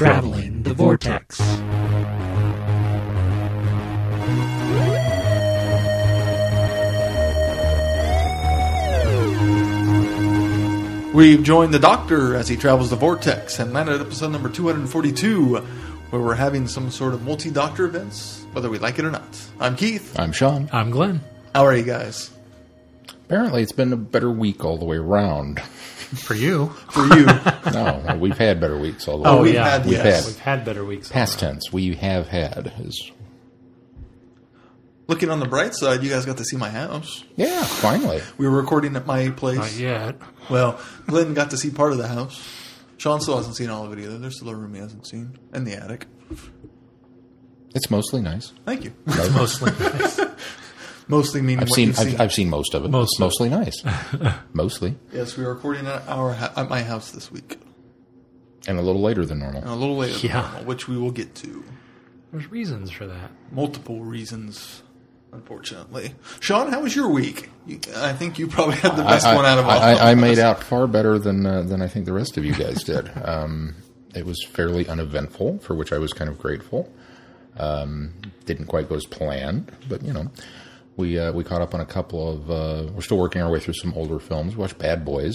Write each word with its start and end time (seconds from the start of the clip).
Traveling 0.00 0.62
the 0.62 0.72
Vortex. 0.72 1.38
We've 11.12 11.42
joined 11.42 11.74
the 11.74 11.78
Doctor 11.78 12.34
as 12.34 12.48
he 12.48 12.56
travels 12.56 12.88
the 12.88 12.96
vortex 12.96 13.58
and 13.58 13.74
landed 13.74 13.96
at 13.96 14.00
episode 14.00 14.28
number 14.28 14.48
242, 14.48 15.56
where 15.56 16.22
we're 16.22 16.34
having 16.34 16.66
some 16.66 16.90
sort 16.90 17.12
of 17.12 17.22
multi 17.22 17.50
Doctor 17.50 17.84
events, 17.84 18.46
whether 18.52 18.70
we 18.70 18.78
like 18.78 18.98
it 18.98 19.04
or 19.04 19.10
not. 19.10 19.38
I'm 19.58 19.76
Keith. 19.76 20.18
I'm 20.18 20.32
Sean. 20.32 20.70
I'm 20.72 20.90
Glenn. 20.90 21.20
How 21.54 21.66
are 21.66 21.76
you 21.76 21.84
guys? 21.84 22.30
Apparently, 23.26 23.60
it's 23.60 23.72
been 23.72 23.92
a 23.92 23.98
better 23.98 24.30
week 24.30 24.64
all 24.64 24.78
the 24.78 24.86
way 24.86 24.96
around. 24.96 25.60
For 26.16 26.34
you. 26.34 26.68
For 26.90 27.04
you, 27.16 27.26
No, 27.72 28.16
we've 28.20 28.36
had 28.38 28.60
better 28.60 28.78
weeks 28.78 29.06
all 29.08 29.22
the 29.22 29.28
Oh, 29.28 29.36
way. 29.38 29.42
we've 29.42 29.54
yeah. 29.54 29.68
had- 29.70 29.84
we've 29.84 29.92
yes. 29.94 30.04
had 30.04 30.26
We've 30.26 30.38
had 30.40 30.64
better 30.64 30.84
weeks. 30.84 31.08
past 31.08 31.38
tense. 31.38 31.72
We 31.72 31.94
have 31.94 32.28
had 32.28 32.72
is 32.80 33.10
looking 35.06 35.30
on 35.30 35.40
the 35.40 35.46
bright 35.46 35.74
side, 35.74 36.02
you 36.02 36.10
guys 36.10 36.24
got 36.26 36.36
to 36.38 36.44
see 36.44 36.56
my 36.56 36.70
house. 36.70 37.24
yeah. 37.36 37.62
Finally, 37.64 38.20
We 38.38 38.48
were 38.48 38.56
recording 38.60 38.94
at 38.96 39.06
my 39.06 39.30
place. 39.30 39.58
Not 39.58 39.72
yet. 39.76 40.16
Well, 40.48 40.80
Glenn 41.06 41.34
got 41.34 41.50
to 41.50 41.56
see 41.56 41.70
part 41.70 41.92
of 41.92 41.98
the 41.98 42.08
house. 42.08 42.46
Sean 42.98 43.20
still 43.20 43.36
hasn't 43.36 43.56
seen 43.56 43.70
all 43.70 43.84
of 43.86 43.92
it 43.92 43.98
either. 44.02 44.18
There's 44.18 44.36
still 44.36 44.50
a 44.50 44.54
room 44.54 44.74
he 44.74 44.80
hasn't 44.80 45.06
seen, 45.06 45.38
and 45.52 45.66
the 45.66 45.74
attic. 45.74 46.06
it's 47.74 47.90
mostly 47.90 48.20
nice. 48.20 48.52
Thank 48.66 48.84
you. 48.84 48.92
Mostly. 49.06 49.72
Mostly 51.10 51.42
meaning 51.42 51.60
I've 51.64 51.68
what 51.68 51.74
seen 51.76 51.88
you've 51.88 51.98
I've, 51.98 52.06
seen. 52.10 52.20
I've 52.20 52.32
seen 52.32 52.48
most 52.50 52.74
of 52.74 52.84
it. 52.84 52.88
Mostly. 52.90 53.12
It's 53.12 53.20
mostly 53.20 53.48
nice. 53.50 54.34
mostly, 54.52 54.96
yes, 55.12 55.36
we 55.36 55.44
are 55.44 55.52
recording 55.54 55.86
at 55.86 56.06
our 56.08 56.30
at 56.32 56.68
my 56.70 56.82
house 56.82 57.10
this 57.10 57.30
week, 57.30 57.58
and 58.66 58.78
a 58.78 58.82
little 58.82 59.02
later 59.02 59.24
than 59.26 59.40
normal. 59.40 59.60
and 59.62 59.70
a 59.70 59.74
little 59.74 59.96
later, 59.96 60.14
than 60.14 60.30
Yeah. 60.30 60.40
normal, 60.42 60.64
which 60.64 60.88
we 60.88 60.96
will 60.96 61.10
get 61.10 61.34
to. 61.36 61.64
There's 62.32 62.50
reasons 62.50 62.90
for 62.92 63.06
that. 63.08 63.30
multiple 63.50 64.00
reasons, 64.04 64.82
unfortunately. 65.32 66.14
Sean, 66.38 66.70
how 66.70 66.80
was 66.82 66.94
your 66.94 67.08
week? 67.08 67.50
You, 67.66 67.80
I 67.96 68.12
think 68.12 68.38
you 68.38 68.46
probably 68.46 68.76
had 68.76 68.94
the 68.96 69.02
best 69.02 69.26
I, 69.26 69.34
one 69.34 69.44
out 69.46 69.58
of 69.58 69.64
all. 69.64 69.70
I, 69.72 69.90
of 69.92 69.98
I, 69.98 70.10
I 70.10 70.12
us. 70.12 70.16
made 70.20 70.38
out 70.38 70.62
far 70.62 70.86
better 70.86 71.18
than 71.18 71.44
uh, 71.44 71.62
than 71.62 71.82
I 71.82 71.88
think 71.88 72.06
the 72.06 72.12
rest 72.12 72.36
of 72.38 72.44
you 72.44 72.54
guys 72.54 72.84
did. 72.84 73.10
Um, 73.24 73.74
it 74.14 74.26
was 74.26 74.44
fairly 74.44 74.88
uneventful, 74.88 75.58
for 75.60 75.74
which 75.76 75.92
I 75.92 75.98
was 75.98 76.12
kind 76.12 76.28
of 76.28 76.36
grateful. 76.38 76.92
Um, 77.56 78.12
didn't 78.44 78.66
quite 78.66 78.88
go 78.88 78.94
as 78.96 79.04
planned, 79.06 79.70
but 79.88 80.02
you 80.02 80.12
know, 80.12 80.30
we 81.00 81.18
uh, 81.18 81.32
we 81.32 81.42
caught 81.42 81.62
up 81.62 81.74
on 81.74 81.80
a 81.80 81.86
couple 81.86 82.30
of. 82.32 82.50
Uh, 82.50 82.90
we're 82.94 83.00
still 83.02 83.18
working 83.18 83.42
our 83.42 83.50
way 83.50 83.58
through 83.60 83.74
some 83.74 83.92
older 83.94 84.18
films. 84.18 84.54
We 84.54 84.60
watched 84.60 84.78
Bad 84.78 85.04
Boys 85.04 85.34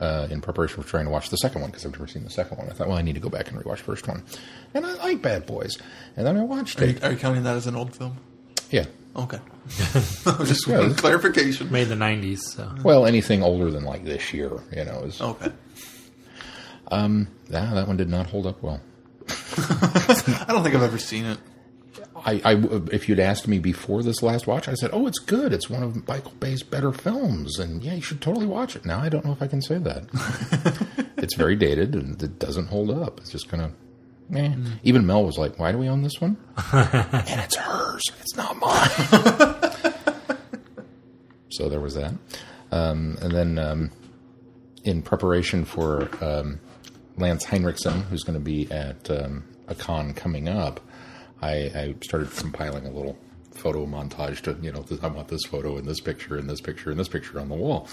uh, 0.00 0.28
in 0.30 0.40
preparation 0.40 0.82
for 0.82 0.88
trying 0.88 1.04
to 1.06 1.10
watch 1.10 1.30
the 1.30 1.36
second 1.38 1.60
one 1.62 1.70
because 1.70 1.86
I've 1.86 1.92
never 1.92 2.06
seen 2.06 2.24
the 2.24 2.30
second 2.30 2.58
one. 2.58 2.68
I 2.68 2.72
thought, 2.72 2.88
well, 2.88 2.98
I 2.98 3.02
need 3.02 3.14
to 3.14 3.20
go 3.20 3.28
back 3.30 3.50
and 3.50 3.58
rewatch 3.58 3.78
the 3.78 3.84
first 3.84 4.06
one, 4.08 4.22
and 4.74 4.84
I 4.84 4.94
like 4.94 5.22
Bad 5.22 5.46
Boys, 5.46 5.78
and 6.16 6.26
then 6.26 6.36
I 6.36 6.42
watched 6.42 6.80
Are 6.82 6.86
you, 6.86 6.98
are 7.02 7.12
you 7.12 7.16
counting 7.18 7.44
that 7.44 7.56
as 7.56 7.66
an 7.66 7.76
old 7.76 7.94
film? 7.96 8.16
Yeah. 8.70 8.86
Okay. 9.14 9.38
Just 10.44 10.66
Yeah. 10.66 10.78
wanting 10.80 10.94
clarification. 10.96 11.70
Made 11.70 11.88
the 11.88 11.94
90s, 11.94 12.38
so. 12.40 12.74
Well, 12.82 13.06
anything 13.06 13.42
older 13.42 13.70
than 13.70 13.84
like 13.84 14.04
this 14.04 14.32
year, 14.32 14.50
you 14.74 14.84
know, 14.84 15.00
is 15.04 15.20
Okay. 15.20 15.52
Um, 16.90 17.28
yeah, 17.48 17.72
that 17.74 17.86
one 17.86 17.96
did 17.96 18.08
not 18.08 18.26
hold 18.26 18.46
up 18.46 18.62
well. 18.62 18.80
I 19.28 20.44
don't 20.48 20.62
think 20.62 20.74
I've 20.74 20.82
ever 20.82 20.98
seen 20.98 21.24
it. 21.26 21.38
I, 22.24 22.40
I, 22.44 22.54
if 22.92 23.08
you'd 23.08 23.18
asked 23.18 23.48
me 23.48 23.58
before 23.58 24.02
this 24.02 24.22
last 24.22 24.46
watch, 24.46 24.68
I 24.68 24.74
said, 24.74 24.90
"Oh, 24.92 25.06
it's 25.06 25.18
good. 25.18 25.52
It's 25.52 25.68
one 25.68 25.82
of 25.82 26.06
Michael 26.06 26.32
Bay's 26.38 26.62
better 26.62 26.92
films, 26.92 27.58
and 27.58 27.82
yeah, 27.82 27.94
you 27.94 28.02
should 28.02 28.20
totally 28.20 28.46
watch 28.46 28.76
it." 28.76 28.84
Now 28.84 29.00
I 29.00 29.08
don't 29.08 29.24
know 29.24 29.32
if 29.32 29.42
I 29.42 29.48
can 29.48 29.60
say 29.60 29.78
that. 29.78 31.08
it's 31.16 31.34
very 31.34 31.56
dated 31.56 31.94
and 31.94 32.22
it 32.22 32.38
doesn't 32.38 32.66
hold 32.66 32.90
up. 32.90 33.18
It's 33.20 33.30
just 33.30 33.48
kind 33.48 33.64
of. 33.64 33.72
Eh. 34.34 34.54
Even 34.84 35.04
Mel 35.04 35.24
was 35.24 35.36
like, 35.36 35.58
"Why 35.58 35.72
do 35.72 35.78
we 35.78 35.88
own 35.88 36.02
this 36.02 36.20
one?" 36.20 36.36
and 36.72 37.40
it's 37.40 37.56
hers. 37.56 38.02
It's 38.20 38.36
not 38.36 38.56
mine. 38.58 40.38
so 41.50 41.68
there 41.68 41.80
was 41.80 41.94
that, 41.94 42.14
um, 42.70 43.18
and 43.20 43.32
then 43.32 43.58
um, 43.58 43.90
in 44.84 45.02
preparation 45.02 45.64
for 45.64 46.08
um, 46.24 46.60
Lance 47.16 47.44
Henriksen, 47.44 48.02
who's 48.02 48.22
going 48.22 48.38
to 48.38 48.44
be 48.44 48.70
at 48.70 49.10
um, 49.10 49.44
a 49.68 49.74
con 49.74 50.14
coming 50.14 50.48
up, 50.48 50.80
I, 51.42 51.52
I 51.74 51.94
started 52.02 52.30
compiling 52.30 52.86
a 52.86 52.90
little 52.90 53.18
photo 53.54 53.84
montage 53.84 54.40
to, 54.42 54.56
you 54.62 54.72
know, 54.72 54.84
I 55.02 55.08
want 55.08 55.28
this 55.28 55.44
photo 55.44 55.76
and 55.76 55.86
this 55.86 56.00
picture 56.00 56.36
and 56.36 56.48
this 56.48 56.60
picture 56.60 56.90
and 56.90 56.98
this 56.98 57.08
picture 57.08 57.40
on 57.40 57.48
the 57.48 57.54
wall. 57.54 57.88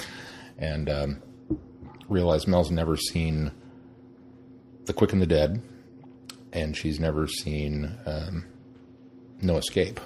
And 0.58 0.90
um, 0.90 1.22
realized 2.08 2.48
Mel's 2.48 2.72
never 2.72 2.96
seen 2.96 3.52
The 4.86 4.94
Quick 4.94 5.14
and 5.14 5.22
the 5.22 5.28
Dead, 5.28 5.62
and 6.54 6.76
she's 6.76 7.00
never 7.00 7.28
seen 7.28 7.98
um, 8.06 8.46
No 9.42 9.58
Escape, 9.58 10.00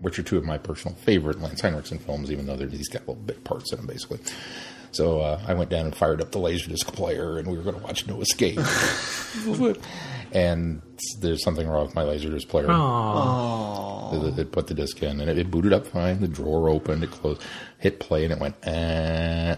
which 0.00 0.18
are 0.18 0.22
two 0.22 0.36
of 0.36 0.44
my 0.44 0.58
personal 0.58 0.96
favorite 0.96 1.40
Lance 1.40 1.62
Henriksen 1.62 1.98
films, 1.98 2.30
even 2.30 2.46
though 2.46 2.56
they're, 2.56 2.68
he's 2.68 2.88
got 2.88 3.00
little 3.08 3.14
bit 3.14 3.42
parts 3.44 3.72
in 3.72 3.78
them, 3.78 3.86
basically. 3.86 4.18
So 4.92 5.20
uh, 5.20 5.42
I 5.46 5.54
went 5.54 5.70
down 5.70 5.86
and 5.86 5.96
fired 5.96 6.20
up 6.20 6.30
the 6.30 6.38
Laserdisc 6.38 6.86
player, 6.92 7.38
and 7.38 7.48
we 7.48 7.56
were 7.56 7.64
going 7.64 7.76
to 7.76 7.82
watch 7.82 8.06
No 8.06 8.20
Escape. 8.20 8.60
and 10.34 10.82
there's 11.20 11.42
something 11.42 11.68
wrong 11.68 11.86
with 11.86 11.94
my 11.94 12.02
Laserdisc 12.02 12.48
player. 12.48 12.66
Oh. 12.68 14.28
It, 14.28 14.38
it 14.38 14.52
put 14.52 14.66
the 14.66 14.74
disc 14.74 15.02
in, 15.02 15.20
and 15.20 15.30
it, 15.30 15.38
it 15.38 15.50
booted 15.50 15.72
up 15.72 15.86
fine. 15.86 16.20
The 16.20 16.28
drawer 16.28 16.68
opened, 16.68 17.04
it 17.04 17.12
closed, 17.12 17.40
hit 17.78 18.00
play, 18.00 18.24
and 18.24 18.32
it 18.32 18.40
went, 18.40 18.56
eh, 18.66 19.56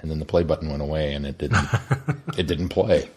and 0.00 0.10
then 0.10 0.18
the 0.18 0.24
play 0.24 0.42
button 0.42 0.68
went 0.68 0.82
away, 0.82 1.14
and 1.14 1.24
it 1.24 1.38
didn't, 1.38 1.66
it 2.36 2.46
didn't 2.46 2.68
play. 2.68 3.08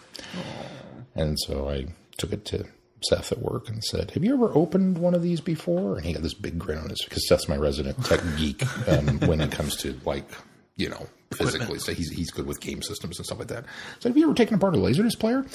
And 1.15 1.37
so 1.39 1.67
I 1.69 1.87
took 2.17 2.31
it 2.31 2.45
to 2.45 2.65
Seth 3.03 3.31
at 3.31 3.39
work 3.39 3.69
and 3.69 3.83
said, 3.83 4.11
"Have 4.11 4.23
you 4.23 4.33
ever 4.33 4.51
opened 4.53 4.97
one 4.97 5.15
of 5.15 5.21
these 5.21 5.41
before?" 5.41 5.97
And 5.97 6.05
he 6.05 6.13
got 6.13 6.21
this 6.21 6.33
big 6.33 6.59
grin 6.59 6.77
on 6.77 6.89
his 6.89 7.03
because 7.03 7.27
Seth's 7.27 7.47
my 7.47 7.57
resident 7.57 8.03
tech 8.05 8.21
geek 8.37 8.63
um, 8.87 9.19
when 9.21 9.41
it 9.41 9.51
comes 9.51 9.75
to 9.77 9.99
like 10.05 10.29
you 10.75 10.89
know 10.89 11.07
physically. 11.33 11.79
So 11.79 11.93
he's 11.93 12.11
he's 12.11 12.31
good 12.31 12.45
with 12.45 12.59
game 12.59 12.81
systems 12.81 13.17
and 13.17 13.25
stuff 13.25 13.39
like 13.39 13.47
that. 13.47 13.65
So 13.99 14.09
have 14.09 14.17
you 14.17 14.25
ever 14.25 14.33
taken 14.33 14.55
apart 14.55 14.75
a 14.75 14.77
laserdisc 14.77 15.19
player? 15.19 15.45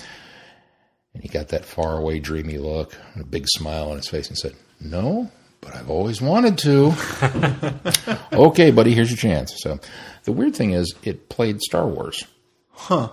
And 1.14 1.22
he 1.22 1.28
got 1.28 1.48
that 1.48 1.64
far 1.64 1.97
away, 1.97 2.19
dreamy 2.19 2.58
look 2.58 2.97
and 3.14 3.22
a 3.22 3.26
big 3.26 3.47
smile 3.48 3.91
on 3.91 3.97
his 3.97 4.08
face 4.08 4.28
and 4.28 4.36
said, 4.36 4.54
No, 4.80 5.30
but 5.60 5.75
I've 5.75 5.91
always 5.91 6.20
wanted 6.20 6.58
to. 6.58 6.94
okay, 8.32 8.70
buddy, 8.70 8.94
here's 8.94 9.10
your 9.10 9.16
chance. 9.16 9.54
So 9.58 9.78
the 10.25 10.32
weird 10.32 10.56
thing 10.56 10.72
is, 10.72 10.94
it 11.02 11.28
played 11.28 11.60
Star 11.60 11.86
Wars. 11.86 12.25
Huh. 12.70 13.10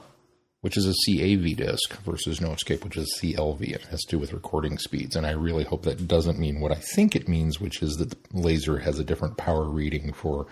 Which 0.61 0.77
is 0.77 0.85
a 0.85 0.93
CAV 1.05 1.57
disc 1.57 1.93
versus 2.03 2.39
No 2.39 2.51
Escape, 2.51 2.83
which 2.83 2.97
is 2.97 3.19
CLV. 3.19 3.61
It 3.61 3.85
has 3.85 4.01
to 4.01 4.11
do 4.11 4.19
with 4.19 4.33
recording 4.33 4.77
speeds. 4.77 5.15
And 5.15 5.25
I 5.25 5.31
really 5.31 5.63
hope 5.63 5.83
that 5.83 6.07
doesn't 6.07 6.37
mean 6.37 6.59
what 6.59 6.71
I 6.71 6.75
think 6.75 7.15
it 7.15 7.27
means, 7.27 7.59
which 7.59 7.81
is 7.81 7.95
that 7.97 8.11
the 8.11 8.17
laser 8.33 8.79
has 8.79 8.99
a 8.99 9.03
different 9.03 9.37
power 9.37 9.67
reading 9.67 10.13
for 10.13 10.45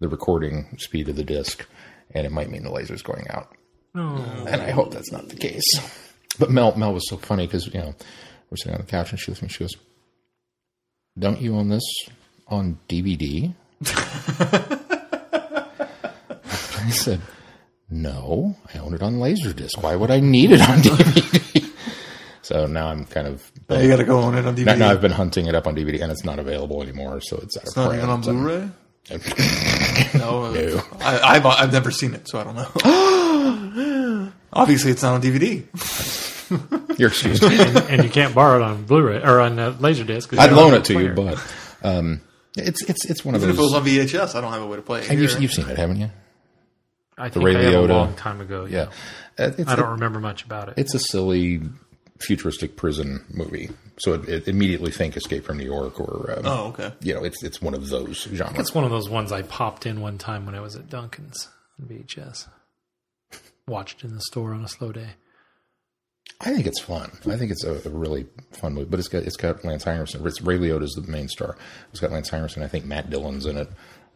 the 0.00 0.08
recording 0.08 0.76
speed 0.78 1.08
of 1.08 1.16
the 1.16 1.22
disc. 1.22 1.64
And 2.12 2.26
it 2.26 2.32
might 2.32 2.50
mean 2.50 2.64
the 2.64 2.72
laser's 2.72 3.02
going 3.02 3.28
out 3.30 3.54
and 3.94 4.62
I 4.62 4.70
hope 4.70 4.92
that's 4.92 5.12
not 5.12 5.28
the 5.28 5.36
case. 5.36 5.64
But 6.40 6.50
Mel, 6.50 6.74
Mel 6.76 6.92
was 6.94 7.08
so 7.08 7.16
funny 7.18 7.46
because 7.46 7.66
you 7.68 7.78
know 7.80 7.94
we're 8.50 8.56
sitting 8.56 8.72
on 8.74 8.80
the 8.80 8.86
couch 8.86 9.10
and 9.12 9.20
she 9.20 9.30
looks 9.30 9.38
at 9.40 9.42
me. 9.44 9.48
She 9.50 9.58
goes, 9.64 9.74
"Don't 11.18 11.40
you 11.40 11.54
own 11.54 11.68
this 11.68 11.84
on 12.48 12.78
DVD?" 12.88 13.54
I 16.82 16.90
said, 16.90 17.20
"No, 17.90 18.56
I 18.74 18.78
own 18.78 18.94
it 18.94 19.02
on 19.02 19.14
Laserdisc. 19.16 19.80
Why 19.82 19.94
would 19.96 20.10
I 20.10 20.20
need 20.20 20.50
it 20.52 20.60
on 20.62 20.78
DVD?" 20.82 21.70
so 22.42 22.66
now 22.66 22.88
I'm 22.88 23.04
kind 23.04 23.26
of 23.26 23.50
Now 23.68 23.78
you 23.80 23.88
got 23.88 23.96
to 23.96 24.04
go 24.04 24.18
on 24.20 24.34
it 24.36 24.46
on 24.46 24.56
DVD. 24.56 24.64
now, 24.66 24.74
now 24.76 24.90
I've 24.90 25.00
been 25.00 25.12
hunting 25.12 25.46
it 25.46 25.54
up 25.54 25.66
on 25.66 25.76
DVD 25.76 26.00
and 26.02 26.10
it's 26.10 26.24
not 26.24 26.38
available 26.38 26.82
anymore. 26.82 27.20
So 27.20 27.36
it's 27.36 27.56
out 27.56 27.62
it's 27.64 27.76
of 27.76 27.84
not 27.86 27.94
even 27.96 28.08
on 28.10 28.22
print. 28.22 28.38
Blu-ray. 28.40 28.70
So- 29.10 30.18
No, 30.18 30.44
uh, 30.44 30.52
No. 30.52 30.82
I, 31.00 31.18
I've 31.36 31.46
I've 31.46 31.72
never 31.72 31.90
seen 31.90 32.14
it, 32.14 32.28
so 32.28 32.38
I 32.40 32.44
don't 32.44 32.56
know. 32.56 32.70
Obviously, 34.52 34.90
it's 34.90 35.02
not 35.02 35.14
on 35.14 35.22
DVD. 35.22 35.64
You're 36.98 37.08
excused. 37.10 37.44
and 37.44 38.02
you 38.02 38.10
can't 38.10 38.34
borrow 38.34 38.56
it 38.56 38.62
on 38.62 38.84
Blu-ray 38.84 39.22
or 39.22 39.40
on 39.40 39.58
uh, 39.58 39.72
Laserdisc. 39.74 40.28
'cause 40.28 40.38
I'd 40.38 40.52
loan 40.52 40.74
it 40.74 40.84
to 40.86 40.98
a 40.98 41.02
you, 41.02 41.12
but 41.12 41.54
um, 41.82 42.20
it's 42.56 42.82
it's 42.88 43.04
it's 43.08 43.24
one 43.24 43.34
of 43.36 43.42
Even 43.42 43.54
if 43.54 43.58
it 43.58 43.62
was 43.62 43.74
on 43.74 43.84
VHS, 43.84 44.34
I 44.34 44.40
don't 44.40 44.52
have 44.52 44.62
a 44.62 44.66
way 44.66 44.76
to 44.76 44.82
play 44.82 45.00
it. 45.00 45.10
And 45.10 45.18
here. 45.18 45.28
you've, 45.28 45.42
you've 45.42 45.52
seen 45.52 45.68
it, 45.68 45.76
haven't 45.76 46.00
you? 46.00 46.10
I 47.16 47.28
think 47.28 47.44
Ray 47.44 47.54
I 47.54 47.62
have 47.70 47.84
a 47.84 47.92
long 47.92 48.14
time 48.14 48.40
ago. 48.40 48.64
Yeah, 48.64 48.86
Yeah. 49.38 49.46
Uh, 49.46 49.52
it's, 49.56 49.68
I 49.70 49.76
don't 49.76 49.90
remember 49.90 50.20
much 50.20 50.44
about 50.44 50.68
it. 50.70 50.74
it's 50.76 50.94
a 50.94 50.98
silly 50.98 51.60
futuristic 52.18 52.76
prison 52.76 53.24
movie. 53.30 53.70
So 53.98 54.14
it, 54.14 54.28
it 54.28 54.48
immediately 54.48 54.90
think 54.90 55.16
Escape 55.16 55.44
from 55.44 55.58
New 55.58 55.64
York 55.64 56.00
or 56.00 56.34
um, 56.38 56.42
oh, 56.46 56.66
okay. 56.68 56.92
you 57.00 57.14
know, 57.14 57.22
it's 57.22 57.42
it's 57.42 57.60
one 57.62 57.74
of 57.74 57.88
those 57.88 58.22
genres. 58.22 58.58
It's 58.58 58.74
one 58.74 58.84
of 58.84 58.90
those 58.90 59.08
ones 59.08 59.30
I 59.30 59.42
popped 59.42 59.86
in 59.86 60.00
one 60.00 60.18
time 60.18 60.46
when 60.46 60.54
I 60.54 60.60
was 60.60 60.74
at 60.76 60.88
Duncan's 60.88 61.48
on 61.80 61.86
VHS. 61.88 62.48
Watched 63.68 64.04
in 64.04 64.14
the 64.14 64.20
store 64.22 64.52
on 64.52 64.64
a 64.64 64.68
slow 64.68 64.92
day. 64.92 65.10
I 66.40 66.52
think 66.54 66.66
it's 66.66 66.80
fun. 66.80 67.10
I 67.26 67.36
think 67.36 67.50
it's 67.50 67.64
a, 67.64 67.86
a 67.86 67.90
really 67.90 68.26
fun 68.52 68.74
movie. 68.74 68.88
But 68.88 68.98
it's 68.98 69.08
got 69.08 69.24
it's 69.24 69.36
got 69.36 69.64
Lance 69.64 69.84
Henriksen. 69.84 70.26
It's 70.26 70.40
Ray 70.40 70.56
is 70.56 70.92
the 70.92 71.10
main 71.10 71.28
star. 71.28 71.56
It's 71.90 72.00
got 72.00 72.12
Lance 72.12 72.30
Henriksen. 72.30 72.62
I 72.62 72.68
think 72.68 72.84
Matt 72.84 73.10
Dillon's 73.10 73.46
in 73.46 73.58
it. 73.58 73.68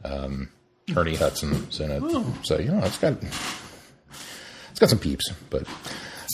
Um, 0.05 0.49
Ernie 0.97 1.17
Hudson's 1.17 1.81
in 1.81 1.91
it. 1.91 2.03
So 2.45 2.59
you 2.59 2.71
know, 2.71 2.85
it's 2.85 2.99
got 2.99 3.17
it's 4.71 4.81
got 4.81 4.89
some 4.91 4.99
peeps. 4.99 5.31
But 5.51 5.67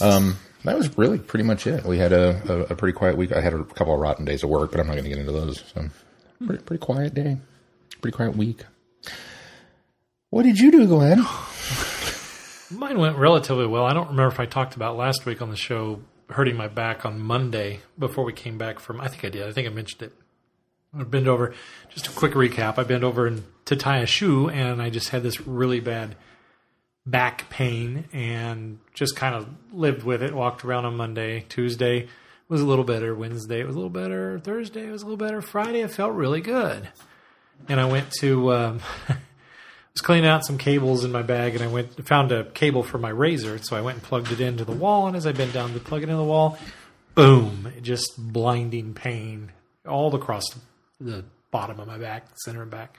um, 0.02 0.36
That 0.64 0.76
was 0.76 0.96
really 0.98 1.18
pretty 1.18 1.44
much 1.44 1.66
it. 1.66 1.84
We 1.84 1.98
had 1.98 2.12
a, 2.12 2.40
a, 2.48 2.58
a 2.72 2.76
pretty 2.76 2.96
quiet 2.96 3.16
week. 3.16 3.32
I 3.32 3.40
had 3.40 3.54
a 3.54 3.64
couple 3.64 3.94
of 3.94 4.00
rotten 4.00 4.24
days 4.24 4.42
of 4.44 4.50
work, 4.50 4.70
but 4.72 4.80
I'm 4.80 4.86
not 4.86 4.92
going 4.94 5.04
to 5.04 5.10
get 5.10 5.18
into 5.18 5.32
those. 5.32 5.62
So, 5.74 5.88
pretty, 6.46 6.62
pretty 6.62 6.80
quiet 6.80 7.14
day. 7.14 7.38
Pretty 8.00 8.14
quiet 8.16 8.36
week. 8.36 8.64
What 10.30 10.42
did 10.44 10.58
you 10.58 10.70
do, 10.70 10.86
Glenn? 10.86 11.24
Mine 12.70 12.98
went 12.98 13.16
relatively 13.16 13.66
well. 13.66 13.84
I 13.84 13.92
don't 13.92 14.08
remember 14.08 14.32
if 14.32 14.38
I 14.38 14.46
talked 14.46 14.76
about 14.76 14.96
last 14.96 15.26
week 15.26 15.42
on 15.42 15.50
the 15.50 15.56
show 15.56 16.00
hurting 16.28 16.56
my 16.56 16.68
back 16.68 17.04
on 17.04 17.20
Monday 17.20 17.80
before 17.98 18.24
we 18.24 18.32
came 18.32 18.58
back 18.58 18.78
from. 18.78 19.00
I 19.00 19.08
think 19.08 19.24
I 19.24 19.28
did. 19.28 19.46
I 19.46 19.52
think 19.52 19.66
I 19.66 19.70
mentioned 19.70 20.02
it. 20.02 20.12
I 20.96 21.02
bent 21.04 21.26
over. 21.26 21.54
Just 21.88 22.06
a 22.08 22.10
quick 22.10 22.32
recap. 22.32 22.78
I 22.78 22.84
bent 22.84 23.04
over 23.04 23.32
to 23.64 23.76
tie 23.76 23.98
a 23.98 24.06
shoe, 24.06 24.48
and 24.48 24.80
I 24.80 24.90
just 24.90 25.10
had 25.10 25.22
this 25.22 25.40
really 25.46 25.80
bad 25.80 26.16
back 27.06 27.48
pain, 27.50 28.04
and 28.12 28.78
just 28.94 29.16
kind 29.16 29.34
of 29.34 29.48
lived 29.72 30.02
with 30.04 30.22
it. 30.22 30.34
Walked 30.34 30.64
around 30.64 30.84
on 30.84 30.96
Monday, 30.96 31.46
Tuesday 31.48 32.08
was 32.48 32.60
a 32.60 32.66
little 32.66 32.84
better. 32.84 33.14
Wednesday 33.14 33.60
it 33.60 33.66
was 33.66 33.76
a 33.76 33.78
little 33.78 33.90
better. 33.90 34.38
Thursday 34.40 34.86
it 34.86 34.90
was 34.90 35.02
a 35.02 35.06
little 35.06 35.16
better. 35.16 35.40
Friday 35.40 35.80
it 35.80 35.90
felt 35.90 36.12
really 36.14 36.40
good, 36.40 36.88
and 37.68 37.80
I 37.80 37.86
went 37.86 38.10
to. 38.20 38.52
Um, 38.52 38.80
was 39.92 40.00
cleaning 40.00 40.28
out 40.28 40.44
some 40.44 40.58
cables 40.58 41.04
in 41.04 41.12
my 41.12 41.22
bag 41.22 41.54
and 41.54 41.64
I 41.64 41.66
went 41.66 42.06
found 42.06 42.32
a 42.32 42.44
cable 42.44 42.82
for 42.82 42.98
my 42.98 43.10
razor, 43.10 43.58
so 43.58 43.76
I 43.76 43.80
went 43.80 43.98
and 43.98 44.04
plugged 44.04 44.32
it 44.32 44.40
into 44.40 44.64
the 44.64 44.72
wall. 44.72 45.06
And 45.06 45.16
as 45.16 45.26
I 45.26 45.32
bent 45.32 45.52
down 45.52 45.72
to 45.72 45.80
plug 45.80 46.02
it 46.02 46.04
into 46.04 46.16
the 46.16 46.24
wall, 46.24 46.58
boom! 47.14 47.72
Just 47.82 48.14
blinding 48.16 48.94
pain 48.94 49.52
all 49.86 50.14
across 50.14 50.44
the 51.00 51.24
bottom 51.50 51.80
of 51.80 51.86
my 51.86 51.98
back, 51.98 52.26
center 52.44 52.62
and 52.62 52.70
back. 52.70 52.98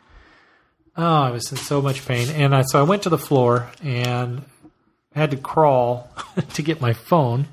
Oh, 0.97 1.21
I 1.21 1.31
was 1.31 1.49
in 1.51 1.57
so 1.57 1.81
much 1.81 2.05
pain, 2.05 2.29
and 2.29 2.53
I, 2.53 2.63
so 2.63 2.77
I 2.79 2.83
went 2.83 3.03
to 3.03 3.09
the 3.09 3.17
floor 3.17 3.69
and 3.81 4.43
had 5.15 5.31
to 5.31 5.37
crawl 5.37 6.09
to 6.53 6.61
get 6.61 6.81
my 6.81 6.93
phone 6.93 7.47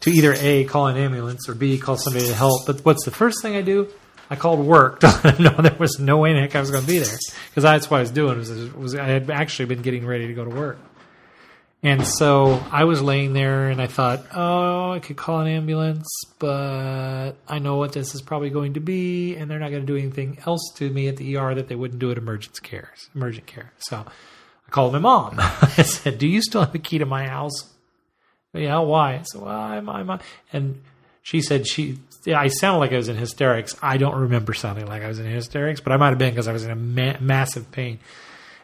to 0.00 0.10
either 0.10 0.34
a 0.38 0.64
call 0.64 0.88
an 0.88 0.96
ambulance 0.96 1.48
or 1.48 1.54
b 1.54 1.78
call 1.78 1.96
somebody 1.96 2.26
to 2.26 2.34
help. 2.34 2.66
But 2.66 2.84
what's 2.84 3.04
the 3.04 3.10
first 3.10 3.40
thing 3.42 3.54
I 3.56 3.62
do? 3.62 3.88
I 4.30 4.36
called 4.36 4.60
work 4.60 5.02
know 5.38 5.54
there 5.58 5.76
was 5.78 5.98
no 5.98 6.18
way 6.18 6.34
heck 6.34 6.56
I 6.56 6.60
was 6.60 6.70
going 6.70 6.82
to 6.82 6.88
be 6.88 6.98
there 6.98 7.16
because 7.50 7.62
that's 7.62 7.90
what 7.90 7.98
I 7.98 8.00
was 8.00 8.10
doing. 8.10 8.38
Was, 8.38 8.50
was 8.74 8.94
I 8.94 9.06
had 9.06 9.30
actually 9.30 9.66
been 9.66 9.82
getting 9.82 10.06
ready 10.06 10.26
to 10.26 10.34
go 10.34 10.44
to 10.44 10.50
work, 10.50 10.78
and 11.84 12.06
so 12.06 12.62
I 12.72 12.84
was 12.84 13.02
laying 13.02 13.34
there 13.34 13.68
and 13.68 13.80
I 13.80 13.86
thought, 13.86 14.24
oh, 14.34 14.92
I 14.92 15.00
could 15.00 15.16
call 15.16 15.40
an 15.40 15.48
ambulance, 15.48 16.08
but 16.38 17.32
I 17.46 17.58
know 17.58 17.76
what 17.76 17.92
this 17.92 18.14
is 18.14 18.22
probably 18.22 18.48
going 18.48 18.74
to 18.74 18.80
be, 18.80 19.36
and 19.36 19.50
they're 19.50 19.58
not 19.58 19.70
going 19.70 19.82
to 19.82 19.86
do 19.86 19.98
anything 19.98 20.38
else 20.46 20.72
to 20.76 20.88
me 20.88 21.08
at 21.08 21.18
the 21.18 21.36
ER 21.36 21.54
that 21.54 21.68
they 21.68 21.74
wouldn't 21.74 22.00
do 22.00 22.10
at 22.10 22.16
emergency 22.16 22.62
care, 22.62 22.90
emergent 23.14 23.46
care. 23.46 23.72
So 23.78 23.98
I 23.98 24.70
called 24.70 24.94
my 24.94 24.98
mom. 24.98 25.34
I 25.38 25.82
said, 25.82 26.16
"Do 26.16 26.26
you 26.26 26.40
still 26.40 26.62
have 26.62 26.72
the 26.72 26.78
key 26.78 26.98
to 26.98 27.06
my 27.06 27.28
house?" 27.28 27.70
Yeah, 28.54 28.78
why? 28.78 29.20
Said, 29.22 29.42
"Well, 29.42 29.54
I'm, 29.54 29.86
I'm," 29.90 30.20
and 30.54 30.80
she 31.22 31.42
said 31.42 31.66
she 31.66 31.98
yeah, 32.24 32.40
I 32.40 32.48
sounded 32.48 32.78
like 32.78 32.92
I 32.92 32.96
was 32.96 33.08
in 33.08 33.16
hysterics. 33.16 33.76
I 33.82 33.96
don't 33.96 34.14
remember 34.14 34.54
sounding 34.54 34.86
like 34.86 35.02
I 35.02 35.08
was 35.08 35.18
in 35.18 35.26
hysterics, 35.26 35.80
but 35.80 35.92
I 35.92 35.96
might 35.96 36.10
have 36.10 36.18
been 36.18 36.30
because 36.30 36.48
I 36.48 36.52
was 36.52 36.64
in 36.64 36.70
a 36.70 36.76
ma- 36.76 37.18
massive 37.20 37.70
pain. 37.70 37.98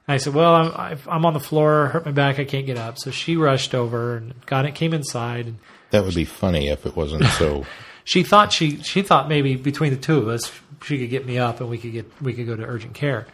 And 0.06 0.14
I 0.14 0.16
said, 0.16 0.34
"Well, 0.34 0.54
I'm, 0.54 0.98
I'm 1.06 1.26
on 1.26 1.34
the 1.34 1.40
floor, 1.40 1.88
hurt 1.88 2.06
my 2.06 2.12
back, 2.12 2.38
I 2.38 2.44
can't 2.44 2.66
get 2.66 2.78
up." 2.78 2.98
So 2.98 3.10
she 3.10 3.36
rushed 3.36 3.74
over 3.74 4.16
and 4.16 4.34
got 4.46 4.64
it, 4.66 4.74
came 4.74 4.94
inside, 4.94 5.46
and 5.46 5.58
That 5.90 6.04
would 6.04 6.14
be 6.14 6.24
funny 6.24 6.68
if 6.68 6.86
it 6.86 6.96
wasn't 6.96 7.24
so. 7.26 7.66
she 8.04 8.22
thought 8.22 8.52
she 8.52 8.82
she 8.82 9.02
thought 9.02 9.28
maybe 9.28 9.56
between 9.56 9.92
the 9.92 10.00
two 10.00 10.18
of 10.18 10.28
us 10.28 10.50
she 10.82 10.98
could 10.98 11.10
get 11.10 11.26
me 11.26 11.38
up 11.38 11.60
and 11.60 11.68
we 11.68 11.78
could 11.78 11.92
get 11.92 12.06
we 12.20 12.32
could 12.32 12.46
go 12.46 12.56
to 12.56 12.64
urgent 12.64 12.94
care. 12.94 13.26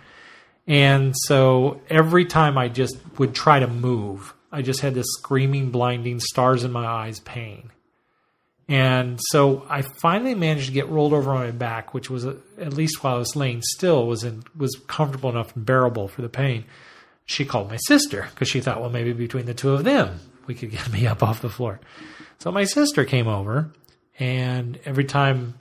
And 0.67 1.15
so 1.17 1.81
every 1.89 2.25
time 2.25 2.59
I 2.59 2.69
just 2.69 2.97
would 3.19 3.35
try 3.35 3.61
to 3.61 3.69
move, 3.69 4.35
I 4.51 4.63
just 4.63 4.81
had 4.81 4.95
this 4.95 5.07
screaming, 5.11 5.71
blinding, 5.71 6.19
stars 6.19 6.65
in 6.65 6.73
my 6.73 6.85
eyes 6.85 7.21
pain. 7.21 7.71
And 8.69 9.21
so 9.29 9.65
I 9.69 9.83
finally 9.83 10.35
managed 10.35 10.67
to 10.67 10.73
get 10.73 10.89
rolled 10.89 11.13
over 11.13 11.31
on 11.33 11.45
my 11.45 11.51
back, 11.53 11.95
which 11.95 12.11
was 12.11 12.27
uh, 12.27 12.35
at 12.59 12.73
least 12.73 13.03
while 13.03 13.15
I 13.15 13.19
was 13.19 13.37
laying 13.37 13.63
still 13.63 14.07
was 14.07 14.25
in, 14.25 14.43
was 14.57 14.77
comfortable 14.89 15.31
enough 15.31 15.55
and 15.55 15.65
bearable 15.65 16.09
for 16.09 16.23
the 16.23 16.29
pain. 16.29 16.65
She 17.27 17.45
called 17.45 17.71
my 17.71 17.77
sister 17.77 18.29
because 18.31 18.49
she 18.49 18.61
thought, 18.61 18.81
well, 18.81 18.91
maybe 18.91 19.13
between 19.13 19.47
the 19.47 19.55
two 19.55 19.73
of 19.73 19.85
them 19.85 20.19
we 20.47 20.55
could 20.55 20.71
get 20.71 20.91
me 20.93 21.07
up 21.07 21.23
off 21.23 21.43
the 21.43 21.49
floor. 21.49 21.81
So 22.39 22.51
my 22.51 22.65
sister 22.65 23.05
came 23.05 23.29
over, 23.29 23.71
and 24.19 24.79
every 24.85 25.05
time 25.05 25.59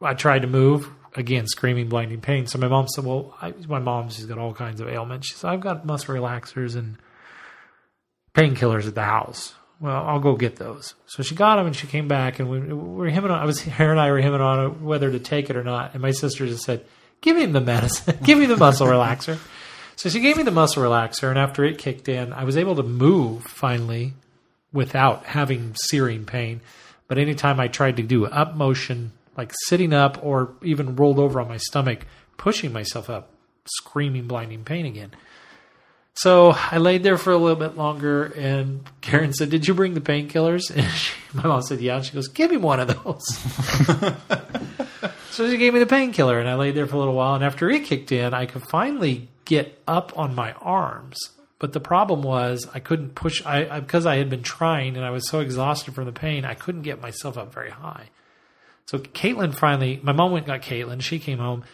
I 0.00 0.14
tried 0.14 0.42
to 0.42 0.48
move, 0.48 0.88
again 1.14 1.46
screaming, 1.46 1.88
blinding 1.88 2.20
pain. 2.20 2.46
So 2.46 2.58
my 2.58 2.68
mom 2.68 2.88
said, 2.88 3.04
"Well, 3.04 3.36
I, 3.40 3.52
my 3.68 3.78
mom 3.78 4.10
she's 4.10 4.26
got 4.26 4.38
all 4.38 4.54
kinds 4.54 4.80
of 4.80 4.88
ailments." 4.88 5.28
She 5.28 5.34
said, 5.34 5.50
"I've 5.50 5.60
got 5.60 5.84
muscle 5.84 6.14
relaxers 6.14 6.76
and 6.76 6.96
painkillers 8.34 8.86
at 8.86 8.94
the 8.94 9.04
house." 9.04 9.54
Well, 9.78 10.06
I'll 10.06 10.20
go 10.20 10.36
get 10.36 10.56
those. 10.56 10.94
So 11.06 11.22
she 11.22 11.34
got 11.34 11.56
them, 11.56 11.66
and 11.66 11.76
she 11.76 11.86
came 11.86 12.08
back, 12.08 12.38
and 12.38 12.48
we, 12.48 12.60
we 12.60 12.72
were 12.72 13.08
him 13.08 13.24
and 13.24 13.32
I 13.32 13.44
was 13.44 13.60
her 13.62 13.90
and 13.90 14.00
I 14.00 14.10
were 14.10 14.18
him 14.18 14.34
and 14.34 14.42
on 14.42 14.84
whether 14.84 15.10
to 15.10 15.18
take 15.18 15.50
it 15.50 15.56
or 15.56 15.64
not. 15.64 15.92
And 15.92 16.02
my 16.02 16.12
sister 16.12 16.46
just 16.46 16.64
said, 16.64 16.84
"Give 17.20 17.36
him 17.36 17.52
the 17.52 17.60
medicine. 17.60 18.18
Give 18.22 18.38
me 18.38 18.46
the 18.46 18.56
muscle 18.56 18.86
relaxer." 18.86 19.38
So 19.96 20.10
she 20.10 20.20
gave 20.20 20.36
me 20.36 20.42
the 20.42 20.50
muscle 20.50 20.82
relaxer, 20.82 21.28
and 21.28 21.38
after 21.38 21.64
it 21.64 21.78
kicked 21.78 22.08
in, 22.08 22.32
I 22.32 22.44
was 22.44 22.56
able 22.56 22.76
to 22.76 22.82
move 22.82 23.44
finally 23.44 24.14
without 24.72 25.24
having 25.24 25.74
searing 25.74 26.24
pain. 26.24 26.60
But 27.08 27.18
anytime 27.18 27.60
I 27.60 27.68
tried 27.68 27.96
to 27.96 28.02
do 28.02 28.26
up 28.26 28.56
motion, 28.56 29.12
like 29.36 29.52
sitting 29.66 29.92
up 29.92 30.18
or 30.22 30.52
even 30.62 30.96
rolled 30.96 31.18
over 31.18 31.40
on 31.40 31.48
my 31.48 31.56
stomach, 31.56 32.06
pushing 32.36 32.72
myself 32.72 33.08
up, 33.08 33.30
screaming, 33.64 34.26
blinding 34.26 34.64
pain 34.64 34.86
again. 34.86 35.12
So 36.16 36.54
I 36.56 36.78
laid 36.78 37.02
there 37.02 37.18
for 37.18 37.30
a 37.30 37.36
little 37.36 37.58
bit 37.58 37.76
longer, 37.76 38.24
and 38.24 38.88
Karen 39.02 39.34
said, 39.34 39.50
"Did 39.50 39.68
you 39.68 39.74
bring 39.74 39.92
the 39.92 40.00
painkillers?" 40.00 40.70
And 40.74 40.90
she, 40.90 41.12
my 41.34 41.42
mom 41.42 41.60
said, 41.60 41.80
"Yeah." 41.80 41.96
And 41.96 42.06
she 42.06 42.14
goes, 42.14 42.28
"Give 42.28 42.50
me 42.50 42.56
one 42.56 42.80
of 42.80 42.88
those." 42.88 43.26
so 45.30 45.50
she 45.50 45.58
gave 45.58 45.74
me 45.74 45.78
the 45.78 45.86
painkiller, 45.86 46.40
and 46.40 46.48
I 46.48 46.54
laid 46.54 46.74
there 46.74 46.86
for 46.86 46.96
a 46.96 46.98
little 46.98 47.14
while. 47.14 47.34
And 47.34 47.44
after 47.44 47.68
it 47.68 47.84
kicked 47.84 48.12
in, 48.12 48.32
I 48.32 48.46
could 48.46 48.62
finally 48.62 49.28
get 49.44 49.78
up 49.86 50.16
on 50.16 50.34
my 50.34 50.52
arms. 50.54 51.18
But 51.58 51.74
the 51.74 51.80
problem 51.80 52.22
was 52.22 52.66
I 52.72 52.80
couldn't 52.80 53.14
push. 53.14 53.44
I, 53.44 53.68
I 53.68 53.80
because 53.80 54.06
I 54.06 54.16
had 54.16 54.30
been 54.30 54.42
trying, 54.42 54.96
and 54.96 55.04
I 55.04 55.10
was 55.10 55.28
so 55.28 55.40
exhausted 55.40 55.94
from 55.94 56.06
the 56.06 56.12
pain, 56.12 56.46
I 56.46 56.54
couldn't 56.54 56.82
get 56.82 57.02
myself 57.02 57.36
up 57.36 57.52
very 57.52 57.70
high. 57.70 58.08
So 58.86 58.98
Caitlin 58.98 59.54
finally, 59.54 60.00
my 60.02 60.12
mom 60.12 60.32
went 60.32 60.48
and 60.48 60.62
got 60.62 60.66
Caitlin. 60.66 61.02
She 61.02 61.18
came 61.18 61.38
home. 61.38 61.64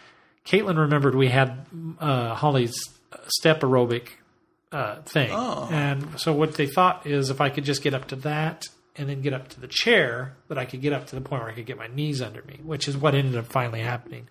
Caitlin 0.45 0.77
remembered 0.77 1.15
we 1.15 1.29
had 1.29 1.65
uh, 1.99 2.33
Holly's 2.33 2.75
step 3.27 3.61
aerobic 3.61 4.07
uh, 4.73 5.01
thing. 5.03 5.29
Oh. 5.31 5.69
And 5.71 6.19
so 6.19 6.33
what 6.33 6.55
they 6.55 6.67
thought 6.67 7.05
is 7.07 7.29
if 7.29 7.39
I 7.39 7.49
could 7.49 7.63
just 7.63 7.83
get 7.83 7.93
up 7.93 8.07
to 8.07 8.15
that 8.17 8.65
and 8.95 9.07
then 9.07 9.21
get 9.21 9.33
up 9.33 9.47
to 9.49 9.59
the 9.61 9.67
chair, 9.67 10.35
that 10.49 10.57
I 10.57 10.65
could 10.65 10.81
get 10.81 10.91
up 10.91 11.07
to 11.07 11.15
the 11.15 11.21
point 11.21 11.43
where 11.43 11.51
I 11.51 11.55
could 11.55 11.65
get 11.65 11.77
my 11.77 11.87
knees 11.87 12.21
under 12.21 12.41
me, 12.41 12.59
which 12.63 12.87
is 12.87 12.97
what 12.97 13.15
ended 13.15 13.37
up 13.37 13.45
finally 13.45 13.81
happening. 13.81 14.27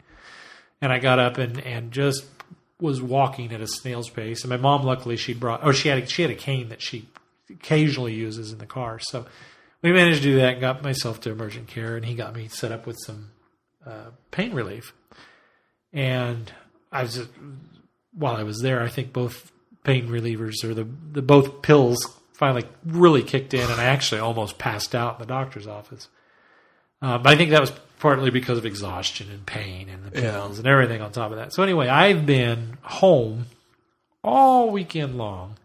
And 0.81 0.93
I 0.93 0.99
got 0.99 1.19
up 1.19 1.39
and, 1.39 1.59
and 1.61 1.93
just 1.93 2.25
was 2.81 3.01
walking 3.01 3.53
at 3.53 3.61
a 3.61 3.67
snail's 3.67 4.11
pace. 4.11 4.43
And 4.43 4.51
my 4.51 4.57
mom, 4.57 4.83
luckily, 4.83 5.17
she 5.17 5.33
brought, 5.33 5.61
oh, 5.63 5.73
she 5.73 5.89
had 5.89 5.99
a, 5.99 6.07
she 6.07 6.23
had 6.23 6.31
a 6.31 6.37
cane 6.37 6.69
that 6.71 6.83
she 6.83 7.09
occasionally 7.49 8.15
uses 8.15 8.53
in 8.53 8.59
the 8.59 8.67
car. 8.67 8.99
So 8.99 9.27
we 9.81 9.93
managed 9.93 10.23
to 10.23 10.29
do 10.29 10.37
that 10.37 10.55
and 10.55 10.61
got 10.61 10.83
myself 10.83 11.21
to 11.21 11.31
emergent 11.31 11.69
care, 11.69 11.97
and 11.97 12.05
he 12.05 12.15
got 12.15 12.35
me 12.35 12.49
set 12.49 12.73
up 12.73 12.87
with 12.87 12.99
some 13.05 13.31
uh, 13.87 14.11
pain 14.33 14.53
relief. 14.53 14.93
And 15.93 16.53
I 16.91 17.03
was, 17.03 17.29
while 18.13 18.37
I 18.37 18.43
was 18.43 18.61
there, 18.61 18.83
I 18.83 18.89
think 18.89 19.13
both 19.13 19.53
pain 19.85 20.09
relievers 20.09 20.65
or 20.65 20.75
the, 20.75 20.87
the 21.12 21.23
both 21.23 21.62
pills 21.62 22.19
finally 22.33 22.65
really 22.85 23.23
kicked 23.23 23.55
in, 23.55 23.71
and 23.71 23.81
I 23.81 23.85
actually 23.85 24.21
almost 24.21 24.59
passed 24.59 24.95
out 24.95 25.15
in 25.15 25.21
the 25.21 25.27
doctor's 25.27 25.67
office. 25.67 26.09
Uh, 27.01 27.19
but 27.19 27.33
I 27.33 27.37
think 27.37 27.51
that 27.51 27.61
was 27.61 27.73
partly 27.99 28.31
because 28.31 28.59
of 28.59 28.67
exhaustion 28.67 29.31
and 29.31 29.47
pain 29.47 29.89
and 29.89 30.05
the 30.05 30.11
pills 30.11 30.59
and 30.59 30.67
everything 30.67 31.01
on 31.01 31.12
top 31.12 31.31
of 31.31 31.39
that. 31.39 31.53
So 31.53 31.62
anyway, 31.62 31.89
I've 31.89 32.27
been 32.27 32.79
home 32.83 33.47
all 34.25 34.71
weekend 34.71 35.17
long, 35.17 35.57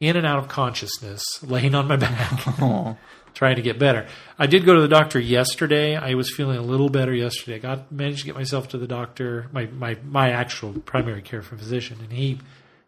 in 0.00 0.16
and 0.16 0.26
out 0.26 0.38
of 0.38 0.48
consciousness, 0.48 1.22
laying 1.42 1.74
on 1.74 1.86
my 1.86 1.96
back, 1.96 2.40
trying 3.34 3.56
to 3.56 3.62
get 3.62 3.78
better. 3.78 4.06
I 4.38 4.46
did 4.46 4.64
go 4.64 4.74
to 4.74 4.80
the 4.80 4.88
doctor 4.88 5.20
yesterday. 5.20 5.96
I 5.96 6.14
was 6.14 6.32
feeling 6.32 6.56
a 6.56 6.62
little 6.62 6.88
better 6.88 7.14
yesterday. 7.14 7.56
I 7.56 7.58
got 7.58 7.92
managed 7.92 8.20
to 8.20 8.26
get 8.26 8.34
myself 8.34 8.68
to 8.68 8.78
the 8.78 8.86
doctor, 8.86 9.48
my 9.52 9.66
my 9.66 9.96
my 10.04 10.30
actual 10.30 10.72
primary 10.80 11.22
care 11.22 11.42
physician, 11.42 11.98
and 12.00 12.12
he 12.12 12.40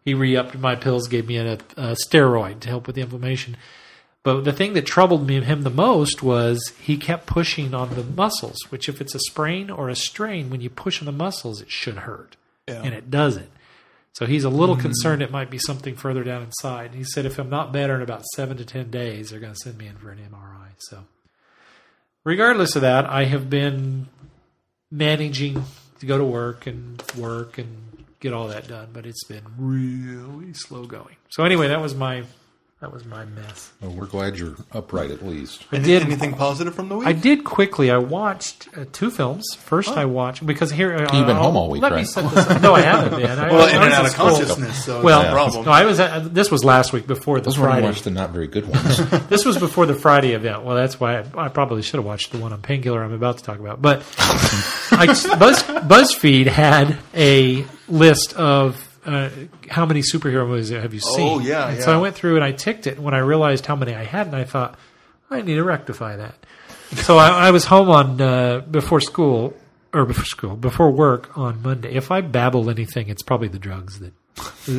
he 0.03 0.13
re-upped 0.13 0.57
my 0.57 0.75
pills, 0.75 1.07
gave 1.07 1.27
me 1.27 1.37
a, 1.37 1.53
a 1.53 1.95
steroid 2.07 2.59
to 2.61 2.69
help 2.69 2.87
with 2.87 2.95
the 2.95 3.01
inflammation. 3.01 3.57
But 4.23 4.45
the 4.45 4.53
thing 4.53 4.73
that 4.73 4.85
troubled 4.85 5.27
me 5.27 5.41
him 5.41 5.63
the 5.63 5.69
most 5.69 6.23
was 6.23 6.71
he 6.81 6.95
kept 6.97 7.25
pushing 7.25 7.73
on 7.73 7.95
the 7.95 8.03
muscles, 8.03 8.57
which 8.69 8.87
if 8.87 9.01
it's 9.01 9.15
a 9.15 9.19
sprain 9.19 9.69
or 9.69 9.89
a 9.89 9.95
strain, 9.95 10.49
when 10.49 10.61
you 10.61 10.69
push 10.69 11.01
on 11.01 11.05
the 11.05 11.11
muscles, 11.11 11.61
it 11.61 11.69
should 11.69 11.97
hurt. 11.97 12.37
Yeah. 12.67 12.81
And 12.83 12.93
it 12.93 13.11
doesn't. 13.11 13.49
So 14.13 14.25
he's 14.25 14.43
a 14.43 14.49
little 14.49 14.75
hmm. 14.75 14.81
concerned 14.81 15.21
it 15.21 15.31
might 15.31 15.49
be 15.49 15.57
something 15.57 15.95
further 15.95 16.23
down 16.23 16.43
inside. 16.43 16.93
He 16.93 17.03
said 17.03 17.25
if 17.25 17.39
I'm 17.39 17.49
not 17.49 17.73
better 17.73 17.95
in 17.95 18.01
about 18.01 18.23
seven 18.35 18.57
to 18.57 18.65
ten 18.65 18.89
days, 18.89 19.29
they're 19.29 19.39
going 19.39 19.53
to 19.53 19.59
send 19.59 19.77
me 19.77 19.87
in 19.87 19.97
for 19.97 20.11
an 20.11 20.19
MRI. 20.19 20.69
So 20.77 21.03
regardless 22.23 22.75
of 22.75 22.83
that, 22.83 23.05
I 23.05 23.25
have 23.25 23.49
been 23.49 24.07
managing 24.91 25.65
to 25.99 26.05
go 26.05 26.17
to 26.17 26.23
work 26.23 26.67
and 26.67 27.01
work 27.17 27.57
and 27.57 27.92
get 28.23 28.33
all 28.33 28.47
that 28.47 28.67
done, 28.67 28.87
but 28.93 29.05
it's 29.05 29.23
been 29.25 29.43
really 29.57 30.53
slow 30.53 30.85
going. 30.85 31.15
So 31.29 31.43
anyway, 31.43 31.67
that 31.67 31.81
was 31.81 31.93
my 31.93 32.23
That 32.81 32.91
was 32.91 33.05
my 33.05 33.23
mess. 33.23 33.71
Well, 33.79 33.91
we're 33.91 34.07
glad 34.07 34.37
you're 34.37 34.55
upright 34.73 35.09
at 35.09 35.25
least. 35.25 35.63
I 35.71 35.77
did 35.77 36.01
anything 36.03 36.33
positive 36.33 36.75
from 36.75 36.89
the 36.89 36.97
week? 36.97 37.07
I 37.07 37.13
did 37.13 37.45
quickly. 37.45 37.89
I 37.89 37.97
watched 37.97 38.67
uh, 38.77 38.83
two 38.91 39.09
films. 39.09 39.45
First, 39.57 39.91
I 39.91 40.03
watched 40.03 40.45
because 40.45 40.69
here 40.69 40.93
uh, 40.93 40.99
You've 41.15 41.25
been 41.27 41.37
I'll- 41.37 41.43
home 41.43 41.55
all 41.55 41.69
week, 41.69 41.81
Let 41.81 41.93
me 41.93 41.99
right? 41.99 42.07
set 42.07 42.29
this 42.29 42.45
up. 42.45 42.61
No, 42.61 42.73
I 42.75 42.81
haven't 42.81 43.21
been. 43.21 43.39
I, 43.39 43.49
well, 43.53 43.61
I 43.61 43.71
in 43.71 43.79
was 43.79 43.85
and 43.85 43.93
out 43.93 44.05
of 44.05 44.13
consciousness, 44.15 44.83
so 44.85 45.01
Well, 45.01 45.21
it's 45.21 45.31
problem. 45.31 45.65
no, 45.65 45.71
I 45.71 45.85
was. 45.85 45.99
At, 46.01 46.33
this 46.33 46.51
was 46.51 46.65
last 46.65 46.91
week 46.91 47.07
before 47.07 47.39
the 47.39 47.45
Those 47.45 47.57
were 47.57 47.67
Friday. 47.67 47.85
watched 47.87 48.03
the 48.03 48.11
not 48.11 48.31
very 48.31 48.47
good 48.47 48.67
ones. 48.67 48.99
This 49.29 49.45
was 49.45 49.57
before 49.57 49.85
the 49.85 49.95
Friday 49.95 50.33
event. 50.33 50.63
Well, 50.65 50.75
that's 50.75 50.99
why 50.99 51.19
I, 51.19 51.45
I 51.45 51.47
probably 51.47 51.83
should 51.83 51.99
have 51.99 52.05
watched 52.05 52.33
the 52.33 52.37
one 52.37 52.51
on 52.51 52.61
painkiller 52.61 53.01
I'm 53.01 53.13
about 53.13 53.37
to 53.37 53.43
talk 53.45 53.59
about. 53.59 53.81
But 53.81 54.03
I, 54.91 55.05
Buzz, 55.39 55.63
BuzzFeed 55.63 56.47
had 56.47 56.97
a 57.15 57.65
list 57.87 58.33
of 58.33 58.87
uh, 59.05 59.29
how 59.69 59.85
many 59.85 60.01
superhero 60.01 60.47
movies 60.47 60.69
have 60.69 60.93
you 60.93 60.99
seen. 60.99 61.29
Oh, 61.29 61.39
yeah, 61.39 61.67
And 61.67 61.77
yeah. 61.77 61.83
So 61.85 61.93
I 61.93 61.97
went 61.97 62.15
through 62.15 62.35
and 62.35 62.43
I 62.43 62.51
ticked 62.51 62.87
it. 62.87 62.99
When 62.99 63.13
I 63.13 63.19
realized 63.19 63.65
how 63.65 63.75
many 63.75 63.93
I 63.93 64.03
had, 64.03 64.27
and 64.27 64.35
I 64.35 64.43
thought 64.45 64.77
I 65.29 65.41
need 65.41 65.55
to 65.55 65.63
rectify 65.63 66.17
that. 66.17 66.35
So 66.93 67.17
I, 67.17 67.47
I 67.47 67.51
was 67.51 67.65
home 67.65 67.89
on 67.89 68.21
uh, 68.21 68.59
before 68.59 69.01
school 69.01 69.57
or 69.93 70.05
before 70.05 70.25
school 70.25 70.55
before 70.55 70.91
work 70.91 71.35
on 71.35 71.63
Monday. 71.63 71.91
If 71.95 72.11
I 72.11 72.21
babble 72.21 72.69
anything, 72.69 73.09
it's 73.09 73.23
probably 73.23 73.47
the 73.47 73.57
drugs 73.57 73.99
that 73.99 74.13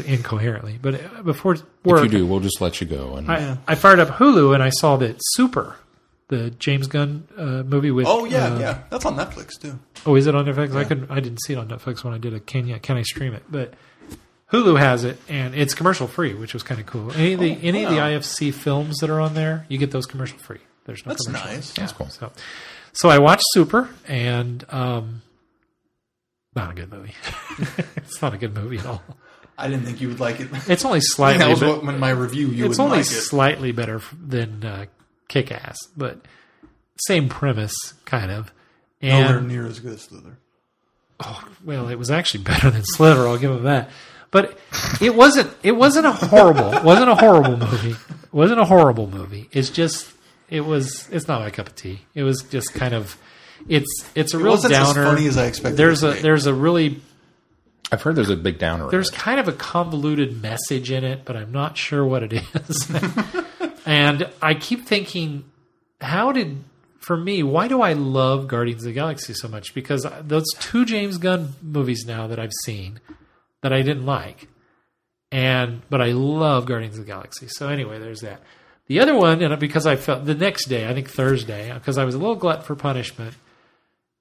incoherently. 0.07 0.79
But 0.81 0.95
uh, 0.95 1.23
before 1.23 1.57
work, 1.85 2.05
if 2.05 2.13
you 2.13 2.19
do, 2.19 2.27
we'll 2.27 2.39
just 2.39 2.61
let 2.61 2.81
you 2.81 2.87
go. 2.87 3.17
And 3.17 3.29
I, 3.31 3.59
I 3.67 3.75
fired 3.75 3.99
up 3.99 4.09
Hulu 4.09 4.55
and 4.55 4.63
I 4.63 4.71
saw 4.71 4.97
that 4.99 5.17
Super, 5.19 5.75
the 6.29 6.51
James 6.51 6.87
Gunn 6.87 7.29
uh, 7.37 7.63
movie 7.65 7.91
with. 7.91 8.07
oh 8.07 8.25
yeah, 8.25 8.47
uh, 8.55 8.59
yeah, 8.59 8.79
that's 8.91 9.05
on 9.05 9.17
Netflix 9.17 9.61
too. 9.61 9.79
Oh, 10.07 10.15
is 10.17 10.27
it 10.27 10.35
on 10.35 10.45
Netflix? 10.47 10.75
I 10.75 10.85
could 10.85 11.07
I 11.11 11.21
didn't 11.21 11.41
see 11.43 11.53
it 11.53 11.57
on 11.57 11.69
Netflix 11.69 12.03
when 12.05 12.15
I 12.15 12.19
did 12.19 12.35
a 12.35 12.41
can 12.41 12.67
you 12.67 12.79
can 12.79 12.97
I 12.97 13.03
stream 13.03 13.35
it? 13.35 13.43
But 13.51 13.75
Hulu 14.53 14.79
has 14.79 15.05
it 15.05 15.19
and 15.29 15.55
it's 15.55 15.75
commercial 15.75 16.07
free, 16.07 16.35
which 16.35 16.55
was 16.55 16.63
kind 16.63 16.81
of 16.81 16.87
cool. 16.87 17.13
Any 17.13 17.35
of 17.35 17.41
the 17.41 17.53
any 17.63 17.85
of 17.85 17.91
the. 17.91 17.99
IFC 17.99 18.53
films 18.55 18.99
that 18.99 19.11
are 19.11 19.21
on 19.21 19.35
there, 19.35 19.67
you 19.69 19.79
get 19.79 19.91
those 19.91 20.07
commercial 20.07 20.39
free. 20.39 20.61
There's 20.87 21.05
no 21.07 21.11
That's 21.11 21.27
commercial. 21.27 21.49
nice. 21.51 21.77
Yeah, 21.79 21.87
cool. 21.89 22.09
So, 22.09 22.31
so 22.93 23.09
I 23.09 23.19
watched 23.19 23.45
Super 23.53 23.89
and 24.07 24.65
um, 24.69 25.23
not 26.55 26.71
a 26.73 26.75
good 26.75 26.93
movie. 26.93 27.15
it's 27.97 28.21
not 28.23 28.35
a 28.35 28.39
good 28.39 28.55
movie 28.55 28.79
at 28.79 28.87
all. 28.87 29.03
I 29.57 29.69
didn't 29.69 29.85
think 29.85 30.01
you 30.01 30.09
would 30.09 30.21
like 30.21 30.41
it. 30.41 30.49
It's 30.69 30.85
only 30.85 30.99
I 30.99 31.01
think 31.01 31.05
slightly. 31.15 31.39
that 31.39 31.49
was 31.49 31.61
be- 31.61 31.67
what 31.67 31.95
in 31.95 32.01
my 32.01 32.11
review 32.11 32.49
you 32.49 32.67
it's 32.67 32.79
only 32.79 32.99
like 32.99 33.07
it. 33.07 33.11
slightly 33.11 33.73
better 33.73 34.03
than 34.27 34.65
uh, 34.65 34.87
Kick 35.29 35.51
Ass, 35.53 35.77
but 35.97 36.19
same 37.07 37.29
premise, 37.29 37.75
kind 38.05 38.31
of. 38.31 38.53
Nowhere 39.03 39.39
And 39.39 39.49
near 39.49 39.67
as 39.67 39.81
good 39.81 39.93
as 39.95 40.03
Slither. 40.03 40.39
Oh 41.21 41.45
well, 41.65 41.89
it 41.89 41.97
was 41.97 42.11
actually 42.11 42.45
better 42.45 42.71
than 42.71 42.83
Slither. 42.85 43.27
I'll 43.27 43.39
give 43.39 43.51
him 43.51 43.65
that. 43.65 43.91
But 44.31 44.59
it 45.01 45.15
wasn't. 45.15 45.55
It 45.63 45.73
wasn't 45.73 46.07
a 46.07 46.13
horrible. 46.13 46.73
It 46.75 46.83
wasn't 46.83 47.09
a 47.11 47.15
horrible 47.15 47.57
movie. 47.57 47.91
It 47.93 48.33
wasn't 48.33 48.61
a 48.61 48.65
horrible 48.65 49.09
movie. 49.09 49.49
It's 49.53 49.71
just. 49.71 50.11
It 50.51 50.63
was. 50.63 51.09
It's 51.11 51.29
not 51.29 51.41
my 51.41 51.51
cup 51.51 51.69
of 51.69 51.77
tea. 51.77 52.01
It 52.15 52.25
was 52.25 52.43
just 52.43 52.75
kind 52.75 52.95
of. 52.95 53.17
It's. 53.69 53.87
It's 54.17 54.35
a 54.35 54.39
It 54.39 54.43
real 54.43 54.51
wasn't 54.53 54.73
as 54.75 54.93
downer. 54.95 55.05
funny 55.05 55.27
as 55.29 55.39
I 55.39 55.47
expected. 55.47 55.77
there's 55.77 56.03
a. 56.03 56.13
There's 56.15 56.47
a 56.47 56.55
really. 56.55 57.01
I've 57.93 58.03
heard 58.03 58.17
there's 58.17 58.31
a 58.31 58.37
big 58.37 58.59
downer. 58.59 58.89
There's 58.91 59.11
kind 59.11 59.39
of 59.39 59.47
a 59.47 59.53
convoluted 59.53 60.43
message 60.43 60.91
in 60.91 61.05
it, 61.05 61.25
but 61.25 61.37
I'm 61.37 61.53
not 61.53 61.77
sure 61.77 62.05
what 62.05 62.23
it 62.25 62.33
is. 62.33 62.91
and 63.87 64.29
I 64.43 64.55
keep 64.55 64.85
thinking, 64.87 65.45
how 66.01 66.33
did, 66.33 66.63
for 67.01 67.17
me, 67.17 67.43
why 67.43 67.69
do 67.69 67.81
I 67.83 67.93
love 67.93 68.49
Guardians 68.49 68.83
of 68.83 68.87
the 68.89 68.93
Galaxy 68.95 69.35
so 69.35 69.49
much? 69.49 69.75
Because 69.75 70.07
those 70.23 70.47
two 70.59 70.85
James 70.85 71.19
Gunn 71.19 71.55
movies 71.63 72.05
now 72.07 72.27
that 72.27 72.39
I've 72.39 72.53
seen 72.65 73.01
that 73.63 73.73
I 73.73 73.83
didn't 73.83 74.07
like, 74.07 74.49
and 75.33 75.83
but 75.91 76.01
I 76.01 76.13
love 76.13 76.67
Guardians 76.67 76.99
of 76.99 77.05
the 77.07 77.11
Galaxy. 77.11 77.49
So 77.49 77.69
anyway, 77.69 77.99
there's 77.99 78.21
that. 78.21 78.41
The 78.87 79.01
other 79.01 79.17
one, 79.17 79.43
and 79.43 79.59
because 79.59 79.87
I 79.87 79.97
felt 79.97 80.27
the 80.27 80.35
next 80.35 80.67
day, 80.67 80.87
I 80.87 80.93
think 80.93 81.09
Thursday, 81.09 81.73
because 81.73 81.97
I 81.97 82.05
was 82.05 82.15
a 82.15 82.19
little 82.19 82.35
glut 82.37 82.65
for 82.65 82.75
punishment. 82.77 83.35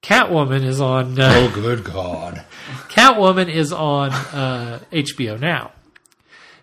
Catwoman 0.02 0.64
is 0.64 0.80
on. 0.80 1.18
Uh, 1.20 1.32
Oh, 1.34 1.50
good 1.54 1.84
God! 1.84 2.44
Catwoman 2.88 3.50
is 3.50 3.72
on 3.72 4.10
uh, 4.12 4.80
HBO 4.90 5.38
now. 5.38 5.72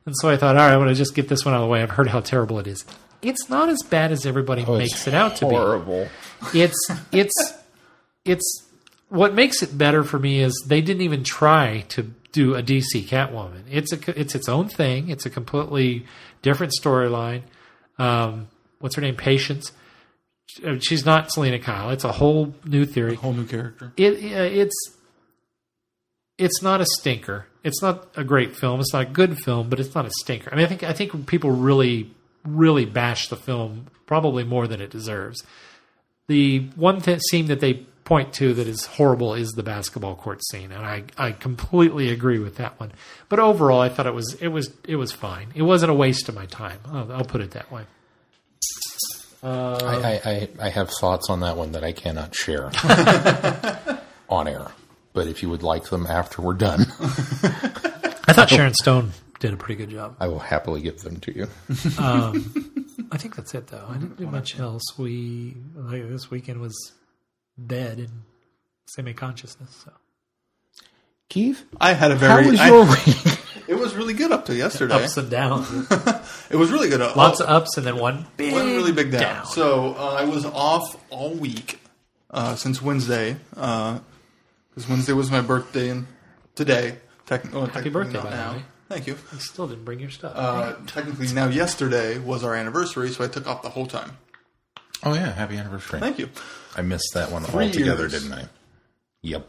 And 0.05 0.15
so 0.17 0.29
I 0.29 0.37
thought, 0.37 0.55
all 0.57 0.65
right, 0.65 0.73
I 0.73 0.77
want 0.77 0.89
to 0.89 0.95
just 0.95 1.13
get 1.15 1.27
this 1.29 1.45
one 1.45 1.53
out 1.53 1.57
of 1.57 1.63
the 1.63 1.67
way. 1.67 1.81
I've 1.83 1.91
heard 1.91 2.07
how 2.07 2.21
terrible 2.21 2.57
it 2.59 2.67
is. 2.67 2.85
It's 3.21 3.49
not 3.49 3.69
as 3.69 3.83
bad 3.83 4.11
as 4.11 4.25
everybody 4.25 4.63
Oh, 4.67 4.77
makes 4.77 5.07
it 5.07 5.13
out 5.13 5.35
to 5.37 5.45
horrible. 5.45 6.07
be. 6.51 6.61
It's 6.61 6.89
it's 7.11 7.53
it's 8.25 8.63
what 9.09 9.33
makes 9.35 9.61
it 9.61 9.77
better 9.77 10.03
for 10.03 10.17
me 10.17 10.39
is 10.39 10.53
they 10.67 10.81
didn't 10.81 11.03
even 11.03 11.23
try 11.23 11.81
to 11.89 12.11
do 12.31 12.55
a 12.55 12.63
DC 12.63 13.03
Catwoman. 13.07 13.63
It's 13.69 13.93
a 13.93 14.19
it's 14.19 14.33
its 14.33 14.49
own 14.49 14.69
thing. 14.69 15.09
It's 15.09 15.25
a 15.27 15.29
completely 15.29 16.05
different 16.41 16.73
storyline. 16.81 17.43
Um, 17.99 18.47
what's 18.79 18.95
her 18.95 19.01
name? 19.03 19.15
Patience. 19.15 19.71
Uh, 20.65 20.77
She's 20.79 21.05
not 21.05 21.31
Selina 21.31 21.59
Kyle. 21.59 21.91
It's 21.91 22.03
a 22.03 22.11
whole 22.11 22.55
new 22.65 22.85
theory 22.85 23.13
A 23.13 23.17
whole 23.17 23.33
new 23.33 23.45
character. 23.45 23.93
it 23.97 24.13
it's 24.23 24.73
it's 26.41 26.61
not 26.61 26.81
a 26.81 26.85
stinker. 26.85 27.45
It's 27.63 27.81
not 27.81 28.07
a 28.15 28.23
great 28.23 28.55
film. 28.55 28.79
It's 28.79 28.93
not 28.93 29.03
a 29.03 29.09
good 29.09 29.37
film, 29.37 29.69
but 29.69 29.79
it's 29.79 29.93
not 29.93 30.05
a 30.05 30.11
stinker. 30.21 30.49
I 30.51 30.55
mean, 30.55 30.65
I 30.65 30.67
think 30.67 30.83
I 30.83 30.93
think 30.93 31.27
people 31.27 31.51
really 31.51 32.11
really 32.45 32.85
bash 32.85 33.27
the 33.27 33.35
film 33.35 33.87
probably 34.05 34.43
more 34.43 34.67
than 34.67 34.81
it 34.81 34.89
deserves. 34.89 35.43
The 36.27 36.59
one 36.75 37.01
th- 37.01 37.21
scene 37.29 37.47
that 37.47 37.59
they 37.59 37.85
point 38.03 38.33
to 38.33 38.53
that 38.53 38.67
is 38.67 38.85
horrible 38.85 39.33
is 39.35 39.51
the 39.51 39.63
basketball 39.63 40.15
court 40.15 40.41
scene, 40.49 40.71
and 40.71 40.83
I, 40.83 41.03
I 41.17 41.31
completely 41.31 42.09
agree 42.09 42.39
with 42.39 42.55
that 42.55 42.79
one. 42.79 42.91
But 43.29 43.39
overall, 43.39 43.79
I 43.79 43.89
thought 43.89 44.07
it 44.07 44.13
was 44.13 44.33
it 44.41 44.49
was 44.49 44.71
it 44.85 44.95
was 44.95 45.11
fine. 45.11 45.49
It 45.55 45.61
wasn't 45.61 45.91
a 45.91 45.95
waste 45.95 46.27
of 46.27 46.35
my 46.35 46.45
time. 46.47 46.79
I'll, 46.85 47.11
I'll 47.11 47.23
put 47.23 47.41
it 47.41 47.51
that 47.51 47.71
way. 47.71 47.83
Uh, 49.43 49.79
I, 49.81 49.95
I, 49.95 50.31
I, 50.31 50.49
I 50.67 50.69
have 50.69 50.89
thoughts 50.89 51.29
on 51.29 51.39
that 51.39 51.57
one 51.57 51.71
that 51.71 51.83
I 51.83 51.93
cannot 51.93 52.35
share 52.35 52.65
on 54.29 54.47
air. 54.47 54.67
But 55.13 55.27
if 55.27 55.41
you 55.43 55.49
would 55.49 55.63
like 55.63 55.85
them 55.89 56.05
after 56.07 56.41
we're 56.41 56.53
done, 56.53 56.81
I 57.01 58.33
thought 58.33 58.49
Sharon 58.49 58.73
Stone 58.73 59.11
did 59.39 59.53
a 59.53 59.57
pretty 59.57 59.75
good 59.75 59.89
job. 59.89 60.15
I 60.19 60.27
will 60.27 60.39
happily 60.39 60.81
give 60.81 61.01
them 61.01 61.19
to 61.21 61.35
you. 61.35 61.47
I 63.13 63.17
think 63.17 63.35
that's 63.35 63.53
it, 63.53 63.67
though. 63.67 63.85
I 63.89 63.93
didn't 63.97 64.17
do 64.17 64.27
much 64.27 64.57
else. 64.59 64.83
We 64.97 65.57
like 65.75 66.07
this 66.09 66.31
weekend 66.31 66.61
was 66.61 66.93
bed 67.57 67.97
and 67.99 68.09
semi 68.87 69.13
consciousness. 69.13 69.83
So 69.83 69.91
Keith, 71.29 71.63
I 71.79 71.93
had 71.93 72.11
a 72.11 72.15
very. 72.15 72.31
how 72.31 72.37
very. 72.37 72.51
was 72.51 72.59
I- 72.61 72.67
your 72.67 72.85
week? 73.25 73.39
it 73.67 73.75
was 73.75 73.93
really 73.95 74.13
good 74.13 74.31
up 74.31 74.45
to 74.45 74.55
yesterday. 74.55 74.95
ups 74.95 75.17
and 75.17 75.29
downs, 75.29 75.67
It 76.49 76.55
was 76.55 76.71
really 76.71 76.89
good. 76.89 76.99
lots 77.17 77.41
Oh, 77.41 77.45
of 77.45 77.49
ups 77.49 77.77
and 77.77 77.85
then 77.85 77.97
one 77.97 78.25
big 78.37 78.53
one 78.53 78.65
really 78.65 78.91
big 78.93 79.11
down. 79.11 79.21
down. 79.21 79.45
So 79.45 79.93
uh, 79.95 80.15
I 80.19 80.23
was 80.25 80.45
off 80.45 80.97
all 81.09 81.33
week 81.33 81.79
uh, 82.29 82.55
since 82.55 82.81
Wednesday 82.81 83.35
because 84.81 84.89
Wednesday 84.89 85.13
was 85.13 85.29
my 85.31 85.41
birthday 85.41 85.89
and 85.89 86.07
today. 86.55 86.97
Tec- 87.27 87.53
well, 87.53 87.65
technically 87.65 87.91
birthday, 87.91 88.13
not 88.13 88.23
by 88.23 88.29
the 88.31 88.35
now. 88.35 88.53
way. 88.53 88.63
Thank 88.89 89.07
you. 89.07 89.15
You 89.31 89.39
still 89.39 89.67
didn't 89.67 89.85
bring 89.85 89.99
your 89.99 90.09
stuff. 90.09 90.33
Uh, 90.35 90.73
technically 90.87 91.31
now 91.33 91.47
yesterday 91.47 92.17
was 92.17 92.43
our 92.43 92.55
anniversary, 92.55 93.09
so 93.09 93.23
I 93.23 93.27
took 93.27 93.47
off 93.47 93.61
the 93.61 93.69
whole 93.69 93.87
time. 93.87 94.17
Oh 95.03 95.13
yeah, 95.13 95.31
happy 95.31 95.57
anniversary! 95.57 95.99
Thank 95.99 96.19
you. 96.19 96.29
I 96.75 96.81
missed 96.81 97.11
that 97.13 97.31
one 97.31 97.43
Three 97.43 97.67
altogether, 97.67 98.03
years. 98.07 98.11
didn't 98.21 98.33
I? 98.33 98.45
Yep. 99.23 99.47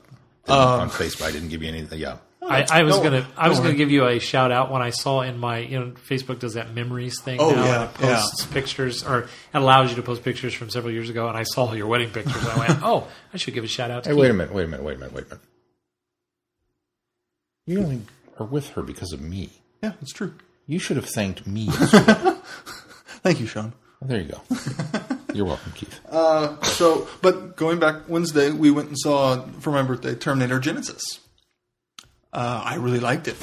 on 0.49 0.91
Facebook, 0.91 1.27
I 1.27 1.33
didn't 1.33 1.49
give 1.49 1.63
you 1.63 1.69
any. 1.69 1.83
Yeah, 1.97 2.19
Oh, 2.45 2.49
I, 2.49 2.67
I 2.71 2.83
was 2.83 2.97
don't- 2.97 3.05
gonna 3.05 3.27
I 3.37 3.49
was 3.49 3.59
don't 3.59 3.67
gonna 3.69 3.77
give 3.79 3.93
you 3.93 4.05
a 4.05 4.19
shout 4.19 4.51
out 4.51 4.71
when 4.73 4.83
I 4.83 4.91
saw 4.91 5.21
in 5.23 5.39
my 5.39 5.59
you 5.59 5.79
know 5.79 5.93
Facebook 6.09 6.41
does 6.41 6.55
that 6.55 6.75
memories 6.75 7.21
thing 7.23 7.39
Oh, 7.41 7.51
now 7.51 7.65
yeah, 7.65 7.83
and 7.83 7.91
it 7.91 7.95
posts 7.95 8.47
pictures 8.47 9.05
or 9.05 9.21
it 9.21 9.29
allows 9.55 9.91
you 9.91 9.97
to 9.97 10.03
post 10.03 10.25
pictures 10.25 10.53
from 10.53 10.69
several 10.69 10.93
years 10.93 11.09
ago 11.09 11.29
and 11.29 11.37
I 11.39 11.45
saw 11.45 11.73
your 11.73 11.87
wedding 11.87 12.11
pictures 12.11 12.35
and 12.43 12.49
I 12.49 12.59
went 12.59 12.81
oh 12.83 13.07
I 13.33 13.37
should 13.37 13.55
give 13.55 13.63
a 13.63 13.69
shout 13.69 13.93
out 13.93 14.03
to 14.05 14.11
Hey, 14.11 14.15
Keith. 14.17 14.23
wait 14.23 14.31
a 14.33 14.35
minute, 14.35 14.53
wait 14.53 14.65
a 14.65 14.69
minute, 14.69 14.85
wait 14.85 14.97
a 14.97 14.99
minute, 14.99 15.15
wait 15.15 15.25
a 15.27 15.29
minute. 15.29 15.41
You 17.67 17.79
only 17.81 18.01
are 18.41 18.47
with 18.47 18.71
her 18.71 18.83
because 18.83 19.13
of 19.13 19.21
me. 19.21 19.51
Yeah, 19.83 19.93
it's 20.03 20.13
true. 20.13 20.35
You 20.67 20.79
should 20.81 20.97
have 20.97 21.07
thanked 21.09 21.47
me. 21.47 21.65
yesterday. 21.67 22.35
Thank 23.23 23.39
you, 23.41 23.47
Sean. 23.47 23.73
Well, 24.01 24.09
there 24.09 24.21
you 24.21 24.33
go. 24.33 24.41
You're 25.35 25.47
welcome, 25.47 25.73
Keith. 25.77 26.01
Uh, 26.11 26.61
so, 26.63 27.07
but 27.21 27.57
going 27.57 27.79
back 27.79 28.09
Wednesday, 28.09 28.51
we 28.51 28.71
went 28.73 28.89
and 28.89 28.99
saw 28.99 29.47
for 29.61 29.71
my 29.71 29.83
birthday 29.83 30.15
Terminator 30.17 30.59
Genisys. 30.61 31.03
Uh, 32.33 32.63
I 32.65 32.77
really 32.77 33.01
liked 33.01 33.29
it. 33.29 33.37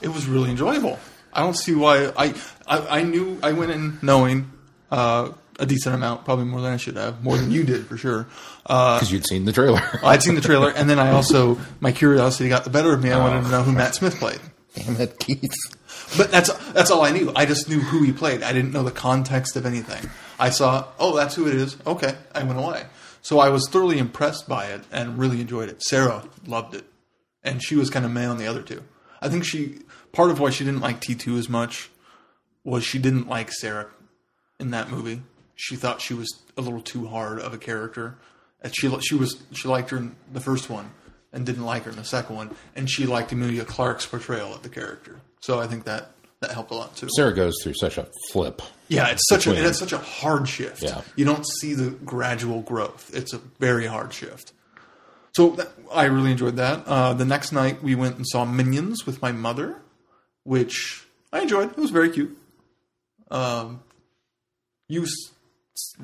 It 0.00 0.08
was 0.08 0.26
really 0.26 0.50
enjoyable. 0.50 0.98
I 1.32 1.40
don't 1.40 1.56
see 1.56 1.74
why 1.74 2.12
I 2.16 2.34
I, 2.66 2.98
I 3.00 3.02
knew 3.02 3.38
I 3.42 3.52
went 3.52 3.72
in 3.72 3.98
knowing 4.02 4.52
uh, 4.90 5.32
a 5.58 5.66
decent 5.66 5.94
amount, 5.94 6.24
probably 6.24 6.44
more 6.44 6.60
than 6.60 6.72
I 6.72 6.76
should 6.76 6.96
have, 6.96 7.22
more 7.24 7.36
than 7.36 7.50
you 7.50 7.64
did 7.64 7.86
for 7.86 7.96
sure. 7.96 8.26
Uh, 8.66 8.96
Because 8.98 9.10
you'd 9.12 9.26
seen 9.26 9.44
the 9.44 9.52
trailer. 9.52 9.80
I'd 10.04 10.22
seen 10.22 10.34
the 10.36 10.40
trailer, 10.40 10.70
and 10.70 10.88
then 10.88 10.98
I 10.98 11.10
also 11.10 11.58
my 11.80 11.90
curiosity 11.92 12.48
got 12.48 12.64
the 12.64 12.70
better 12.70 12.92
of 12.92 13.02
me. 13.02 13.10
I 13.10 13.18
wanted 13.18 13.42
to 13.44 13.50
know 13.50 13.62
who 13.62 13.72
Matt 13.72 13.94
Smith 13.96 14.16
played. 14.16 14.40
Damn 14.74 15.00
it, 15.00 15.18
Keith. 15.18 15.54
But 16.16 16.30
that's 16.30 16.52
that's 16.72 16.90
all 16.90 17.02
I 17.02 17.10
knew. 17.10 17.32
I 17.34 17.46
just 17.46 17.68
knew 17.68 17.80
who 17.80 18.02
he 18.04 18.12
played. 18.12 18.42
I 18.42 18.52
didn't 18.52 18.72
know 18.72 18.82
the 18.84 18.90
context 18.92 19.56
of 19.56 19.66
anything. 19.66 20.08
I 20.38 20.50
saw, 20.50 20.86
oh, 20.98 21.16
that's 21.16 21.34
who 21.34 21.46
it 21.48 21.54
is. 21.54 21.76
Okay, 21.86 22.14
I 22.34 22.42
went 22.44 22.58
away. 22.58 22.84
So 23.22 23.38
I 23.38 23.48
was 23.48 23.68
thoroughly 23.68 23.98
impressed 23.98 24.48
by 24.48 24.66
it 24.66 24.82
and 24.92 25.18
really 25.18 25.40
enjoyed 25.40 25.68
it. 25.68 25.82
Sarah 25.82 26.24
loved 26.46 26.74
it, 26.74 26.84
and 27.44 27.62
she 27.62 27.76
was 27.76 27.90
kind 27.90 28.04
of 28.04 28.10
meh 28.10 28.26
on 28.26 28.38
the 28.38 28.46
other 28.46 28.62
two. 28.62 28.82
I 29.20 29.28
think 29.28 29.44
she 29.44 29.78
part 30.12 30.30
of 30.30 30.40
why 30.40 30.50
she 30.50 30.64
didn't 30.64 30.80
like 30.80 31.00
T 31.00 31.14
two 31.14 31.36
as 31.36 31.48
much 31.48 31.90
was 32.64 32.84
she 32.84 32.98
didn't 32.98 33.28
like 33.28 33.52
Sarah 33.52 33.88
in 34.58 34.70
that 34.70 34.90
movie. 34.90 35.22
She 35.54 35.76
thought 35.76 36.00
she 36.00 36.14
was 36.14 36.42
a 36.56 36.62
little 36.62 36.80
too 36.80 37.06
hard 37.06 37.38
of 37.38 37.52
a 37.52 37.58
character. 37.58 38.16
And 38.60 38.74
she 38.74 38.88
she 39.00 39.14
was 39.14 39.42
she 39.52 39.68
liked 39.68 39.90
her 39.90 39.98
in 39.98 40.16
the 40.32 40.40
first 40.40 40.70
one 40.70 40.90
and 41.32 41.44
didn't 41.44 41.64
like 41.64 41.84
her 41.84 41.90
in 41.90 41.96
the 41.96 42.04
second 42.04 42.36
one, 42.36 42.54
and 42.74 42.88
she 42.88 43.06
liked 43.06 43.32
Emilia 43.32 43.64
Clarke's 43.64 44.06
portrayal 44.06 44.54
of 44.54 44.62
the 44.62 44.68
character. 44.68 45.20
So 45.40 45.60
I 45.60 45.66
think 45.66 45.84
that 45.84 46.12
that 46.40 46.52
helped 46.52 46.70
a 46.70 46.74
lot 46.74 46.96
too. 46.96 47.08
Sarah 47.14 47.34
goes 47.34 47.54
through 47.62 47.74
such 47.74 47.98
a 47.98 48.06
flip. 48.30 48.62
Yeah, 48.88 49.08
it's 49.08 49.26
such 49.28 49.46
a 49.46 49.66
it's 49.66 49.78
such 49.78 49.92
a 49.92 49.98
hard 49.98 50.48
shift. 50.48 50.82
Yeah. 50.82 51.02
You 51.16 51.24
don't 51.24 51.46
see 51.60 51.74
the 51.74 51.90
gradual 51.90 52.62
growth. 52.62 53.10
It's 53.14 53.32
a 53.32 53.38
very 53.58 53.86
hard 53.86 54.12
shift. 54.12 54.52
So 55.36 55.50
that, 55.50 55.68
I 55.92 56.04
really 56.04 56.30
enjoyed 56.30 56.56
that. 56.56 56.86
Uh, 56.86 57.12
the 57.14 57.24
next 57.24 57.50
night 57.52 57.82
we 57.82 57.94
went 57.94 58.16
and 58.16 58.26
saw 58.26 58.44
Minions 58.44 59.04
with 59.06 59.20
my 59.20 59.32
mother, 59.32 59.76
which 60.44 61.04
I 61.32 61.40
enjoyed. 61.40 61.70
It 61.72 61.76
was 61.78 61.90
very 61.90 62.10
cute. 62.10 62.36
Um, 63.30 63.80
you 64.88 65.02
s- 65.04 65.32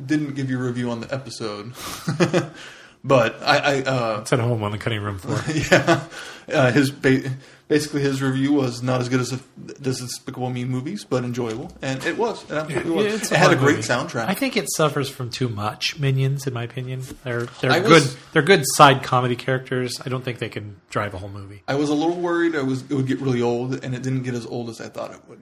didn't 0.06 0.34
give 0.34 0.50
your 0.50 0.60
review 0.64 0.90
on 0.90 1.00
the 1.00 1.14
episode, 1.14 1.75
but 3.04 3.40
I, 3.42 3.58
I 3.58 3.82
uh, 3.82 4.18
It's 4.22 4.32
at 4.32 4.40
home 4.40 4.62
on 4.64 4.72
the 4.72 4.78
cutting 4.78 5.00
room 5.02 5.18
floor. 5.18 5.40
yeah, 5.70 6.04
uh, 6.52 6.72
his 6.72 6.90
ba- 6.90 7.30
basically 7.70 8.02
his 8.02 8.20
review 8.20 8.52
was 8.52 8.82
not 8.82 9.00
as 9.00 9.08
good 9.08 9.20
as 9.20 9.30
the 9.30 9.40
Despicable 9.80 10.50
Me 10.50 10.64
movies, 10.66 11.04
but 11.08 11.24
enjoyable, 11.24 11.72
and 11.80 12.04
it 12.04 12.18
was. 12.18 12.42
It 12.50 12.56
absolutely 12.56 12.90
was. 12.90 13.06
it's 13.14 13.32
it 13.32 13.36
had 13.38 13.52
a 13.52 13.56
great 13.56 13.76
movie. 13.76 13.88
soundtrack. 13.88 14.26
I 14.28 14.34
think 14.34 14.58
it 14.58 14.66
suffers 14.76 15.08
from 15.08 15.30
too 15.30 15.48
much 15.48 15.98
minions, 15.98 16.46
in 16.46 16.52
my 16.52 16.64
opinion. 16.64 17.00
They're 17.24 17.46
they're 17.62 17.72
I 17.72 17.80
good. 17.80 17.90
was- 17.90 18.16
They're 18.32 18.42
good 18.42 18.64
side 18.74 19.02
comedy 19.02 19.36
characters. 19.36 19.98
I 20.04 20.10
don't 20.10 20.22
think 20.22 20.38
they 20.40 20.50
can 20.50 20.76
drive 20.90 21.14
a 21.14 21.18
whole 21.18 21.30
movie. 21.30 21.62
I 21.66 21.76
was 21.76 21.88
a 21.88 21.94
little 21.94 22.16
worried 22.16 22.54
it 22.54 22.66
was 22.66 22.82
it 22.82 22.92
would 22.94 23.06
get 23.06 23.20
really 23.20 23.40
old, 23.40 23.82
and 23.82 23.94
it 23.94 24.02
didn't 24.02 24.24
get 24.24 24.34
as 24.34 24.44
old 24.44 24.68
as 24.68 24.80
I 24.82 24.88
thought 24.88 25.12
it 25.14 25.20
would. 25.28 25.40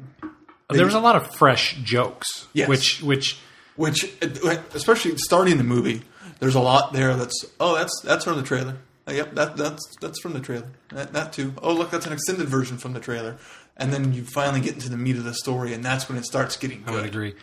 There 0.70 0.84
was 0.84 0.94
a 0.94 1.00
lot 1.00 1.16
of 1.16 1.34
fresh 1.34 1.76
jokes, 1.82 2.46
Yes. 2.52 2.68
which 2.68 3.02
which 3.02 3.38
Which, 3.76 4.04
especially 4.74 5.16
starting 5.16 5.56
the 5.56 5.64
movie, 5.64 6.02
there's 6.40 6.56
a 6.56 6.60
lot 6.60 6.92
there. 6.92 7.14
That's 7.14 7.44
oh, 7.58 7.74
that's 7.76 8.00
that's 8.04 8.24
from 8.24 8.36
the 8.36 8.42
trailer. 8.42 8.76
Uh, 9.08 9.12
yep, 9.12 9.34
that 9.34 9.56
that's 9.56 9.96
that's 10.00 10.20
from 10.20 10.34
the 10.34 10.40
trailer. 10.40 10.68
That, 10.90 11.12
that 11.12 11.32
too. 11.32 11.54
Oh, 11.62 11.72
look, 11.72 11.90
that's 11.90 12.06
an 12.06 12.12
extended 12.12 12.48
version 12.48 12.76
from 12.76 12.92
the 12.92 13.00
trailer. 13.00 13.36
And 13.76 13.92
then 13.92 14.12
you 14.12 14.24
finally 14.24 14.60
get 14.60 14.74
into 14.74 14.90
the 14.90 14.96
meat 14.96 15.16
of 15.16 15.24
the 15.24 15.34
story, 15.34 15.72
and 15.72 15.84
that's 15.84 16.08
when 16.08 16.18
it 16.18 16.24
starts 16.24 16.56
getting 16.56 16.82
Good. 16.82 16.92
I 16.92 16.96
would 16.96 17.06
agree. 17.06 17.34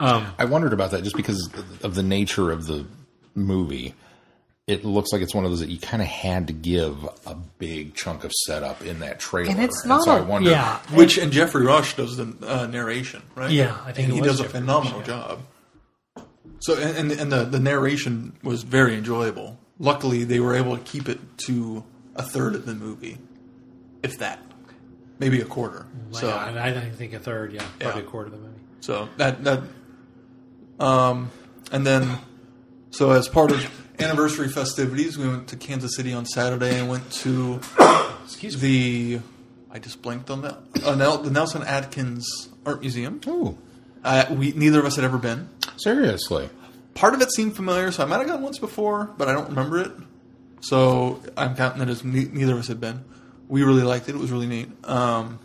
Um, 0.00 0.26
I 0.38 0.46
wondered 0.46 0.72
about 0.72 0.90
that 0.90 1.04
just 1.04 1.14
because 1.14 1.50
of 1.82 1.94
the 1.94 2.02
nature 2.02 2.50
of 2.50 2.66
the 2.66 2.86
movie. 3.34 3.94
It 4.66 4.82
looks 4.82 5.12
like 5.12 5.20
it's 5.20 5.34
one 5.34 5.44
of 5.44 5.50
those 5.50 5.60
that 5.60 5.68
you 5.68 5.78
kind 5.78 6.00
of 6.02 6.08
had 6.08 6.46
to 6.46 6.54
give 6.54 7.04
a 7.26 7.34
big 7.34 7.94
chunk 7.94 8.24
of 8.24 8.32
setup 8.46 8.82
in 8.82 9.00
that 9.00 9.20
trailer. 9.20 9.50
and 9.50 9.62
it's 9.62 9.84
not. 9.84 10.02
so 10.04 10.12
I 10.12 10.18
a, 10.20 10.24
wonder, 10.24 10.50
yeah, 10.50 10.78
Which 10.94 11.18
and 11.18 11.30
Geoffrey 11.30 11.66
Rush 11.66 11.96
does 11.96 12.16
the 12.16 12.34
uh, 12.42 12.66
narration, 12.66 13.22
right? 13.34 13.50
Yeah, 13.50 13.78
I 13.84 13.92
think 13.92 14.08
and 14.08 14.12
it 14.12 14.14
he 14.14 14.20
was 14.22 14.38
does 14.38 14.40
a 14.40 14.48
phenomenal 14.48 15.00
Rush, 15.00 15.08
yeah. 15.08 15.14
job. 15.14 15.40
So 16.60 16.78
and 16.78 16.96
and, 16.96 17.20
and 17.20 17.30
the 17.30 17.44
the 17.44 17.60
narration 17.60 18.38
was 18.42 18.62
very 18.62 18.96
enjoyable. 18.96 19.58
Luckily, 19.78 20.24
they 20.24 20.38
were 20.40 20.54
able 20.54 20.76
to 20.76 20.82
keep 20.84 21.08
it 21.08 21.18
to 21.46 21.84
a 22.14 22.22
third 22.22 22.54
of 22.54 22.64
the 22.64 22.74
movie, 22.74 23.18
if 24.02 24.18
that, 24.18 24.38
maybe 25.18 25.40
a 25.40 25.44
quarter. 25.44 25.86
So 26.12 26.28
yeah, 26.28 26.36
I, 26.62 26.68
I 26.68 26.90
think 26.90 27.12
a 27.12 27.18
third. 27.18 27.52
Yeah, 27.52 27.64
probably 27.80 28.02
Yeah. 28.02 28.06
a 28.06 28.10
quarter 28.10 28.26
of 28.26 28.32
the 28.32 28.38
movie. 28.38 28.60
so 28.80 29.08
that 29.16 29.42
that 29.44 29.62
um 30.78 31.30
and 31.72 31.86
then 31.86 32.18
so 32.90 33.10
as 33.10 33.28
part 33.28 33.50
of 33.50 33.66
anniversary 33.98 34.48
festivities, 34.48 35.18
we 35.18 35.26
went 35.28 35.48
to 35.48 35.56
Kansas 35.56 35.96
City 35.96 36.12
on 36.12 36.24
Saturday 36.26 36.78
and 36.78 36.88
went 36.88 37.10
to 37.12 37.60
Excuse 38.24 38.58
the 38.60 39.20
I 39.72 39.78
just 39.80 40.02
blinked 40.02 40.30
on 40.30 40.42
that 40.42 40.58
uh, 40.84 40.94
Nel- 40.94 41.18
the 41.18 41.30
Nelson 41.30 41.62
Atkins 41.64 42.48
Art 42.64 42.80
Museum. 42.80 43.20
Ooh, 43.26 43.58
Uh, 44.04 44.26
we 44.30 44.52
neither 44.52 44.78
of 44.78 44.84
us 44.86 44.94
had 44.96 45.04
ever 45.04 45.18
been. 45.18 45.48
seriously. 45.76 46.48
Part 46.94 47.14
of 47.14 47.20
it 47.20 47.32
seemed 47.32 47.56
familiar, 47.56 47.90
so 47.90 48.02
I 48.02 48.06
might 48.06 48.18
have 48.18 48.26
gone 48.26 48.42
once 48.42 48.58
before, 48.58 49.10
but 49.18 49.28
I 49.28 49.32
don't 49.32 49.48
remember 49.48 49.78
it. 49.78 49.92
So 50.60 51.20
I'm 51.36 51.56
counting 51.56 51.82
it 51.82 51.88
as 51.88 52.04
ne- 52.04 52.30
neither 52.32 52.52
of 52.54 52.60
us 52.60 52.68
had 52.68 52.80
been. 52.80 53.04
We 53.48 53.62
really 53.62 53.82
liked 53.82 54.08
it; 54.08 54.14
it 54.14 54.18
was 54.18 54.30
really 54.32 54.46
neat. 54.46 54.68
Um, 54.88 55.38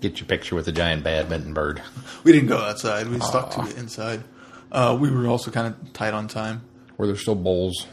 Get 0.00 0.18
your 0.18 0.26
picture 0.26 0.54
with 0.54 0.64
the 0.64 0.72
giant 0.72 1.04
badminton 1.04 1.54
bird. 1.54 1.82
we 2.24 2.32
didn't 2.32 2.48
go 2.48 2.58
outside; 2.58 3.08
we 3.08 3.20
stuck 3.20 3.50
to 3.52 3.62
it 3.62 3.78
inside. 3.78 4.24
Uh, 4.72 4.96
we 5.00 5.10
were 5.10 5.26
also 5.26 5.50
kind 5.50 5.66
of 5.68 5.92
tight 5.92 6.14
on 6.14 6.28
time. 6.28 6.62
Were 6.96 7.06
there 7.06 7.16
still 7.16 7.34
bowls? 7.34 7.86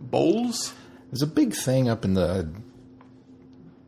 Bowls? 0.00 0.74
There's 1.10 1.22
a 1.22 1.26
big 1.26 1.54
thing 1.54 1.88
up 1.88 2.04
in 2.04 2.14
the 2.14 2.48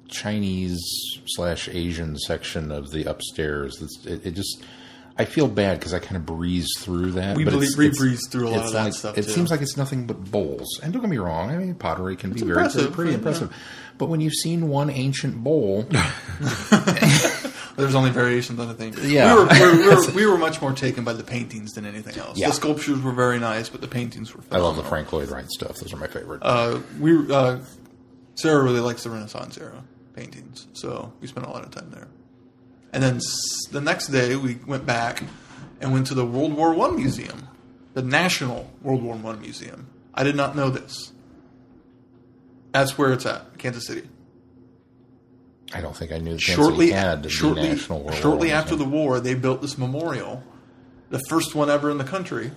Chinese 0.08 0.80
slash 1.26 1.68
Asian 1.68 2.16
section 2.18 2.70
of 2.70 2.90
the 2.90 3.04
upstairs. 3.04 3.82
It, 4.04 4.26
it 4.26 4.30
just, 4.32 4.62
I 5.18 5.24
feel 5.24 5.48
bad 5.48 5.78
because 5.78 5.94
I 5.94 5.98
kind 5.98 6.16
of 6.16 6.26
breeze 6.26 6.68
through 6.78 7.12
that. 7.12 7.36
We 7.36 7.44
but 7.44 7.54
we 7.54 7.90
breeze 7.90 8.28
through 8.30 8.48
a 8.48 8.50
lot 8.50 8.66
of 8.66 8.72
that 8.72 8.84
like- 8.84 8.92
stuff, 8.92 9.16
It 9.16 9.24
too. 9.24 9.30
seems 9.30 9.50
like 9.50 9.62
it's 9.62 9.76
nothing 9.76 10.06
but 10.06 10.30
bowls. 10.30 10.78
And 10.82 10.92
don't 10.92 11.00
get 11.00 11.10
me 11.10 11.18
wrong, 11.18 11.50
I 11.50 11.56
mean 11.56 11.74
pottery 11.74 12.16
can 12.16 12.32
be 12.32 12.40
very 12.40 12.52
impressive, 12.52 12.92
pretty 12.92 13.12
yeah. 13.12 13.16
impressive. 13.18 13.54
But 13.98 14.10
when 14.10 14.20
you've 14.20 14.34
seen 14.34 14.68
one 14.68 14.90
ancient 14.90 15.42
bowl, 15.42 15.88
There's 17.76 17.94
only 17.94 18.10
variations 18.10 18.58
on 18.58 18.68
the 18.68 18.74
thing. 18.74 18.94
Yeah. 19.02 19.34
we 19.34 19.40
were, 19.40 19.46
we, 19.48 19.60
were, 19.60 19.76
we, 19.76 19.88
were, 19.88 20.10
we 20.14 20.26
were 20.26 20.38
much 20.38 20.62
more 20.62 20.72
taken 20.72 21.04
by 21.04 21.12
the 21.12 21.22
paintings 21.24 21.72
than 21.72 21.84
anything 21.84 22.16
else. 22.18 22.38
Yeah. 22.38 22.48
The 22.48 22.54
sculptures 22.54 23.00
were 23.00 23.12
very 23.12 23.38
nice, 23.38 23.68
but 23.68 23.82
the 23.82 23.88
paintings 23.88 24.34
were. 24.34 24.42
I 24.50 24.58
love 24.58 24.76
the 24.76 24.82
Frank 24.82 25.12
Lloyd 25.12 25.28
Wright 25.28 25.48
stuff. 25.50 25.76
Those 25.76 25.92
are 25.92 25.98
my 25.98 26.06
favorite. 26.06 26.40
uh, 26.42 26.80
we 26.98 27.30
uh, 27.32 27.58
Sarah 28.34 28.62
really 28.62 28.80
likes 28.80 29.04
the 29.04 29.10
Renaissance 29.10 29.58
era 29.58 29.84
paintings, 30.14 30.66
so 30.72 31.12
we 31.20 31.26
spent 31.26 31.46
a 31.46 31.50
lot 31.50 31.64
of 31.64 31.70
time 31.70 31.90
there. 31.90 32.08
And 32.96 33.02
then 33.04 33.16
s- 33.16 33.66
the 33.70 33.82
next 33.82 34.06
day, 34.08 34.36
we 34.36 34.54
went 34.66 34.86
back 34.86 35.22
and 35.82 35.92
went 35.92 36.06
to 36.06 36.14
the 36.14 36.24
World 36.24 36.54
War 36.54 36.72
One 36.72 36.96
museum, 36.96 37.46
the 37.92 38.00
National 38.00 38.70
World 38.82 39.02
War 39.02 39.16
One 39.16 39.38
museum. 39.42 39.88
I 40.14 40.24
did 40.24 40.34
not 40.34 40.56
know 40.56 40.70
this. 40.70 41.12
That's 42.72 42.96
where 42.96 43.12
it's 43.12 43.26
at, 43.26 43.58
Kansas 43.58 43.86
City. 43.86 44.08
I 45.74 45.82
don't 45.82 45.94
think 45.94 46.10
I 46.10 46.16
knew 46.16 46.30
Kansas 46.38 46.44
Shortly, 46.54 46.86
City 46.86 46.98
had 46.98 47.22
the 47.22 47.28
shortly, 47.28 47.68
National 47.68 48.00
World 48.02 48.14
shortly 48.14 48.50
after 48.50 48.76
the 48.76 48.84
war, 48.86 49.20
they 49.20 49.34
built 49.34 49.60
this 49.60 49.76
memorial, 49.76 50.42
the 51.10 51.20
first 51.28 51.54
one 51.54 51.68
ever 51.68 51.90
in 51.90 51.98
the 51.98 52.04
country, 52.04 52.50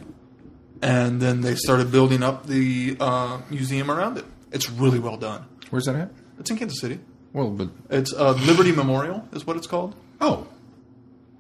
and 0.82 1.20
then 1.20 1.42
they 1.42 1.56
started 1.56 1.92
building 1.92 2.24
up 2.24 2.46
the 2.48 2.96
uh, 3.02 3.42
museum 3.50 3.92
around 3.92 4.18
it. 4.18 4.26
It's 4.54 4.70
really 4.70 5.00
well 5.00 5.18
done. 5.18 5.44
Where's 5.70 5.84
that 5.86 5.96
at? 5.96 6.12
It's 6.40 6.50
in 6.50 6.56
Kansas 6.58 6.80
City. 6.80 7.00
Well, 7.34 7.50
but 7.50 7.70
It's 7.90 8.14
uh, 8.14 8.32
Liberty 8.32 8.72
Memorial 8.72 9.28
is 9.34 9.46
what 9.46 9.58
it's 9.58 9.68
called. 9.68 9.96
Oh, 10.22 10.48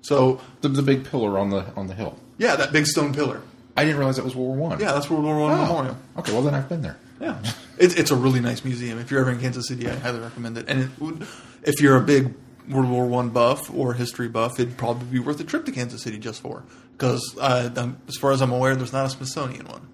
So 0.01 0.39
the, 0.61 0.69
the 0.69 0.81
big 0.81 1.05
pillar 1.09 1.37
on 1.37 1.49
the 1.49 1.65
on 1.75 1.87
the 1.87 1.93
hill. 1.95 2.17
yeah, 2.37 2.55
that 2.55 2.71
big 2.71 2.85
stone 2.87 3.13
pillar. 3.13 3.41
I 3.77 3.85
didn't 3.85 3.97
realize 3.97 4.17
that 4.17 4.25
was 4.25 4.35
World 4.35 4.57
War 4.57 4.69
One. 4.69 4.79
Yeah, 4.79 4.91
that's 4.93 5.09
World 5.09 5.23
War 5.23 5.39
One 5.39 5.51
Oh. 5.51 5.61
Memorial. 5.63 5.97
Okay, 6.17 6.31
well 6.33 6.41
then 6.41 6.53
I've 6.53 6.67
been 6.69 6.81
there. 6.81 6.97
Yeah, 7.21 7.41
it's 7.77 7.95
it's 7.95 8.11
a 8.11 8.15
really 8.15 8.39
nice 8.39 8.63
museum. 8.63 8.97
If 8.99 9.11
you're 9.11 9.19
ever 9.21 9.31
in 9.31 9.39
Kansas 9.39 9.67
City, 9.67 9.89
I 9.89 9.95
highly 9.95 10.19
recommend 10.19 10.57
it. 10.57 10.65
And 10.69 10.83
it 10.83 10.89
would, 10.99 11.27
if 11.63 11.81
you're 11.81 11.97
a 11.97 12.01
big 12.01 12.33
World 12.69 12.89
War 12.89 13.05
One 13.07 13.29
buff 13.29 13.69
or 13.73 13.93
history 13.93 14.27
buff, 14.29 14.59
it'd 14.59 14.77
probably 14.77 15.05
be 15.07 15.19
worth 15.19 15.39
a 15.39 15.43
trip 15.43 15.65
to 15.65 15.71
Kansas 15.71 16.01
City 16.01 16.17
just 16.17 16.41
for 16.41 16.63
because 16.93 17.35
uh, 17.39 17.69
as 18.07 18.15
far 18.15 18.31
as 18.31 18.41
I'm 18.41 18.51
aware, 18.51 18.75
there's 18.75 18.93
not 18.93 19.05
a 19.05 19.09
Smithsonian 19.09 19.67
one. 19.67 19.87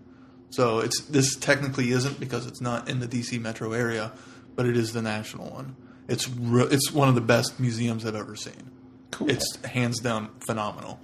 So 0.52 0.80
it's 0.80 1.02
this 1.06 1.36
technically 1.36 1.89
isn't 1.91 2.19
because 2.19 2.45
it's 2.48 2.62
not 2.62 2.88
in 2.89 3.00
the 3.00 3.08
DC 3.08 3.41
metro 3.41 3.74
area, 3.74 4.12
but 4.56 4.65
it 4.67 4.78
is 4.78 4.93
the 4.93 5.02
national 5.02 5.50
one. 5.50 5.76
It's 6.08 6.30
re- 6.30 6.68
it's 6.70 6.91
one 6.91 7.10
of 7.10 7.15
the 7.15 7.22
best 7.22 7.60
museums 7.60 8.06
I've 8.06 8.15
ever 8.15 8.36
seen. 8.36 8.72
Cool. 9.12 9.30
It's 9.30 9.56
hands 9.65 10.00
down 10.00 10.30
phenomenal, 10.46 11.00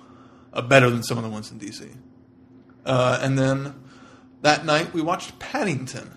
uh, 0.53 0.61
better 0.61 0.89
than 0.89 1.01
some 1.03 1.17
of 1.17 1.23
the 1.23 1.29
ones 1.29 1.51
in 1.51 1.59
DC. 1.59 1.95
Uh, 2.85 3.19
and 3.21 3.37
then 3.37 3.73
that 4.41 4.65
night 4.65 4.93
we 4.93 5.01
watched 5.01 5.37
Paddington, 5.39 6.11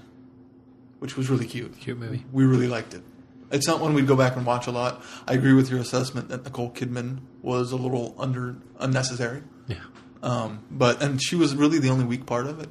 which 0.98 1.16
was 1.16 1.30
really 1.30 1.46
cute. 1.46 1.78
Cute 1.78 1.98
movie. 1.98 2.24
We 2.32 2.44
really 2.44 2.68
liked 2.68 2.94
it. 2.94 3.02
It's 3.50 3.66
not 3.68 3.80
one 3.80 3.94
we'd 3.94 4.06
go 4.06 4.16
back 4.16 4.36
and 4.36 4.44
watch 4.44 4.66
a 4.66 4.70
lot. 4.72 5.02
I 5.28 5.34
agree 5.34 5.52
with 5.52 5.70
your 5.70 5.78
assessment 5.78 6.28
that 6.30 6.44
Nicole 6.44 6.70
Kidman 6.72 7.18
was 7.42 7.70
a 7.72 7.76
little 7.76 8.14
under 8.18 8.56
unnecessary, 8.80 9.42
Yeah. 9.68 9.76
um, 10.22 10.60
but 10.70 11.00
and 11.02 11.22
she 11.22 11.36
was 11.36 11.54
really 11.54 11.78
the 11.78 11.90
only 11.90 12.04
weak 12.04 12.26
part 12.26 12.46
of 12.46 12.58
it. 12.60 12.68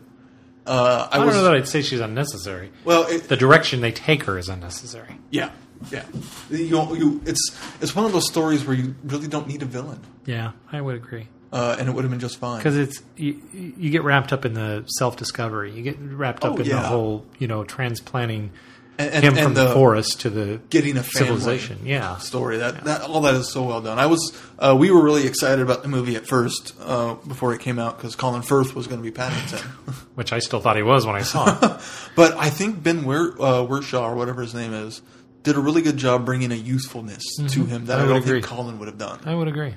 Uh, 0.65 1.07
I, 1.11 1.15
I 1.15 1.17
don't 1.19 1.27
was 1.27 1.35
know 1.35 1.43
that 1.43 1.53
I'd 1.53 1.67
say 1.67 1.81
she's 1.81 1.99
unnecessary. 1.99 2.71
well. 2.83 3.05
It, 3.07 3.23
The 3.29 3.37
direction 3.37 3.81
they 3.81 3.91
take 3.91 4.23
her 4.23 4.37
is 4.37 4.49
unnecessary. 4.49 5.19
yeah, 5.29 5.51
yeah. 5.91 6.03
You, 6.49 6.95
you, 6.95 7.21
it's 7.25 7.57
it's 7.81 7.95
one 7.95 8.05
of 8.05 8.11
those 8.13 8.27
stories 8.27 8.65
where 8.65 8.75
you 8.75 8.95
really 9.03 9.27
don't 9.27 9.47
need 9.47 9.61
a 9.61 9.65
villain, 9.65 9.99
Yeah, 10.25 10.51
I 10.71 10.81
would 10.81 10.95
agree. 10.95 11.27
uh, 11.51 11.75
and 11.79 11.87
it 11.89 11.91
would 11.93 12.03
have 12.03 12.11
been 12.11 12.19
just 12.19 12.37
fine. 12.37 12.57
Because 12.59 12.77
it's 12.77 13.01
you, 13.17 13.41
you 13.51 13.89
get 13.89 14.03
wrapped 14.03 14.31
up 14.33 14.45
in 14.45 14.53
the 14.53 14.83
self 14.87 15.17
discovery. 15.17 15.71
You 15.71 15.83
get 15.83 15.97
wrapped 15.99 16.43
up 16.45 16.53
Oh, 16.53 16.57
in 16.57 16.67
the 16.69 16.79
whole 16.79 17.25
you 17.39 17.47
know 17.47 17.63
transplanting 17.63 18.51
And- 18.97 19.09
and- 19.11 19.23
him 19.25 19.33
and 19.35 19.43
from 19.43 19.53
the- 19.55 19.67
the 19.69 19.73
forest 19.73 20.21
to 20.21 20.29
the 20.29 20.59
getting 20.69 20.97
a 20.97 21.03
civilization. 21.03 21.79
Yeah, 21.83 22.17
story. 22.17 22.57
That, 22.57 22.83
that 22.85 23.01
all 23.01 23.21
that 23.21 23.33
is 23.35 23.51
so 23.51 23.63
well 23.63 23.81
done. 23.81 23.97
I 23.99 24.05
was 24.05 24.39
uh, 24.59 24.75
we 24.79 24.91
were 24.91 25.03
really 25.03 25.25
excited 25.27 25.61
about 25.61 25.81
the 25.81 25.89
movie 25.89 26.15
at 26.15 26.25
first 26.27 26.73
uh, 26.79 27.15
before 27.15 27.53
it 27.55 27.59
came 27.61 27.79
out 27.79 27.97
because 27.97 28.15
Colin 28.15 28.41
Firth 28.43 28.75
was 28.75 28.85
going 28.87 28.99
to 28.99 29.03
be 29.03 29.11
Paddington, 29.11 29.59
which 30.15 30.31
I 30.31 30.39
still 30.39 30.59
thought 30.61 30.75
he 30.77 30.83
was 30.83 31.05
when 31.07 31.15
I 31.15 31.23
saw 31.23 31.49
it. 31.75 31.81
but 32.15 32.33
I 32.37 32.49
think 32.51 32.81
Ben 32.83 33.03
Wer- 33.03 33.33
uh, 33.39 33.65
Wershaw 33.65 34.03
or 34.03 34.15
whatever 34.15 34.41
his 34.43 34.53
name 34.53 34.73
is 34.73 35.01
did 35.43 35.55
a 35.55 35.59
really 35.59 35.81
good 35.81 35.97
job 35.97 36.25
bringing 36.25 36.51
a 36.51 36.55
youthfulness 36.55 37.23
to 37.35 37.65
him 37.65 37.85
that 37.85 37.99
Mm-hmm. 37.99 38.01
I 38.01 38.03
I, 38.03 38.07
don't 38.07 38.17
agree. 38.23 38.31
think 38.41 38.45
Colin 38.45 38.79
would 38.79 38.87
have 38.87 38.97
done. 38.97 39.19
I 39.25 39.35
would 39.35 39.47
agree. 39.47 39.75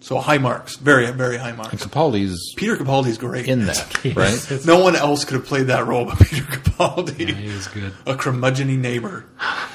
So 0.00 0.18
high 0.18 0.38
marks, 0.38 0.74
very 0.76 1.08
very 1.12 1.36
high 1.36 1.52
marks. 1.52 1.72
And 1.72 1.80
Capaldi's 1.80 2.54
Peter 2.56 2.76
Capaldi's 2.76 3.18
great 3.18 3.46
in 3.46 3.66
that, 3.66 4.04
right? 4.16 4.66
No 4.66 4.82
one 4.82 4.96
else 4.96 5.24
could 5.24 5.34
have 5.34 5.46
played 5.46 5.68
that 5.68 5.86
role 5.86 6.06
but 6.06 6.18
Peter 6.18 6.42
Capaldi. 6.42 7.28
Yeah, 7.28 7.34
he 7.36 7.46
was 7.52 7.68
good. 7.68 7.92
A 8.06 8.14
curmudgeony 8.14 8.76
neighbor. 8.76 9.26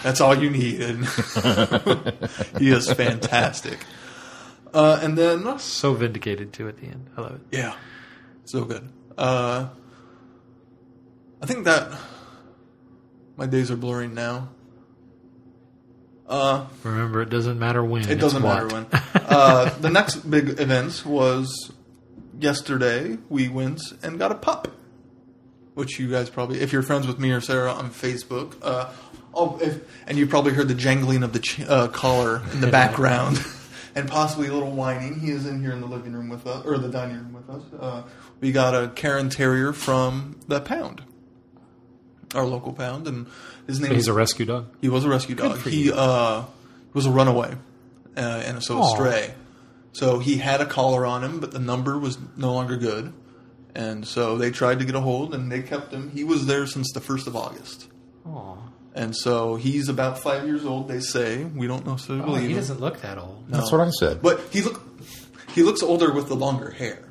That's 0.03 0.19
all 0.19 0.35
you 0.35 0.49
need. 0.49 0.81
And 0.81 1.05
he 2.59 2.69
is 2.69 2.91
fantastic. 2.91 3.79
Uh, 4.73 4.99
and 5.01 5.17
then, 5.17 5.57
So 5.59 5.93
vindicated 5.93 6.51
too 6.51 6.67
at 6.67 6.75
the 6.77 6.87
end. 6.87 7.09
I 7.15 7.21
love 7.21 7.35
it. 7.35 7.41
yeah, 7.57 7.75
so 8.43 8.65
good. 8.65 8.87
Uh, 9.17 9.69
I 11.41 11.45
think 11.45 11.63
that 11.65 11.97
my 13.37 13.45
days 13.45 13.71
are 13.71 13.77
blurring 13.77 14.13
now. 14.13 14.49
Uh, 16.27 16.65
Remember, 16.83 17.21
it 17.21 17.29
doesn't 17.29 17.57
matter 17.57 17.83
when. 17.83 18.09
It 18.09 18.19
doesn't 18.19 18.41
matter 18.43 18.67
when. 18.67 18.85
Uh, 19.27 19.69
the 19.79 19.89
next 19.89 20.15
big 20.29 20.57
event 20.59 21.03
was 21.05 21.71
yesterday. 22.39 23.17
We 23.29 23.49
went 23.49 23.81
and 24.01 24.17
got 24.17 24.31
a 24.31 24.35
pup, 24.35 24.69
which 25.73 25.99
you 25.99 26.09
guys 26.09 26.29
probably, 26.29 26.61
if 26.61 26.71
you're 26.71 26.81
friends 26.81 27.05
with 27.05 27.19
me 27.19 27.31
or 27.31 27.41
Sarah 27.41 27.73
on 27.73 27.89
Facebook, 27.89 28.55
uh, 28.61 28.89
oh, 29.33 29.59
if, 29.61 29.81
and 30.07 30.17
you 30.17 30.25
probably 30.27 30.53
heard 30.53 30.69
the 30.69 30.75
jangling 30.75 31.23
of 31.23 31.33
the 31.33 31.39
ch- 31.39 31.59
uh, 31.59 31.89
collar 31.89 32.41
in 32.53 32.61
the 32.61 32.67
background, 32.71 33.45
and 33.95 34.07
possibly 34.07 34.47
a 34.47 34.53
little 34.53 34.71
whining. 34.71 35.19
He 35.19 35.29
is 35.29 35.45
in 35.45 35.61
here 35.61 35.73
in 35.73 35.81
the 35.81 35.87
living 35.87 36.13
room 36.13 36.29
with 36.29 36.47
us, 36.47 36.65
or 36.65 36.77
the 36.77 36.87
dining 36.89 37.17
room 37.17 37.33
with 37.33 37.49
us. 37.49 37.63
Uh, 37.77 38.03
we 38.39 38.53
got 38.53 38.73
a 38.73 38.87
Cairn 38.87 39.29
Terrier 39.29 39.73
from 39.73 40.39
the 40.47 40.61
Pound, 40.61 41.03
our 42.35 42.45
local 42.45 42.73
Pound, 42.73 43.07
and 43.07 43.27
his 43.67 43.79
name 43.79 43.91
He's 43.93 44.01
is 44.03 44.07
a 44.07 44.13
rescue 44.13 44.45
dog. 44.45 44.65
he 44.81 44.89
was 44.89 45.05
a 45.05 45.09
rescue 45.09 45.35
dog. 45.35 45.59
He 45.61 45.91
uh, 45.91 46.43
was 46.93 47.05
a 47.05 47.11
runaway 47.11 47.53
uh, 48.15 48.19
and 48.45 48.61
so 48.63 48.77
a 48.77 48.81
Aw. 48.81 48.95
stray. 48.95 49.33
So 49.93 50.19
he 50.19 50.37
had 50.37 50.61
a 50.61 50.65
collar 50.65 51.05
on 51.05 51.23
him, 51.23 51.39
but 51.39 51.51
the 51.51 51.59
number 51.59 51.97
was 51.97 52.17
no 52.35 52.53
longer 52.53 52.77
good. 52.77 53.13
And 53.73 54.07
so 54.07 54.37
they 54.37 54.49
tried 54.51 54.79
to 54.79 54.85
get 54.85 54.95
a 54.95 55.01
hold, 55.01 55.33
and 55.35 55.51
they 55.51 55.61
kept 55.61 55.91
him. 55.93 56.09
He 56.11 56.23
was 56.23 56.45
there 56.47 56.65
since 56.67 56.91
the 56.93 56.99
first 57.01 57.27
of 57.27 57.35
August, 57.35 57.87
Aw. 58.25 58.55
and 58.95 59.15
so 59.15 59.55
he's 59.55 59.87
about 59.87 60.17
five 60.17 60.45
years 60.47 60.65
old. 60.65 60.87
They 60.87 60.99
say 60.99 61.43
we 61.43 61.67
don't 61.67 61.85
necessarily 61.85 62.23
Oh, 62.23 62.25
believe 62.27 62.49
he 62.49 62.55
doesn't 62.55 62.79
look 62.79 63.01
that 63.01 63.17
old. 63.19 63.45
That's 63.49 63.71
what 63.71 63.81
I 63.81 63.89
said. 63.91 64.21
but 64.23 64.39
he 64.51 64.61
look 64.63 64.81
he 65.53 65.61
looks 65.63 65.83
older 65.83 66.11
with 66.11 66.27
the 66.27 66.35
longer 66.35 66.71
hair. 66.71 67.03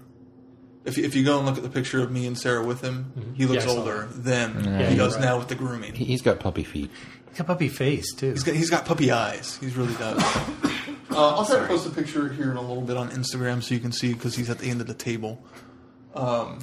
If 0.87 0.97
you, 0.97 1.05
if 1.05 1.15
you 1.15 1.25
go 1.25 1.37
and 1.39 1.47
look 1.47 1.57
at 1.57 1.63
the 1.63 1.69
picture 1.69 2.03
of 2.03 2.11
me 2.11 2.27
and 2.27 2.39
Sarah 2.39 2.65
with 2.65 2.81
him, 2.81 3.13
he 3.37 3.45
looks 3.45 3.65
Mm-hmm. 3.65 3.69
Yeah, 3.69 3.73
I 3.73 3.75
saw 3.75 3.81
older 3.81 4.07
than 4.13 4.65
Yeah, 4.65 4.89
he 4.89 4.95
you're 4.97 5.05
does 5.05 5.17
right. 5.17 5.25
now 5.25 5.39
with 5.39 5.49
the 5.49 5.55
grooming. 5.57 5.95
He- 5.95 6.05
He's 6.07 6.23
got 6.23 6.39
puppy 6.41 6.65
feet. 6.65 6.91
He's 7.29 7.39
got 7.39 7.47
puppy 7.49 7.69
face 7.69 8.15
too. 8.15 8.31
He's 8.31 8.43
got, 8.45 8.55
he's 8.55 8.71
got 8.71 8.87
puppy 8.87 9.11
eyes. 9.11 9.59
He's 9.61 9.77
really 9.77 9.95
does. 9.95 10.23
Uh, 11.09 11.37
I'll 11.37 11.47
try 11.47 11.61
to 11.61 11.67
post 11.67 11.87
a 11.87 11.91
picture 11.91 12.29
here 12.29 12.51
in 12.51 12.59
a 12.59 12.61
little 12.61 12.83
bit 12.83 12.99
on 12.99 13.09
Instagram 13.09 13.63
so 13.63 13.75
you 13.75 13.81
can 13.81 13.91
see 13.93 14.13
because 14.13 14.37
he's 14.37 14.51
at 14.51 14.59
the 14.59 14.69
end 14.69 14.83
of 14.83 14.87
the 14.87 14.93
table. 14.93 15.43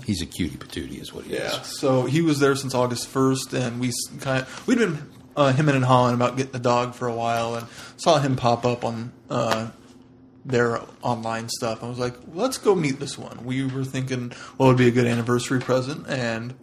He's 0.05 0.21
a 0.21 0.25
cutie 0.27 0.57
patootie, 0.57 1.01
is 1.01 1.11
what 1.13 1.25
he 1.25 1.33
Yeah. 1.33 1.59
is. 1.61 1.67
So 1.79 2.03
he 2.05 2.21
was 2.21 2.39
there 2.39 2.55
since 2.55 2.75
August 2.75 3.07
first, 3.07 3.53
and 3.53 3.79
we 3.79 3.91
kind 4.19 4.41
of 4.43 4.67
we'd 4.67 4.77
been 4.77 5.09
uh, 5.35 5.53
him 5.53 5.69
and 5.69 5.83
hawing 5.85 6.13
about 6.13 6.37
getting 6.37 6.55
a 6.55 6.59
dog 6.59 6.93
for 6.93 7.07
a 7.07 7.13
while, 7.15 7.55
and 7.55 7.65
saw 7.97 8.19
him 8.19 8.35
pop 8.35 8.65
up 8.65 8.83
on 8.85 9.11
uh, 9.29 9.69
their 10.45 10.81
online 11.01 11.49
stuff. 11.49 11.83
I 11.83 11.87
was 11.89 11.99
like, 11.99 12.15
let's 12.33 12.57
go 12.57 12.75
meet 12.75 12.99
this 12.99 13.17
one. 13.17 13.45
We 13.45 13.65
were 13.65 13.85
thinking 13.85 14.31
what 14.57 14.67
would 14.67 14.77
be 14.77 14.87
a 14.87 14.91
good 14.91 15.07
anniversary 15.07 15.59
present, 15.59 16.07
and 16.07 16.53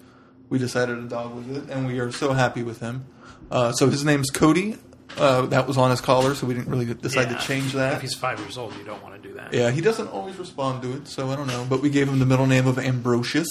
we 0.49 0.59
decided 0.59 0.99
a 0.99 1.03
dog 1.03 1.35
was 1.35 1.57
it, 1.57 1.71
and 1.71 1.87
we 1.87 1.99
are 1.99 2.13
so 2.13 2.33
happy 2.33 2.63
with 2.63 2.81
him. 2.81 3.07
Uh, 3.51 3.73
so 3.73 3.89
his 3.89 4.05
name's 4.05 4.31
Cody. 4.31 4.77
Uh, 5.19 5.47
that 5.47 5.67
was 5.67 5.77
on 5.77 5.91
his 5.91 6.01
collar, 6.01 6.37
so 6.37 6.47
we 6.47 6.55
didn't 6.55 6.71
really 6.71 6.87
decide 6.95 7.29
Yeah. 7.31 7.37
to 7.39 7.45
change 7.45 7.73
that. 7.73 7.95
If 7.95 8.01
he's 8.03 8.15
five 8.15 8.39
years 8.39 8.57
old, 8.57 8.73
you 8.77 8.85
don't 8.85 9.03
want 9.03 9.21
to 9.21 9.29
do 9.29 9.35
that. 9.35 9.53
Yeah, 9.53 9.71
he 9.73 9.81
doesn't 9.81 10.07
always 10.07 10.37
respond 10.37 10.83
to 10.83 10.93
it, 10.93 11.09
so 11.09 11.31
I 11.31 11.37
don't 11.37 11.49
know. 11.49 11.67
But 11.69 11.83
we 11.83 11.91
gave 11.91 12.09
him 12.09 12.21
the 12.21 12.27
middle 12.27 12.47
name 12.47 12.69
of 12.69 12.79
Ambrosius. 12.79 13.49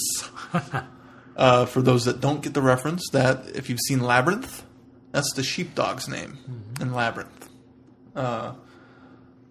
uh, 1.36 1.66
for 1.66 1.82
those 1.82 2.06
that 2.06 2.18
don't 2.20 2.42
get 2.42 2.54
the 2.54 2.62
reference, 2.62 3.02
that 3.12 3.44
if 3.54 3.68
you've 3.68 3.80
seen 3.86 4.00
Labyrinth, 4.00 4.64
that's 5.12 5.30
the 5.34 5.42
sheepdog's 5.42 6.08
name 6.08 6.38
in 6.80 6.94
Labyrinth. 6.94 7.50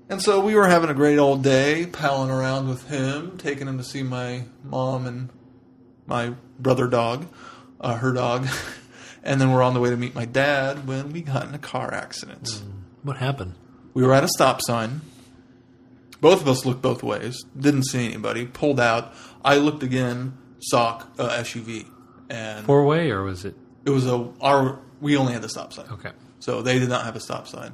Uh, 0.09 0.13
and 0.13 0.21
so 0.21 0.39
we 0.39 0.55
were 0.55 0.67
having 0.67 0.89
a 0.89 0.93
great 0.93 1.17
old 1.17 1.43
day, 1.43 1.85
palling 1.85 2.31
around 2.31 2.67
with 2.67 2.87
him, 2.87 3.37
taking 3.37 3.67
him 3.67 3.77
to 3.77 3.83
see 3.83 4.03
my 4.03 4.43
mom 4.63 5.05
and 5.05 5.29
my 6.07 6.33
brother 6.59 6.87
dog, 6.87 7.27
uh, 7.79 7.95
her 7.95 8.11
dog. 8.13 8.47
and 9.23 9.39
then 9.39 9.51
we're 9.51 9.61
on 9.61 9.73
the 9.73 9.79
way 9.79 9.89
to 9.89 9.97
meet 9.97 10.15
my 10.15 10.25
dad 10.25 10.87
when 10.87 11.11
we 11.11 11.21
got 11.21 11.47
in 11.47 11.53
a 11.53 11.59
car 11.59 11.93
accident. 11.93 12.61
What 13.03 13.17
happened? 13.17 13.55
We 13.93 14.03
were 14.03 14.13
at 14.13 14.23
a 14.23 14.27
stop 14.27 14.61
sign. 14.61 15.01
Both 16.21 16.41
of 16.41 16.47
us 16.47 16.65
looked 16.65 16.81
both 16.81 17.01
ways. 17.01 17.43
Didn't 17.57 17.83
see 17.83 18.05
anybody. 18.05 18.45
Pulled 18.45 18.79
out. 18.79 19.13
I 19.43 19.55
looked 19.55 19.83
again. 19.83 20.37
Saw 20.61 21.01
a 21.17 21.27
SUV, 21.27 21.87
and 22.29 22.65
Four 22.65 22.85
way 22.85 23.11
or 23.11 23.23
was 23.23 23.45
it? 23.45 23.55
it 23.85 23.91
was 23.91 24.05
a 24.05 24.29
our. 24.41 24.79
We 24.99 25.15
only 25.15 25.31
had 25.31 25.41
the 25.41 25.47
stop 25.47 25.71
sign. 25.71 25.85
Okay. 25.89 26.11
So 26.39 26.61
they 26.61 26.79
did 26.79 26.89
not 26.89 27.05
have 27.05 27.15
a 27.15 27.21
stop 27.21 27.47
sign. 27.47 27.73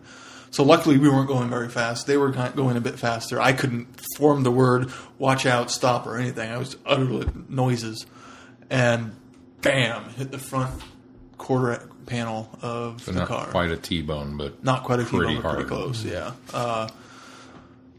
So 0.55 0.63
luckily 0.63 0.97
we 0.97 1.09
weren't 1.09 1.27
going 1.27 1.49
very 1.49 1.67
fast. 1.67 2.07
They 2.07 2.15
were 2.15 2.29
going 2.29 2.77
a 2.77 2.81
bit 2.81 2.97
faster. 2.97 3.41
I 3.41 3.51
couldn't 3.51 3.87
form 4.15 4.43
the 4.43 4.51
word 4.51 4.89
"watch 5.17 5.45
out," 5.45 5.69
"stop," 5.69 6.07
or 6.07 6.15
anything. 6.17 6.49
I 6.49 6.57
was 6.57 6.77
utterly 6.85 7.27
noises, 7.49 8.05
and 8.69 9.11
bam, 9.61 10.05
hit 10.11 10.31
the 10.31 10.39
front 10.39 10.81
quarter 11.37 11.89
panel 12.05 12.49
of 12.61 13.01
So 13.01 13.11
the 13.11 13.19
not 13.19 13.27
car. 13.27 13.47
quite 13.47 13.69
a 13.69 13.75
T-bone, 13.75 14.37
but 14.37 14.63
Not 14.63 14.85
quite 14.85 15.01
a 15.01 15.03
T-bone, 15.03 15.41
pretty 15.41 15.65
close. 15.65 16.05
Yeah. 16.05 16.31
Uh, 16.53 16.87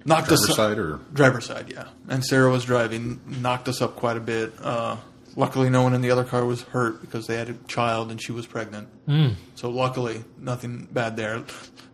knocked 0.06 0.32
us 0.32 0.46
driver's 0.46 0.56
side 0.56 0.78
or 0.78 1.00
driver's 1.12 1.44
side, 1.44 1.70
yeah. 1.70 1.88
And 2.08 2.24
Sarah 2.24 2.50
was 2.50 2.64
driving, 2.64 3.20
knocked 3.42 3.68
us 3.68 3.82
up 3.82 3.96
quite 3.96 4.16
a 4.16 4.20
bit. 4.20 4.54
Uh, 4.62 4.96
luckily, 5.36 5.70
no 5.70 5.82
one 5.82 5.94
in 5.94 6.00
the 6.00 6.10
other 6.10 6.24
car 6.24 6.44
was 6.44 6.62
hurt 6.62 7.00
because 7.00 7.26
they 7.26 7.36
had 7.36 7.48
a 7.48 7.54
child 7.68 8.10
and 8.10 8.20
she 8.20 8.32
was 8.32 8.46
pregnant. 8.46 8.88
Mm. 9.06 9.34
So 9.54 9.70
luckily, 9.70 10.24
nothing 10.38 10.88
bad 10.90 11.16
there. 11.16 11.44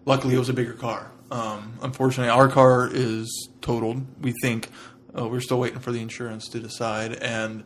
Luckily, 0.04 0.34
it 0.34 0.38
was 0.38 0.48
a 0.48 0.54
bigger 0.54 0.72
car. 0.72 1.10
Um, 1.30 1.74
unfortunately, 1.82 2.30
our 2.30 2.48
car 2.48 2.88
is 2.92 3.48
totaled. 3.60 4.04
We 4.22 4.32
think 4.42 4.68
uh, 5.18 5.28
we're 5.28 5.40
still 5.40 5.58
waiting 5.58 5.80
for 5.80 5.92
the 5.92 6.00
insurance 6.00 6.48
to 6.48 6.60
decide. 6.60 7.14
And 7.14 7.64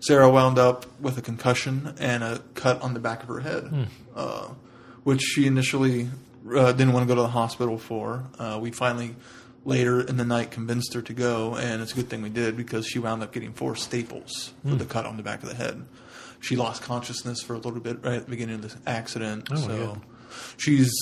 Sarah 0.00 0.30
wound 0.30 0.58
up 0.58 0.86
with 1.00 1.18
a 1.18 1.22
concussion 1.22 1.94
and 1.98 2.22
a 2.22 2.40
cut 2.54 2.80
on 2.82 2.94
the 2.94 3.00
back 3.00 3.22
of 3.22 3.28
her 3.28 3.40
head, 3.40 3.88
uh, 4.14 4.48
which 5.04 5.20
she 5.22 5.46
initially 5.46 6.08
uh, 6.54 6.72
didn't 6.72 6.92
want 6.92 7.08
to 7.08 7.08
go 7.08 7.16
to 7.16 7.22
the 7.22 7.28
hospital 7.28 7.78
for. 7.78 8.24
Uh, 8.38 8.58
we 8.60 8.70
finally, 8.70 9.16
later 9.68 10.00
in 10.00 10.16
the 10.16 10.24
night, 10.24 10.50
convinced 10.50 10.94
her 10.94 11.02
to 11.02 11.12
go, 11.12 11.54
and 11.54 11.82
it's 11.82 11.92
a 11.92 11.94
good 11.94 12.08
thing 12.08 12.22
we 12.22 12.30
did 12.30 12.56
because 12.56 12.86
she 12.86 12.98
wound 12.98 13.22
up 13.22 13.32
getting 13.32 13.52
four 13.52 13.76
staples 13.76 14.52
for 14.66 14.74
the 14.74 14.84
cut 14.84 15.04
on 15.06 15.16
the 15.16 15.22
back 15.22 15.42
of 15.42 15.48
the 15.48 15.54
head. 15.54 15.84
She 16.40 16.56
lost 16.56 16.82
consciousness 16.82 17.42
for 17.42 17.54
a 17.54 17.58
little 17.58 17.80
bit 17.80 18.02
right 18.02 18.14
at 18.14 18.24
the 18.24 18.30
beginning 18.30 18.56
of 18.56 18.62
the 18.84 18.90
accident, 18.90 19.48
so 19.56 19.72
yeah. 19.72 19.94
she's. 20.56 20.92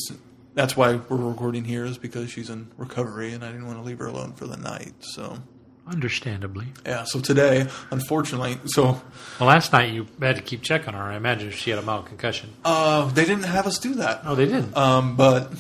That's 0.54 0.74
why 0.74 0.94
we're 0.96 1.16
recording 1.18 1.64
here 1.64 1.84
is 1.84 1.98
because 1.98 2.30
she's 2.30 2.48
in 2.48 2.68
recovery, 2.78 3.32
and 3.34 3.44
I 3.44 3.48
didn't 3.52 3.66
want 3.66 3.78
to 3.78 3.84
leave 3.84 3.98
her 3.98 4.06
alone 4.06 4.32
for 4.32 4.46
the 4.46 4.56
night. 4.56 4.94
So 5.00 5.38
Understandably. 5.86 6.66
yeah, 6.84 7.04
so 7.04 7.20
today, 7.20 7.66
unfortunately, 7.90 8.58
so 8.66 9.00
Well, 9.38 9.48
last 9.48 9.72
night 9.72 9.92
you 9.92 10.06
had 10.20 10.36
to 10.36 10.42
keep 10.42 10.62
checking 10.62 10.88
on 10.88 10.94
her. 10.94 11.12
I 11.12 11.16
imagine 11.16 11.48
if 11.48 11.54
she 11.54 11.70
had 11.70 11.78
a 11.78 11.82
mild 11.82 12.06
concussion. 12.06 12.50
uh, 12.64 13.04
they 13.10 13.24
didn't 13.24 13.44
have 13.44 13.66
us 13.66 13.78
do 13.78 13.94
that. 13.96 14.22
Oh, 14.24 14.34
they 14.34 14.46
didn't. 14.46 14.76
Um, 14.76 15.14
but 15.14 15.52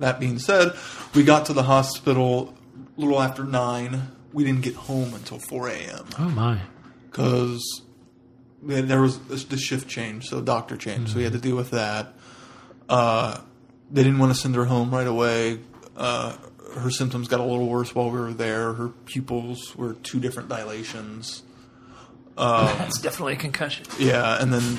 that 0.00 0.18
being 0.18 0.38
said, 0.38 0.72
we 1.14 1.22
got 1.22 1.46
to 1.46 1.52
the 1.52 1.62
hospital 1.62 2.54
a 2.96 3.00
little 3.00 3.20
after 3.20 3.44
nine. 3.44 4.10
We 4.32 4.44
didn't 4.44 4.62
get 4.62 4.74
home 4.74 5.14
until 5.14 5.38
four 5.38 5.68
a.m. 5.68 6.06
oh 6.18 6.28
my. 6.28 6.60
because 7.10 7.82
there 8.62 9.00
was 9.00 9.18
the 9.46 9.56
shift 9.56 9.88
change, 9.88 10.28
so 10.28 10.40
doctor 10.40 10.76
change, 10.76 11.10
so 11.10 11.16
we 11.16 11.24
had 11.24 11.32
to 11.32 11.38
deal 11.38 11.56
with 11.56 11.70
that. 11.70 12.14
Uh, 12.88 13.40
they 13.90 14.02
didn't 14.02 14.18
want 14.18 14.34
to 14.34 14.38
send 14.40 14.54
her 14.54 14.64
home 14.66 14.90
right 14.90 15.06
away. 15.06 15.60
Uh, 15.96 16.36
her 16.76 16.90
symptoms 16.90 17.26
got 17.28 17.40
a 17.40 17.44
little 17.44 17.66
worse 17.68 17.94
while 17.94 18.10
we 18.10 18.20
were 18.20 18.32
there. 18.32 18.72
Her 18.74 18.88
pupils 18.88 19.74
were 19.76 19.94
two 19.94 20.20
different 20.20 20.48
dilations. 20.48 21.42
That's 22.36 23.00
definitely 23.00 23.34
a 23.34 23.36
concussion. 23.36 23.86
Yeah, 23.98 24.40
and 24.40 24.52
then 24.52 24.78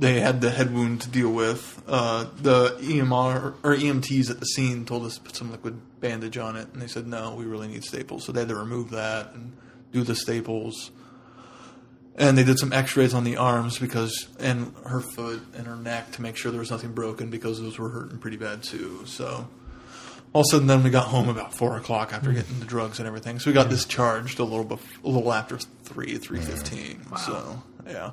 they 0.00 0.18
had 0.18 0.40
the 0.40 0.50
head 0.50 0.72
wound 0.72 1.02
to 1.02 1.10
deal 1.10 1.30
with. 1.30 1.82
Uh, 1.86 2.24
the 2.40 2.70
EMR 2.80 3.54
or 3.62 3.76
EMTs 3.76 4.30
at 4.30 4.40
the 4.40 4.46
scene 4.46 4.86
told 4.86 5.04
us 5.04 5.16
to 5.16 5.20
put 5.20 5.36
some 5.36 5.50
liquid 5.52 5.78
bandage 6.00 6.38
on 6.38 6.56
it, 6.56 6.68
and 6.72 6.80
they 6.80 6.86
said 6.86 7.06
no, 7.06 7.34
we 7.34 7.44
really 7.44 7.68
need 7.68 7.84
staples. 7.84 8.24
So 8.24 8.32
they 8.32 8.40
had 8.40 8.48
to 8.48 8.56
remove 8.56 8.90
that 8.90 9.34
and 9.34 9.52
do 9.92 10.02
the 10.02 10.14
staples. 10.14 10.90
And 12.16 12.36
they 12.36 12.44
did 12.44 12.58
some 12.58 12.72
X-rays 12.72 13.14
on 13.14 13.24
the 13.24 13.36
arms 13.36 13.78
because, 13.78 14.28
and 14.40 14.74
her 14.86 15.00
foot 15.00 15.42
and 15.54 15.66
her 15.66 15.76
neck 15.76 16.12
to 16.12 16.22
make 16.22 16.36
sure 16.36 16.50
there 16.50 16.60
was 16.60 16.70
nothing 16.70 16.92
broken 16.92 17.30
because 17.30 17.60
those 17.60 17.78
were 17.78 17.88
hurting 17.90 18.18
pretty 18.18 18.36
bad 18.36 18.62
too. 18.62 19.02
So 19.06 19.48
all 20.32 20.40
of 20.40 20.46
a 20.46 20.50
sudden, 20.50 20.66
then 20.66 20.82
we 20.82 20.90
got 20.90 21.08
home 21.08 21.28
about 21.28 21.54
four 21.54 21.76
o'clock 21.76 22.12
after 22.12 22.32
getting 22.32 22.58
the 22.58 22.66
drugs 22.66 22.98
and 22.98 23.06
everything. 23.06 23.38
So 23.38 23.50
we 23.50 23.54
got 23.54 23.68
discharged 23.68 24.38
a 24.38 24.44
little 24.44 24.64
bef- 24.64 25.04
a 25.04 25.08
little 25.08 25.32
after 25.32 25.58
three, 25.84 26.16
three 26.18 26.40
fifteen. 26.40 27.00
So 27.16 27.62
yeah, 27.86 28.12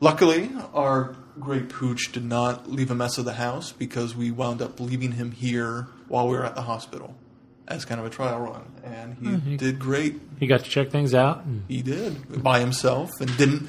luckily 0.00 0.50
our 0.74 1.14
great 1.40 1.68
pooch 1.68 2.12
did 2.12 2.24
not 2.24 2.70
leave 2.70 2.90
a 2.90 2.94
mess 2.94 3.18
of 3.18 3.24
the 3.24 3.32
house 3.34 3.72
because 3.72 4.14
we 4.14 4.30
wound 4.30 4.60
up 4.62 4.78
leaving 4.80 5.12
him 5.12 5.30
here 5.32 5.88
while 6.08 6.28
we 6.28 6.36
were 6.36 6.44
at 6.44 6.54
the 6.54 6.62
hospital. 6.62 7.14
as 7.68 7.84
kind 7.84 8.00
of 8.00 8.06
a 8.06 8.10
trial 8.10 8.40
run, 8.40 8.64
and 8.84 9.14
he 9.18 9.26
Mm-hmm. 9.26 9.56
did 9.56 9.78
great. 9.78 10.20
He 10.40 10.46
got 10.48 10.64
to 10.64 10.68
check 10.70 10.90
things 10.90 11.14
out. 11.14 11.44
And 11.44 11.64
He 11.68 11.80
did 11.80 12.42
by 12.42 12.58
himself 12.60 13.20
and 13.20 13.34
didn't. 13.38 13.68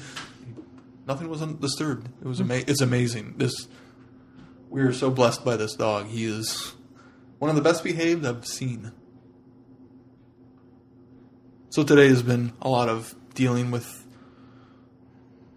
Nothing 1.06 1.28
was 1.28 1.40
disturbed. 1.40 2.08
It 2.20 2.26
was 2.26 2.40
ama- 2.40 2.64
It's 2.66 2.80
amazing. 2.80 3.34
This 3.38 3.68
we 4.68 4.82
are 4.82 4.92
so 4.92 5.10
blessed 5.10 5.44
by 5.44 5.56
this 5.56 5.74
dog. 5.74 6.06
He 6.08 6.24
is 6.24 6.74
one 7.38 7.48
of 7.50 7.56
the 7.56 7.62
best 7.62 7.84
behaved 7.84 8.26
I've 8.26 8.44
seen. 8.46 8.90
So 11.70 11.82
today 11.84 12.08
has 12.08 12.22
been 12.22 12.52
a 12.60 12.68
lot 12.68 12.88
of 12.88 13.14
dealing 13.34 13.70
with 13.70 14.04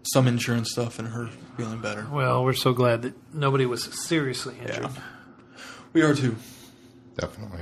some 0.02 0.26
insurance 0.26 0.70
stuff 0.70 0.98
and 0.98 1.08
her 1.08 1.28
feeling 1.58 1.80
better. 1.80 2.06
well, 2.10 2.44
we're 2.44 2.52
so 2.54 2.72
glad 2.72 3.02
that 3.02 3.14
nobody 3.34 3.66
was 3.66 3.84
seriously 4.06 4.54
injured. 4.60 4.82
Yeah. 4.84 4.90
We 5.92 6.02
are 6.02 6.14
too. 6.14 6.36
Definitely. 7.18 7.60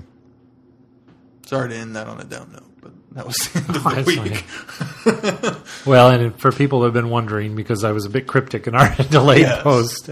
Sorry 1.47 1.69
to 1.71 1.75
end 1.77 1.97
that 1.97 2.07
on 2.09 2.21
a 2.21 2.25
down 2.25 2.53
note, 2.53 2.73
but 2.81 2.93
that 3.13 3.27
was 3.27 3.37
the 3.37 3.59
end 3.61 3.77
of 3.77 3.85
That's 5.05 5.45
the 5.45 5.53
week. 5.55 5.57
Well, 5.87 6.11
and 6.11 6.39
for 6.41 6.51
people 6.53 6.81
who 6.81 6.85
have 6.87 6.93
been 6.95 7.09
wondering, 7.11 7.55
because 7.57 7.85
I 7.85 7.93
was 7.93 8.05
a 8.05 8.11
bit 8.11 8.27
cryptic 8.27 8.67
in 8.67 8.75
our 8.75 8.95
delayed 9.11 9.43
Yes. 9.43 9.63
post, 9.63 10.11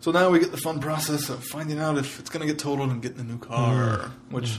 So 0.00 0.12
now 0.12 0.30
we 0.30 0.38
get 0.38 0.50
the 0.52 0.56
fun 0.58 0.78
process 0.80 1.30
of 1.30 1.42
finding 1.42 1.78
out 1.80 1.98
if 1.98 2.20
it's 2.20 2.30
going 2.30 2.42
to 2.42 2.46
get 2.46 2.58
totaled 2.60 2.90
and 2.90 3.02
getting 3.02 3.20
a 3.20 3.24
new 3.24 3.38
car, 3.38 3.98
Mm-hmm. 3.98 4.34
which 4.34 4.58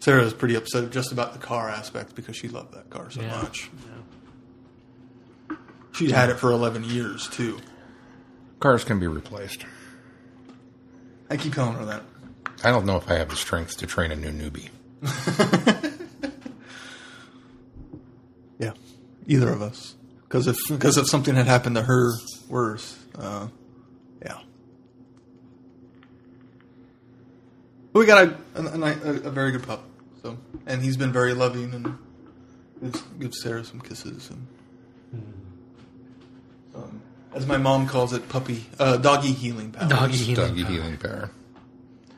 Sarah 0.00 0.22
is 0.24 0.32
pretty 0.32 0.54
upset 0.56 0.90
just 0.90 1.12
about 1.12 1.34
the 1.34 1.38
car 1.38 1.68
aspect 1.68 2.14
because 2.16 2.34
she 2.34 2.48
loved 2.48 2.72
that 2.74 2.90
car 2.90 3.10
so 3.10 3.20
Yeah. 3.20 3.42
much. 3.42 3.70
She'd 5.92 6.10
had 6.10 6.30
it 6.30 6.38
for 6.38 6.50
11 6.50 6.84
years, 6.84 7.28
too. 7.28 7.58
Cars 8.60 8.84
can 8.84 8.98
be 8.98 9.06
replaced. 9.06 9.64
I 11.30 11.36
keep 11.36 11.54
telling 11.54 11.74
her 11.74 11.84
that. 11.86 12.02
I 12.64 12.70
don't 12.70 12.86
know 12.86 12.96
if 12.96 13.10
I 13.10 13.14
have 13.14 13.28
the 13.28 13.36
strength 13.36 13.76
to 13.78 13.86
train 13.86 14.10
a 14.10 14.16
new 14.16 14.30
newbie. 14.30 14.68
Yeah. 18.62 18.72
Either 19.26 19.50
of 19.50 19.60
us. 19.60 19.96
Because 20.22 20.46
if, 20.46 20.56
cause 20.78 20.96
if 20.96 21.08
something 21.08 21.34
had 21.34 21.46
happened 21.46 21.74
to 21.76 21.82
her 21.82 22.12
worse, 22.48 22.96
uh, 23.18 23.48
yeah. 24.24 24.38
But 27.92 27.98
we 27.98 28.06
got 28.06 28.28
a, 28.28 28.36
a, 28.54 28.66
a, 28.66 28.78
ni- 28.78 29.02
a, 29.02 29.10
a 29.26 29.30
very 29.30 29.50
good 29.50 29.64
pup. 29.64 29.82
So, 30.22 30.38
and 30.64 30.80
he's 30.80 30.96
been 30.96 31.12
very 31.12 31.34
loving 31.34 31.74
and 31.74 31.98
gives, 32.80 33.00
gives 33.18 33.42
Sarah 33.42 33.64
some 33.64 33.80
kisses 33.80 34.30
and, 34.30 34.46
as 37.34 37.46
my 37.46 37.56
mom 37.56 37.86
calls 37.86 38.12
it, 38.12 38.28
puppy, 38.28 38.64
uh, 38.78 38.96
doggy 38.98 39.32
healing 39.32 39.72
power. 39.72 39.88
doggy 39.88 40.16
healing. 40.16 40.48
Doggy 40.48 40.64
healing 40.64 40.96
pair. 40.96 41.30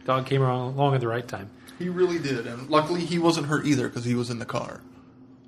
Dog 0.04 0.26
came 0.26 0.42
along, 0.42 0.74
along 0.74 0.94
at 0.94 1.00
the 1.00 1.08
right 1.08 1.26
time. 1.26 1.50
He 1.78 1.88
really 1.88 2.18
did, 2.18 2.46
and 2.46 2.68
luckily 2.70 3.00
he 3.04 3.18
wasn't 3.18 3.46
hurt 3.46 3.66
either 3.66 3.88
because 3.88 4.04
he 4.04 4.14
was 4.14 4.30
in 4.30 4.38
the 4.38 4.44
car. 4.44 4.80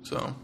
So 0.03 0.35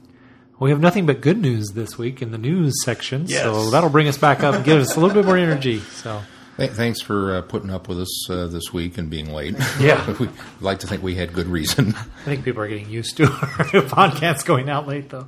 We 0.59 0.69
have 0.69 0.79
nothing 0.79 1.05
but 1.05 1.19
good 1.21 1.39
news 1.39 1.69
this 1.73 1.97
week 1.97 2.21
in 2.21 2.31
the 2.31 2.37
news 2.37 2.73
section, 2.83 3.27
so 3.27 3.69
that'll 3.71 3.89
bring 3.89 4.07
us 4.07 4.17
back 4.17 4.43
up 4.43 4.55
and 4.55 4.63
give 4.63 4.79
us 4.79 4.95
a 4.95 4.99
little 4.99 5.13
bit 5.15 5.25
more 5.25 5.37
energy. 5.37 5.79
So, 5.79 6.21
Thanks 6.57 7.01
for 7.01 7.37
uh, 7.37 7.41
putting 7.41 7.71
up 7.71 7.87
with 7.89 7.99
us 7.99 8.29
uh, 8.29 8.45
this 8.47 8.71
week 8.71 8.99
and 8.99 9.09
being 9.09 9.33
late. 9.33 9.55
Yeah. 9.79 10.15
we 10.19 10.29
like 10.61 10.79
to 10.79 10.87
think 10.87 11.01
we 11.01 11.15
had 11.15 11.33
good 11.33 11.47
reason. 11.47 11.95
I 11.95 12.03
think 12.25 12.45
people 12.45 12.61
are 12.61 12.67
getting 12.67 12.89
used 12.91 13.17
to 13.17 13.23
our 13.31 13.65
podcast 13.65 14.45
going 14.45 14.69
out 14.69 14.87
late, 14.87 15.09
though. 15.09 15.27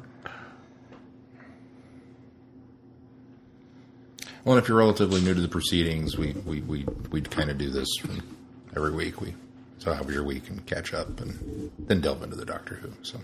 Well, 4.46 4.58
if 4.58 4.68
you're 4.68 4.78
relatively 4.78 5.22
new 5.22 5.34
to 5.34 5.42
the 5.42 5.48
proceedings, 5.48 6.18
we 6.18 6.34
we 6.46 6.62
we 6.62 6.86
we 7.12 7.22
kind 7.22 7.50
of 7.50 7.58
do 7.58 7.70
this 7.70 7.88
from 8.00 8.22
every 8.76 8.92
week. 8.92 9.20
We 9.20 9.34
so 9.80 9.92
have 9.92 10.10
your 10.12 10.24
week 10.24 10.50
and 10.50 10.64
catch 10.66 10.94
up, 10.94 11.20
and 11.20 11.72
then 11.80 12.00
delve 12.02 12.22
into 12.24 12.36
the 12.36 12.46
Doctor 12.46 12.76
Who. 12.76 12.92
So 13.02 13.20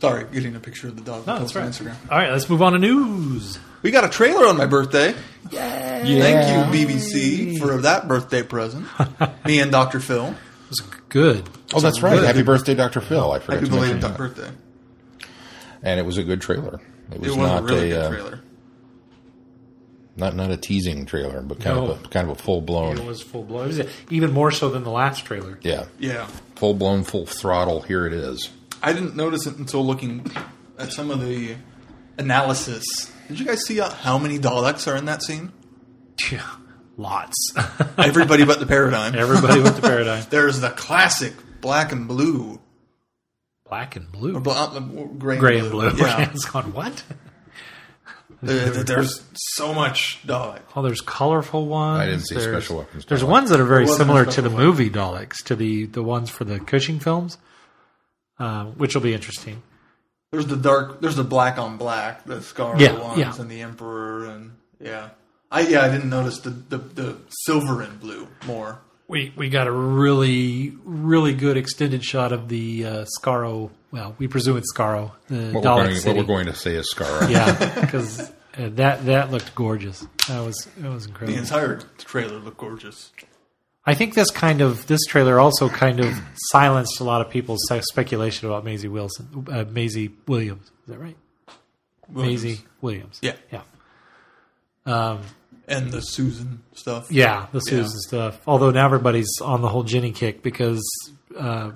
sorry, 0.00 0.26
getting 0.32 0.54
a 0.56 0.60
picture 0.60 0.88
of 0.88 0.96
the 0.96 1.02
dog. 1.02 1.26
No, 1.26 1.38
that's 1.38 1.52
post 1.52 1.56
on 1.56 1.62
right. 1.62 1.72
Instagram. 1.72 2.10
All 2.12 2.18
right, 2.18 2.30
let's 2.30 2.48
move 2.50 2.60
on 2.62 2.74
to 2.74 2.78
news. 2.78 3.58
We 3.82 3.90
got 3.90 4.04
a 4.04 4.08
trailer 4.08 4.46
on 4.46 4.56
my 4.58 4.66
birthday. 4.66 5.14
yeah. 5.50 6.02
Thank 6.04 6.74
you, 6.74 6.86
BBC, 6.86 7.58
for 7.58 7.78
that 7.82 8.08
birthday 8.08 8.42
present. 8.42 8.86
Me 9.46 9.60
and 9.60 9.70
Dr. 9.72 10.00
Phil. 10.00 10.26
It 10.28 10.34
was 10.70 10.80
good. 11.08 11.48
Oh, 11.74 11.80
that's 11.80 12.02
right. 12.02 12.14
Good. 12.16 12.24
Happy 12.24 12.42
birthday, 12.42 12.74
Dr. 12.74 13.00
Phil. 13.00 13.32
I 13.32 13.38
forgot 13.38 13.60
Happy 13.60 13.70
to 13.70 13.72
mention 13.76 14.00
belated 14.00 14.02
that. 14.10 14.18
birthday. 14.18 14.50
And 15.82 16.00
it 16.00 16.04
was 16.04 16.16
a 16.18 16.24
good 16.24 16.40
trailer. 16.40 16.80
It 17.12 17.20
was, 17.20 17.28
It 17.28 17.36
was 17.38 17.48
not 17.48 17.62
a 17.62 17.66
really 17.66 17.90
a 17.90 17.94
good 17.94 18.04
uh, 18.04 18.08
trailer. 18.10 18.40
Not 20.16 20.34
not 20.36 20.50
a 20.50 20.56
teasing 20.56 21.06
trailer, 21.06 21.40
but 21.42 21.60
kind 21.60 21.76
No. 21.76 21.86
of 21.92 22.04
a 22.04 22.08
kind 22.08 22.30
of 22.30 22.38
a 22.38 22.42
full 22.42 22.60
blown. 22.60 22.98
It 22.98 23.04
was 23.04 23.20
full 23.22 23.42
blown. 23.44 23.64
It 23.70 23.78
was 23.78 23.86
even 24.10 24.32
more 24.32 24.50
so 24.50 24.68
than 24.68 24.84
the 24.84 24.90
last 24.90 25.24
trailer. 25.24 25.58
Yeah, 25.62 25.84
Yeah. 25.98 26.26
full 26.56 26.74
blown, 26.74 27.04
full 27.04 27.26
throttle. 27.26 27.82
Here 27.82 28.06
it 28.06 28.12
is. 28.12 28.50
I 28.82 28.92
didn't 28.92 29.16
notice 29.16 29.46
it 29.46 29.56
until 29.56 29.84
looking 29.84 30.24
at 30.78 30.92
some 30.92 31.10
of 31.10 31.20
the 31.24 31.56
analysis. 32.18 32.84
Did 33.28 33.40
you 33.40 33.46
guys 33.46 33.64
see 33.66 33.78
how 33.78 34.18
many 34.18 34.38
Daleks 34.38 34.86
are 34.90 34.96
in 34.96 35.06
that 35.06 35.22
scene? 35.22 35.52
Yeah, 36.30 36.42
lots. 36.96 37.34
Everybody 37.98 38.44
but 38.44 38.60
the 38.60 38.66
Paradigm. 38.66 39.16
Everybody 39.16 39.60
but 39.60 39.74
the 39.74 39.82
Paradigm. 39.88 40.24
There's 40.30 40.60
the 40.60 40.70
classic 40.70 41.32
black 41.60 41.90
and 41.90 42.06
blue. 42.06 42.60
Black 43.68 43.96
and 43.96 44.12
blue. 44.12 44.36
Or 44.36 44.40
bl- 44.40 44.50
uh, 44.52 44.78
gray, 44.78 45.38
Gray 45.38 45.58
and 45.58 45.70
blue. 45.72 45.90
Yeah. 45.96 46.30
it's 46.30 46.44
gone, 46.44 46.72
what? 46.72 47.02
There- 48.46 48.70
there's 48.84 49.22
so 49.56 49.72
much 49.74 50.20
Dalek. 50.26 50.60
Oh, 50.76 50.82
there's 50.82 51.00
colorful 51.00 51.66
ones. 51.66 52.00
I 52.02 52.06
didn't 52.06 52.26
see 52.26 52.34
There's- 52.34 52.50
special 52.64 52.78
weapons 52.78 53.04
There's 53.06 53.24
ones 53.24 53.50
that 53.50 53.60
are 53.60 53.64
very 53.64 53.84
There 53.84 53.92
wasn't 53.92 54.00
a 54.00 54.04
similar 54.04 54.24
to 54.26 54.42
the 54.42 54.50
weapon. 54.50 54.64
movie 54.66 54.90
Daleks, 54.90 55.36
to 55.44 55.56
the 55.56 55.86
the 55.86 56.02
ones 56.02 56.30
for 56.30 56.44
the 56.44 56.60
Cushing 56.60 56.98
films, 57.00 57.38
uh, 58.38 58.64
which 58.66 58.94
will 58.94 59.02
be 59.02 59.14
interesting. 59.14 59.62
There's 60.32 60.46
the 60.46 60.56
dark. 60.56 61.00
There's 61.00 61.16
the 61.16 61.24
black 61.24 61.58
on 61.58 61.76
black, 61.76 62.24
the 62.24 62.42
Scar 62.42 62.74
Yeah, 62.78 62.98
ones, 62.98 63.18
yeah. 63.18 63.34
and 63.38 63.48
the 63.50 63.60
Emperor, 63.62 64.26
and 64.26 64.52
yeah. 64.80 65.10
I 65.50 65.60
yeah, 65.60 65.82
I 65.84 65.88
didn't 65.88 66.10
notice 66.10 66.40
the, 66.40 66.50
the, 66.50 66.78
the 66.78 67.16
silver 67.44 67.80
and 67.82 68.00
blue 68.00 68.26
more. 68.46 68.80
We 69.06 69.32
we 69.36 69.48
got 69.50 69.66
a 69.68 69.72
really 69.72 70.72
really 70.84 71.34
good 71.34 71.56
extended 71.56 72.02
shot 72.04 72.32
of 72.32 72.48
the 72.48 72.84
uh, 72.84 73.04
Skaro. 73.18 73.70
Well, 73.94 74.16
we 74.18 74.26
presume 74.26 74.56
it's 74.56 74.72
Skaro, 74.74 75.12
the 75.28 75.52
What, 75.52 75.62
Dalek 75.62 75.76
we're 75.76 75.84
going, 75.84 75.96
city. 75.98 76.08
what 76.08 76.26
we're 76.26 76.34
going 76.34 76.46
to 76.46 76.54
say 76.56 76.74
is 76.74 76.90
Scar. 76.90 77.30
yeah, 77.30 77.80
because 77.80 78.20
uh, 78.58 78.70
that 78.70 79.06
that 79.06 79.30
looked 79.30 79.54
gorgeous. 79.54 80.04
That 80.26 80.40
was 80.40 80.66
that 80.78 80.90
was 80.90 81.06
incredible. 81.06 81.34
The 81.34 81.40
entire 81.40 81.76
trailer 81.98 82.40
looked 82.40 82.56
gorgeous. 82.56 83.12
I 83.86 83.94
think 83.94 84.14
this 84.14 84.32
kind 84.32 84.60
of 84.60 84.88
this 84.88 85.04
trailer 85.06 85.38
also 85.38 85.68
kind 85.68 86.00
of 86.00 86.12
silenced 86.50 86.98
a 86.98 87.04
lot 87.04 87.20
of 87.20 87.30
people's 87.30 87.60
speculation 87.82 88.48
about 88.48 88.64
Maisie 88.64 88.88
Wilson, 88.88 89.46
uh, 89.48 89.64
Maisie 89.70 90.10
Williams. 90.26 90.64
Is 90.64 90.88
that 90.88 90.98
right? 90.98 91.16
Maisie 92.08 92.62
Williams. 92.80 93.20
Yeah. 93.22 93.36
yeah, 93.52 93.62
um, 94.86 95.20
and 95.68 95.92
the 95.92 96.00
Susan 96.00 96.64
stuff. 96.74 97.12
yeah. 97.12 97.46
The 97.52 97.60
Susan 97.60 98.00
stuff. 98.00 98.40
Although 98.44 98.72
now 98.72 98.86
everybody's 98.86 99.30
on 99.40 99.62
the 99.62 99.68
whole 99.68 99.84
Jenny 99.84 100.10
kick 100.10 100.42
because 100.42 100.82
uh, 101.38 101.70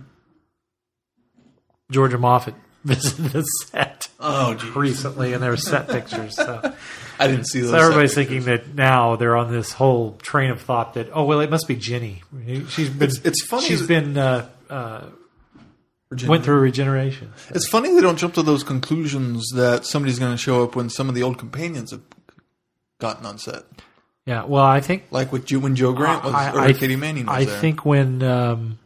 Georgia 1.91 2.19
Moffett 2.19 2.55
visited 2.85 3.27
the 3.33 3.43
set 3.43 4.09
Oh, 4.21 4.55
geez. 4.55 4.75
recently, 4.77 5.33
and 5.33 5.43
there 5.43 5.51
were 5.51 5.57
set 5.57 5.89
pictures. 5.89 6.37
So. 6.37 6.75
I 7.21 7.27
didn't 7.27 7.47
see 7.47 7.61
those. 7.61 7.71
So 7.71 7.77
everybody's 7.77 8.15
thinking 8.15 8.45
that 8.45 8.75
now 8.75 9.17
they're 9.17 9.37
on 9.37 9.51
this 9.51 9.73
whole 9.73 10.13
train 10.23 10.51
of 10.51 10.61
thought 10.61 10.95
that 10.95 11.09
oh 11.13 11.25
well 11.25 11.41
it 11.41 11.51
must 11.51 11.67
be 11.67 11.75
Jenny. 11.77 12.23
She's 12.69 12.89
been 12.91 13.09
It's- 13.09 13.21
it's 13.25 13.45
funny 13.45 13.67
She's 13.67 13.85
been 13.87 14.17
uh, 14.17 14.49
uh, 14.71 15.07
went 16.27 16.45
through 16.45 16.61
regeneration. 16.61 17.33
It's 17.51 17.67
funny 17.67 17.93
they 17.93 18.01
don't 18.01 18.19
jump 18.19 18.35
to 18.35 18.43
those 18.43 18.63
conclusions 18.63 19.49
that 19.55 19.85
somebody's 19.85 20.19
going 20.21 20.33
to 20.33 20.39
show 20.39 20.63
up 20.63 20.77
when 20.77 20.91
some 20.91 21.09
of 21.09 21.15
the 21.17 21.23
old 21.25 21.39
companions 21.39 21.91
have 21.91 22.03
gotten 23.01 23.27
on 23.27 23.39
set, 23.39 23.65
Yeah, 24.27 24.45
well 24.45 24.65
I 24.65 24.81
think 24.81 25.05
like 25.11 25.33
with 25.33 25.51
when 25.53 25.75
Jo 25.75 25.93
Grant 25.93 26.23
was 26.25 26.35
I, 26.35 26.53
or 26.53 26.61
I- 26.61 26.73
Katy 26.73 26.97
Manning 26.97 27.27
was 27.27 27.35
I 27.37 27.45
there, 27.47 27.59
think 27.61 27.85
when 27.85 28.23
um, 28.23 28.79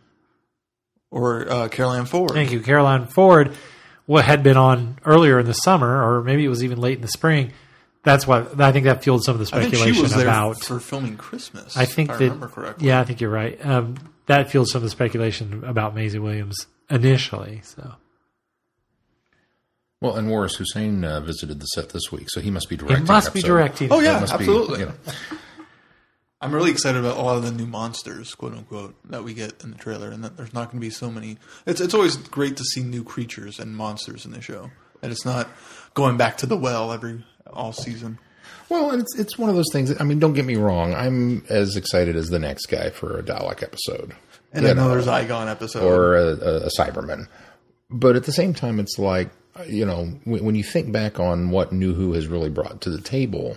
or 1.12 1.48
uh, 1.48 1.68
Carole 1.68 1.92
Ann 1.92 2.06
Ford. 2.06 2.32
thank 2.32 2.50
you 2.50 2.58
Carole 2.60 2.88
Ann 2.88 3.06
Ford 3.06 3.54
what 4.06 4.24
had 4.24 4.42
been 4.42 4.56
on 4.56 4.98
earlier 5.04 5.38
in 5.38 5.46
the 5.46 5.52
summer 5.54 6.02
or 6.02 6.24
maybe 6.24 6.44
it 6.44 6.48
was 6.48 6.64
even 6.64 6.78
late 6.80 6.96
in 6.96 7.02
the 7.02 7.08
spring. 7.08 7.52
That's 8.02 8.26
what 8.26 8.60
I 8.60 8.72
think 8.72 8.86
that 8.86 9.04
fueled 9.04 9.22
some 9.22 9.38
of 9.40 9.48
the 9.48 9.56
I 9.56 9.60
think 9.60 9.74
speculation 9.74 9.94
she 9.94 10.02
was 10.02 10.14
there 10.16 10.26
about. 10.26 10.60
for 10.60 10.80
filming 10.80 11.16
Christmas. 11.16 11.76
I 11.76 11.84
think 11.84 12.08
if 12.10 12.16
I 12.16 12.18
that 12.18 12.24
remember 12.24 12.48
correctly. 12.48 12.88
yeah, 12.88 13.00
I 13.00 13.04
think 13.04 13.20
you're 13.20 13.30
right. 13.30 13.64
Um, 13.64 13.94
that 14.26 14.50
fueled 14.50 14.66
some 14.68 14.78
of 14.80 14.82
the 14.84 14.90
speculation 14.90 15.62
about 15.64 15.94
Maisie 15.94 16.18
Williams 16.18 16.66
initially. 16.90 17.60
So 17.62 17.94
Well, 20.00 20.16
and 20.16 20.28
Waris 20.30 20.56
Hussein 20.56 21.04
uh, 21.04 21.20
visited 21.20 21.60
the 21.60 21.66
set 21.66 21.90
this 21.90 22.10
week, 22.10 22.28
so 22.28 22.40
he 22.40 22.50
must 22.50 22.68
be 22.68 22.74
he 22.74 22.80
directing. 22.80 23.06
must 23.06 23.32
be 23.32 23.38
episode. 23.38 23.46
directing. 23.54 23.92
Oh 23.92 24.00
yeah, 24.00 24.14
That 24.14 24.20
must 24.22 24.32
be, 24.38 24.44
absolutely. 24.44 24.80
you 24.80 24.86
know. 24.86 24.94
I'm 26.42 26.52
really 26.52 26.72
excited 26.72 26.98
about 26.98 27.16
a 27.18 27.22
lot 27.22 27.36
of 27.36 27.44
the 27.44 27.52
new 27.52 27.66
monsters, 27.66 28.34
quote 28.34 28.52
unquote, 28.52 28.96
that 29.10 29.22
we 29.22 29.32
get 29.32 29.62
in 29.62 29.70
the 29.70 29.78
trailer, 29.78 30.10
and 30.10 30.24
that 30.24 30.36
there's 30.36 30.52
not 30.52 30.70
going 30.70 30.80
to 30.80 30.84
be 30.86 30.90
so 30.90 31.08
many. 31.08 31.38
It's 31.66 31.80
it's 31.80 31.94
always 31.94 32.16
great 32.16 32.56
to 32.56 32.64
see 32.64 32.82
new 32.82 33.04
creatures 33.04 33.60
and 33.60 33.76
monsters 33.76 34.26
in 34.26 34.32
the 34.32 34.40
show, 34.40 34.70
and 35.02 35.12
it's 35.12 35.24
not 35.24 35.48
going 35.94 36.16
back 36.16 36.36
to 36.38 36.46
the 36.46 36.56
well 36.56 36.92
every 36.92 37.24
all 37.52 37.72
season. 37.72 38.18
Well, 38.68 38.90
and 38.90 39.02
it's 39.02 39.16
it's 39.16 39.38
one 39.38 39.50
of 39.50 39.56
those 39.56 39.70
things. 39.72 39.88
That, 39.90 40.00
I 40.00 40.04
mean, 40.04 40.18
don't 40.18 40.32
get 40.32 40.44
me 40.44 40.56
wrong. 40.56 40.94
I'm 40.94 41.44
as 41.48 41.76
excited 41.76 42.16
as 42.16 42.28
the 42.28 42.40
next 42.40 42.66
guy 42.66 42.90
for 42.90 43.16
a 43.18 43.22
Dalek 43.22 43.62
episode, 43.62 44.12
And 44.52 44.64
You 44.64 44.72
another 44.72 44.96
know, 44.96 45.02
Zygon 45.02 45.48
episode. 45.48 45.84
or 45.84 46.16
a, 46.16 46.26
a, 46.66 46.70
Cyberman. 46.76 47.28
But 47.88 48.16
at 48.16 48.24
the 48.24 48.32
same 48.32 48.52
time, 48.52 48.80
it's 48.80 48.98
like 48.98 49.30
you 49.66 49.84
know 49.86 50.06
when, 50.24 50.44
when 50.44 50.54
you 50.56 50.64
think 50.64 50.90
back 50.90 51.20
on 51.20 51.50
what 51.50 51.72
New 51.72 51.94
Who 51.94 52.14
has 52.14 52.26
really 52.26 52.50
brought 52.50 52.80
to 52.80 52.90
the 52.90 53.00
table. 53.00 53.56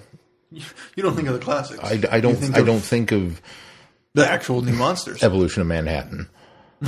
You 0.96 1.04
don't 1.04 1.16
think 1.16 1.28
of 1.28 1.34
the 1.34 1.40
classics. 1.40 1.80
I, 1.84 2.02
I 2.12 2.20
don't 2.20 2.36
think 2.36 2.56
I 2.56 2.60
of 2.60 2.66
don't 2.66 2.80
think 2.82 3.12
of 3.12 3.42
the 4.14 4.30
actual 4.30 4.62
new 4.62 4.74
monsters. 4.74 5.24
Evolution 5.24 5.62
of 5.62 5.68
Manhattan. 5.68 6.28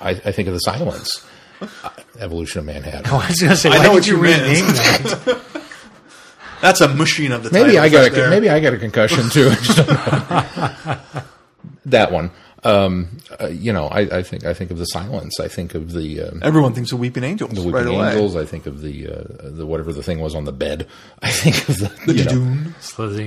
I, 0.00 0.10
I 0.10 0.32
think 0.32 0.48
of 0.48 0.54
the 0.54 0.60
Silence. 0.60 1.24
Uh, 1.60 1.90
Evolution 2.18 2.60
of 2.60 2.66
Manhattan. 2.66 3.06
I 3.06 3.28
was 3.28 3.40
going 3.40 3.50
to 3.50 3.56
say, 3.56 3.70
I 3.70 3.82
know 3.82 3.92
what 3.92 4.06
you 4.06 4.16
you 4.16 4.22
meant. 4.22 4.42
rename 4.42 4.66
that? 4.66 5.40
That's 6.60 6.80
a 6.80 6.88
machine 6.88 7.32
of 7.32 7.42
the 7.42 7.50
Maybe 7.50 7.78
I 7.78 7.88
titles 7.88 7.92
got 7.92 8.06
a 8.06 8.14
there. 8.14 8.30
maybe 8.30 8.48
I 8.50 8.60
got 8.60 8.72
a 8.74 8.78
concussion 8.78 9.28
too. 9.30 9.48
I 9.50 9.54
just 9.56 9.76
don't 9.76 9.88
know. 9.88 11.22
that 11.86 12.12
one. 12.12 12.30
Um, 12.64 13.18
uh, 13.40 13.46
you 13.48 13.72
know, 13.72 13.86
I, 13.88 14.00
I 14.18 14.22
think 14.22 14.44
I 14.44 14.54
think 14.54 14.70
of 14.70 14.78
the 14.78 14.86
silence. 14.86 15.38
I 15.38 15.48
think 15.48 15.74
of 15.74 15.92
the 15.92 16.22
uh, 16.22 16.30
Everyone 16.42 16.72
thinks 16.72 16.90
of 16.92 16.98
Weeping 16.98 17.22
Angels 17.22 17.50
the 17.52 17.60
Weeping 17.60 17.72
right 17.74 17.86
away. 17.86 18.08
Angels. 18.12 18.34
I 18.34 18.44
think 18.44 18.66
of 18.66 18.80
the 18.80 19.06
uh, 19.08 19.24
the 19.50 19.66
whatever 19.66 19.92
the 19.92 20.02
thing 20.02 20.20
was 20.20 20.34
on 20.34 20.44
the 20.44 20.52
bed. 20.52 20.86
I 21.22 21.30
think 21.30 21.68
of 21.68 21.76
the, 21.78 21.92
The 22.06 22.14
you 22.14 22.24
know, 22.24 22.30
Dune, 22.30 22.74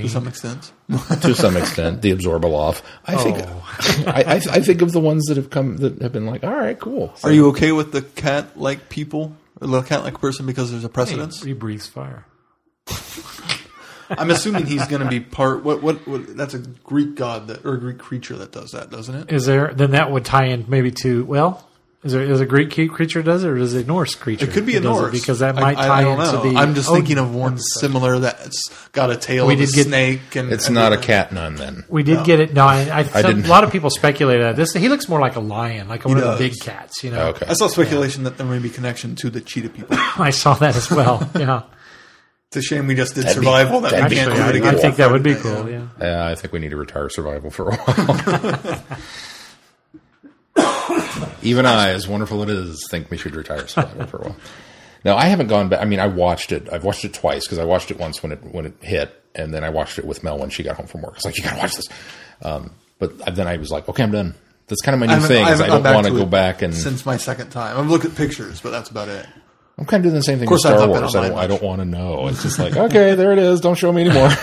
to 0.01 0.09
some 0.09 0.27
extent. 0.27 0.71
to 1.21 1.35
some 1.35 1.55
extent 1.57 2.01
the 2.01 2.11
Abzorbaloff. 2.15 2.81
I 3.05 3.15
think 3.15 3.37
Oh. 3.41 3.65
I, 4.07 4.23
I, 4.23 4.33
I 4.35 4.59
think 4.61 4.81
of 4.81 4.91
the 4.91 4.99
ones 4.99 5.25
that 5.25 5.37
have 5.37 5.49
come 5.49 5.77
that 5.77 6.01
have 6.01 6.11
been 6.11 6.25
like, 6.25 6.43
all 6.43 6.55
right, 6.55 6.79
cool. 6.79 7.13
Are 7.23 7.31
you 7.31 7.49
okay 7.49 7.71
with 7.71 7.91
the 7.91 8.01
cat-like 8.01 8.89
people, 8.89 9.35
the 9.59 9.81
cat-like 9.83 10.19
person, 10.19 10.45
because 10.47 10.71
there's 10.71 10.83
a 10.83 10.89
precedence? 10.89 11.43
He 11.43 11.53
breathes 11.53 11.87
fire. 11.87 12.25
I'm 14.09 14.29
assuming 14.31 14.65
he's 14.65 14.87
going 14.87 15.01
to 15.01 15.07
be 15.09 15.19
part. 15.19 15.63
What, 15.63 15.81
what? 15.81 16.07
What? 16.07 16.35
That's 16.35 16.53
a 16.53 16.59
Greek 16.59 17.15
god 17.15 17.47
that, 17.47 17.65
or 17.65 17.73
a 17.75 17.79
Greek 17.79 17.97
creature 17.99 18.35
that 18.37 18.51
does 18.51 18.71
that, 18.71 18.89
doesn't 18.89 19.13
it? 19.15 19.31
Is 19.31 19.45
there? 19.45 19.73
Then 19.73 19.91
that 19.91 20.11
would 20.11 20.25
tie 20.25 20.45
in 20.45 20.65
maybe 20.67 20.91
to 21.03 21.25
well. 21.25 21.65
Is 22.01 22.13
there 22.13 22.21
is 22.23 22.39
a 22.39 22.45
Greek 22.45 22.71
creature 22.93 23.21
does 23.21 23.43
it 23.43 23.49
or 23.49 23.57
is 23.57 23.73
it 23.73 23.83
a 23.83 23.87
Norse 23.87 24.15
creature? 24.15 24.45
It 24.45 24.51
could 24.51 24.65
be 24.65 24.77
a 24.77 24.79
that 24.79 24.87
it? 24.87 24.89
Norse 24.89 25.11
because 25.11 25.39
that 25.39 25.55
might 25.55 25.77
I, 25.77 25.85
tie 25.85 25.99
I 25.99 26.03
don't 26.05 26.17
into 26.21 26.31
know. 26.31 26.49
the. 26.53 26.57
I'm 26.57 26.73
just 26.73 26.87
Odin 26.89 27.01
thinking 27.01 27.17
of 27.17 27.35
oh, 27.35 27.37
one 27.39 27.53
episode. 27.55 27.79
similar 27.81 28.19
that's 28.19 28.69
got 28.93 29.11
a 29.11 29.17
tail 29.17 29.45
We 29.47 29.55
of 29.55 29.59
a 29.59 29.65
did 29.65 29.75
get- 29.75 29.87
snake, 29.87 30.35
and 30.37 30.49
It's 30.49 30.67
and 30.67 30.75
not 30.75 30.93
a 30.93 30.97
cat 30.97 31.33
nun 31.33 31.55
then. 31.55 31.83
We 31.89 32.03
did 32.03 32.23
get 32.23 32.39
it. 32.39 32.53
No, 32.53 32.63
I, 32.65 32.99
I, 32.99 33.03
some- 33.03 33.21
didn't- 33.23 33.45
a 33.47 33.49
lot 33.49 33.65
of 33.65 33.73
people 33.73 33.89
speculated 33.89 34.43
that 34.45 34.55
this. 34.55 34.71
He 34.71 34.87
looks 34.87 35.09
more 35.09 35.19
like 35.19 35.35
a 35.35 35.41
lion, 35.41 35.89
like 35.89 36.05
one 36.05 36.15
of 36.17 36.23
the 36.23 36.37
big 36.37 36.57
cats. 36.61 37.03
You 37.03 37.11
know. 37.11 37.27
Okay. 37.31 37.47
I 37.49 37.51
saw 37.53 37.67
speculation 37.67 38.23
that 38.23 38.37
there 38.37 38.47
may 38.47 38.59
be 38.59 38.69
connection 38.69 39.15
to 39.17 39.29
the 39.29 39.41
cheetah 39.41 39.69
people. 39.71 39.97
I 40.17 40.29
saw 40.29 40.53
that 40.53 40.77
as 40.77 40.89
well. 40.89 41.29
Yeah. 41.37 41.63
It's 42.49 42.57
a 42.57 42.61
shame 42.63 42.87
we 42.87 42.95
just 42.95 43.13
did 43.13 43.25
That'd 43.25 43.35
survival 43.35 43.81
that 43.81 43.91
that'd 43.91 44.09
we 44.09 44.15
can't 44.15 44.31
Actually, 44.31 44.43
do 44.43 44.49
it 44.49 44.63
I, 44.65 44.69
again. 44.69 44.75
I 44.75 44.81
think 44.81 44.95
that 44.95 45.11
would 45.11 45.21
be 45.21 45.35
cool. 45.35 45.69
Yeah. 45.69 45.87
Yeah, 46.01 46.25
I 46.27 46.33
think 46.33 46.51
we 46.51 46.57
need 46.59 46.69
to 46.71 46.77
retire 46.77 47.07
survival 47.09 47.51
for 47.51 47.69
a 47.69 47.75
while. 47.75 48.81
Even 51.43 51.65
I, 51.67 51.89
as 51.91 52.07
wonderful 52.07 52.41
it 52.43 52.49
is, 52.49 52.85
think 52.89 53.11
we 53.11 53.17
should 53.17 53.35
retire 53.35 53.67
survival 53.67 54.07
for 54.07 54.17
a 54.17 54.21
while. 54.29 54.35
No, 55.05 55.15
I 55.15 55.25
haven't 55.25 55.47
gone 55.47 55.69
back. 55.69 55.79
I 55.81 55.85
mean, 55.85 55.99
I 55.99 56.07
watched 56.07 56.51
it. 56.51 56.67
I've 56.73 56.83
watched 56.83 57.05
it 57.05 57.13
twice 57.13 57.45
because 57.45 57.59
I 57.59 57.65
watched 57.65 57.91
it 57.91 57.99
once 57.99 58.21
when 58.23 58.31
it 58.31 58.39
when 58.51 58.65
it 58.65 58.73
hit, 58.81 59.13
and 59.35 59.53
then 59.53 59.63
I 59.63 59.69
watched 59.69 59.99
it 59.99 60.05
with 60.05 60.23
Mel 60.23 60.39
when 60.39 60.49
she 60.49 60.63
got 60.63 60.75
home 60.75 60.87
from 60.87 61.03
work. 61.03 61.15
It's 61.17 61.25
like 61.25 61.37
you 61.37 61.43
got 61.43 61.51
to 61.53 61.57
watch 61.59 61.75
this. 61.75 61.85
Um, 62.41 62.71
but 62.97 63.35
then 63.35 63.47
I 63.47 63.57
was 63.57 63.69
like, 63.69 63.87
okay, 63.87 64.01
I'm 64.03 64.11
done. 64.11 64.33
That's 64.67 64.81
kind 64.81 64.93
of 64.95 64.99
my 64.99 65.05
new 65.05 65.13
haven't- 65.13 65.27
thing. 65.29 65.45
I 65.45 65.51
I 65.53 65.67
don't 65.67 65.83
want 65.83 66.07
to 66.07 66.11
to 66.13 66.17
go 66.19 66.25
back 66.25 66.61
and 66.63 66.73
since 66.75 67.05
my 67.05 67.17
second 67.17 67.51
time. 67.51 67.77
I've 67.77 67.89
looked 67.89 68.05
at 68.05 68.15
pictures, 68.15 68.59
but 68.59 68.71
that's 68.71 68.89
about 68.89 69.07
it. 69.07 69.25
I'm 69.79 69.85
kind 69.85 70.01
of 70.05 70.11
doing 70.11 70.15
the 70.15 70.23
same 70.23 70.37
thing 70.39 70.47
Of 70.47 70.49
course, 70.49 70.65
with 70.65 70.73
Star 70.73 70.87
not 70.87 70.93
been 70.93 71.01
Wars. 71.01 71.15
I 71.15 71.29
don't, 71.29 71.37
I 71.37 71.47
don't 71.47 71.63
want 71.63 71.79
to 71.79 71.85
know. 71.85 72.27
It's 72.27 72.43
just 72.43 72.59
like, 72.59 72.75
okay, 72.75 73.15
there 73.15 73.31
it 73.31 73.39
is. 73.39 73.61
Don't 73.61 73.77
show 73.77 73.93
me 73.93 74.01
anymore. 74.01 74.27
I 74.29 74.35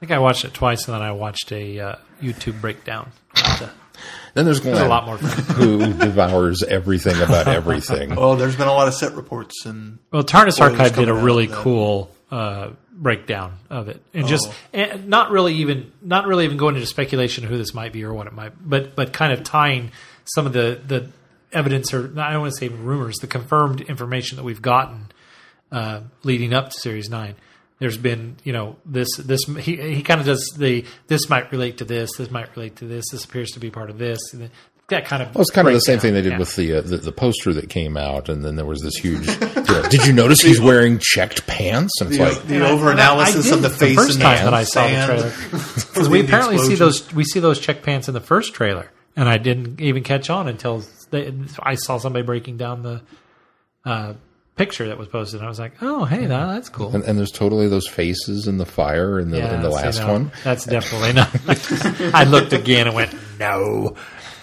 think 0.00 0.12
I 0.12 0.18
watched 0.18 0.44
it 0.44 0.52
twice, 0.52 0.86
and 0.86 0.94
then 0.94 1.02
I 1.02 1.12
watched 1.12 1.50
a 1.50 1.80
uh, 1.80 1.96
YouTube 2.20 2.60
breakdown. 2.60 3.10
But, 3.34 3.62
uh, 3.62 3.68
then 4.34 4.44
there's 4.44 4.60
Glenn, 4.60 4.84
a 4.84 4.88
lot 4.88 5.06
more 5.06 5.16
who 5.16 5.92
devours 5.94 6.62
everything 6.62 7.20
about 7.22 7.48
everything. 7.48 8.14
Well, 8.14 8.36
there's 8.36 8.56
been 8.56 8.68
a 8.68 8.72
lot 8.72 8.86
of 8.86 8.94
set 8.94 9.14
reports, 9.14 9.64
and 9.64 9.98
Well, 10.12 10.22
TARDIS 10.22 10.60
Archive 10.60 10.94
did 10.94 11.08
a 11.08 11.14
really 11.14 11.48
cool 11.50 12.10
uh, 12.30 12.70
breakdown 12.92 13.54
of 13.70 13.88
it, 13.88 14.02
and 14.12 14.26
just 14.26 14.46
Oh. 14.48 14.54
and 14.74 15.08
not 15.08 15.30
really 15.30 15.54
even 15.54 15.90
not 16.02 16.26
really 16.26 16.44
even 16.44 16.58
going 16.58 16.74
into 16.74 16.86
speculation 16.86 17.44
of 17.44 17.50
who 17.50 17.56
this 17.58 17.72
might 17.72 17.92
be 17.94 18.04
or 18.04 18.12
what 18.12 18.26
it 18.26 18.34
might, 18.34 18.52
but 18.60 18.94
but 18.94 19.12
kind 19.14 19.32
of 19.32 19.42
tying 19.42 19.90
some 20.24 20.46
of 20.46 20.52
the 20.52 20.80
the 20.86 21.08
evidence 21.52 21.92
or 21.94 22.12
I 22.20 22.32
don't 22.32 22.42
want 22.42 22.52
to 22.54 22.58
say 22.58 22.68
rumors, 22.68 23.16
the 23.18 23.26
confirmed 23.26 23.80
information 23.82 24.36
that 24.36 24.44
we've 24.44 24.62
gotten 24.62 25.10
uh, 25.72 26.00
leading 26.22 26.52
up 26.52 26.70
to 26.70 26.80
Series 26.80 27.08
Nine. 27.10 27.34
There's 27.78 27.96
been, 27.96 28.36
you 28.44 28.52
know, 28.52 28.76
this 28.84 29.08
this 29.16 29.40
he 29.58 29.76
he 29.76 30.02
kind 30.02 30.20
of 30.20 30.26
does 30.26 30.52
the 30.56 30.84
this 31.06 31.28
might 31.30 31.50
relate 31.50 31.78
to 31.78 31.84
this, 31.84 32.10
this 32.16 32.30
might 32.30 32.54
relate 32.56 32.76
to 32.76 32.84
this, 32.86 33.04
this 33.10 33.24
appears 33.24 33.50
to 33.52 33.60
be 33.60 33.70
part 33.70 33.88
of 33.88 33.96
this, 33.98 34.18
and 34.34 34.50
that 34.88 35.06
kind 35.06 35.22
of. 35.22 35.34
Well, 35.34 35.40
it's 35.42 35.50
kind 35.50 35.66
of 35.66 35.72
the 35.72 35.80
same 35.80 35.94
breakdown. 35.98 36.02
thing 36.02 36.14
they 36.14 36.22
did 36.22 36.32
Yeah. 36.32 36.38
with 36.38 36.56
the, 36.56 36.74
uh, 36.74 36.80
the 36.82 36.96
the 36.98 37.12
poster 37.12 37.54
that 37.54 37.70
came 37.70 37.96
out, 37.96 38.28
and 38.28 38.44
then 38.44 38.56
there 38.56 38.66
was 38.66 38.82
this 38.82 38.96
huge. 38.96 39.26
you 39.26 39.88
did 39.88 40.04
you 40.06 40.12
notice 40.12 40.42
he's 40.42 40.60
wearing 40.60 40.98
checked 41.00 41.46
pants? 41.46 41.92
And 42.02 42.10
it's 42.10 42.18
the, 42.18 42.24
like, 42.24 42.42
the 42.46 42.68
over 42.68 42.90
analysis 42.90 43.50
of 43.50 43.62
the 43.62 43.68
did 43.70 43.78
face 43.78 43.96
first 43.96 44.14
and 44.16 44.20
time 44.24 44.38
the 44.38 44.44
that 44.44 44.54
I 44.54 44.64
saw 44.64 44.80
sand. 44.86 45.10
the 45.12 45.30
trailer 45.30 45.32
because 45.74 46.08
we 46.10 46.20
The 46.20 46.26
apparently 46.26 46.58
see 46.58 46.74
those 46.74 47.10
we 47.14 47.24
see 47.24 47.40
those 47.40 47.58
check 47.60 47.82
pants 47.82 48.08
in 48.08 48.14
the 48.14 48.20
first 48.20 48.52
trailer, 48.52 48.90
and 49.16 49.26
I 49.26 49.38
didn't 49.38 49.80
even 49.80 50.02
catch 50.02 50.28
on 50.28 50.48
until 50.48 50.82
they, 51.10 51.32
I 51.62 51.74
saw 51.74 51.98
somebody 51.98 52.24
breaking 52.24 52.56
down 52.56 52.82
the 52.82 53.02
uh, 53.84 54.14
picture 54.56 54.88
that 54.88 54.98
was 54.98 55.08
posted. 55.08 55.40
And 55.40 55.46
I 55.46 55.48
was 55.48 55.58
like, 55.58 55.82
oh, 55.82 56.04
hey, 56.04 56.26
that, 56.26 56.46
that's 56.46 56.68
cool. 56.68 56.94
and, 56.94 57.02
and 57.04 57.18
there's 57.18 57.30
totally 57.30 57.66
those 57.68 57.88
faces 57.88 58.46
in 58.46 58.58
the 58.58 58.66
fire 58.66 59.18
in 59.18 59.30
the 59.30 59.38
in 59.38 59.62
the 59.62 59.70
so, 59.70 59.76
last 59.76 59.98
no, 60.00 60.12
one. 60.12 60.32
that's 60.44 60.66
definitely 60.66 61.14
not. 61.14 61.30
I 62.14 62.24
looked 62.24 62.52
again 62.52 62.86
and 62.86 62.94
went, 62.94 63.14
no. 63.38 63.96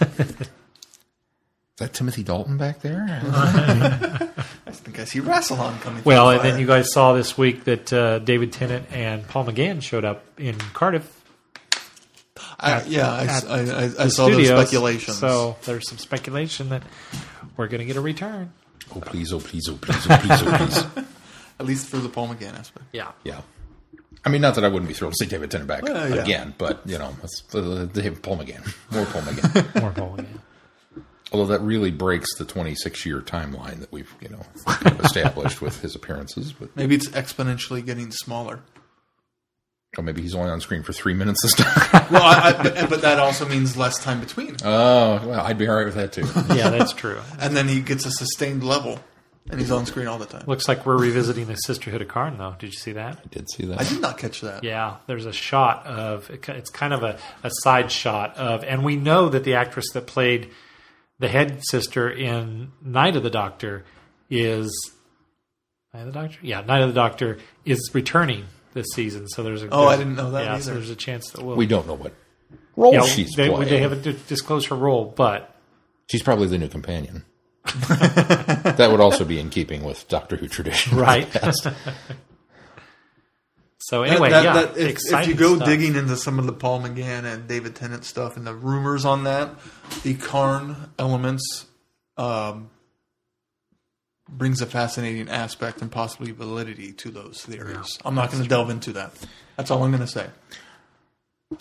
Is 1.78 1.86
that 1.86 1.92
Timothy 1.92 2.24
Dalton 2.24 2.56
back 2.56 2.80
there? 2.80 3.06
I 3.08 4.70
think 4.72 4.98
I 4.98 5.04
see 5.04 5.20
Rassilon 5.20 5.80
coming. 5.80 6.02
Well, 6.02 6.26
through 6.26 6.32
and 6.32 6.40
the 6.40 6.50
then 6.50 6.60
you 6.60 6.66
guys 6.66 6.92
saw 6.92 7.12
this 7.12 7.38
week 7.38 7.62
that 7.64 7.92
uh, 7.92 8.18
David 8.18 8.52
Tennant 8.52 8.90
and 8.90 9.24
Paul 9.28 9.44
McGann 9.44 9.80
showed 9.80 10.04
up 10.04 10.24
in 10.36 10.58
Cardiff. 10.72 11.17
I, 12.60 12.82
yeah, 12.84 13.10
I, 13.12 13.24
at 13.24 13.44
I, 13.44 13.56
I, 13.56 13.82
I 13.84 13.86
the 13.88 14.10
saw 14.10 14.28
those 14.28 14.46
speculations. 14.48 15.18
So 15.18 15.56
there's 15.64 15.88
some 15.88 15.98
speculation 15.98 16.70
that 16.70 16.82
we're 17.56 17.68
going 17.68 17.80
to 17.80 17.84
get 17.84 17.96
a 17.96 18.00
return. 18.00 18.52
oh 18.94 19.00
please, 19.00 19.32
oh 19.32 19.38
please, 19.40 19.68
oh 19.68 19.76
please, 19.76 20.06
oh 20.10 20.18
please, 20.18 20.42
oh 20.42 20.56
please. 20.94 21.06
at 21.60 21.66
least 21.66 21.88
for 21.88 21.98
the 21.98 22.08
Paul 22.08 22.28
McGann 22.28 22.58
aspect. 22.58 22.86
Yeah. 22.92 23.12
Yeah. 23.24 23.40
I 24.24 24.30
mean, 24.30 24.40
not 24.40 24.56
that 24.56 24.64
I 24.64 24.68
wouldn't 24.68 24.88
be 24.88 24.94
thrilled 24.94 25.14
to 25.14 25.24
see 25.24 25.30
David 25.30 25.50
Tennant 25.50 25.68
back 25.68 25.82
Well, 25.84 26.08
yeah. 26.14 26.22
again, 26.22 26.54
but 26.58 26.80
you 26.84 26.98
know, 26.98 27.14
let's 27.22 27.42
uh, 27.54 27.86
David 27.92 28.22
Paul 28.22 28.38
McGann, 28.38 28.64
more 28.90 29.04
Paul 29.06 29.22
McGann. 29.22 29.80
More 29.80 29.92
Paul 29.92 30.16
McGann. 30.16 30.40
Although 31.30 31.46
that 31.52 31.60
really 31.60 31.90
breaks 31.90 32.36
the 32.38 32.44
26 32.44 33.04
year 33.06 33.20
timeline 33.20 33.80
that 33.80 33.92
we've 33.92 34.12
you 34.20 34.30
know 34.30 34.40
established 35.04 35.60
with 35.62 35.80
his 35.82 35.94
appearances, 35.94 36.52
but 36.52 36.74
Maybe 36.74 36.94
it's 36.94 37.08
exponentially 37.08 37.84
getting 37.84 38.10
smaller. 38.10 38.60
Or 39.98 40.00
oh, 40.00 40.04
maybe 40.04 40.22
he's 40.22 40.34
only 40.34 40.48
on 40.50 40.60
screen 40.60 40.84
for 40.84 40.92
three 40.92 41.12
minutes 41.12 41.42
this 41.42 41.54
time. 41.54 42.06
Well, 42.10 42.22
I, 42.22 42.50
I, 42.50 42.62
but, 42.62 42.88
but 42.90 43.02
that 43.02 43.18
also 43.18 43.46
means 43.48 43.76
less 43.76 43.98
time 44.02 44.20
between, 44.20 44.56
Oh 44.64 45.20
well, 45.26 45.40
I'd 45.40 45.58
be 45.58 45.68
all 45.68 45.76
right 45.76 45.84
with 45.86 45.96
that 45.96 46.12
too. 46.12 46.22
Yeah, 46.54 46.70
that's 46.70 46.92
true. 46.92 47.20
and 47.40 47.56
then 47.56 47.66
he 47.68 47.80
gets 47.80 48.06
a 48.06 48.10
sustained 48.10 48.62
level, 48.62 49.00
and 49.50 49.58
he's 49.60 49.70
on 49.72 49.84
screen 49.86 50.06
all 50.06 50.18
the 50.18 50.26
time. 50.26 50.44
Looks 50.46 50.68
like 50.68 50.86
we're 50.86 50.96
revisiting 50.96 51.46
the 51.46 51.56
Sisterhood 51.56 52.00
of 52.00 52.08
Karn, 52.08 52.38
though. 52.38 52.54
Did 52.58 52.68
you 52.68 52.78
see 52.78 52.92
that? 52.92 53.18
I 53.24 53.28
did 53.28 53.50
see 53.50 53.66
that. 53.66 53.80
I 53.80 53.84
did 53.84 54.00
not 54.00 54.18
catch 54.18 54.40
that. 54.42 54.62
Yeah, 54.62 54.96
there's 55.06 55.26
a 55.26 55.32
shot 55.32 55.86
of 55.86 56.30
it's 56.30 56.70
kind 56.70 56.92
of 56.94 57.02
a, 57.02 57.18
a 57.42 57.50
side 57.62 57.90
shot 57.90 58.36
of, 58.36 58.62
and 58.62 58.84
we 58.84 58.94
know 58.96 59.28
that 59.28 59.42
the 59.44 59.54
actress 59.54 59.86
that 59.94 60.06
played 60.06 60.50
the 61.18 61.28
head 61.28 61.60
sister 61.68 62.08
in 62.08 62.70
Night 62.80 63.16
of 63.16 63.24
the 63.24 63.30
Doctor 63.30 63.84
is 64.30 64.70
Night 65.92 66.00
of 66.06 66.06
the 66.06 66.12
Doctor. 66.12 66.38
Yeah, 66.42 66.60
Night 66.60 66.82
of 66.82 66.88
the 66.88 66.94
Doctor 66.94 67.38
is 67.64 67.90
returning 67.92 68.44
this 68.78 68.86
season. 68.94 69.28
So 69.28 69.42
there's 69.42 69.62
a 69.62 69.68
Oh, 69.70 69.86
I 69.86 69.96
didn't 69.96 70.16
know 70.16 70.30
that 70.32 70.44
Yeah, 70.44 70.58
so 70.60 70.74
there's 70.74 70.90
a 70.90 70.96
chance 70.96 71.30
that 71.30 71.42
we'll. 71.44 71.56
We 71.56 71.66
don't 71.66 71.86
know 71.86 71.94
what 71.94 72.12
role 72.76 72.92
yeah, 72.94 73.02
she's 73.02 73.32
they, 73.36 73.48
playing. 73.48 73.68
they 73.68 73.80
haven't 73.80 74.02
disclosed 74.28 74.68
her 74.68 74.76
role, 74.76 75.04
but 75.16 75.54
She's 76.10 76.22
probably 76.22 76.46
the 76.48 76.58
new 76.58 76.68
companion. 76.68 77.24
that 77.88 78.88
would 78.90 79.00
also 79.00 79.24
be 79.26 79.38
in 79.38 79.50
keeping 79.50 79.82
with 79.82 80.08
Doctor 80.08 80.36
Who 80.36 80.48
tradition. 80.48 80.96
right. 80.96 81.28
so 83.78 84.02
anyway, 84.02 84.30
That- 84.30 84.44
yeah, 84.44 84.52
that- 84.54 84.76
if, 84.78 84.98
if 85.12 85.26
you 85.28 85.34
go 85.34 85.56
stuff. 85.56 85.68
digging 85.68 85.94
into 85.96 86.16
some 86.16 86.38
of 86.38 86.46
the 86.46 86.52
Paul 86.52 86.80
McGann 86.82 87.24
and 87.24 87.46
David 87.46 87.74
Tennant 87.76 88.04
stuff 88.04 88.36
and 88.36 88.46
the 88.46 88.54
rumors 88.54 89.04
on 89.04 89.24
that, 89.24 89.50
the 90.02 90.14
Karn 90.14 90.90
elements 90.98 91.66
um, 92.16 92.70
brings 94.28 94.60
a 94.60 94.66
fascinating 94.66 95.28
aspect 95.28 95.80
and 95.80 95.90
possibly 95.90 96.32
validity 96.32 96.92
to 96.92 97.10
those 97.10 97.42
theories. 97.42 97.98
I'm 98.04 98.14
not 98.14 98.30
going 98.30 98.42
to 98.42 98.48
delve 98.48 98.70
into 98.70 98.92
that. 98.92 99.12
That's 99.56 99.70
all 99.70 99.82
I'm 99.82 99.90
going 99.90 100.00
to 100.00 100.06
say. 100.06 100.28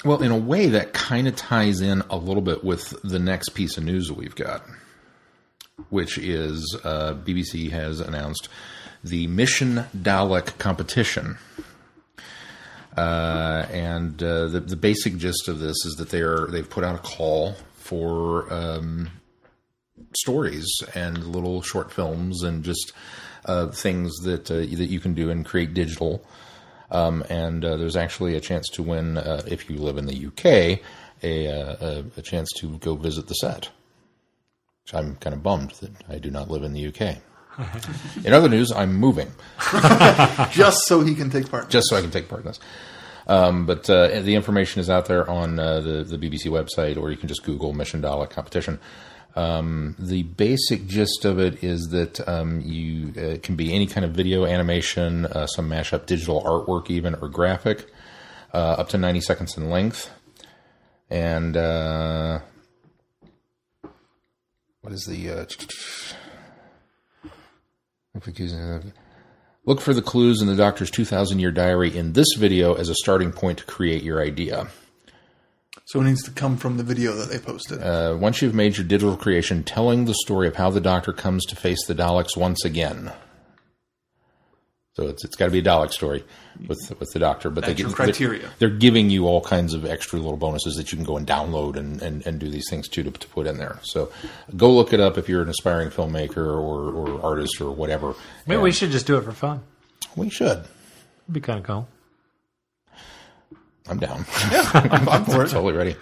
Well, 0.04 0.22
in 0.22 0.32
a 0.32 0.38
way, 0.38 0.68
that 0.68 0.94
kind 0.94 1.28
of 1.28 1.36
ties 1.36 1.80
in 1.80 2.04
a 2.10 2.18
little 2.18 2.42
bit 2.42 2.64
with 2.64 2.94
the 3.04 3.20
next 3.20 3.50
piece 3.50 3.78
of 3.78 3.86
news 3.86 4.10
that 4.10 4.18
we've 4.18 4.36
got, 4.36 4.66
which 5.90 6.18
is 6.18 6.78
uh, 6.84 7.14
BBC 7.14 7.72
has 7.72 8.02
announced 8.02 8.50
the 9.04 9.28
Mission 9.28 9.86
Dalek 9.96 10.58
competition. 10.58 11.38
Uh, 12.98 13.66
and 13.72 14.22
uh, 14.22 14.48
the, 14.48 14.60
the 14.60 14.76
basic 14.76 15.18
gist 15.18 15.48
of 15.48 15.60
this 15.60 15.86
is 15.86 15.96
that 16.00 16.10
they 16.10 16.22
are 16.22 16.48
they've 16.48 16.70
put 16.70 16.84
out 16.84 16.96
a 16.96 17.00
call 17.00 17.56
for 17.76 18.52
um, 18.52 19.10
stories 20.16 20.68
and 20.96 21.24
little 21.26 21.62
short 21.62 21.92
films 21.92 22.44
and 22.44 22.64
just 22.64 22.94
uh, 23.46 23.68
things 23.68 24.16
that 24.24 24.50
uh, 24.52 24.56
that 24.56 24.90
you 24.90 25.00
can 25.00 25.14
do 25.14 25.30
and 25.30 25.46
create 25.46 25.74
digital. 25.74 26.26
Um, 26.90 27.24
and 27.30 27.66
uh, 27.66 27.76
there's 27.76 27.98
actually 27.98 28.36
a 28.36 28.40
chance 28.40 28.70
to 28.70 28.84
win 28.84 29.18
uh, 29.18 29.44
if 29.46 29.70
you 29.70 29.78
live 29.78 29.98
in 29.98 30.06
the 30.06 30.28
UK 30.28 30.80
a, 31.24 31.48
uh, 31.48 31.76
a 31.82 32.06
a 32.18 32.22
chance 32.22 32.50
to 32.58 32.78
go 32.78 32.96
visit 32.96 33.28
the 33.28 33.34
set. 33.36 33.70
Which 34.84 34.94
I'm 34.94 35.16
kind 35.18 35.34
of 35.34 35.44
bummed 35.44 35.72
that 35.82 35.92
I 36.08 36.18
do 36.18 36.32
not 36.32 36.50
live 36.50 36.64
in 36.64 36.74
the 36.74 36.88
UK. 36.88 37.18
in 38.24 38.34
other 38.34 38.48
news, 38.48 38.72
I'm 38.72 38.94
moving 38.94 39.32
Just 40.52 40.86
so 40.86 41.02
he 41.02 41.16
can 41.16 41.30
take 41.32 41.50
part. 41.50 41.70
just 41.70 41.90
so 41.90 41.98
I 41.98 42.02
can 42.02 42.12
take 42.12 42.30
part 42.30 42.42
in 42.42 42.48
this. 42.48 42.60
Um, 43.26 43.66
but 43.66 43.90
uh, 43.90 44.22
the 44.22 44.36
information 44.36 44.80
is 44.80 44.90
out 44.90 45.08
there 45.08 45.30
on 45.30 45.60
uh, 45.60 45.82
the 45.82 46.04
the 46.04 46.18
BBC 46.18 46.50
website, 46.50 46.98
or 46.98 47.12
you 47.12 47.18
can 47.18 47.28
just 47.28 47.44
Google 47.44 47.74
Mission 47.74 48.02
Dalek 48.02 48.30
competition. 48.30 48.80
Um, 49.38 49.96
the 50.00 50.24
basic 50.24 50.88
gist 50.88 51.24
of 51.24 51.38
it 51.38 51.64
is 51.64 51.90
that 51.92 52.28
um, 52.28 52.60
you 52.62 53.14
uh, 53.16 53.36
it 53.36 53.44
can 53.44 53.56
be 53.56 53.72
any 53.72 53.86
kind 53.86 54.04
of 54.04 54.14
video, 54.14 54.46
animation, 54.46 55.28
uh, 55.28 55.46
some 55.46 55.70
mashup, 55.70 56.08
digital 56.08 56.42
artwork, 56.42 56.90
even 56.90 57.14
or 57.14 57.30
graphic, 57.30 57.86
uh, 58.52 58.58
up 58.58 58.90
to 58.90 58.98
ninety 58.98 59.22
seconds 59.22 59.56
in 59.56 59.70
length, 59.70 60.10
and 61.12 61.56
uh, 61.56 62.40
what 64.82 64.92
is 64.92 65.06
the 65.06 65.30
uh, 65.30 65.46
Look 69.66 69.82
for 69.82 69.94
the 69.94 70.02
clues 70.02 70.42
in 70.42 70.48
the 70.48 70.56
doctor's 70.56 70.90
2,000 70.90 71.38
year 71.38 71.52
diary 71.52 71.96
in 71.96 72.14
this 72.14 72.34
video 72.38 72.74
as 72.74 72.90
a 72.90 72.96
starting 72.96 73.32
point 73.32 73.60
to 73.60 73.66
create 73.66 74.02
your 74.02 74.20
idea. 74.20 74.70
So 75.88 76.02
it 76.02 76.04
needs 76.04 76.22
to 76.24 76.32
come 76.32 76.58
from 76.58 76.76
the 76.76 76.84
video 76.84 77.16
that 77.16 77.30
they 77.30 77.40
posted. 77.40 77.82
Uh, 77.82 78.18
once 78.20 78.42
you've 78.42 78.54
made 78.54 78.76
your 78.76 78.86
digital 78.86 79.16
creation, 79.16 79.64
telling 79.64 80.04
the 80.04 80.14
story 80.14 80.50
of 80.50 80.58
how 80.58 80.70
the 80.70 80.82
doctor 80.82 81.14
comes 81.14 81.46
to 81.46 81.56
face 81.56 81.86
the 81.88 81.96
Daleks 81.96 82.36
once 82.36 82.66
again. 82.66 83.14
So 84.96 85.08
it's, 85.08 85.24
it's 85.24 85.38
got 85.38 85.46
to 85.46 85.52
be 85.52 85.60
a 85.60 85.64
Dalek 85.64 85.92
story 85.94 86.26
with 86.68 86.92
with 87.00 87.14
the 87.14 87.20
doctor, 87.20 87.50
but 87.50 87.62
That's 87.64 87.76
they 87.78 87.82
your 87.84 87.90
give- 87.90 87.96
criteria. 87.96 88.42
They're, 88.60 88.68
they're 88.68 88.78
giving 88.78 89.10
you 89.10 89.28
all 89.28 89.40
kinds 89.40 89.74
of 89.74 89.86
extra 89.86 90.20
little 90.20 90.36
bonuses 90.36 90.76
that 90.76 90.92
you 90.92 90.98
can 90.98 91.06
go 91.06 91.16
and 91.16 91.26
download 91.26 91.78
and, 91.78 92.02
and, 92.02 92.26
and 92.28 92.38
do 92.38 92.50
these 92.50 92.66
things 92.70 92.90
too 92.90 93.04
to, 93.04 93.12
to 93.12 93.28
put 93.30 93.48
in 93.48 93.58
there. 93.58 93.80
So 93.84 94.12
go 94.58 94.70
look 94.70 94.92
it 94.92 95.00
up 95.00 95.18
if 95.18 95.30
you're 95.30 95.42
an 95.44 95.50
aspiring 95.50 95.90
filmmaker 95.90 96.38
or, 96.48 96.92
or 96.92 97.22
artist 97.24 97.62
or 97.62 97.72
whatever. 97.72 98.14
Maybe 98.46 98.56
And 98.56 98.62
we 98.64 98.74
should 98.74 98.90
just 98.92 99.08
do 99.08 99.18
it 99.18 99.24
for 99.24 99.32
fun. 99.32 99.62
we 100.18 100.30
should. 100.30 100.66
It'd 101.24 101.32
be 101.34 101.40
kind 101.40 101.60
of 101.60 101.66
cool. 101.66 101.88
I'm 103.90 104.00
down. 104.00 104.26
I'm, 104.74 105.10
I'm 105.10 105.24
it. 105.24 105.50
totally 105.50 105.74
ready. 105.74 105.96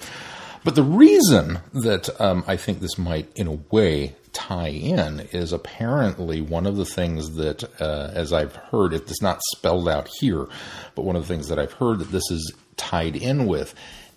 But 0.64 0.76
the 0.76 0.84
reason 0.84 1.60
that 1.74 2.10
um, 2.20 2.44
I 2.48 2.58
think 2.58 2.80
this 2.80 2.98
might, 2.98 3.32
in 3.36 3.48
a 3.48 3.60
way, 3.72 4.16
tie 4.34 4.70
in 4.70 5.22
is 5.32 5.54
apparently 5.54 6.42
one 6.42 6.66
of 6.66 6.76
the 6.76 6.86
things 6.86 7.36
that, 7.36 7.64
uh, 7.80 8.12
as 8.14 8.34
I've 8.34 8.56
heard, 8.56 8.94
it's 8.94 9.22
not 9.22 9.42
spelled 9.56 9.88
out 9.88 10.10
here, 10.20 10.48
but 10.96 11.06
one 11.06 11.16
of 11.16 11.22
the 11.22 11.28
things 11.28 11.50
that 11.50 11.60
I've 11.60 11.74
heard 11.74 12.00
that 12.00 12.12
this 12.12 12.30
is 12.32 12.52
tied 12.78 13.16
in 13.16 13.46
with 13.46 13.76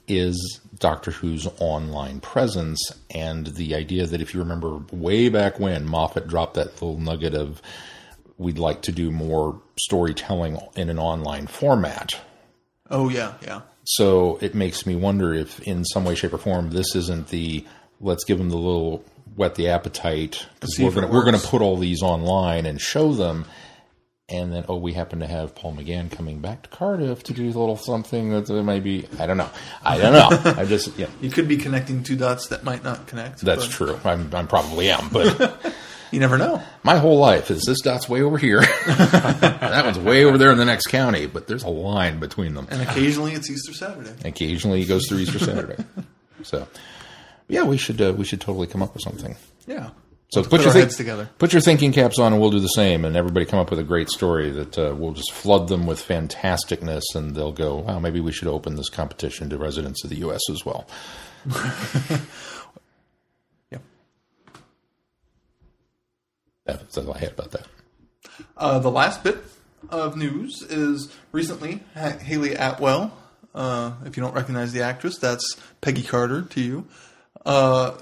is 0.09 0.61
Doctor 0.79 1.11
Who's 1.11 1.47
online 1.61 2.21
presence 2.21 2.81
and 3.11 3.49
the 3.49 3.75
idea 3.75 4.07
that 4.07 4.23
if 4.23 4.33
you 4.33 4.41
remember 4.41 4.79
way 4.91 5.29
back 5.29 5.61
when 5.61 5.87
Moffat 5.87 6.27
dropped 6.27 6.55
that 6.55 6.73
little 6.81 6.99
nugget 6.99 7.35
of 7.35 7.61
we'd 8.39 8.59
like 8.59 8.83
to 8.83 8.93
do 8.93 9.11
more 9.11 9.61
storytelling 9.79 10.59
in 10.77 10.89
an 10.89 10.99
online 10.99 11.47
format. 11.47 12.19
Oh 12.91 13.09
yeah, 13.09 13.34
yeah. 13.43 13.62
So 13.84 14.39
it 14.43 14.55
makes 14.55 14.86
me 14.86 14.97
wonder 14.97 15.32
if, 15.32 15.61
in 15.61 15.84
some 15.84 16.05
way, 16.05 16.14
shape, 16.14 16.34
or 16.34 16.39
form, 16.39 16.70
this 16.70 16.95
isn't 16.95 17.28
the 17.28 17.64
let's 18.01 18.24
give 18.24 18.39
them 18.39 18.51
the 18.51 18.57
little 18.57 19.05
whet 19.36 19.55
the 19.55 19.68
appetite 19.68 20.47
because 20.55 20.78
we're 20.78 20.91
going 20.91 21.09
we're 21.12 21.24
going 21.24 21.39
to 21.39 21.47
put 21.47 21.62
all 21.62 21.76
these 21.76 22.03
online 22.03 22.66
and 22.66 22.80
show 22.80 23.12
them, 23.12 23.47
and 24.28 24.53
then 24.53 24.64
oh, 24.68 24.76
we 24.76 24.93
happen 24.93 25.20
to 25.20 25.26
have 25.26 25.55
Paul 25.55 25.74
McGann 25.74 26.11
coming 26.11 26.41
back 26.41 26.62
to 26.64 26.68
Cardiff 26.68 27.22
to 27.24 27.32
do 27.32 27.45
a 27.45 27.47
little 27.47 27.76
something 27.76 28.30
that 28.30 28.49
maybe 28.51 29.07
I 29.18 29.26
don't 29.26 29.39
know. 29.39 29.51
I 29.82 29.99
don't 29.99 30.12
know. 30.12 30.53
I 30.57 30.64
just 30.64 30.97
yeah, 30.99 31.07
You 31.20 31.30
could 31.30 31.49
be 31.49 31.57
connecting 31.57 32.03
two 32.03 32.16
dots 32.16 32.49
that 32.49 32.64
might 32.64 32.84
not 32.84 33.07
connect. 33.07 33.41
that's 33.41 33.66
but 33.66 33.72
true. 33.72 34.01
I'm 34.05 34.34
I'm 34.34 34.49
probably 34.49 34.91
am, 34.91 35.09
but 35.11 35.59
You 36.11 36.20
never 36.20 36.38
know. 36.38 36.62
my 36.82 36.96
whole 36.98 37.18
life 37.18 37.50
is 37.50 37.64
this 37.66 37.80
dot's 37.80 38.09
way 38.09 38.22
over 38.22 38.38
here, 38.38 38.61
that 38.86 39.82
one's 39.84 39.98
way 39.98 40.24
over 40.24 40.38
there 40.38 40.50
in 40.50 40.59
the 40.59 40.64
next 40.64 40.86
county, 40.86 41.26
but 41.26 41.46
there's 41.46 41.64
a 41.64 41.68
line 41.68 42.18
between 42.18 42.54
them. 42.54 42.66
And 42.70 42.80
occasionally 42.82 43.32
it's 43.32 43.50
Easter 43.50 43.72
Saturday. 43.74 44.14
Occasionally, 44.24 44.80
he 44.80 44.86
goes 44.86 45.06
through 45.09 45.18
Easter 45.18 45.38
Saturday. 45.38 45.84
So, 46.44 46.68
yeah, 47.48 47.64
we 47.64 47.76
should 47.78 48.00
uh, 48.00 48.12
we 48.16 48.24
should 48.24 48.40
totally 48.40 48.68
come 48.68 48.80
up 48.80 48.94
with 48.94 49.02
something. 49.02 49.34
Yeah. 49.66 49.90
So 50.28 50.42
put, 50.42 50.50
put 50.50 50.61
your 50.61 50.72
think- 50.72 50.84
heads 50.84 50.96
together. 50.96 51.28
Put 51.38 51.52
your 51.52 51.61
thinking 51.61 51.90
caps 51.92 52.20
on, 52.20 52.32
and 52.32 52.40
we'll 52.40 52.52
do 52.52 52.61
the 52.61 52.68
same. 52.68 53.04
And 53.04 53.16
everybody 53.16 53.44
come 53.44 53.59
up 53.59 53.70
with 53.70 53.80
a 53.80 53.84
great 53.84 54.09
story 54.09 54.50
that 54.50 54.78
uh, 54.78 54.94
we'll 54.96 55.14
just 55.14 55.32
flood 55.32 55.66
them 55.66 55.84
with 55.84 55.98
fantasticness, 56.00 57.02
and 57.16 57.34
they'll 57.34 57.50
go, 57.50 57.78
"Wow, 57.78 57.98
maybe 57.98 58.20
we 58.20 58.30
should 58.30 58.46
open 58.46 58.76
this 58.76 58.88
competition 58.88 59.50
to 59.50 59.59
residents 59.59 60.04
of 60.04 60.11
the 60.11 60.16
U.S. 60.18 60.42
as 60.48 60.64
well." 60.64 60.86
That's 66.77 66.99
all 66.99 67.12
I 67.12 67.19
had 67.19 67.33
about 67.33 67.51
that. 67.53 67.66
Uh, 68.57 68.79
the 68.79 68.91
last 68.91 69.23
bit 69.25 69.39
of 69.91 70.16
news 70.16 70.62
is 70.62 71.12
recently 71.33 71.83
ha- 71.95 72.19
Hayley 72.21 72.55
Atwell. 72.55 73.16
Uh, 73.55 73.93
if 74.05 74.16
you 74.16 74.23
don't 74.23 74.35
recognize 74.35 74.73
the 74.73 74.83
actress, 74.83 75.19
that's 75.19 75.57
Peggy 75.81 76.03
Carter 76.03 76.43
to 76.43 76.61
you. 76.61 76.87
Uh, 77.45 77.95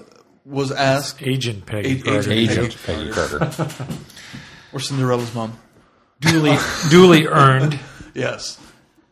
was 0.45 0.71
asked, 0.73 1.23
Agent 1.23 1.67
Peggy 1.67 2.01
A- 2.01 2.03
Carter. 2.03 2.33
agent. 2.33 2.59
Agent 2.59 2.83
Peggy 2.85 3.11
Carter. 3.11 3.51
or 4.73 4.81
Cinderella's 4.81 5.35
mom. 5.35 5.59
duly 6.21 6.57
duly 6.91 7.27
earned. 7.27 7.79
Yes. 8.15 8.59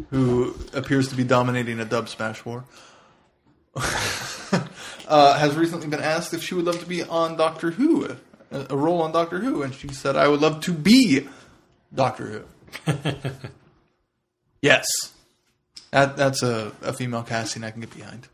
Who 0.08 0.56
appears 0.72 1.08
to 1.08 1.14
be 1.14 1.24
dominating 1.24 1.78
a 1.78 1.84
Dubsmash 1.84 2.42
war. 2.46 2.64
uh, 5.08 5.38
has 5.38 5.54
recently 5.56 5.88
been 5.88 6.00
asked 6.00 6.32
if 6.32 6.42
she 6.42 6.54
would 6.54 6.64
love 6.64 6.80
to 6.80 6.86
be 6.86 7.02
on 7.02 7.36
Doctor 7.36 7.70
Who, 7.70 8.16
a, 8.70 8.76
role 8.76 9.02
on 9.02 9.12
Doctor 9.12 9.38
Who, 9.38 9.62
and 9.62 9.74
she 9.74 9.88
said, 9.88 10.16
I 10.16 10.28
would 10.28 10.40
love 10.40 10.60
to 10.62 10.72
be 10.72 11.28
Doctor 11.94 12.44
Who. 12.86 12.92
yes. 14.62 14.86
That, 15.90 16.16
that's 16.16 16.42
a, 16.42 16.72
a 16.82 16.92
female 16.92 17.22
casting 17.22 17.64
I 17.64 17.70
can 17.70 17.80
get 17.80 17.94
behind. 17.94 18.28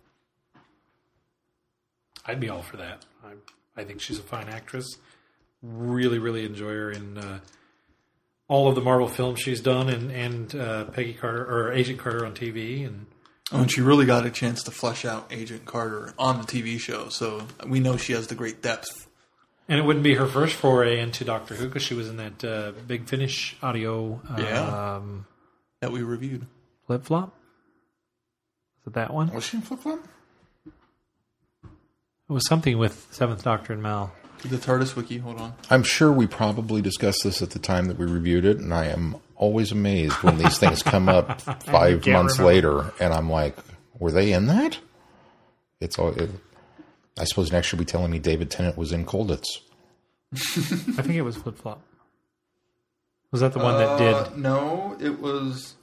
I'd 2.25 2.41
be 2.41 2.49
all 2.49 2.63
for 2.63 2.77
that. 2.77 3.05
I, 3.25 3.33
I 3.81 3.85
think 3.85 4.01
she's 4.01 4.19
a 4.19 4.23
fine 4.23 4.49
actress. 4.49 4.87
Really, 5.63 6.19
really 6.19 6.45
enjoy 6.45 6.73
her 6.73 6.91
in 6.91 7.19
uh, 7.19 7.41
all 8.49 8.69
of 8.69 8.75
the 8.75 8.81
Marvel 8.81 9.09
films 9.09 9.41
she's 9.41 9.61
done, 9.61 9.91
and 9.91 10.11
and 10.11 10.55
uh, 10.55 10.85
Peggy 10.87 11.13
Carter 11.13 11.45
or 11.45 11.73
Agent 11.73 11.99
Carter 11.99 12.25
on 12.25 12.33
TV, 12.33 12.87
and 12.87 13.07
Oh, 13.53 13.63
and 13.63 13.71
she 13.71 13.81
really 13.81 14.07
got 14.07 14.27
a 14.27 14.31
chance 14.31 14.63
to 14.65 14.71
flesh 14.71 15.05
out 15.05 15.33
Agent 15.33 15.65
Carter 15.65 16.15
on 16.19 16.39
the 16.39 16.45
TV 16.45 16.79
show, 16.79 17.09
so 17.09 17.47
we 17.67 17.81
know 17.81 17.97
she 17.97 18.13
has 18.13 18.29
the 18.29 18.37
great 18.37 18.63
depth. 18.63 19.09
And 19.71 19.79
it 19.79 19.85
wouldn't 19.85 20.03
be 20.03 20.17
her 20.17 20.27
first 20.27 20.55
foray 20.57 20.99
into 21.01 21.25
Doctor 21.25 21.55
Who 21.55 21.69
because 21.69 21.83
she 21.83 21.95
was 21.95 22.09
in 22.11 22.17
that 22.19 22.45
uh, 22.45 22.73
Big 22.87 23.07
Finish 23.09 23.57
audio 23.63 24.21
Yeah. 24.37 24.97
um, 24.97 25.27
that 25.81 25.93
we 25.93 26.03
reviewed. 26.03 26.47
flip 26.87 27.05
flop. 27.05 27.35
Is 28.83 28.89
it 28.89 28.93
that 28.95 29.15
one? 29.15 29.33
Was 29.33 29.45
she 29.45 29.57
in 29.59 29.63
flip 29.63 29.81
flop? 29.81 30.01
It 31.65 32.33
was 32.33 32.47
something 32.47 32.79
with 32.79 33.07
Seventh 33.11 33.43
Doctor 33.45 33.73
and 33.73 33.83
Mal. 33.83 34.13
The 34.45 34.57
TARDIS 34.57 34.97
wiki, 34.97 35.19
hold 35.19 35.39
on. 35.41 35.53
I'm 35.69 35.83
sure 35.83 36.11
we 36.11 36.27
probably 36.27 36.81
discussed 36.81 37.25
this 37.25 37.43
at 37.43 37.51
the 37.51 37.59
time 37.59 37.87
that 37.89 37.99
we 37.99 38.07
reviewed 38.07 38.45
it, 38.47 38.59
and 38.59 38.73
I 38.73 38.87
am 38.87 39.17
always 39.37 39.71
amazed 39.71 40.15
when 40.23 40.39
these 40.39 40.57
things 40.57 40.83
come 40.83 41.09
up 41.11 41.41
five 41.63 42.07
months 42.07 42.39
remember. 42.39 42.45
later, 42.45 42.93
and 43.01 43.13
I'm 43.13 43.29
like, 43.29 43.57
were 43.99 44.11
they 44.11 44.33
in 44.33 44.47
that? 44.47 44.79
It's 45.81 45.99
all. 45.99 46.09
It, 46.19 46.31
I 47.19 47.25
suppose 47.25 47.53
next 47.53 47.71
you'll 47.73 47.79
be 47.79 47.85
telling 47.85 48.11
me 48.11 48.19
David 48.19 48.51
Tennant 48.51 48.77
was 48.77 48.93
in 48.93 49.05
Colditz. 49.05 49.47
I 50.33 51.03
think 51.03 51.15
it 51.17 51.23
was 51.23 51.37
flip 51.37 51.59
flop. 51.59 51.83
Was 53.33 53.41
that 53.43 53.53
the 53.53 53.59
one 53.59 53.77
that 53.79 53.89
Uh, 53.89 54.25
did? 54.29 54.39
No, 54.39 54.97
it 55.01 55.21
was 55.21 55.75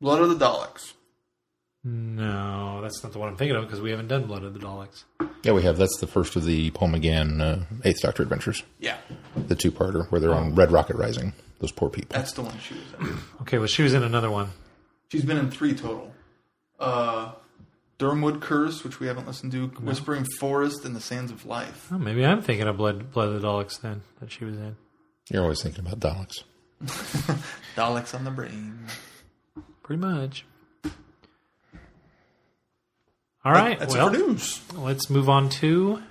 Blood 0.00 0.20
of 0.22 0.28
the 0.38 0.44
Daleks. 0.44 0.92
No, 1.84 2.80
that's 2.82 3.02
not 3.04 3.12
the 3.12 3.18
one 3.20 3.28
I'm 3.28 3.36
thinking 3.36 3.56
of 3.56 3.64
because 3.64 3.80
we 3.80 3.90
haven't 3.90 4.08
done 4.08 4.24
Blood 4.26 4.42
of 4.42 4.54
the 4.54 4.58
Daleks. 4.60 5.04
Yeah, 5.44 5.52
we 5.52 5.62
have. 5.62 5.76
That's 5.76 5.98
the 6.00 6.06
first 6.08 6.34
of 6.34 6.44
the 6.44 6.70
Paul 6.70 6.88
McGann 6.88 7.40
uh, 7.40 7.64
Eighth 7.84 8.02
Doctor 8.02 8.24
adventures, 8.24 8.64
Yeah, 8.80 8.96
the 9.36 9.54
two-parter 9.54 10.10
where 10.10 10.20
they're 10.20 10.34
on 10.34 10.54
Red 10.56 10.72
Rocket 10.72 10.96
Rising. 10.96 11.32
Those 11.60 11.70
poor 11.72 11.88
people. 11.88 12.14
that's 12.14 12.32
the 12.32 12.42
one 12.42 12.58
she 12.58 12.74
was 12.74 13.08
in. 13.10 13.18
Okay, 13.42 13.58
well, 13.58 13.68
she 13.68 13.82
was 13.82 13.94
in 13.94 14.02
another 14.02 14.30
one. 14.30 14.50
She's 15.10 15.24
been 15.24 15.38
in 15.38 15.50
three 15.50 15.74
total. 15.74 16.12
Uh, 16.78 17.32
Doomwood 17.98 18.40
Curse, 18.42 18.84
which 18.84 19.00
we 19.00 19.06
haven't 19.06 19.26
listened 19.26 19.52
to, 19.52 19.68
Whispering 19.68 20.26
Forest, 20.38 20.84
and 20.84 20.94
The 20.94 21.00
Sands 21.00 21.32
of 21.32 21.46
Life. 21.46 21.88
Oh, 21.90 21.98
maybe 21.98 22.24
I'm 22.26 22.42
thinking 22.42 22.66
of 22.68 22.76
Blood, 22.76 23.12
Blood 23.12 23.28
of 23.28 23.40
the 23.40 23.46
Daleks 23.48 23.80
then 23.80 24.02
that 24.20 24.30
she 24.30 24.44
was 24.44 24.56
in. 24.56 24.76
You're 25.30 25.42
always 25.42 25.62
thinking 25.62 25.86
about 25.86 26.00
Daleks. 26.00 26.42
Daleks 27.74 28.14
on 28.14 28.24
the 28.24 28.30
brain. 28.30 28.86
pretty 29.82 30.00
much. 30.00 30.44
All 33.44 33.52
right. 33.52 33.78
That's 33.78 33.94
well, 33.94 34.10
for 34.10 34.18
news. 34.18 34.60
let's 34.74 35.08
move 35.08 35.28
on 35.28 35.48
to 35.50 36.02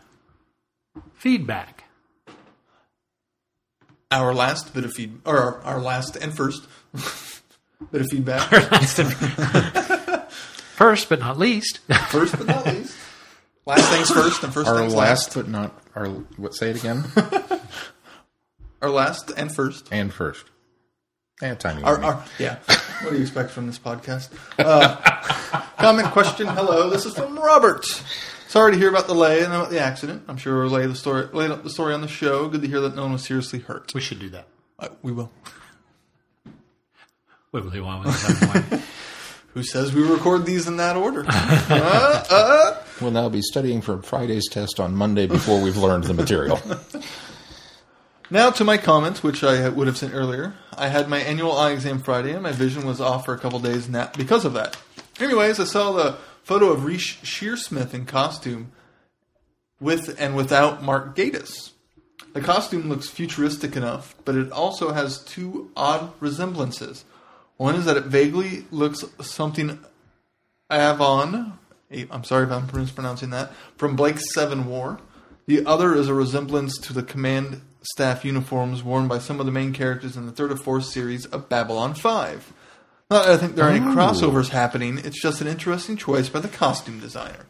feedback. 1.14 1.84
Our 4.10 4.34
last 4.34 4.74
bit 4.74 4.86
of 4.86 4.94
feed, 4.94 5.20
or 5.26 5.38
our, 5.38 5.62
our 5.64 5.82
last 5.82 6.16
and 6.16 6.36
first 6.36 6.66
bit 7.92 8.02
of 8.02 8.08
feedback. 8.10 8.50
First 10.76 11.08
but 11.08 11.20
not 11.20 11.38
least, 11.40 11.80
first 12.10 12.38
but 12.38 12.48
not 12.48 12.66
least. 12.66 12.98
Last 13.66 13.90
things 13.92 14.12
first 14.12 14.44
and 14.44 14.54
first 14.54 14.68
Our 14.70 14.78
things 14.78 14.94
last, 14.94 15.28
last. 15.28 15.36
but 15.36 15.48
not 15.48 15.74
our. 15.96 16.08
What? 16.08 16.54
Say 16.54 16.72
it 16.72 16.76
again. 16.78 17.04
Our 18.82 18.90
last 18.90 19.32
and 19.36 19.52
first. 19.54 19.88
and 19.92 20.14
first. 20.14 20.46
And 21.42 21.58
timing. 21.60 21.86
Our, 21.86 22.04
our, 22.04 22.26
yeah. 22.38 22.60
What 23.02 23.12
do 23.12 23.16
you 23.16 23.22
expect 23.22 23.50
from 23.52 23.66
this 23.68 23.80
podcast? 23.80 24.30
Uh, 24.60 24.96
comment, 25.80 26.10
question, 26.10 26.46
hello. 26.46 26.90
This 26.90 27.06
is 27.06 27.16
from 27.16 27.40
Robert. 27.40 27.86
Sorry 28.48 28.74
to 28.74 28.78
hear 28.78 28.90
about 28.90 29.08
the 29.08 29.16
lay 29.16 29.44
and 29.44 29.54
about 29.54 29.70
the 29.72 29.80
accident. 29.80 30.24
I'm 30.28 30.38
sure 30.38 30.62
we'll 30.62 30.70
lay 30.72 30.86
the 30.86 30.94
story, 30.96 31.26
lay 31.34 31.48
the 31.48 31.70
story 31.70 31.94
on 31.94 32.02
the 32.02 32.08
show. 32.08 32.48
Good 32.50 32.62
to 32.62 32.68
hear 32.68 32.82
that 32.82 32.96
no 32.96 33.04
one 33.04 33.14
was 33.14 33.24
seriously 33.24 33.60
hurt. 33.60 33.94
we 33.96 34.02
should 34.02 34.20
do 34.20 34.30
that. 34.30 34.48
Uh, 34.78 34.90
we 35.02 35.12
will. 35.14 35.32
Wibbly 37.54 37.82
wobbly, 37.84 38.12
wobbly. 38.12 38.82
Who 39.56 39.64
says 39.64 39.94
we 39.94 40.04
record 40.04 40.46
these 40.46 40.68
in 40.68 40.78
that 40.78 40.98
order? 40.98 41.26
uh, 41.30 42.24
uh. 42.30 42.84
We'll 43.00 43.12
now 43.12 43.30
be 43.30 43.42
studying 43.42 43.82
for 43.82 44.02
Friday's 44.02 44.50
test 44.50 44.82
on 44.82 44.94
Monday 44.94 45.28
before 45.28 45.62
we've 45.62 45.78
learned 45.78 46.04
the 46.04 46.14
material. 46.14 46.60
Now 48.32 48.50
to 48.50 48.64
my 48.64 48.78
comments, 48.78 49.22
which 49.22 49.44
I 49.44 49.70
would 49.70 49.86
have 49.86 49.98
sent 49.98 50.16
earlier. 50.16 50.56
I 50.76 50.88
had 50.88 51.08
my 51.08 51.20
annual 51.20 51.56
eye 51.56 51.74
exam 51.74 52.00
Friday, 52.00 52.32
and 52.32 52.42
my 52.42 52.54
vision 52.54 52.84
was 52.88 53.00
off 53.00 53.24
for 53.26 53.36
a 53.36 53.38
couple 53.38 53.60
days 53.60 53.88
na- 53.88 54.10
because 54.18 54.46
of 54.46 54.54
that. 54.54 54.76
Anyways, 55.20 55.60
I 55.60 55.66
saw 55.66 55.92
the 55.92 56.18
photo 56.42 56.72
of 56.72 56.86
Reece 56.86 57.18
Shearsmith 57.22 57.94
in 57.94 58.08
costume 58.08 58.72
with 59.80 60.20
and 60.20 60.36
without 60.36 60.82
Mark 60.82 61.16
Gatiss. 61.16 61.72
The 62.34 62.42
costume 62.42 62.90
looks 62.90 63.10
futuristic 63.10 63.76
enough, 63.76 64.16
but 64.26 64.34
it 64.34 64.52
also 64.52 64.92
has 64.92 65.24
two 65.24 65.70
odd 65.78 66.12
resemblances. 66.20 67.06
One 67.58 67.76
is 67.76 67.86
that 67.86 67.98
it 67.98 68.06
vaguely 68.06 68.66
looks 68.72 69.04
something 69.22 69.80
Avon, 70.72 71.58
I'm 72.12 72.24
sorry 72.24 72.46
if 72.46 72.52
I'm 72.52 72.68
mispronouncing 72.74 73.30
that, 73.30 73.54
from 73.78 73.96
Blake's 73.96 74.34
Seven 74.34 74.66
War. 74.66 75.00
The 75.48 75.66
other 75.66 75.96
is 75.96 76.08
a 76.08 76.14
resemblance 76.14 76.78
to 76.80 76.94
the 76.94 77.04
command 77.04 77.62
staff 77.84 78.26
uniforms 78.26 78.84
worn 78.84 79.08
by 79.08 79.20
some 79.20 79.40
of 79.40 79.46
the 79.46 79.52
main 79.52 79.74
characters 79.74 80.18
in 80.18 80.26
the 80.26 80.32
third 80.32 80.52
or 80.52 80.58
fourth 80.58 80.86
series 80.86 81.26
of 81.28 81.50
Babylon 81.50 81.94
5. 81.94 82.54
Not 83.12 83.26
that 83.26 83.34
I 83.34 83.38
think 83.38 83.56
there 83.56 83.66
are 83.66 83.72
any 83.72 83.86
oh. 83.86 83.90
crossovers 83.90 84.50
happening, 84.50 84.98
it's 84.98 85.22
just 85.22 85.42
an 85.42 85.48
interesting 85.48 85.96
choice 85.96 86.30
by 86.30 86.40
the 86.40 86.48
costume 86.48 87.00
designer. 87.00 87.46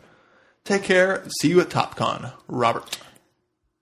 Take 0.65 0.83
care, 0.83 1.23
see 1.39 1.49
you 1.49 1.61
at 1.61 1.69
TopCon. 1.69 2.33
Robert. 2.47 2.97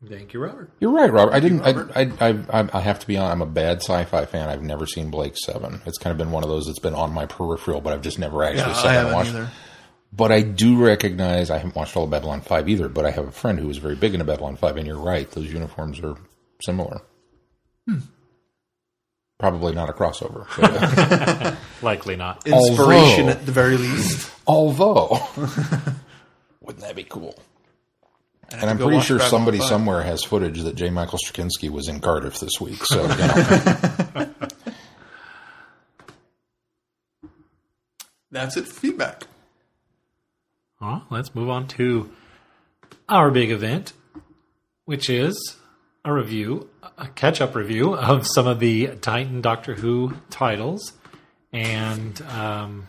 Thank 0.10 0.34
you, 0.34 0.42
Robert. 0.42 0.70
You're 0.80 0.92
right, 0.92 1.12
Robert. 1.12 1.34
I 1.34 1.40
didn't. 1.40 1.60
Robert. 1.62 1.92
I, 1.96 2.12
I, 2.20 2.30
I, 2.62 2.70
I 2.74 2.80
have 2.82 3.00
to 3.00 3.08
be 3.08 3.16
honest. 3.18 3.32
I'm 3.34 3.42
a 3.42 3.46
bad 3.46 3.78
sci-fi 3.78 4.26
fan. 4.26 4.50
I've 4.50 4.62
never 4.62 4.86
seen 4.86 5.10
Blake 5.10 5.36
Seven. 5.38 5.82
It's 5.86 5.98
kind 5.98 6.12
of 6.12 6.18
been 6.18 6.32
one 6.32 6.44
of 6.44 6.50
those 6.50 6.66
that's 6.66 6.80
been 6.80 6.94
on 6.96 7.14
my 7.14 7.26
peripheral, 7.26 7.80
but 7.80 7.94
I've 7.94 8.02
just 8.02 8.20
never 8.20 8.44
actually 8.44 8.60
Yeah, 8.72 8.74
sat 8.74 8.86
I 8.86 8.90
and 8.90 8.98
haven't 8.98 9.14
watched. 9.14 9.30
either. 9.30 9.50
But 10.12 10.32
I 10.32 10.42
do 10.42 10.78
recognize. 10.84 11.50
I 11.50 11.58
haven't 11.58 11.76
watched 11.76 11.96
all 11.96 12.04
of 12.04 12.10
Babylon 12.10 12.42
Five 12.42 12.68
either. 12.68 12.90
But 12.90 13.06
I 13.06 13.12
have 13.12 13.28
a 13.28 13.32
friend 13.32 13.58
who 13.60 13.68
was 13.68 13.78
very 13.78 13.96
big 13.96 14.14
into 14.14 14.26
Babylon 14.26 14.58
Five, 14.58 14.76
and 14.78 14.86
you're 14.86 14.98
right. 15.00 15.30
Those 15.32 15.52
uniforms 15.52 16.00
are 16.02 16.16
similar. 16.64 17.02
Hmm. 17.88 18.00
Probably 19.40 19.74
not 19.74 19.90
a 19.90 19.94
crossover. 19.94 20.46
but, 20.60 21.46
uh, 21.46 21.56
Likely 21.82 22.16
not. 22.16 22.46
Inspiration 22.48 23.22
Although- 23.26 23.32
at 23.32 23.46
the 23.46 23.52
very 23.52 23.78
least. 23.78 24.32
although, 24.48 25.20
wouldn't 26.62 26.84
that 26.84 26.96
be 26.96 27.04
cool? 27.04 27.36
And 28.52 28.70
I'm 28.70 28.78
pretty 28.78 29.02
sure 29.02 29.18
Babylon 29.18 29.30
somebody 29.30 29.58
5. 29.60 29.68
somewhere 29.68 30.02
has 30.04 30.24
footage 30.24 30.62
that 30.62 30.76
J. 30.76 30.90
Michael 30.90 31.18
Straczynski 31.18 31.70
was 31.70 31.88
in 31.88 32.00
Cardiff 32.00 32.40
this 32.40 32.62
week. 32.62 32.86
So, 32.86 33.02
you 33.02 33.08
know, 33.08 34.30
That's 38.32 38.58
it 38.58 38.68
for 38.68 38.74
feedback. 38.74 39.28
Well, 40.82 41.06
let's 41.10 41.34
move 41.36 41.50
on 41.50 41.68
to 41.70 42.12
our 43.08 43.30
big 43.32 43.52
event, 43.52 43.94
which 44.86 45.10
is 45.10 45.58
a 46.04 46.12
review, 46.12 46.70
a 46.98 47.08
catch 47.08 47.42
up 47.42 47.56
review 47.56 47.96
of 47.96 48.28
some 48.28 48.48
of 48.48 48.60
the 48.60 48.88
Titan 49.02 49.42
Doctor 49.42 49.76
Who 49.76 50.16
titles 50.30 50.94
and 51.54 52.20
um, 52.24 52.88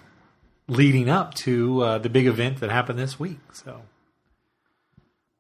leading 0.67 1.11
up 1.11 1.35
to 1.35 1.83
uh, 1.83 1.99
the 1.99 2.09
big 2.09 2.27
event 2.27 2.61
that 2.61 2.71
happened 2.71 2.99
this 2.99 3.21
week. 3.21 3.39
So, 3.53 3.83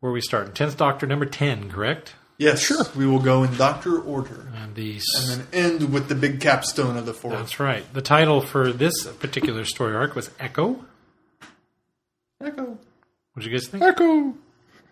where 0.05 0.11
are 0.11 0.13
we 0.13 0.21
starting? 0.21 0.53
10th 0.53 0.77
Doctor, 0.77 1.07
number 1.07 1.25
10, 1.25 1.71
correct? 1.71 2.13
Yes, 2.37 2.61
sure. 2.61 2.85
We 2.95 3.07
will 3.07 3.21
go 3.21 3.43
in 3.43 3.57
Doctor 3.57 3.99
order 3.99 4.53
And 4.55 4.75
the 4.75 5.01
and 5.17 5.29
then 5.31 5.47
end 5.51 5.95
with 5.95 6.11
the 6.11 6.15
big 6.15 6.43
capstone 6.43 6.99
of 6.99 7.07
the 7.07 7.15
fourth. 7.15 7.39
That's 7.39 7.59
right. 7.59 7.91
The 7.95 8.03
title 8.03 8.43
for 8.43 8.71
this 8.71 9.07
particular 9.07 9.65
story 9.65 9.97
arc 9.97 10.15
was 10.15 10.31
Echo. 10.39 10.85
Echo. 12.39 12.65
What 12.65 12.79
did 13.43 13.47
you 13.47 13.53
guys 13.53 13.67
think? 13.67 13.83
Echo. 13.83 14.35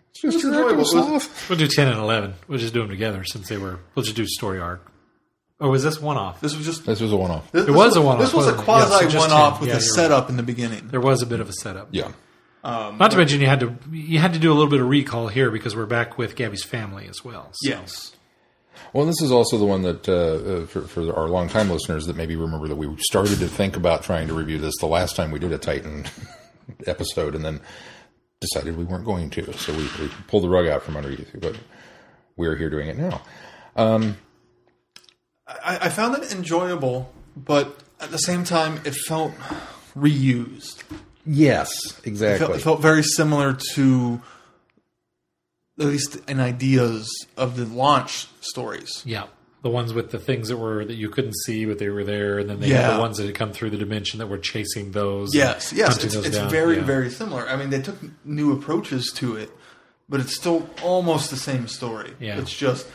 It's 0.09 0.21
just 0.21 0.37
This 0.37 0.43
your 0.45 0.53
Echo 0.55 0.69
enjoyable. 0.79 0.85
sloth. 0.85 1.47
We'll 1.47 1.59
do 1.59 1.67
10 1.67 1.89
and 1.89 1.99
11. 1.99 2.33
We'll 2.47 2.57
just 2.57 2.73
do 2.73 2.79
them 2.79 2.89
together 2.89 3.23
since 3.23 3.49
they 3.49 3.57
were. 3.57 3.81
We'll 3.93 4.03
just 4.03 4.15
do 4.15 4.25
story 4.25 4.59
arc. 4.59 4.83
Or 5.59 5.69
was 5.69 5.83
this 5.83 6.01
one 6.01 6.17
off? 6.17 6.41
This 6.41 6.57
was 6.57 6.65
just. 6.65 6.87
This 6.87 7.01
was 7.01 7.11
a 7.11 7.17
one-off. 7.17 7.51
This, 7.51 7.67
It 7.67 7.71
was 7.71 7.95
a 7.95 8.01
one-off, 8.01 8.19
This 8.19 8.33
was 8.33 8.47
a 8.47 8.55
wasn't? 8.55 8.67
Yeah, 8.67 8.85
so 8.85 8.95
quasi 8.95 9.17
one-off 9.19 9.59
with 9.61 9.69
Yeah, 9.69 9.75
a 9.75 9.77
you're 9.77 9.93
setup 9.93 10.31
in 10.31 10.37
the 10.37 10.43
beginning. 10.43 10.87
There 10.87 10.99
was 10.99 11.21
a 11.21 11.27
bit 11.27 11.39
of 11.39 11.49
a 11.49 11.53
setup. 11.53 11.89
Yeah. 11.91 12.11
Not 12.63 13.11
to 13.11 13.17
mention 13.17 13.41
you 13.41 13.47
had 13.47 13.59
to 13.61 13.75
you 13.91 14.19
had 14.19 14.33
to 14.33 14.39
do 14.39 14.51
a 14.51 14.55
little 14.55 14.69
bit 14.69 14.79
of 14.79 14.87
recall 14.87 15.27
here 15.27 15.51
because 15.51 15.75
we're 15.75 15.85
back 15.85 16.17
with 16.17 16.35
Gabby's 16.35 16.63
family 16.63 17.07
as 17.07 17.23
well. 17.23 17.49
So. 17.53 17.69
Yes. 17.69 18.15
Well, 18.91 19.05
this 19.05 19.21
is 19.21 19.31
also 19.31 19.57
the 19.57 19.65
one 19.65 19.83
that, 19.83 20.07
uh, 20.09 20.13
uh, 20.13 20.65
for, 20.65 20.81
for 20.81 21.15
our 21.15 21.27
longtime 21.27 21.69
listeners 21.69 22.05
that 22.07 22.15
maybe 22.15 22.35
remember 22.35 22.67
that 22.67 22.75
we 22.75 22.95
started 22.99 23.39
to 23.39 23.47
think 23.47 23.75
about 23.75 24.03
trying 24.03 24.27
to 24.27 24.33
review 24.33 24.57
this 24.57 24.73
the 24.79 24.87
last 24.87 25.15
time 25.15 25.31
we 25.31 25.39
did 25.39 25.51
a 25.51 25.57
Titan 25.57 26.05
episode 26.87 27.35
and 27.35 27.43
then 27.45 27.59
decided 28.39 28.77
we 28.77 28.83
weren't 28.83 29.05
going 29.05 29.29
to. 29.31 29.53
So 29.53 29.73
we, 29.73 29.83
we 29.99 30.11
pulled 30.27 30.43
the 30.43 30.49
rug 30.49 30.67
out 30.67 30.83
from 30.83 30.97
underneath 30.97 31.33
you, 31.33 31.39
but 31.39 31.57
we're 32.35 32.55
here 32.55 32.69
doing 32.69 32.87
it 32.87 32.97
now. 32.97 33.21
I, 35.47 35.77
I 35.81 35.89
found 35.89 36.21
it 36.21 36.31
enjoyable, 36.31 37.11
but 37.35 37.79
at 37.99 38.11
the 38.11 38.17
same 38.17 38.43
time, 38.43 38.81
it 38.85 38.95
felt 38.95 39.33
reused. 39.95 40.83
Yes, 41.25 41.69
It 41.99 42.07
exactly. 42.07 42.45
felt, 42.47 42.57
it 42.59 42.61
felt 42.63 42.81
very 42.81 43.03
similar 43.03 43.57
to, 43.75 44.21
at 45.79 45.85
least 45.85 46.17
in 46.29 46.39
ideas 46.39 47.09
of 47.37 47.55
the 47.57 47.65
launch 47.65 48.27
stories. 48.41 49.01
Yeah. 49.05 49.25
The 49.61 49.69
ones 49.69 49.93
with 49.93 50.11
the 50.11 50.19
things 50.19 50.49
that 50.49 50.57
were 50.57 50.83
that 50.83 50.95
you 50.95 51.09
couldn't 51.09 51.35
see 51.45 51.63
but 51.65 51.79
they 51.79 51.87
were 51.87 52.03
there, 52.03 52.37
and 52.39 52.49
then 52.49 52.59
they 52.59 52.67
had 52.69 52.97
the 52.97 52.99
ones 52.99 53.15
that 53.17 53.25
had 53.25 53.35
come 53.35 53.53
through 53.53 53.69
the 53.69 53.77
dimension 53.77 54.19
that 54.19 54.27
were 54.27 54.37
chasing 54.37 54.91
those. 54.91 55.33
Yes, 55.33 55.71
yes, 55.71 56.03
it's, 56.03 56.13
those 56.15 56.25
it's 56.25 56.35
down. 56.37 56.49
very, 56.49 56.75
Yeah. 56.77 56.83
very 56.83 57.09
similar. 57.09 57.47
I 57.47 57.55
mean, 57.55 57.69
they 57.69 57.81
took 57.81 57.95
new 58.25 58.51
approaches 58.51 59.09
to 59.15 59.37
it, 59.37 59.49
but 60.09 60.19
it's 60.19 60.35
still 60.35 60.69
almost 60.83 61.29
the 61.29 61.37
same 61.37 61.69
story. 61.69 62.11
Yeah. 62.19 62.39
It's 62.39 62.53
just 62.53 62.87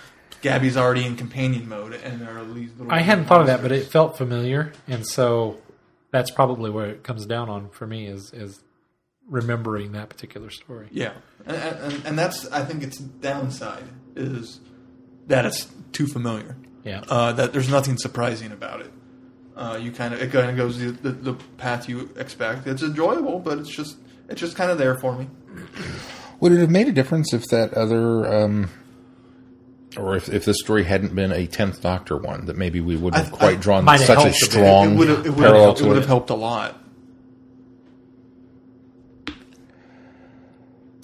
Gabby's 0.42 0.76
already 0.76 1.06
in 1.06 1.16
companion 1.16 1.66
mode, 1.70 1.94
and 1.94 2.20
there 2.20 2.36
are 2.38 2.44
these 2.44 2.68
little. 2.76 2.92
I 2.92 3.00
hadn't 3.00 3.24
thought 3.24 3.40
of 3.40 3.46
that, 3.46 3.62
but 3.62 3.72
it 3.72 3.86
felt 3.86 4.18
familiar, 4.18 4.74
and 4.86 5.06
so 5.06 5.56
that's 6.10 6.30
probably 6.30 6.70
where 6.70 6.86
it 6.86 7.02
comes 7.02 7.26
down 7.26 7.48
on 7.48 7.70
for 7.70 7.86
me 7.86 8.06
is 8.06 8.32
is 8.32 8.62
remembering 9.28 9.92
that 9.92 10.08
particular 10.08 10.50
story. 10.50 10.88
Yeah, 10.90 11.12
and, 11.46 11.56
and, 11.56 12.06
and 12.06 12.18
that's 12.18 12.50
I 12.50 12.64
think 12.64 12.82
its 12.82 12.98
downside 12.98 13.84
is 14.16 14.60
that 15.26 15.44
it's 15.44 15.68
too 15.92 16.06
familiar. 16.06 16.56
Yeah. 16.84 17.02
Uh, 17.08 17.32
that 17.32 17.52
there's 17.52 17.68
nothing 17.68 17.98
surprising 17.98 18.52
about 18.52 18.80
it. 18.80 18.92
Uh, 19.56 19.78
you 19.80 19.90
kind 19.92 20.14
of 20.14 20.22
it 20.22 20.32
kind 20.32 20.50
of 20.50 20.56
goes 20.56 20.78
the, 20.78 20.90
the, 20.92 21.10
the 21.10 21.34
path 21.56 21.88
you 21.88 22.10
expect. 22.16 22.66
It's 22.66 22.82
enjoyable, 22.82 23.40
but 23.40 23.58
it's 23.58 23.70
just 23.70 23.98
it's 24.28 24.40
just 24.40 24.56
kind 24.56 24.70
of 24.70 24.78
there 24.78 24.96
for 24.98 25.16
me. 25.16 25.28
Would 26.40 26.52
it 26.52 26.60
have 26.60 26.70
made 26.70 26.86
a 26.86 26.92
difference 26.92 27.32
if 27.32 27.46
that 27.48 27.74
other, 27.74 28.24
um, 28.32 28.70
or 29.96 30.16
if, 30.16 30.28
if 30.28 30.44
this 30.44 30.58
story 30.60 30.84
hadn't 30.84 31.14
been 31.14 31.32
a 31.32 31.46
Tenth 31.46 31.80
Doctor 31.80 32.16
one, 32.16 32.46
that 32.46 32.56
maybe 32.56 32.80
we 32.80 32.96
wouldn't 32.96 33.22
have 33.24 33.32
I- 33.34 33.36
quite 33.36 33.56
I- 33.58 33.60
drawn 33.60 33.84
might 33.84 34.00
have 34.00 34.06
such 34.06 34.18
a 34.18 34.20
helped 34.22 34.36
a 34.36 34.44
bit. 34.44 34.50
strong 34.52 34.92
It 34.92 34.96
would 34.98 35.08
have 35.08 35.26
it 35.26 35.30
would 35.30 35.38
parallel 35.38 35.74
have, 35.74 35.80
it 35.84 35.88
would 35.88 35.96
have 35.96 36.06
helped 36.06 36.30
a 36.30 36.34
lot. 36.34 36.78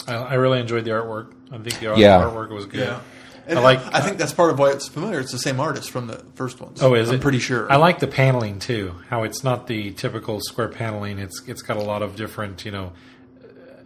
I, 0.07 0.13
I 0.15 0.33
really 0.35 0.59
enjoyed 0.59 0.85
the 0.85 0.91
artwork. 0.91 1.33
I 1.51 1.57
think 1.57 1.79
the 1.79 1.87
art- 1.87 1.97
Yeah. 1.97 2.21
artwork 2.21 2.49
was 2.49 2.65
good. 2.65 2.81
Yeah. 2.87 2.99
And 3.47 3.59
I 3.59 3.61
like- 3.61 3.79
I 3.93 4.01
think 4.01 4.17
that's 4.17 4.33
part 4.33 4.49
of 4.51 4.57
why 4.57 4.71
it's 4.71 4.87
familiar. 4.87 5.19
It's 5.19 5.31
the 5.31 5.37
same 5.37 5.59
artist 5.59 5.91
from 5.91 6.07
the 6.07 6.23
first 6.33 6.59
ones. 6.59 6.81
Oh, 6.81 6.95
is 6.95 7.09
I'm 7.09 7.15
it? 7.15 7.21
pretty 7.21 7.39
sure. 7.39 7.71
I 7.71 7.75
like 7.75 7.99
the 7.99 8.07
paneling 8.07 8.57
too. 8.59 8.95
How 9.09 9.23
it's 9.23 9.43
not 9.43 9.67
the 9.67 9.91
typical 9.91 10.39
square 10.41 10.67
paneling. 10.67 11.19
It's 11.19 11.41
it's 11.47 11.61
got 11.61 11.77
a 11.77 11.83
lot 11.83 12.01
of 12.01 12.15
different 12.15 12.65
you 12.65 12.71
know 12.71 12.91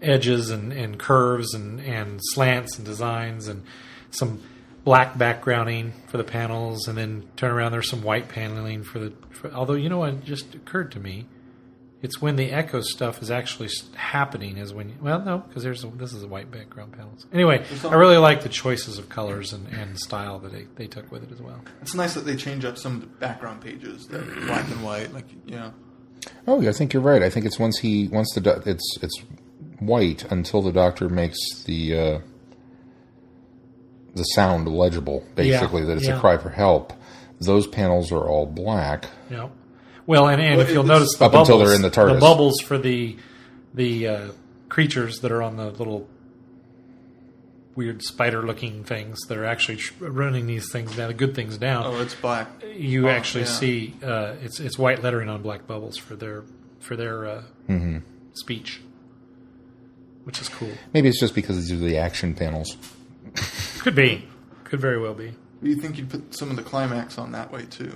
edges 0.01 0.49
and, 0.49 0.71
and 0.71 0.97
curves 0.97 1.53
and, 1.53 1.81
and 1.81 2.21
slants 2.31 2.77
and 2.77 2.85
designs 2.85 3.49
and 3.49 3.63
some 4.11 4.41
black 4.89 5.13
backgrounding 5.13 5.91
for 6.07 6.17
the 6.17 6.23
panels, 6.23 6.87
and 6.87 6.97
then 6.97 7.23
turn 7.35 7.51
around. 7.51 7.71
There's 7.71 7.87
some 7.87 8.01
white 8.01 8.27
paneling 8.27 8.81
for 8.81 8.97
the. 8.97 9.13
For, 9.29 9.51
although 9.53 9.75
you 9.75 9.87
know 9.87 9.99
what 9.99 10.23
just 10.23 10.55
occurred 10.55 10.91
to 10.93 10.99
me, 10.99 11.27
it's 12.01 12.19
when 12.19 12.37
the 12.37 12.51
echo 12.51 12.81
stuff 12.81 13.21
is 13.21 13.29
actually 13.29 13.69
happening. 13.93 14.57
Is 14.57 14.73
when 14.73 14.89
you, 14.89 14.95
well 14.99 15.19
no 15.19 15.37
because 15.37 15.61
there's 15.61 15.83
a, 15.83 15.87
this 15.89 16.11
is 16.11 16.23
a 16.23 16.27
white 16.27 16.49
background 16.49 16.93
panels. 16.93 17.27
Anyway, 17.31 17.63
I 17.83 17.93
really 17.93 18.17
like 18.17 18.41
the 18.41 18.49
choices 18.49 18.97
of 18.97 19.09
colors 19.09 19.53
and, 19.53 19.67
and 19.67 19.99
style 19.99 20.39
that 20.39 20.51
they, 20.51 20.65
they 20.73 20.87
took 20.87 21.11
with 21.11 21.21
it 21.21 21.31
as 21.31 21.39
well. 21.39 21.61
It's 21.83 21.93
nice 21.93 22.15
that 22.15 22.25
they 22.25 22.35
change 22.35 22.65
up 22.65 22.79
some 22.79 22.95
of 22.95 23.01
the 23.01 23.07
background 23.07 23.61
pages, 23.61 24.07
that 24.07 24.27
are 24.27 24.45
black 24.47 24.67
and 24.71 24.83
white. 24.83 25.13
Like 25.13 25.25
you 25.45 25.55
know, 25.57 25.71
Oh, 26.47 26.67
I 26.67 26.71
think 26.71 26.93
you're 26.93 27.03
right. 27.03 27.21
I 27.21 27.29
think 27.29 27.45
it's 27.45 27.59
once 27.59 27.77
he 27.77 28.07
once 28.07 28.33
the 28.33 28.41
doc- 28.41 28.65
it's 28.65 28.97
it's 29.03 29.21
white 29.77 30.25
until 30.31 30.63
the 30.63 30.71
doctor 30.71 31.09
makes 31.09 31.37
the 31.65 31.95
uh, 31.95 32.19
the 34.15 34.23
sound 34.23 34.67
legible. 34.67 35.23
Basically, 35.35 35.81
Yeah, 35.81 35.87
that 35.87 35.97
it's 35.97 36.07
yeah. 36.07 36.17
a 36.17 36.19
cry 36.19 36.37
for 36.37 36.49
help. 36.49 36.93
Those 37.39 37.67
panels 37.67 38.11
are 38.11 38.27
all 38.27 38.45
black. 38.45 39.05
You 39.29 39.37
know, 39.37 39.51
well, 40.05 40.27
and, 40.27 40.41
and 40.41 40.57
Well, 40.57 40.65
if 40.65 40.73
you'll 40.73 40.83
notice, 40.83 41.15
the 41.15 41.25
Up 41.25 41.33
until 41.33 41.59
they're 41.59 41.75
in 41.75 41.81
the 41.81 41.91
TARDIS. 41.91 42.15
the 42.15 42.19
bubbles 42.19 42.59
for 42.61 42.77
the 42.77 43.15
the 43.73 44.07
uh, 44.07 44.27
creatures 44.67 45.19
that 45.19 45.31
are 45.31 45.43
on 45.43 45.57
the 45.57 45.69
little 45.69 46.07
weird 47.75 48.01
spider-looking 48.01 48.83
things 48.83 49.19
that 49.27 49.37
are 49.37 49.45
actually 49.45 49.79
running 49.99 50.47
these 50.47 50.69
things 50.71 50.95
down, 50.97 51.07
the 51.07 51.13
good 51.13 51.33
things 51.33 51.57
down. 51.57 51.85
oh, 51.85 52.01
it's 52.01 52.15
black. 52.15 52.49
you 52.75 53.07
oh, 53.07 53.11
actually 53.11 53.45
yeah. 53.45 53.49
see 53.49 53.95
uh, 54.03 54.33
it's 54.41 54.59
it's 54.59 54.77
white 54.77 55.01
lettering 55.01 55.29
on 55.29 55.41
black 55.41 55.65
bubbles 55.65 55.97
for 55.97 56.15
their 56.15 56.43
for 56.79 56.95
their 56.95 57.25
uh, 57.25 57.43
speech, 58.33 58.81
which 60.23 60.41
is 60.41 60.49
cool. 60.49 60.71
Maybe 60.93 61.07
it's 61.07 61.19
just 61.19 61.35
because 61.35 61.55
these 61.55 61.71
are 61.71 61.77
the 61.77 61.97
action 61.97 62.33
panels. 62.33 62.75
Could 63.79 63.95
be, 63.95 64.27
could 64.63 64.79
very 64.79 64.99
well 64.99 65.13
be. 65.13 65.33
Do 65.63 65.69
you 65.69 65.75
think 65.75 65.97
you'd 65.97 66.09
put 66.09 66.33
some 66.35 66.49
of 66.49 66.55
the 66.55 66.63
climax 66.63 67.17
on 67.17 67.31
that 67.33 67.51
way 67.51 67.65
too, 67.65 67.91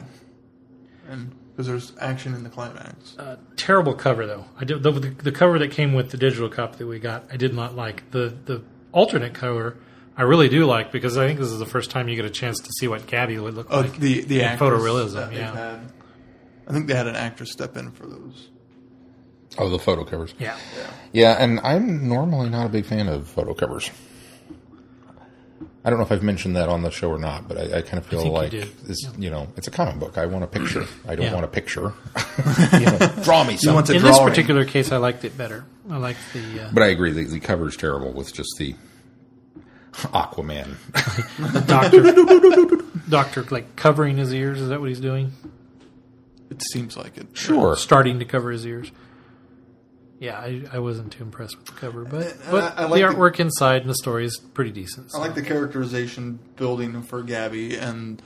and 1.09 1.33
because 1.51 1.67
there's 1.67 1.93
action 2.01 2.33
in 2.33 2.43
the 2.43 2.49
climax. 2.49 3.17
Uh, 3.17 3.37
terrible 3.55 3.93
cover 3.93 4.25
though. 4.25 4.45
I 4.59 4.65
did, 4.65 4.81
the, 4.83 4.91
the 4.91 5.31
cover 5.31 5.59
that 5.59 5.71
came 5.71 5.93
with 5.93 6.09
the 6.11 6.17
digital 6.17 6.49
copy 6.49 6.77
that 6.79 6.87
we 6.87 6.99
got. 6.99 7.25
I 7.31 7.37
did 7.37 7.53
not 7.53 7.75
like 7.75 8.09
the 8.11 8.35
the 8.45 8.63
alternate 8.91 9.33
cover. 9.33 9.77
I 10.17 10.23
really 10.23 10.49
do 10.49 10.65
like 10.65 10.91
because 10.91 11.17
I 11.17 11.25
think 11.27 11.39
this 11.39 11.49
is 11.49 11.59
the 11.59 11.65
first 11.65 11.89
time 11.91 12.07
you 12.09 12.15
get 12.15 12.25
a 12.25 12.29
chance 12.29 12.59
to 12.59 12.69
see 12.79 12.87
what 12.87 13.07
Gabby 13.07 13.37
would 13.39 13.53
look 13.55 13.67
Oh, 13.69 13.81
like. 13.81 13.97
the 13.97 14.21
the 14.23 14.39
in 14.41 14.45
actress 14.45 14.69
photorealism, 14.81 15.33
yeah. 15.33 15.55
had. 15.55 15.91
I 16.67 16.71
think 16.71 16.87
they 16.87 16.95
had 16.95 17.07
an 17.07 17.15
actress 17.15 17.51
step 17.51 17.75
in 17.77 17.91
for 17.91 18.05
those. 18.07 18.49
Oh, 19.57 19.69
the 19.69 19.77
photo 19.79 20.03
covers. 20.03 20.33
yeah, 20.39 20.57
Yeah, 21.11 21.33
and 21.39 21.59
I'm 21.59 22.07
normally 22.07 22.49
not 22.49 22.65
a 22.65 22.69
big 22.69 22.85
fan 22.85 23.07
of 23.07 23.27
photo 23.27 23.53
covers. 23.53 23.91
I 25.85 25.89
don't 25.89 25.99
know 25.99 26.05
if 26.05 26.11
I've 26.13 26.23
mentioned 26.23 26.55
that 26.55 26.69
on 26.69 26.81
the 26.81 26.91
show 26.91 27.09
or 27.09 27.19
not, 27.19 27.47
but 27.47 27.57
I, 27.57 27.79
I 27.79 27.81
kind 27.81 27.97
of 27.97 28.05
feel 28.05 28.21
think 28.21 28.31
you 28.33 28.39
like 28.41 28.51
did. 28.51 28.77
this. 28.85 28.99
You 29.17 29.29
know, 29.29 29.47
it's 29.57 29.67
a 29.67 29.71
comic 29.71 29.99
book. 29.99 30.17
I 30.17 30.25
want 30.25 30.43
a 30.45 30.47
picture. 30.47 30.85
I 31.07 31.15
don't 31.15 31.25
Yeah. 31.25 31.33
want 31.33 31.43
a 31.45 31.49
picture. 31.49 31.93
you 32.73 32.85
know, 32.85 32.97
draw 33.23 33.43
me 33.43 33.57
something. 33.57 33.73
want 33.73 33.87
to- 33.87 33.95
in 33.95 34.01
this 34.01 34.15
drawing. 34.15 34.29
particular 34.29 34.63
case, 34.65 34.91
I 34.93 34.97
liked 34.97 35.25
it 35.25 35.37
better. 35.37 35.65
I 35.89 35.97
liked 35.97 36.19
the 36.31 36.61
uh, 36.63 36.69
but 36.71 36.83
I 36.83 36.87
agree. 36.87 37.11
The, 37.11 37.25
the 37.25 37.65
is 37.65 37.75
terrible 37.75 38.13
with 38.13 38.33
just 38.33 38.49
the 38.57 38.75
Aquaman. 39.93 40.75
doctor 41.67 42.83
doctor 43.09 43.43
like 43.51 43.75
covering 43.75 44.17
his 44.17 44.33
ears. 44.33 44.61
Is 44.61 44.69
that 44.69 44.79
what 44.79 44.89
he's 44.89 44.99
doing? 45.01 45.31
It 46.49 46.61
seems 46.63 46.95
like 46.95 47.17
it. 47.17 47.27
Sure. 47.33 47.75
Starting 47.75 48.19
to 48.19 48.25
cover 48.25 48.51
his 48.51 48.65
ears. 48.65 48.91
Yeah, 50.19 50.37
I, 50.37 50.63
I 50.71 50.79
wasn't 50.79 51.11
too 51.11 51.23
impressed 51.23 51.57
with 51.57 51.65
the 51.65 51.73
cover, 51.73 52.05
but 52.05 52.35
but 52.49 52.77
I- 52.77 52.83
I 52.83 52.85
like 52.85 53.01
the 53.01 53.07
the- 53.07 53.13
artwork 53.13 53.39
inside 53.39 53.81
and 53.81 53.89
the 53.89 53.95
story 53.95 54.25
is 54.25 54.37
pretty 54.37 54.71
decent. 54.71 55.11
I 55.13 55.17
like 55.19 55.35
the 55.35 55.41
characterization 55.41 56.39
building 56.55 57.01
for 57.03 57.23
Gabby 57.23 57.75
and 57.77 58.21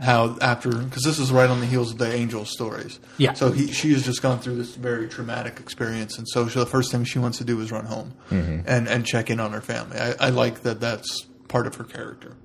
how 0.00 0.36
after 0.40 0.70
because 0.70 1.02
this 1.02 1.18
is 1.18 1.30
right 1.30 1.50
on 1.50 1.60
the 1.60 1.66
heels 1.66 1.92
of 1.92 1.98
the 1.98 2.12
Angel 2.12 2.44
stories. 2.44 2.98
Yeah. 3.18 3.34
So 3.34 3.52
he 3.52 3.68
she 3.68 3.92
has 3.92 4.04
just 4.04 4.22
gone 4.22 4.38
through 4.38 4.56
this 4.56 4.74
very 4.74 5.08
traumatic 5.08 5.60
experience, 5.60 6.18
and 6.18 6.26
so 6.28 6.48
she, 6.48 6.58
the 6.58 6.66
first 6.66 6.90
thing 6.90 7.04
she 7.04 7.18
wants 7.18 7.38
to 7.38 7.44
do 7.44 7.60
is 7.60 7.70
run 7.70 7.84
home 7.84 8.14
mm-hmm. 8.30 8.60
and 8.66 8.88
and 8.88 9.04
check 9.04 9.28
in 9.30 9.38
on 9.38 9.52
her 9.52 9.60
family. 9.60 9.98
I, 9.98 10.14
I 10.18 10.28
like 10.30 10.62
that. 10.62 10.80
That's 10.80 11.26
part 11.48 11.66
of 11.66 11.74
her 11.74 11.84
character 11.84 12.36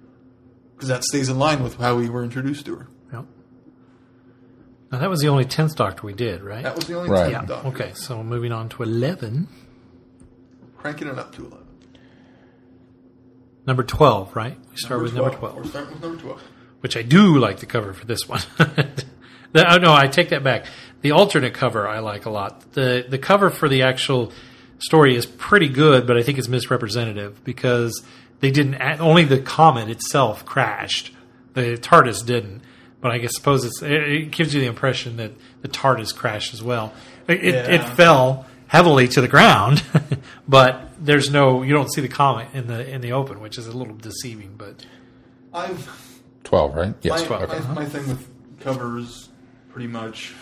because 0.76 0.90
that 0.90 1.04
stays 1.04 1.30
in 1.30 1.40
line 1.40 1.64
with 1.64 1.78
how 1.78 1.96
we 1.96 2.10
were 2.10 2.24
introduced 2.24 2.66
to 2.66 2.76
her. 2.76 2.88
Yep. 4.88 4.92
Now 4.92 5.00
that 5.00 5.10
was 5.10 5.22
the 5.22 5.28
only 5.28 5.46
tenth 5.46 5.76
Doctor 5.76 6.06
we 6.06 6.14
did, 6.14 6.42
right? 6.44 6.64
That 6.64 6.76
was 6.76 6.86
the 6.88 6.96
only 6.98 7.10
Right. 7.10 7.32
yeah. 7.32 7.38
time. 7.40 7.46
Doctor. 7.48 7.68
Okay, 7.70 7.92
so 7.94 8.24
moving 8.24 8.52
on 8.52 8.70
to 8.70 8.84
eleven, 8.84 9.48
Cranking 10.78 11.08
it 11.08 11.18
up 11.20 11.34
to 11.36 11.46
eleven. 11.46 11.66
number 13.66 13.84
twelve, 13.84 14.36
right? 14.36 14.58
We 14.72 14.78
start 14.78 15.02
with 15.02 15.14
number 15.14 15.32
twelve, 15.32 15.56
We're 15.58 15.64
starting 15.66 15.94
with 15.94 16.02
number 16.04 16.22
twelve. 16.22 16.42
which 16.82 16.96
I 16.96 17.02
do 17.02 17.38
like 17.38 17.60
the 17.60 17.66
cover 17.66 17.94
for 17.94 18.06
this 18.06 18.28
one. 18.30 18.42
the, 18.58 19.74
oh, 19.74 19.78
no, 19.78 19.94
I 19.94 20.08
take 20.08 20.30
that 20.30 20.44
back. 20.44 20.66
The 21.02 21.12
alternate 21.12 21.54
cover 21.54 21.88
I 21.88 22.00
like 22.00 22.26
a 22.26 22.30
lot. 22.30 22.74
the 22.74 23.06
The 23.08 23.18
cover 23.18 23.50
for 23.50 23.68
the 23.68 23.82
actual 23.84 24.32
story 24.80 25.16
is 25.16 25.26
pretty 25.26 25.68
good, 25.70 26.06
but 26.08 26.18
I 26.18 26.24
think 26.24 26.38
it's 26.38 26.48
misrepresentative 26.48 27.44
because 27.44 28.04
they 28.40 28.52
didn't. 28.52 28.76
Only 29.02 29.26
the 29.26 29.40
comet 29.40 29.90
itself 29.90 30.46
crashed. 30.46 31.12
The 31.54 31.78
TARDIS 31.78 32.24
didn't. 32.26 32.62
But 33.00 33.12
I 33.12 33.20
guess 33.20 33.36
suppose 33.36 33.64
it's, 33.64 33.82
it, 33.82 33.92
it 33.92 34.32
gives 34.32 34.54
you 34.54 34.62
the 34.62 34.68
impression 34.68 35.18
that 35.18 35.32
the 35.62 35.68
TARDIS 35.68 36.16
crashed 36.16 36.54
as 36.54 36.64
well. 36.64 36.94
It, 37.28 37.44
it, 37.44 37.74
it 37.74 37.84
fell 37.84 38.46
heavily 38.68 39.08
to 39.10 39.22
the 39.22 39.28
ground, 39.28 39.84
but 40.48 40.90
there's 41.00 41.30
no. 41.30 41.62
You 41.62 41.74
don't 41.74 41.92
see 41.92 42.02
the 42.02 42.08
comet 42.08 42.48
in 42.54 42.68
the 42.68 42.90
in 42.90 43.02
the 43.02 43.12
open, 43.12 43.40
which 43.40 43.58
is 43.58 43.68
a 43.68 43.78
little 43.78 43.96
deceiving. 43.96 44.56
But 44.58 44.86
I've 45.54 46.08
Twelve, 46.48 46.76
right? 46.76 46.96
Yes. 47.02 47.30
my, 47.30 47.36
okay. 47.44 47.60
my, 47.68 47.74
my 47.74 47.86
thing 47.86 48.08
with 48.08 48.26
covers 48.62 49.28
pretty 49.70 49.88
much 49.88 50.34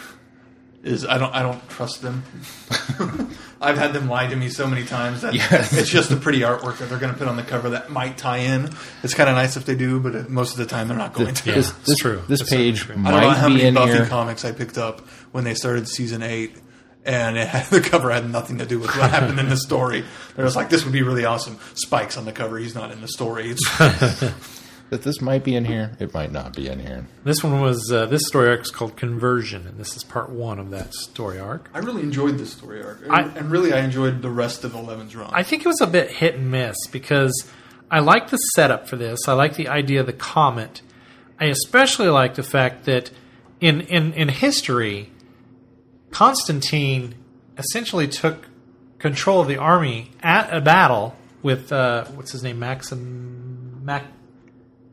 is 0.86 1.06
I 1.06 1.18
don't 1.18 1.34
I 1.34 1.42
don't 1.42 1.68
trust 1.70 2.02
them. 2.02 2.24
I've 3.62 3.78
had 3.78 3.94
them 3.94 4.08
lie 4.08 4.28
to 4.28 4.36
me 4.36 4.50
so 4.50 4.68
many 4.68 4.86
times 4.86 5.22
that 5.22 5.34
Yes. 5.34 5.74
it's 5.74 5.90
just 5.90 6.12
a 6.12 6.16
pretty 6.18 6.42
artwork 6.42 6.78
that 6.78 6.90
they're 6.90 7.00
going 7.00 7.12
to 7.14 7.18
put 7.18 7.28
on 7.28 7.36
the 7.36 7.44
cover 7.44 7.72
that 7.72 7.90
might 7.90 8.18
tie 8.18 8.38
in. 8.40 8.70
It's 9.02 9.14
kind 9.14 9.30
of 9.30 9.36
nice 9.36 9.58
if 9.58 9.66
they 9.66 9.76
do, 9.76 10.00
but 10.00 10.14
it, 10.14 10.30
most 10.30 10.52
of 10.52 10.58
the 10.58 10.66
time 10.66 10.88
they're 10.88 10.98
not 10.98 11.14
going 11.14 11.34
to. 11.34 11.50
Yeah. 11.50 11.56
This, 11.56 11.70
it's 11.72 11.86
this, 11.88 11.98
true. 11.98 12.22
This 12.28 12.40
That's 12.42 12.52
page 12.52 12.86
certainly 12.86 13.10
I 13.10 13.12
don't 13.12 13.22
know 13.22 13.30
how 13.32 13.48
be 13.48 13.54
many 13.56 13.66
in 13.68 13.74
Buffy 13.74 13.94
here. 13.94 14.06
comics 14.06 14.46
I 14.46 14.52
picked 14.52 14.78
up 14.78 15.02
when 15.32 15.44
they 15.44 15.56
started 15.56 15.88
season 15.88 16.22
eight. 16.22 16.58
And 17.08 17.38
it 17.38 17.48
had, 17.48 17.66
the 17.70 17.82
cover 17.82 18.10
had 18.12 18.28
nothing 18.30 18.58
to 18.58 18.66
do 18.66 18.80
with 18.80 18.90
what 18.98 19.12
happened 19.12 19.40
in 19.40 19.48
the 19.48 19.58
story. 19.58 20.04
They're 20.36 20.44
just 20.46 20.56
like, 20.56 20.70
"This 20.70 20.84
would 20.86 20.92
be 20.94 21.04
really 21.04 21.24
awesome." 21.24 21.60
Spike's 21.76 22.18
on 22.18 22.26
the 22.26 22.32
cover; 22.32 22.58
he's 22.58 22.74
not 22.74 22.92
in 22.92 23.00
the 23.02 23.08
story. 23.08 23.54
It's, 24.86 24.90
That 24.92 25.02
this 25.04 25.22
might 25.22 25.44
be 25.44 25.56
in 25.56 25.66
here. 25.66 25.96
It 26.00 26.14
might 26.14 26.32
not 26.32 26.56
be 26.56 26.68
in 26.68 26.80
here. 26.80 27.08
This 27.24 27.44
one 27.44 27.60
was 27.62 27.92
uh, 27.92 28.06
this 28.06 28.26
story 28.28 28.50
arc 28.50 28.62
is 28.62 28.72
called 28.72 28.96
Conversion, 28.98 29.66
and 29.68 29.78
this 29.80 29.96
is 29.98 30.04
part 30.04 30.30
one 30.30 30.60
of 30.60 30.70
that 30.72 30.94
story 30.94 31.40
arc. 31.40 31.70
I 31.74 31.80
really 31.80 32.04
enjoyed 32.04 32.38
this 32.38 32.52
story 32.54 32.84
arc, 32.84 33.02
and, 33.04 33.12
I- 33.12 33.24
and 33.36 33.50
really, 33.52 33.74
I 33.74 33.80
enjoyed 33.80 34.22
the 34.22 34.30
rest 34.30 34.64
of 34.64 34.74
Eleven's 34.76 35.16
run. 35.16 35.30
I 35.34 35.44
think 35.44 35.64
it 35.66 35.68
was 35.68 35.82
a 35.82 35.88
bit 35.88 36.12
hit 36.12 36.36
and 36.36 36.50
miss 36.52 36.78
because 36.92 37.34
I 37.92 38.00
like 38.00 38.30
the 38.30 38.38
setup 38.38 38.88
for 38.88 38.96
this. 38.96 39.28
I 39.28 39.34
like 39.34 39.56
the 39.56 39.68
idea 39.68 40.00
of 40.02 40.06
the 40.06 40.14
comet. 40.14 40.82
I 41.40 41.46
especially 41.46 42.08
like 42.10 42.36
the 42.36 42.44
fact 42.44 42.86
that 42.86 43.12
in 43.60 43.82
in 43.82 44.14
in 44.14 44.30
history, 44.30 45.12
Constantine 46.12 47.16
essentially 47.58 48.08
took 48.08 48.48
control 49.00 49.42
of 49.42 49.48
the 49.48 49.58
army 49.58 50.12
at 50.22 50.54
a 50.56 50.62
battle 50.62 51.16
with 51.42 51.72
uh, 51.72 52.06
what's 52.16 52.32
his 52.32 52.44
name, 52.44 52.60
Maxim 52.60 53.84
Mac, 53.84 54.06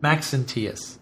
Maxentius. 0.03 0.99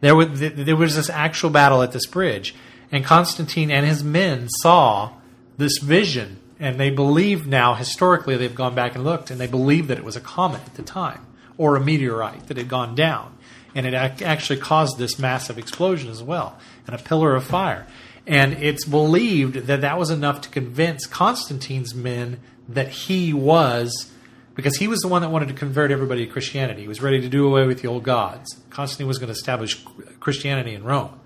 There 0.00 0.14
was 0.14 0.40
there 0.40 0.76
was 0.76 0.94
this 0.94 1.10
actual 1.10 1.50
battle 1.50 1.82
at 1.82 1.92
this 1.92 2.06
bridge, 2.06 2.54
and 2.92 3.04
Constantine 3.04 3.70
and 3.70 3.84
his 3.84 4.04
men 4.04 4.48
saw 4.48 5.12
this 5.56 5.78
vision, 5.78 6.38
and 6.60 6.78
they 6.78 6.90
believe 6.90 7.46
now 7.46 7.74
historically 7.74 8.36
they've 8.36 8.54
gone 8.54 8.74
back 8.74 8.94
and 8.94 9.04
looked, 9.04 9.30
and 9.30 9.40
they 9.40 9.48
believe 9.48 9.88
that 9.88 9.98
it 9.98 10.04
was 10.04 10.16
a 10.16 10.20
comet 10.20 10.62
at 10.64 10.74
the 10.74 10.82
time 10.82 11.26
or 11.56 11.74
a 11.74 11.80
meteorite 11.80 12.46
that 12.46 12.56
had 12.56 12.68
gone 12.68 12.94
down, 12.94 13.36
and 13.74 13.84
it 13.84 13.94
ac- 13.94 14.24
actually 14.24 14.60
caused 14.60 14.96
this 14.98 15.18
massive 15.18 15.58
explosion 15.58 16.08
as 16.08 16.22
well, 16.22 16.56
and 16.86 16.94
a 16.94 17.02
pillar 17.02 17.34
of 17.34 17.44
fire. 17.44 17.86
And 18.24 18.52
it's 18.54 18.84
believed 18.84 19.54
that 19.66 19.80
that 19.80 19.98
was 19.98 20.10
enough 20.10 20.42
to 20.42 20.48
convince 20.50 21.06
Constantine's 21.06 21.94
men 21.94 22.38
that 22.68 22.88
he 22.88 23.32
was 23.32 24.12
because 24.58 24.78
he 24.78 24.88
was 24.88 24.98
the 25.02 25.06
one 25.06 25.22
that 25.22 25.30
wanted 25.30 25.46
to 25.46 25.54
convert 25.54 25.92
everybody 25.92 26.26
to 26.26 26.32
Christianity. 26.32 26.82
He 26.82 26.88
was 26.88 27.00
ready 27.00 27.20
to 27.20 27.28
do 27.28 27.46
away 27.46 27.64
with 27.64 27.80
the 27.80 27.86
old 27.86 28.02
gods. 28.02 28.58
Constantine 28.70 29.06
was 29.06 29.16
going 29.16 29.28
to 29.28 29.32
establish 29.32 29.80
Christianity 30.18 30.74
in 30.74 30.82
Rome. 30.82 31.20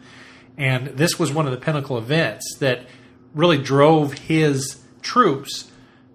And 0.58 0.88
this 0.88 1.18
was 1.18 1.32
one 1.32 1.46
of 1.46 1.52
the 1.52 1.56
pinnacle 1.56 1.96
events 1.96 2.58
that 2.58 2.84
really 3.34 3.56
drove 3.56 4.12
his 4.12 4.82
troops 5.00 5.70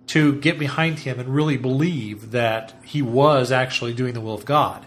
to 0.10 0.36
get 0.36 0.60
behind 0.60 1.00
him 1.00 1.20
and 1.20 1.30
really 1.30 1.58
believe 1.58 2.30
that 2.34 2.76
he 2.84 3.02
was 3.02 3.52
actually 3.52 3.96
doing 3.96 4.14
the 4.14 4.22
will 4.22 4.36
of 4.36 4.46
God. 4.46 4.86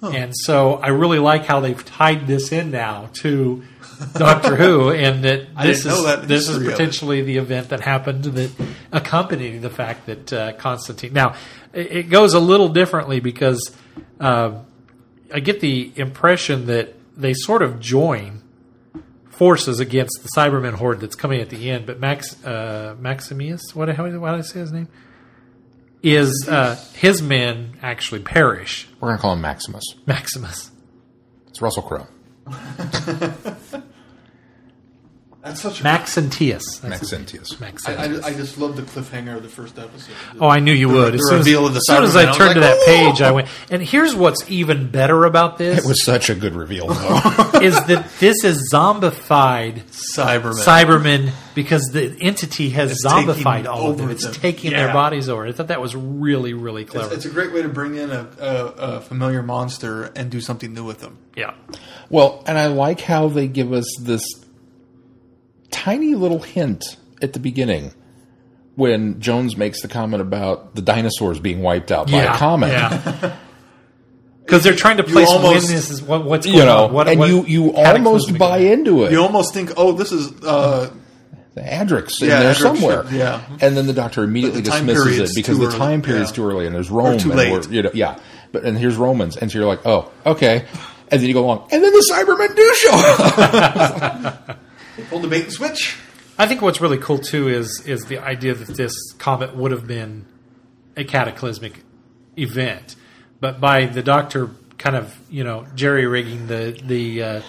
And 0.00 0.32
so 0.32 0.74
I 0.74 0.90
really 0.90 1.18
like 1.18 1.46
how 1.46 1.58
they've 1.58 1.84
tied 1.84 2.28
this 2.28 2.52
in 2.52 2.70
now 2.70 3.08
to 3.14 3.64
Doctor 4.14 4.56
Who, 4.56 4.90
and 4.90 5.24
that 5.24 5.54
this 5.56 5.84
is 5.84 6.04
that 6.04 6.26
this 6.28 6.42
is 6.42 6.48
history 6.48 6.66
of 6.66 6.68
it. 6.68 6.72
potentially 6.72 7.22
the 7.22 7.36
event 7.36 7.68
that 7.70 7.80
happened 7.80 8.24
that 8.24 8.50
accompanied 8.92 9.62
the 9.62 9.70
fact 9.70 10.06
that 10.06 10.32
uh, 10.32 10.52
Constantine. 10.54 11.12
Now, 11.12 11.34
it, 11.72 11.92
it 11.92 12.02
goes 12.10 12.34
a 12.34 12.40
little 12.40 12.68
differently 12.68 13.20
because 13.20 13.74
uh, 14.20 14.60
I 15.32 15.40
get 15.40 15.60
the 15.60 15.92
impression 15.96 16.66
that 16.66 16.94
they 17.16 17.34
sort 17.34 17.62
of 17.62 17.80
join 17.80 18.42
forces 19.30 19.80
against 19.80 20.22
the 20.22 20.28
Cybermen 20.36 20.74
horde 20.74 21.00
that's 21.00 21.16
coming 21.16 21.40
at 21.40 21.50
the 21.50 21.70
end. 21.70 21.86
But 21.86 22.00
Max 22.00 22.44
uh, 22.44 22.96
Maximius, 23.00 23.74
what 23.74 23.88
how 23.94 24.06
did 24.06 24.22
I 24.22 24.40
say 24.40 24.60
his 24.60 24.72
name? 24.72 24.88
Is 26.02 26.46
uh, 26.48 26.76
his 26.94 27.22
men 27.22 27.78
actually 27.82 28.20
perish? 28.20 28.86
We're 29.00 29.08
going 29.08 29.18
to 29.18 29.22
call 29.22 29.32
him 29.32 29.40
Maximus. 29.40 29.84
Maximus. 30.06 30.70
It's 31.48 31.62
Russell 31.62 31.82
Crowe. 31.82 32.06
That's 35.44 35.60
such 35.60 35.80
a. 35.80 35.84
Maxentius. 35.84 36.80
That's 36.80 37.00
his- 37.00 37.12
Maxentius. 37.12 37.52
I, 37.60 37.60
Maxentius. 37.60 38.24
I, 38.24 38.28
I 38.28 38.32
just 38.32 38.56
love 38.58 38.76
the 38.76 38.82
cliffhanger 38.82 39.36
of 39.36 39.42
the 39.42 39.48
first 39.50 39.78
episode. 39.78 40.14
Oh, 40.40 40.48
I 40.48 40.58
knew 40.60 40.72
you 40.72 40.88
The- 40.88 40.94
would. 40.94 41.12
the 41.12 41.18
As 41.18 41.28
soon 41.28 41.38
as, 41.40 41.46
reveal 41.46 41.66
of 41.66 41.74
the 41.74 41.78
as 41.78 41.86
soon 41.86 42.02
as 42.04 42.14
Cybermen, 42.14 42.16
I 42.16 42.22
I 42.22 42.26
was 42.28 42.36
turned 42.38 42.48
like, 42.48 42.54
to 42.54 42.60
that 42.60 42.82
page, 42.86 43.22
I 43.22 43.30
went. 43.32 43.48
And 43.70 43.82
here's 43.82 44.14
what's 44.14 44.50
even 44.50 44.90
better 44.90 45.24
about 45.26 45.58
this 45.58 45.84
It 45.84 45.86
was 45.86 46.02
such 46.02 46.30
a 46.30 46.34
good 46.34 46.54
reveal, 46.54 46.86
though. 46.88 46.90
is 47.62 47.74
that 47.84 48.08
this 48.20 48.42
is 48.42 48.70
zombified 48.72 49.82
Cyberman. 49.90 50.64
Cybermen 50.64 51.32
because 51.54 51.82
the 51.92 52.16
entity 52.20 52.70
has 52.70 52.90
It's 52.92 53.04
zombified 53.06 53.34
taking 53.56 53.66
all 53.66 53.90
of 53.90 53.96
them. 53.98 54.04
over 54.06 54.12
It's 54.12 54.24
them. 54.24 54.32
taking 54.34 54.72
Yeah. 54.72 54.84
their 54.86 54.92
bodies 54.94 55.28
over. 55.28 55.46
I 55.46 55.52
thought 55.52 55.68
that 55.68 55.80
was 55.80 55.94
really, 55.94 56.54
really 56.54 56.82
It's, 56.82 56.90
clever. 56.90 57.14
it's 57.14 57.26
a 57.26 57.30
great 57.30 57.52
way 57.52 57.62
to 57.62 57.68
bring 57.68 57.94
in 57.96 58.10
a, 58.10 58.26
a, 58.40 58.46
a 58.96 59.00
familiar 59.02 59.42
monster 59.42 60.04
and 60.16 60.30
do 60.30 60.40
something 60.40 60.72
new 60.72 60.84
with 60.84 61.00
them. 61.00 61.18
yeah. 61.36 61.52
well, 62.08 62.42
and 62.46 62.56
I 62.58 62.66
like 62.68 63.00
how 63.02 63.28
they 63.28 63.46
give 63.46 63.72
us 63.72 63.86
this 64.00 64.24
tiny 65.74 66.14
little 66.14 66.38
hint 66.40 66.96
at 67.20 67.32
the 67.32 67.40
beginning 67.40 67.92
when 68.76 69.20
Jones 69.20 69.56
makes 69.56 69.82
the 69.82 69.88
comment 69.88 70.20
about 70.22 70.74
the 70.74 70.82
dinosaurs 70.82 71.38
being 71.40 71.62
wiped 71.62 71.90
out 71.92 72.10
by 72.10 72.22
a 72.22 72.34
comet. 72.36 72.70
Yeah. 72.70 73.36
Because 74.44 74.62
they're 74.62 74.76
trying 74.76 74.98
to 74.98 75.04
place 75.04 75.26
almost- 75.30 75.66
when 75.68 75.74
this 75.74 75.88
is 75.88 76.02
what, 76.02 76.22
what's 76.26 76.44
going 76.44 76.58
You 76.58 76.64
know, 76.66 76.84
on. 76.84 76.92
What, 76.92 77.08
and 77.08 77.18
what 77.18 77.30
you, 77.30 77.46
you 77.46 77.72
almost 77.74 78.36
buy 78.36 78.58
event. 78.58 78.80
into 78.88 79.04
it. 79.04 79.12
You 79.12 79.22
almost 79.22 79.54
think, 79.54 79.70
oh, 79.78 79.92
this 79.92 80.12
is 80.12 80.30
uh, 80.44 80.90
the 81.54 81.62
Adric's 81.62 82.20
in 82.20 82.28
Yeah, 82.28 82.40
there 82.40 82.50
Adric's 82.52 82.60
somewhere. 82.60 83.04
should- 83.06 83.16
yeah. 83.16 83.40
And 83.62 83.74
then 83.74 83.86
the 83.86 83.94
doctor 83.94 84.22
immediately 84.22 84.60
the 84.60 84.70
dismisses 84.70 85.30
it 85.30 85.34
because 85.34 85.58
the 85.58 85.70
time 85.70 86.00
early. 86.00 86.02
period's 86.02 86.30
Yeah. 86.32 86.36
too 86.36 86.44
early 86.46 86.66
and 86.66 86.74
there's 86.74 86.90
Rome 86.90 87.16
too 87.16 87.30
and 87.30 87.38
late. 87.38 87.52
we're- 87.52 87.74
you 87.74 87.82
know, 87.84 87.90
yeah. 87.94 88.18
But 88.52 88.64
and 88.64 88.76
here's 88.76 88.96
Romans 88.96 89.38
and 89.38 89.50
so 89.50 89.58
you're 89.60 89.66
like, 89.66 89.86
oh, 89.86 90.12
okay. 90.26 90.66
And 91.10 91.20
then 91.22 91.26
you 91.26 91.32
go 91.32 91.44
along, 91.46 91.68
and 91.72 91.82
then 91.82 91.92
the 91.92 92.06
Cybermen 92.12 92.54
do 92.54 92.74
show 92.74 92.90
up. 92.92 94.58
pull 95.02 95.20
the 95.20 95.28
bait 95.28 95.44
and 95.44 95.52
switch. 95.52 95.96
I 96.38 96.46
think 96.46 96.62
what's 96.62 96.80
really 96.80 96.98
cool 96.98 97.18
too 97.18 97.48
is 97.48 97.82
is 97.86 98.04
the 98.06 98.18
idea 98.18 98.54
that 98.54 98.76
this 98.76 99.12
comet 99.18 99.54
would 99.54 99.70
have 99.70 99.86
been 99.86 100.26
a 100.96 101.04
cataclysmic 101.04 101.82
event, 102.36 102.96
but 103.40 103.60
by 103.60 103.86
the 103.86 104.02
Doctor 104.02 104.50
kind 104.78 104.96
of 104.96 105.16
you 105.30 105.44
know 105.44 105.66
jerry 105.74 106.06
rigging 106.06 106.46
the 106.46 106.78
the 106.84 107.22
uh, 107.22 107.42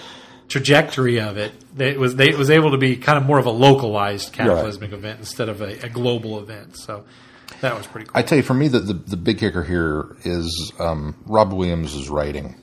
trajectory 0.48 1.20
of 1.20 1.38
it, 1.38 1.52
they, 1.76 1.90
it 1.90 2.00
was 2.00 2.16
they, 2.16 2.30
it 2.30 2.38
was 2.38 2.50
able 2.50 2.72
to 2.72 2.78
be 2.78 2.98
kind 2.98 3.18
of 3.18 3.26
more 3.26 3.40
of 3.40 3.46
a 3.46 3.52
localized 3.52 4.34
cataclysmic 4.34 4.92
event 4.92 5.20
instead 5.20 5.50
of 5.50 5.62
a, 5.62 5.86
a 5.86 5.90
global 5.90 6.40
event. 6.40 6.78
So 6.78 7.06
that 7.62 7.76
was 7.76 7.88
pretty 7.88 8.08
cool. 8.08 8.18
I 8.18 8.22
tell 8.22 8.38
you, 8.38 8.44
for 8.44 8.54
me, 8.54 8.68
the, 8.68 8.80
the, 8.80 8.94
the 8.94 9.18
big 9.18 9.40
kicker 9.40 9.64
here 9.64 10.16
is 10.24 10.72
um, 10.80 11.16
Rob 11.26 11.54
Williams' 11.54 12.10
writing. 12.10 12.56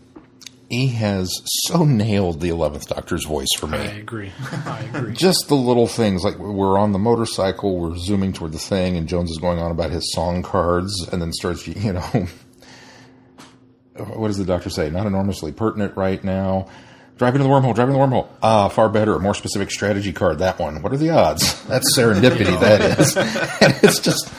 He 0.73 0.89
has 0.89 1.31
so 1.66 1.85
nailed 1.85 2.41
the 2.41 2.49
11th 2.49 2.87
Doctor's 2.87 3.27
voice 3.27 3.51
for 3.59 3.66
me. 3.66 3.77
I 3.77 3.83
agree. 3.83 4.33
I 4.41 4.89
agree. 4.95 5.12
just 5.16 5.49
the 5.49 5.55
little 5.55 5.87
things 5.87 6.25
like 6.25 6.39
we're 6.39 6.79
on 6.79 6.93
the 6.93 6.99
motorcycle, 6.99 7.79
we're 7.79 7.99
zooming 7.99 8.33
toward 8.33 8.53
the 8.53 8.59
thing, 8.59 8.97
and 8.97 9.07
Jones 9.07 9.31
is 9.31 9.37
going 9.37 9.59
on 9.59 9.70
about 9.70 9.91
his 9.91 10.11
song 10.14 10.43
cards, 10.43 11.07
and 11.12 11.20
then 11.20 11.31
starts, 11.31 11.68
you 11.68 11.93
know, 11.93 12.01
what 14.14 14.29
does 14.29 14.39
the 14.39 14.47
doctor 14.47 14.70
say? 14.70 14.89
Not 14.89 15.07
enormously 15.07 15.53
pertinent 15.53 15.95
right 15.95 16.25
now. 16.25 16.68
Driving 17.18 17.43
into 17.43 17.53
the 17.53 17.55
wormhole, 17.55 17.75
driving 17.75 17.95
into 17.95 18.07
the 18.07 18.11
wormhole. 18.11 18.29
Ah, 18.43 18.70
far 18.70 18.89
better, 18.89 19.14
a 19.14 19.20
more 19.20 19.35
specific 19.35 19.70
strategy 19.70 20.14
card. 20.14 20.39
That 20.39 20.59
one. 20.59 20.81
What 20.81 20.95
are 20.95 20.97
the 20.97 21.11
odds? 21.11 21.62
That's 21.68 21.95
serendipity. 21.95 22.59
that 22.61 22.99
is, 22.99 23.14
and 23.14 23.75
it's 23.83 24.01
just 24.01 24.33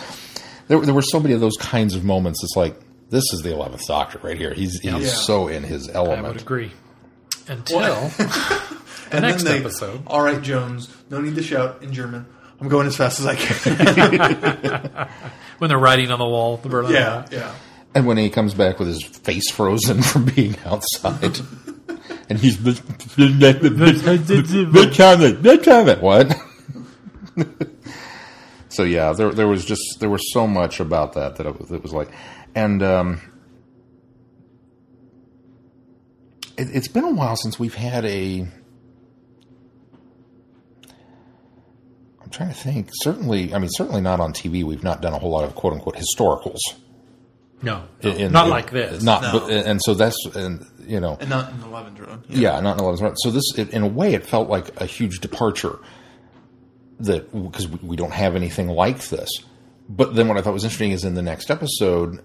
there. 0.68 0.82
There 0.82 0.96
were 0.96 1.04
so 1.04 1.20
many 1.20 1.36
of 1.36 1.42
those 1.42 1.58
kinds 1.60 1.94
of 1.94 2.04
moments. 2.04 2.44
It's 2.44 2.56
like 2.56 2.76
this 3.10 3.24
is 3.34 3.42
the 3.42 3.52
eleventh 3.54 3.86
Doctor 3.88 4.20
right 4.24 4.38
here. 4.38 4.54
He's 4.54 4.80
he's 4.80 4.92
Yeah. 4.92 5.00
so 5.08 5.48
in 5.48 5.64
his 5.64 5.90
element. 5.90 5.98
I 5.98 6.22
would 6.22 6.26
element. 6.26 6.42
agree. 6.42 6.72
Until 7.48 7.80
the 7.80 8.78
And 9.12 9.22
next 9.24 9.44
they, 9.44 9.60
episode. 9.60 10.02
All 10.08 10.22
right, 10.22 10.42
Jones. 10.42 10.90
No 11.10 11.20
need 11.22 11.36
to 11.36 11.44
shout 11.44 11.84
in 11.84 11.94
German. 11.94 12.26
I'm 12.60 12.68
going 12.70 12.88
as 12.88 12.96
fast 12.96 13.20
as 13.20 13.26
I 13.26 13.36
can. 13.36 15.08
when 15.60 15.68
they're 15.70 15.78
writing 15.78 16.10
on 16.12 16.20
the 16.20 16.26
wall, 16.26 16.58
the 16.58 16.70
Berlin 16.70 16.94
yeah, 16.94 17.16
Wall. 17.18 17.26
yeah. 17.32 17.56
And 17.94 18.08
when 18.08 18.18
he 18.18 18.30
comes 18.30 18.54
back 18.54 18.80
with 18.80 18.88
his 18.88 19.04
face 19.04 19.52
frozen 19.52 20.02
from 20.02 20.26
being 20.26 20.56
outside, 20.66 21.40
and 22.30 22.40
he's 22.40 22.64
the 22.64 22.74
comment, 24.96 25.44
the 25.44 25.62
comment, 25.64 26.02
what? 26.02 26.36
so 28.70 28.84
yeah, 28.84 29.14
there 29.14 29.32
there 29.32 29.48
was 29.48 29.66
just 29.66 30.00
there 30.00 30.10
was 30.10 30.22
so 30.34 30.48
much 30.48 30.80
about 30.80 31.14
that 31.14 31.36
that 31.36 31.46
it 31.46 31.60
was, 31.60 31.72
it 31.72 31.84
was 31.84 31.94
like, 31.94 32.10
and 32.56 32.82
um, 32.84 33.22
it, 36.58 36.68
it's 36.74 36.88
been 36.88 37.04
a 37.04 37.12
while 37.12 37.36
since 37.36 37.60
we've 37.60 37.76
had 37.76 38.06
a. 38.06 38.48
I'm 42.22 42.30
trying 42.30 42.50
to 42.50 42.56
think. 42.56 42.90
Certainly, 42.94 43.54
I 43.54 43.60
mean, 43.60 43.70
certainly 43.74 44.02
not 44.02 44.20
on 44.20 44.34
TV. 44.34 44.64
We've 44.64 44.84
not 44.84 45.02
done 45.02 45.14
a 45.14 45.20
whole 45.20 45.32
lot 45.32 45.44
of 45.44 45.56
quote 45.56 45.74
unquote 45.74 45.96
historicals. 45.96 46.60
No, 47.62 47.86
no, 48.04 48.10
in- 48.12 48.32
not 48.34 48.46
in- 48.46 48.52
like 48.52 48.72
this. 48.72 49.02
Not, 49.04 49.22
No. 49.22 49.40
but, 49.40 49.52
and 49.52 49.80
so 49.82 49.94
that's 49.94 50.18
and 50.36 50.66
you 50.86 51.00
know, 51.00 51.18
And 51.20 51.30
not 51.30 51.50
in 51.52 51.60
the 51.62 51.68
Lavender 51.68 52.04
Road. 52.04 52.26
yeah, 52.28 52.60
not 52.60 52.78
in 52.78 52.84
11th 52.84 53.02
round. 53.02 53.16
So 53.22 53.32
this, 53.32 53.44
it, 53.58 53.70
in 53.70 53.84
a 53.84 53.88
way, 53.88 54.14
it 54.14 54.26
felt 54.26 54.50
like 54.50 54.82
a 54.82 54.86
huge 54.86 55.20
departure. 55.20 55.80
That 57.00 57.32
because 57.34 57.68
we, 57.68 57.80
we 57.82 57.96
don't 57.96 58.12
have 58.14 58.36
anything 58.36 58.68
like 58.68 59.08
this. 59.08 59.30
But 59.90 60.14
then 60.16 60.28
what 60.28 60.38
I 60.38 60.42
thought 60.42 60.54
was 60.54 60.64
interesting 60.66 60.92
is 60.92 61.04
in 61.06 61.16
the 61.16 61.22
next 61.22 61.50
episode 61.50 62.16
you, 62.16 62.22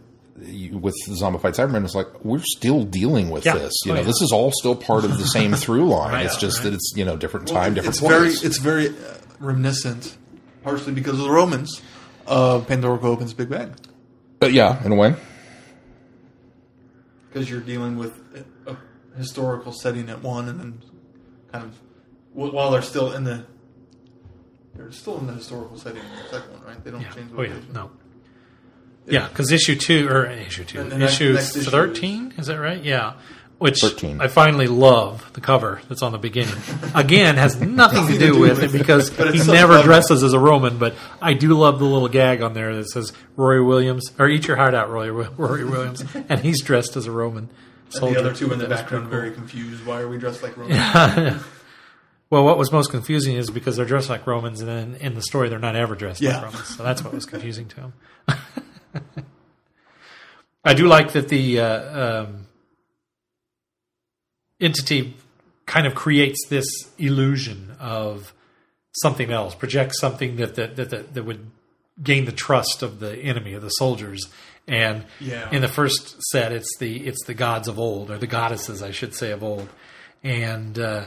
with 0.72 0.94
the 1.06 1.14
zombified 1.20 1.54
Cybermen, 1.56 1.84
it's 1.84 1.94
like 1.94 2.24
we're 2.24 2.42
still 2.42 2.84
dealing 2.84 3.30
with 3.30 3.44
Yeah. 3.44 3.54
this. 3.54 3.72
You 3.84 3.92
Oh, 3.92 3.94
know, 3.96 4.00
yeah. 4.00 4.06
this 4.06 4.22
is 4.22 4.30
all 4.32 4.52
still 4.52 4.74
part 4.76 5.04
of 5.04 5.18
the 5.18 5.24
same 5.36 5.52
through 5.54 5.88
line. 5.88 6.12
Right, 6.12 6.26
it's 6.26 6.36
just 6.36 6.58
right. 6.58 6.64
that 6.64 6.74
it's 6.74 6.92
you 6.96 7.04
know 7.04 7.16
different 7.16 7.48
time, 7.48 7.74
different 7.74 7.94
it's 7.96 8.00
place. 8.00 8.40
very 8.40 8.46
it's 8.48 8.58
very 8.58 8.88
uh, 8.88 8.92
reminiscent, 9.40 10.16
partially 10.62 10.92
because 10.92 11.18
of 11.18 11.24
the 11.24 11.30
Romans. 11.30 11.82
Uh, 12.26 12.60
Pandorica 12.60 13.04
opens 13.04 13.32
Big 13.32 13.48
Bang 13.48 13.74
but 14.38 14.52
yeah, 14.52 14.84
in 14.84 14.92
a 14.92 14.94
way. 14.94 15.14
because 17.28 17.48
you're 17.50 17.60
dealing 17.60 17.96
with 17.96 18.12
a, 18.66 18.70
a 18.72 18.76
historical 19.16 19.72
setting 19.72 20.08
at 20.10 20.22
one, 20.22 20.48
and 20.48 20.60
then 20.60 20.82
kind 21.52 21.64
of 21.64 21.74
while 22.32 22.70
they're 22.70 22.82
still 22.82 23.12
in 23.12 23.24
the 23.24 23.44
they're 24.74 24.92
still 24.92 25.18
in 25.18 25.26
the 25.26 25.32
historical 25.32 25.76
setting 25.78 26.02
in 26.02 26.10
the 26.22 26.28
second 26.38 26.52
one, 26.52 26.62
right? 26.64 26.84
They 26.84 26.90
don't 26.90 27.00
Yeah. 27.00 27.10
change. 27.10 27.30
Oh 27.36 27.42
yeah, 27.42 27.48
location. 27.54 27.72
no. 27.72 27.90
Yeah, 29.08 29.28
because 29.28 29.50
issue 29.52 29.76
two 29.76 30.08
or 30.08 30.26
issue 30.26 30.64
two, 30.64 30.80
And 30.80 30.92
the 30.92 30.98
next- 30.98 31.14
issue 31.14 31.32
next 31.32 31.56
issue 31.56 31.70
thirteen 31.70 32.34
is 32.38 32.46
that 32.48 32.58
right? 32.60 32.82
Yeah, 32.82 33.14
which 33.58 33.80
13. 33.80 34.20
I 34.20 34.28
finally 34.28 34.66
love 34.68 35.30
the 35.32 35.40
cover 35.40 35.80
that's 35.88 36.02
on 36.02 36.12
the 36.12 36.18
beginning. 36.18 36.54
Again, 36.94 37.36
has 37.36 37.60
nothing 37.60 38.06
to 38.06 38.18
do 38.18 38.38
with 38.38 38.62
it 38.62 38.70
because 38.70 39.10
But 39.10 39.32
he 39.34 39.40
so 39.40 39.52
never 39.52 39.72
clever. 39.72 39.84
dresses 39.88 40.22
as 40.22 40.32
a 40.32 40.38
Roman. 40.38 40.78
But 40.78 40.94
I 41.20 41.32
do 41.34 41.54
love 41.58 41.78
the 41.80 41.84
little 41.84 42.08
gag 42.08 42.40
on 42.42 42.52
there 42.54 42.74
that 42.76 42.88
says 42.90 43.12
Rory 43.36 43.62
Williams 43.62 44.12
or 44.18 44.28
"Eat 44.28 44.46
your 44.46 44.56
heart 44.56 44.74
out, 44.74 44.90
Rory, 44.90 45.10
Rory 45.10 45.64
Williams," 45.64 46.04
and 46.28 46.40
he's 46.40 46.62
dressed 46.62 46.96
as 46.96 47.06
a 47.06 47.10
Roman 47.12 47.48
And 47.86 47.94
soldier. 47.94 48.14
the 48.14 48.20
other 48.28 48.34
two 48.34 48.52
in 48.52 48.58
the 48.58 48.66
That 48.66 48.70
was 48.70 48.80
background 48.82 49.08
pretty 49.10 49.20
very 49.30 49.34
confused. 49.34 49.84
Why 49.86 50.00
are 50.02 50.08
we 50.08 50.18
dressed 50.18 50.42
like 50.42 50.56
Romans? 50.56 51.42
Well, 52.30 52.44
what 52.44 52.58
was 52.58 52.70
most 52.70 52.90
confusing 52.90 53.36
is 53.36 53.48
because 53.48 53.76
they're 53.78 53.86
dressed 53.86 54.10
like 54.10 54.26
Romans, 54.26 54.60
and 54.60 54.68
then 54.68 54.96
in 55.00 55.14
the 55.14 55.22
story 55.22 55.48
they're 55.48 55.58
not 55.58 55.76
ever 55.76 55.94
dressed 55.94 56.20
Yeah. 56.20 56.34
like 56.42 56.44
Romans. 56.52 56.76
So 56.76 56.82
that's 56.82 57.02
what 57.02 57.14
was 57.14 57.24
confusing 57.24 57.68
to 57.68 57.76
him. 57.80 57.92
I 60.64 60.74
do 60.74 60.86
like 60.86 61.12
that 61.12 61.28
the 61.28 61.60
uh, 61.60 62.22
um, 62.24 62.46
entity 64.60 65.16
kind 65.66 65.86
of 65.86 65.94
creates 65.94 66.46
this 66.48 66.66
illusion 66.98 67.76
of 67.78 68.32
something 69.02 69.30
else, 69.30 69.54
projects 69.54 70.00
something 70.00 70.36
that 70.36 70.54
that 70.56 70.76
that, 70.76 70.90
that, 70.90 71.14
that 71.14 71.22
would 71.24 71.50
gain 72.02 72.24
the 72.24 72.32
trust 72.32 72.82
of 72.82 73.00
the 73.00 73.16
enemy 73.18 73.52
of 73.54 73.62
the 73.62 73.68
soldiers. 73.70 74.26
And 74.66 75.04
Yeah. 75.20 75.50
in 75.50 75.62
the 75.62 75.68
first 75.68 76.22
set, 76.30 76.52
it's 76.52 76.76
the 76.78 77.06
it's 77.06 77.24
the 77.24 77.34
gods 77.34 77.68
of 77.68 77.78
old 77.78 78.10
or 78.10 78.18
the 78.18 78.26
goddesses, 78.26 78.82
I 78.82 78.90
should 78.90 79.14
say, 79.14 79.30
of 79.32 79.42
old, 79.42 79.68
and 80.22 80.78
uh, 80.78 81.04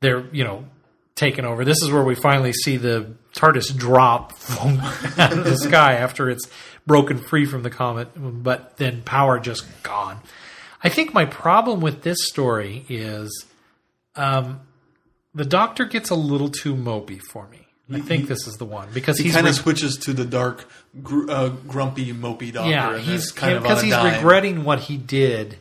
they're 0.00 0.24
you 0.32 0.44
know 0.44 0.66
taken 1.16 1.44
over. 1.44 1.64
This 1.64 1.82
is 1.82 1.90
where 1.90 2.04
we 2.04 2.14
finally 2.14 2.52
see 2.52 2.76
the 2.76 3.14
TARDIS 3.34 3.76
drop 3.76 4.32
from 4.38 4.78
out 5.18 5.32
of 5.32 5.44
the 5.44 5.56
sky 5.56 5.94
after 5.94 6.30
it's 6.30 6.48
broken 6.86 7.18
free 7.18 7.44
from 7.44 7.62
the 7.62 7.70
comet, 7.70 8.08
but 8.16 8.76
then 8.76 9.02
power 9.02 9.38
just 9.38 9.64
gone. 9.82 10.20
I 10.82 10.88
think 10.88 11.12
my 11.12 11.24
problem 11.26 11.80
with 11.80 12.02
this 12.02 12.26
story 12.26 12.84
is 12.88 13.44
um, 14.16 14.60
the 15.34 15.44
Doctor 15.44 15.84
gets 15.84 16.10
a 16.10 16.14
little 16.14 16.48
too 16.48 16.74
mopey 16.74 17.20
for 17.20 17.48
me. 17.48 17.66
I 17.92 18.00
think 18.00 18.28
this 18.28 18.46
is 18.46 18.54
the 18.54 18.64
one 18.64 18.88
because 18.94 19.18
he 19.18 19.30
kind 19.30 19.48
of 19.48 19.56
re- 19.56 19.62
switches 19.62 19.96
to 19.98 20.12
the 20.12 20.24
dark, 20.24 20.68
gr- 21.02 21.28
uh, 21.28 21.48
grumpy, 21.48 22.12
mopey 22.12 22.52
doctor. 22.52 22.70
yeah 22.70 22.94
and 22.94 23.02
he's 23.02 23.32
kind 23.32 23.56
of 23.56 23.64
because 23.64 23.82
he's 23.82 23.92
dime. 23.92 24.14
regretting 24.14 24.62
what 24.62 24.78
he 24.78 24.96
did 24.96 25.58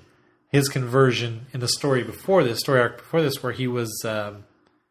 his 0.49 0.69
conversion 0.69 1.47
in 1.53 1.59
the 1.59 1.67
story 1.67 2.03
before 2.03 2.43
this 2.43 2.59
story 2.59 2.81
arc 2.81 2.97
before 2.97 3.23
this, 3.23 3.41
where 3.41 3.51
he 3.51 3.65
was 3.65 4.03
um, 4.05 4.43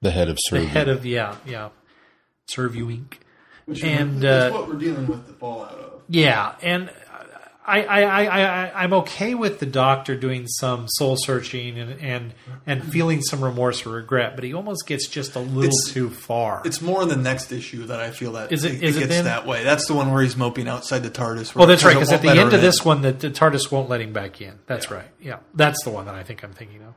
The 0.03 0.11
head 0.11 0.29
of 0.29 0.37
the 0.51 0.65
head 0.65 0.89
of 0.89 1.07
yeah 1.07 1.37
yeah 1.47 1.69
ServeYouInc. 2.53 3.15
Which 3.67 3.85
And, 3.85 4.23
that's 4.23 4.53
uh, 4.53 4.59
what 4.59 4.69
we're 4.69 4.75
dealing 4.79 5.07
with 5.07 5.27
the 5.27 5.35
fallout 5.35 5.73
of. 5.73 5.78
Yeah, 6.09 6.55
and 6.63 6.91
I, 7.67 7.83
I, 7.83 8.01
I, 8.03 8.25
I, 8.67 8.83
I'm 8.85 8.93
okay 8.95 9.35
with 9.35 9.59
the 9.61 9.67
doctor 9.67 10.17
doing 10.17 10.47
some 10.47 10.87
soul 10.89 11.17
searching 11.19 11.79
and, 11.79 12.01
and 12.01 12.33
and 12.67 12.83
feeling 12.91 13.21
some 13.21 13.45
remorse 13.45 13.85
or 13.85 13.91
regret, 13.91 14.35
but 14.37 14.43
he 14.45 14.55
almost 14.55 14.87
gets 14.87 15.07
just 15.07 15.37
a 15.37 15.39
little 15.41 15.65
It's- 15.65 15.93
too 15.93 16.09
far. 16.09 16.63
It's 16.65 16.81
more 16.81 17.03
in 17.03 17.09
the 17.11 17.17
next 17.17 17.53
issue 17.53 17.85
that 17.87 18.01
I 18.01 18.11
feel 18.11 18.33
that 18.33 18.53
Is 18.53 18.65
it- 18.65 18.77
it, 18.77 18.83
is 18.83 18.97
it 18.97 19.01
gets 19.01 19.13
then? 19.13 19.25
that 19.27 19.47
way. 19.47 19.65
That's 19.65 19.87
the 19.87 19.93
one 19.95 20.11
where 20.13 20.23
he's 20.23 20.37
moping 20.37 20.67
outside 20.67 21.01
the 21.03 21.11
TARDIS. 21.11 21.55
well, 21.55 21.67
that's 21.67 21.85
right, 21.85 21.93
because 21.93 22.11
at 22.11 22.23
the 22.23 22.31
end 22.31 22.55
of 22.55 22.61
this 22.63 22.81
in. 22.81 22.85
one, 22.87 23.03
the, 23.03 23.13
the 23.13 23.31
TARDIS 23.31 23.71
won't 23.71 23.91
let 23.91 24.01
him 24.01 24.15
back 24.15 24.41
in. 24.41 24.59
That's 24.67 24.91
right. 24.91 25.07
Yeah, 25.21 25.41
that's 25.55 25.85
the 25.85 25.91
one 25.91 26.07
that 26.07 26.15
I 26.15 26.23
think 26.23 26.43
I'm 26.43 26.55
thinking 26.55 26.83
of. 26.83 26.95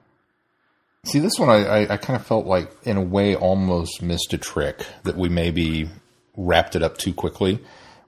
See, 1.03 1.19
this 1.19 1.37
one 1.37 1.49
I, 1.49 1.65
I, 1.65 1.93
I 1.93 1.97
kind 1.97 2.17
of 2.17 2.25
felt 2.25 2.45
like, 2.45 2.71
in 2.83 2.95
a 2.95 3.01
way, 3.01 3.35
almost 3.35 4.01
missed 4.01 4.31
a 4.33 4.37
trick 4.37 4.85
that 5.03 5.17
we 5.17 5.27
maybe 5.29 5.89
wrapped 6.37 6.75
it 6.77 6.83
up 6.83 6.97
too 6.97 7.13
quickly. 7.13 7.59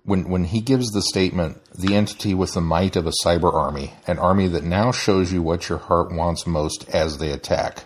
When 0.05 0.29
when 0.29 0.43
he 0.45 0.59
gives 0.59 0.91
the 0.91 1.01
statement, 1.01 1.61
the 1.73 1.95
entity 1.95 2.33
with 2.33 2.53
the 2.53 2.61
might 2.61 2.95
of 2.95 3.07
a 3.07 3.13
cyber 3.23 3.53
army, 3.53 3.93
an 4.05 4.19
army 4.19 4.47
that 4.49 4.63
now 4.63 4.91
shows 4.91 5.31
you 5.31 5.41
what 5.41 5.69
your 5.69 5.77
heart 5.77 6.11
wants 6.11 6.45
most 6.45 6.89
as 6.89 7.17
they 7.19 7.31
attack. 7.31 7.85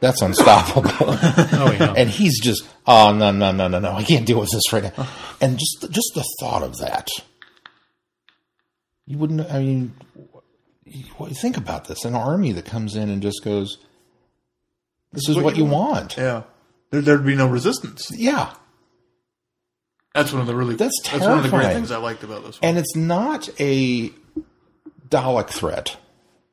That's 0.00 0.22
unstoppable. 0.22 0.90
Oh 1.58 1.72
yeah, 1.72 1.94
and 1.96 2.08
he's 2.08 2.40
just, 2.40 2.66
oh 2.86 3.12
no 3.12 3.30
no 3.30 3.52
no 3.52 3.68
no 3.68 3.78
no, 3.78 3.92
I 3.92 4.02
can't 4.04 4.26
deal 4.26 4.40
with 4.40 4.50
this 4.50 4.72
right 4.72 4.84
now. 4.84 5.08
And 5.40 5.58
just 5.58 5.90
just 5.90 6.12
the 6.14 6.24
thought 6.40 6.62
of 6.62 6.78
that, 6.78 7.08
you 9.06 9.18
wouldn't. 9.18 9.50
I 9.52 9.58
mean, 9.60 9.94
what, 11.16 11.36
think 11.36 11.56
about 11.56 11.88
this: 11.88 12.04
an 12.04 12.14
army 12.14 12.52
that 12.52 12.64
comes 12.64 12.94
in 12.96 13.08
and 13.10 13.20
just 13.20 13.42
goes, 13.44 13.78
"This 15.12 15.28
is 15.28 15.36
what 15.36 15.56
you 15.56 15.64
want." 15.64 16.16
Yeah, 16.16 16.42
there, 16.90 17.00
there'd 17.00 17.26
be 17.26 17.34
no 17.36 17.48
resistance. 17.48 18.10
Yeah, 18.10 18.52
That's 20.16 20.32
one 20.32 20.40
of 20.40 20.46
the 20.48 20.56
really. 20.56 20.74
That's 20.74 20.98
That's 21.04 21.22
one 21.24 21.38
of 21.38 21.42
the 21.44 21.50
great 21.50 21.72
things 21.72 21.90
I 21.92 21.98
liked 21.98 22.24
about 22.24 22.44
this 22.44 22.60
one. 22.60 22.68
and 22.70 22.78
it's 22.78 22.96
not 22.96 23.48
a 23.60 24.10
Dalek 25.08 25.48
threat. 25.50 25.96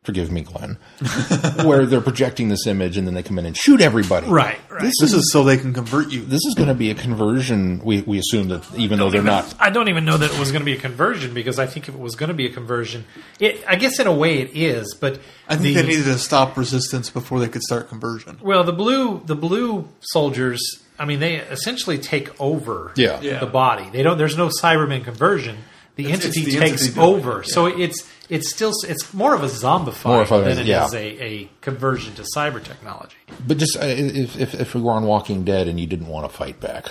Forgive 0.04 0.30
me, 0.34 0.42
Glenn. 0.42 0.78
where 1.64 1.86
they're 1.86 2.02
projecting 2.02 2.50
this 2.50 2.68
image 2.68 2.98
and 2.98 3.08
then 3.08 3.14
they 3.14 3.24
come 3.24 3.40
in 3.40 3.46
and 3.46 3.56
shoot 3.56 3.80
everybody. 3.80 4.28
right, 4.28 4.60
right. 4.70 4.82
This 4.82 4.96
This 5.00 5.14
is 5.14 5.20
is 5.24 5.32
so 5.32 5.46
they 5.46 5.56
can 5.56 5.74
convert 5.74 6.12
you. 6.12 6.26
this 6.26 6.42
is 6.46 6.56
going 6.56 6.68
to 6.68 6.74
be 6.74 6.92
a 6.92 6.94
conversion. 6.94 7.80
We 7.86 8.02
we 8.02 8.20
assume 8.20 8.50
that 8.50 8.66
even 8.76 9.00
though 9.00 9.10
they're 9.10 9.24
not 9.24 9.56
I 9.62 9.70
don't 9.70 9.88
even 9.88 10.04
know 10.04 10.18
that 10.18 10.34
it 10.34 10.38
was 10.38 10.52
going 10.52 10.60
to 10.60 10.66
be 10.66 10.74
a 10.74 10.78
conversion 10.82 11.34
because 11.34 11.58
I 11.58 11.68
think 11.68 11.88
if 11.88 11.96
it 11.96 12.02
was 12.02 12.16
going 12.18 12.28
to 12.28 12.34
be 12.34 12.46
a 12.46 12.52
conversion, 12.52 13.06
it, 13.40 13.64
I 13.66 13.78
guess 13.78 13.98
in 13.98 14.08
a 14.08 14.12
way 14.14 14.40
it 14.40 14.52
is. 14.54 14.94
But 14.94 15.22
I 15.48 15.56
think 15.56 15.76
the, 15.78 15.82
they 15.84 15.88
needed 15.88 16.04
to 16.04 16.18
stop 16.18 16.58
resistance 16.58 17.10
before 17.10 17.40
they 17.40 17.48
could 17.48 17.64
start 17.64 17.88
conversion. 17.88 18.40
Well, 18.42 18.66
the 18.66 18.74
blue 18.74 19.22
the 19.24 19.38
blue 19.38 19.88
soldiers, 20.02 20.83
I 21.00 21.06
mean, 21.06 21.20
they 21.20 21.36
essentially 21.38 21.98
take 21.98 22.40
over 22.40 22.92
Yeah. 22.96 23.20
Yeah. 23.22 23.40
the 23.40 23.46
body. 23.48 23.90
They 23.92 24.04
don't. 24.04 24.18
There's 24.18 24.38
no 24.38 24.50
Cyberman 24.50 25.04
conversion. 25.04 25.58
The 25.96 26.06
It's- 26.06 26.24
entity 26.26 26.42
it's 26.42 26.54
the 26.54 26.60
takes 26.60 26.82
entity 26.84 26.94
doing 26.96 27.08
it, 27.08 27.18
over. 27.18 27.44
So 27.44 27.66
it's 27.68 28.08
it's 28.30 28.50
still 28.52 28.72
it's 28.88 29.14
more 29.14 29.36
of 29.36 29.44
a 29.44 29.48
zombified 29.48 30.06
More 30.06 30.22
of 30.22 30.32
a- 30.32 30.42
than 30.42 30.58
it 30.60 30.62
is 30.62 30.68
yeah. 30.68 30.88
a, 30.94 31.24
a 31.24 31.50
conversion 31.62 32.14
to 32.16 32.24
cyber 32.36 32.64
technology. 32.64 33.16
But 33.46 33.58
just 33.58 33.78
uh, 33.78 33.82
if, 33.86 34.38
if 34.40 34.54
if 34.60 34.74
we 34.76 34.82
were 34.82 34.94
on 34.94 35.04
Walking 35.06 35.44
Dead 35.44 35.68
and 35.68 35.80
you 35.80 35.86
didn't 35.88 36.08
want 36.08 36.30
to 36.30 36.36
fight 36.36 36.60
back, 36.60 36.86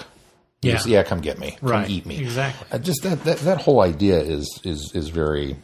Yeah. 0.62 0.72
just, 0.74 0.86
yeah, 0.86 1.02
come 1.02 1.20
get 1.20 1.38
me, 1.38 1.58
Right. 1.60 1.84
come 1.86 1.90
eat 1.92 2.06
me, 2.06 2.18
Exactly. 2.18 2.66
Uh, 2.70 2.78
just 2.78 3.02
that, 3.02 3.24
that 3.24 3.38
that 3.38 3.62
whole 3.62 3.80
idea 3.80 4.20
is 4.20 4.60
is 4.62 4.92
is 4.94 5.08
very 5.08 5.56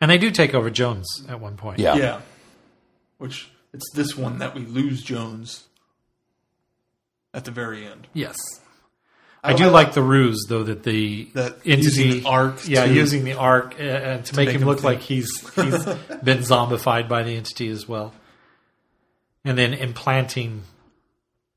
And 0.00 0.10
they 0.10 0.18
do 0.18 0.30
take 0.30 0.54
over 0.54 0.68
Jones 0.70 1.06
at 1.28 1.40
one 1.40 1.56
point. 1.56 1.78
yeah. 1.80 1.96
Yeah, 1.96 2.20
which 3.18 3.48
it's 3.72 3.90
this 3.94 4.16
one 4.16 4.38
that 4.38 4.54
we 4.54 4.60
lose 4.66 5.02
Jones 5.02 5.64
at 7.34 7.44
the 7.44 7.50
very 7.50 7.86
end. 7.86 8.06
Yes. 8.12 8.36
I 9.44 9.54
do 9.54 9.64
I 9.64 9.68
like 9.68 9.92
the 9.94 10.02
ruse 10.02 10.44
though 10.48 10.62
that 10.62 10.84
the 10.84 11.24
That 11.34 11.54
entity, 11.66 11.82
using 11.82 12.10
the 12.22 12.28
arc 12.28 12.68
yeah, 12.68 12.86
to- 12.86 12.94
using 12.94 13.24
the 13.24 13.34
arc 13.34 13.74
uh, 13.78 13.82
uh, 13.82 14.22
to, 14.22 14.36
make, 14.36 14.46
make 14.46 14.54
him 14.54 14.62
him 14.62 14.68
look 14.68 14.78
think. 14.78 14.84
like 14.84 15.00
he's 15.00 15.40
he's 15.56 15.84
been 15.84 16.38
zombified 16.38 17.08
by 17.08 17.24
the 17.24 17.34
entity 17.36 17.68
as 17.68 17.88
well, 17.88 18.14
and 19.44 19.58
then 19.58 19.74
implanting 19.74 20.62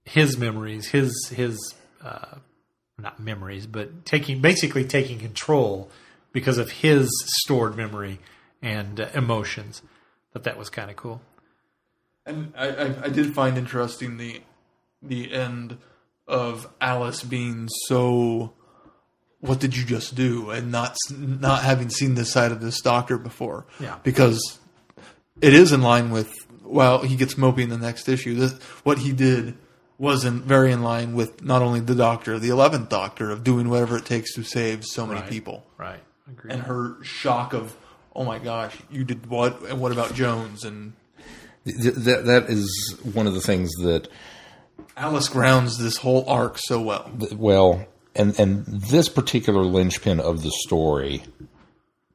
his 0.03 0.35
memories, 0.37 0.87
his 0.87 1.29
his 1.29 1.57
uh, 2.03 2.37
not 2.97 3.19
memories, 3.19 3.67
but 3.67 4.03
taking 4.05 4.41
basically 4.41 4.83
taking 4.85 5.19
control 5.19 5.91
because 6.31 6.57
of 6.57 6.71
his 6.71 7.07
stored 7.43 7.77
memory 7.77 8.17
and 8.63 8.99
uh, 8.99 9.07
emotions. 9.13 9.83
But 10.33 10.43
that 10.45 10.57
was 10.57 10.69
kind 10.71 10.89
of 10.89 10.95
cool. 10.95 11.21
And 12.25 12.51
I, 12.57 12.67
I, 12.69 13.03
I 13.03 13.09
did 13.09 13.35
find 13.35 13.57
interesting 13.59 14.17
the 14.17 14.41
the 15.07 15.31
end 15.33 15.77
of 16.27 16.67
Alice 16.81 17.23
being 17.23 17.69
so. 17.87 18.53
What 19.39 19.59
did 19.59 19.75
you 19.77 19.85
just 19.85 20.15
do? 20.15 20.49
And 20.49 20.71
not 20.71 20.95
not 21.11 21.63
having 21.63 21.89
seen 21.89 22.15
this 22.15 22.31
side 22.31 22.51
of 22.51 22.61
this 22.61 22.81
doctor 22.81 23.17
before. 23.17 23.65
Yeah. 23.79 23.97
Because 24.03 24.59
it 25.41 25.53
is 25.53 25.71
in 25.71 25.81
line 25.81 26.09
with. 26.11 26.33
Well, 26.63 27.03
he 27.03 27.15
gets 27.15 27.35
mopey 27.35 27.59
in 27.59 27.69
the 27.69 27.77
next 27.77 28.09
issue. 28.09 28.33
This, 28.35 28.53
what 28.83 28.97
he 28.97 29.11
did 29.11 29.55
wasn't 29.99 30.43
very 30.45 30.71
in 30.71 30.81
line 30.81 31.13
with 31.13 31.43
not 31.43 31.61
only 31.61 31.79
the 31.79 31.93
Doctor, 31.93 32.39
the 32.39 32.49
eleventh 32.49 32.89
Doctor, 32.89 33.29
of 33.29 33.43
doing 33.43 33.69
whatever 33.69 33.97
it 33.97 34.05
takes 34.05 34.33
to 34.33 34.43
save 34.43 34.83
so 34.83 35.05
many 35.05 35.19
Right. 35.21 35.29
people, 35.29 35.63
Right. 35.77 35.99
Agreed. 36.27 36.53
and 36.53 36.63
her 36.63 36.95
shock 37.03 37.53
of, 37.53 37.77
oh 38.15 38.25
my 38.25 38.39
gosh, 38.39 38.75
you 38.91 39.03
did 39.03 39.27
what? 39.27 39.61
And 39.69 39.79
what 39.79 39.91
about 39.91 40.15
Jones? 40.15 40.63
And 40.65 40.93
that 41.65 42.23
that 42.25 42.45
is 42.49 42.95
one 43.13 43.27
of 43.27 43.35
the 43.35 43.41
things 43.41 43.69
that 43.83 44.07
Alice 44.97 45.27
grounds 45.29 45.77
this 45.77 45.97
whole 45.97 46.23
arc 46.27 46.57
so 46.57 46.81
well. 46.81 47.11
well, 47.33 47.85
and 48.15 48.39
and 48.39 48.65
this 48.65 49.09
particular 49.09 49.63
linchpin 49.63 50.19
of 50.19 50.41
the 50.41 50.51
story 50.51 51.23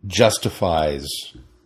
justifies 0.06 1.06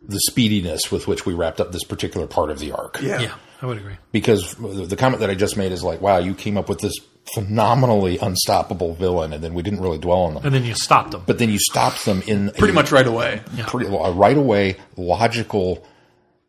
the 0.07 0.21
speediness 0.31 0.91
with 0.91 1.07
which 1.07 1.25
we 1.25 1.33
wrapped 1.35 1.61
up 1.61 1.73
this 1.73 1.85
particular 1.85 2.27
part 2.27 2.51
of 2.51 2.59
the 2.59 2.73
arc. 2.73 3.01
yeah, 3.01 3.21
yeah. 3.21 3.35
I 3.63 3.67
would 3.67 3.79
agree. 3.79 3.95
because 4.13 4.55
the 4.57 4.97
comment 4.97 5.21
that 5.21 5.31
I 5.31 5.35
just 5.35 5.57
made 5.57 5.73
is 5.73 5.83
like, 5.83 6.03
wow, 6.03 6.19
you 6.19 6.35
came 6.35 6.59
up 6.59 6.69
with 6.69 6.81
this 6.81 6.93
phenomenally 7.33 8.19
unstoppable 8.19 8.93
villain, 8.95 9.33
and 9.33 9.43
then 9.43 9.55
we 9.55 9.63
didn't 9.63 9.81
really 9.81 9.97
dwell 9.97 10.23
on 10.23 10.35
them. 10.35 10.45
And 10.45 10.55
then 10.55 10.65
you 10.65 10.75
stopped 10.75 11.13
them. 11.13 11.23
But 11.25 11.39
then 11.39 11.49
you 11.49 11.59
stopped 11.59 12.05
them 12.05 12.23
in 12.27 12.51
Pretty 12.51 12.73
a 12.73 12.75
much 12.75 12.93
right 12.93 13.07
away. 13.07 13.41
pretty 13.67 13.87
a 13.87 14.11
right 14.11 14.37
away 14.37 14.77
logical 14.99 15.87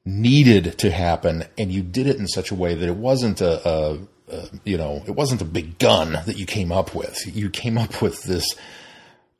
needed 0.04 0.78
to 0.80 0.92
happen, 0.92 1.46
and 1.58 1.72
you 1.72 1.84
did 1.84 2.08
it 2.08 2.18
in 2.18 2.28
such 2.28 2.52
a 2.52 2.56
way 2.56 2.74
that 2.76 2.86
it 2.90 2.98
wasn't 2.98 3.40
a, 3.40 3.66
a, 3.70 4.00
a 4.32 4.48
you 4.64 4.78
know 4.78 5.04
it 5.08 5.12
wasn't 5.16 5.42
a 5.42 5.46
big 5.46 5.78
gun 5.80 6.14
that 6.26 6.38
you 6.38 6.46
came 6.46 6.72
up 6.72 6.96
with. 6.96 7.18
You 7.36 7.50
came 7.50 7.78
up 7.78 8.02
with 8.02 8.24
this 8.24 8.56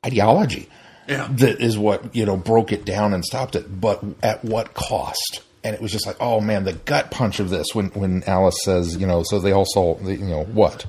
ideology 0.04 0.68
Yeah. 1.08 1.28
that 1.32 1.60
is 1.60 1.76
what 1.78 2.14
you 2.14 2.24
know 2.26 2.36
broke 2.36 2.72
it 2.72 2.84
down 2.84 3.12
and 3.12 3.24
stopped 3.24 3.56
it. 3.56 3.80
But 3.80 4.02
at 4.22 4.44
what 4.44 4.74
cost? 4.74 5.42
And 5.64 5.74
it 5.74 5.80
was 5.82 5.90
just 5.90 6.06
like 6.06 6.16
oh 6.20 6.40
man 6.40 6.64
the 6.64 6.74
gut 6.74 7.10
punch 7.10 7.40
of 7.40 7.50
this 7.50 7.74
when 7.74 7.86
when 7.88 8.22
alice 8.24 8.62
says 8.62 8.96
you 8.96 9.06
know 9.06 9.22
so 9.24 9.40
they 9.40 9.52
all 9.52 9.64
saw 9.66 9.98
you 10.00 10.18
know 10.18 10.44
what? 10.44 10.86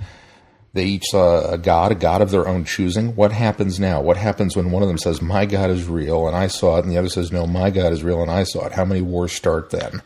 They 0.73 0.85
each 0.85 1.05
saw 1.05 1.49
a 1.53 1.57
god 1.57 1.91
a 1.91 1.95
god 1.95 2.21
of 2.21 2.29
their 2.29 2.47
own 2.47 2.63
choosing. 2.63 3.15
What 3.15 3.31
happens 3.31 3.79
now? 3.79 4.01
What 4.01 4.17
happens 4.17 4.55
when 4.55 4.69
one 4.69 4.83
of 4.83 4.87
them 4.89 4.99
says 4.99 5.21
my 5.23 5.47
god 5.47 5.71
is 5.71 5.87
real 5.87 6.27
and 6.27 6.35
i 6.37 6.45
saw 6.45 6.77
it 6.77 6.83
and 6.83 6.91
the 6.91 6.97
other 6.99 7.09
says 7.09 7.31
no 7.31 7.47
my 7.47 7.71
god 7.71 7.91
is 7.93 8.03
real 8.03 8.21
and 8.21 8.29
i 8.29 8.43
saw 8.43 8.65
it? 8.67 8.73
How 8.73 8.85
many 8.85 9.01
wars 9.01 9.31
start 9.31 9.71
then 9.71 10.03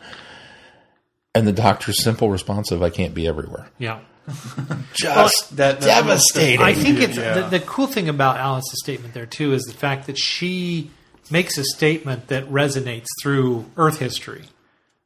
and 1.34 1.46
the 1.46 1.52
doctor's 1.52 2.02
simple 2.02 2.30
response 2.30 2.70
of 2.70 2.82
i 2.82 2.90
can't 2.90 3.14
be 3.14 3.26
everywhere 3.26 3.68
Yeah. 3.78 4.00
just 4.94 5.56
that- 5.56 5.80
that- 5.80 5.80
devastating 5.80 6.60
I 6.62 6.74
think 6.74 7.00
it's 7.00 7.16
yeah. 7.16 7.40
the, 7.48 7.58
the 7.58 7.60
cool 7.60 7.86
thing 7.88 8.08
about 8.08 8.36
Alice's 8.36 8.80
statement 8.82 9.14
there 9.14 9.26
too 9.26 9.52
is 9.52 9.62
the 9.64 9.72
fact 9.72 10.06
that 10.06 10.16
she 10.18 10.90
makes 11.30 11.58
a 11.58 11.64
statement 11.64 12.28
that 12.28 12.48
resonates 12.48 13.06
through 13.22 13.64
Earth 13.76 13.98
history. 13.98 14.44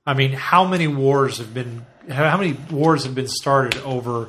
I 0.06 0.12
mean, 0.14 0.32
how 0.32 0.66
many 0.66 0.86
wars 0.86 1.38
have 1.38 1.54
been 1.54 1.86
how 2.10 2.36
many 2.36 2.52
wars 2.70 3.04
have 3.04 3.14
been 3.14 3.26
started 3.28 3.80
over 3.84 4.28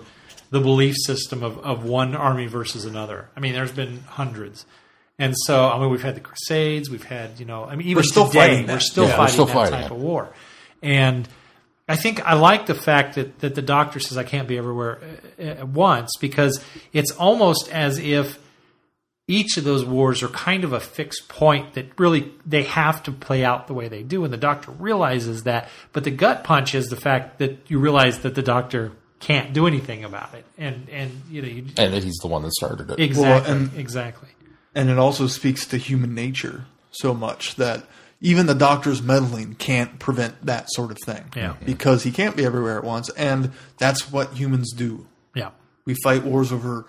the 0.52 0.62
belief 0.62 0.95
system 1.06 1.43
of, 1.43 1.58
of 1.60 1.84
one 1.84 2.16
army 2.16 2.48
versus 2.48 2.86
another? 2.86 3.28
I 3.36 3.41
mean, 3.41 3.54
there's 3.54 3.72
been 3.74 4.00
hundreds. 4.08 4.66
And 5.20 5.36
so, 5.38 5.68
I 5.70 5.78
mean, 5.80 5.89
we've 5.89 6.02
had 6.02 6.16
the 6.16 6.22
Crusades, 6.22 6.89
we've 6.89 7.04
had, 7.04 7.39
you 7.41 7.45
know, 7.45 7.66
I 7.66 7.76
mean, 7.76 7.88
even 7.88 7.98
We're 7.98 8.04
still 8.04 8.28
today, 8.28 8.39
fighting 8.64 8.68
we're 8.68 8.80
still 8.80 9.04
Yeah, 9.04 9.10
we're 9.12 9.18
fighting 9.18 9.34
still 9.34 9.45
that 9.48 9.54
fighting 9.54 9.74
type 9.82 9.86
it. 9.86 9.91
of 9.91 9.98
war. 10.02 10.30
And 10.82 11.28
I 11.88 11.95
think 11.95 12.25
I 12.25 12.33
like 12.33 12.65
the 12.65 12.75
fact 12.75 13.15
that, 13.15 13.39
that 13.39 13.55
the 13.55 13.61
doctor 13.61 13.99
says 13.99 14.17
I 14.17 14.23
can't 14.23 14.47
be 14.47 14.57
everywhere 14.57 14.99
uh, 15.39 15.41
at 15.41 15.67
once 15.69 16.11
because 16.19 16.63
it's 16.91 17.11
almost 17.11 17.69
as 17.71 17.97
if 17.97 18.39
each 19.27 19.57
of 19.57 19.63
those 19.63 19.83
wars 19.85 20.23
are 20.23 20.29
kind 20.29 20.63
of 20.63 20.73
a 20.73 20.79
fixed 20.79 21.27
point 21.27 21.73
that 21.73 21.97
really 21.99 22.31
they 22.45 22.63
have 22.63 23.03
to 23.03 23.11
play 23.11 23.43
out 23.43 23.67
the 23.67 23.73
way 23.73 23.88
they 23.88 24.03
do, 24.03 24.23
and 24.23 24.33
the 24.33 24.38
doctor 24.38 24.71
realizes 24.71 25.43
that. 25.43 25.69
But 25.93 26.03
the 26.03 26.11
gut 26.11 26.43
punch 26.43 26.73
is 26.75 26.88
the 26.88 26.95
fact 26.95 27.39
that 27.39 27.69
you 27.69 27.79
realize 27.79 28.19
that 28.19 28.35
the 28.35 28.41
doctor 28.41 28.93
can't 29.19 29.51
do 29.53 29.67
anything 29.67 30.03
about 30.03 30.33
it, 30.33 30.45
and 30.57 30.89
and 30.89 31.23
you 31.29 31.41
know 31.41 31.47
you, 31.47 31.65
and 31.77 31.93
that 31.93 32.03
he's 32.03 32.17
the 32.21 32.27
one 32.27 32.43
that 32.43 32.53
started 32.53 32.89
it 32.91 32.99
exactly 32.99 33.51
and- 33.51 33.73
exactly 33.75 34.29
And 34.75 34.89
it 34.89 34.97
also 34.97 35.27
speaks 35.27 35.65
to 35.67 35.77
human 35.77 36.13
nature 36.13 36.65
so 36.91 37.13
much 37.13 37.55
that 37.55 37.83
even 38.20 38.45
the 38.47 38.55
doctor's 38.55 39.01
meddling 39.01 39.53
can't 39.55 39.99
prevent 39.99 40.45
that 40.45 40.65
sort 40.72 40.91
of 40.91 40.97
thing. 41.05 41.26
Yeah. 41.36 41.55
Because 41.65 42.03
he 42.03 42.11
can't 42.11 42.36
be 42.36 42.45
everywhere 42.45 42.78
at 42.78 42.84
once, 42.84 43.09
and 43.11 43.51
that's 43.78 44.11
what 44.11 44.34
humans 44.34 44.74
do. 44.74 45.07
Yeah. 45.36 45.51
We 45.86 45.95
fight 46.03 46.24
wars 46.24 46.51
over 46.51 46.86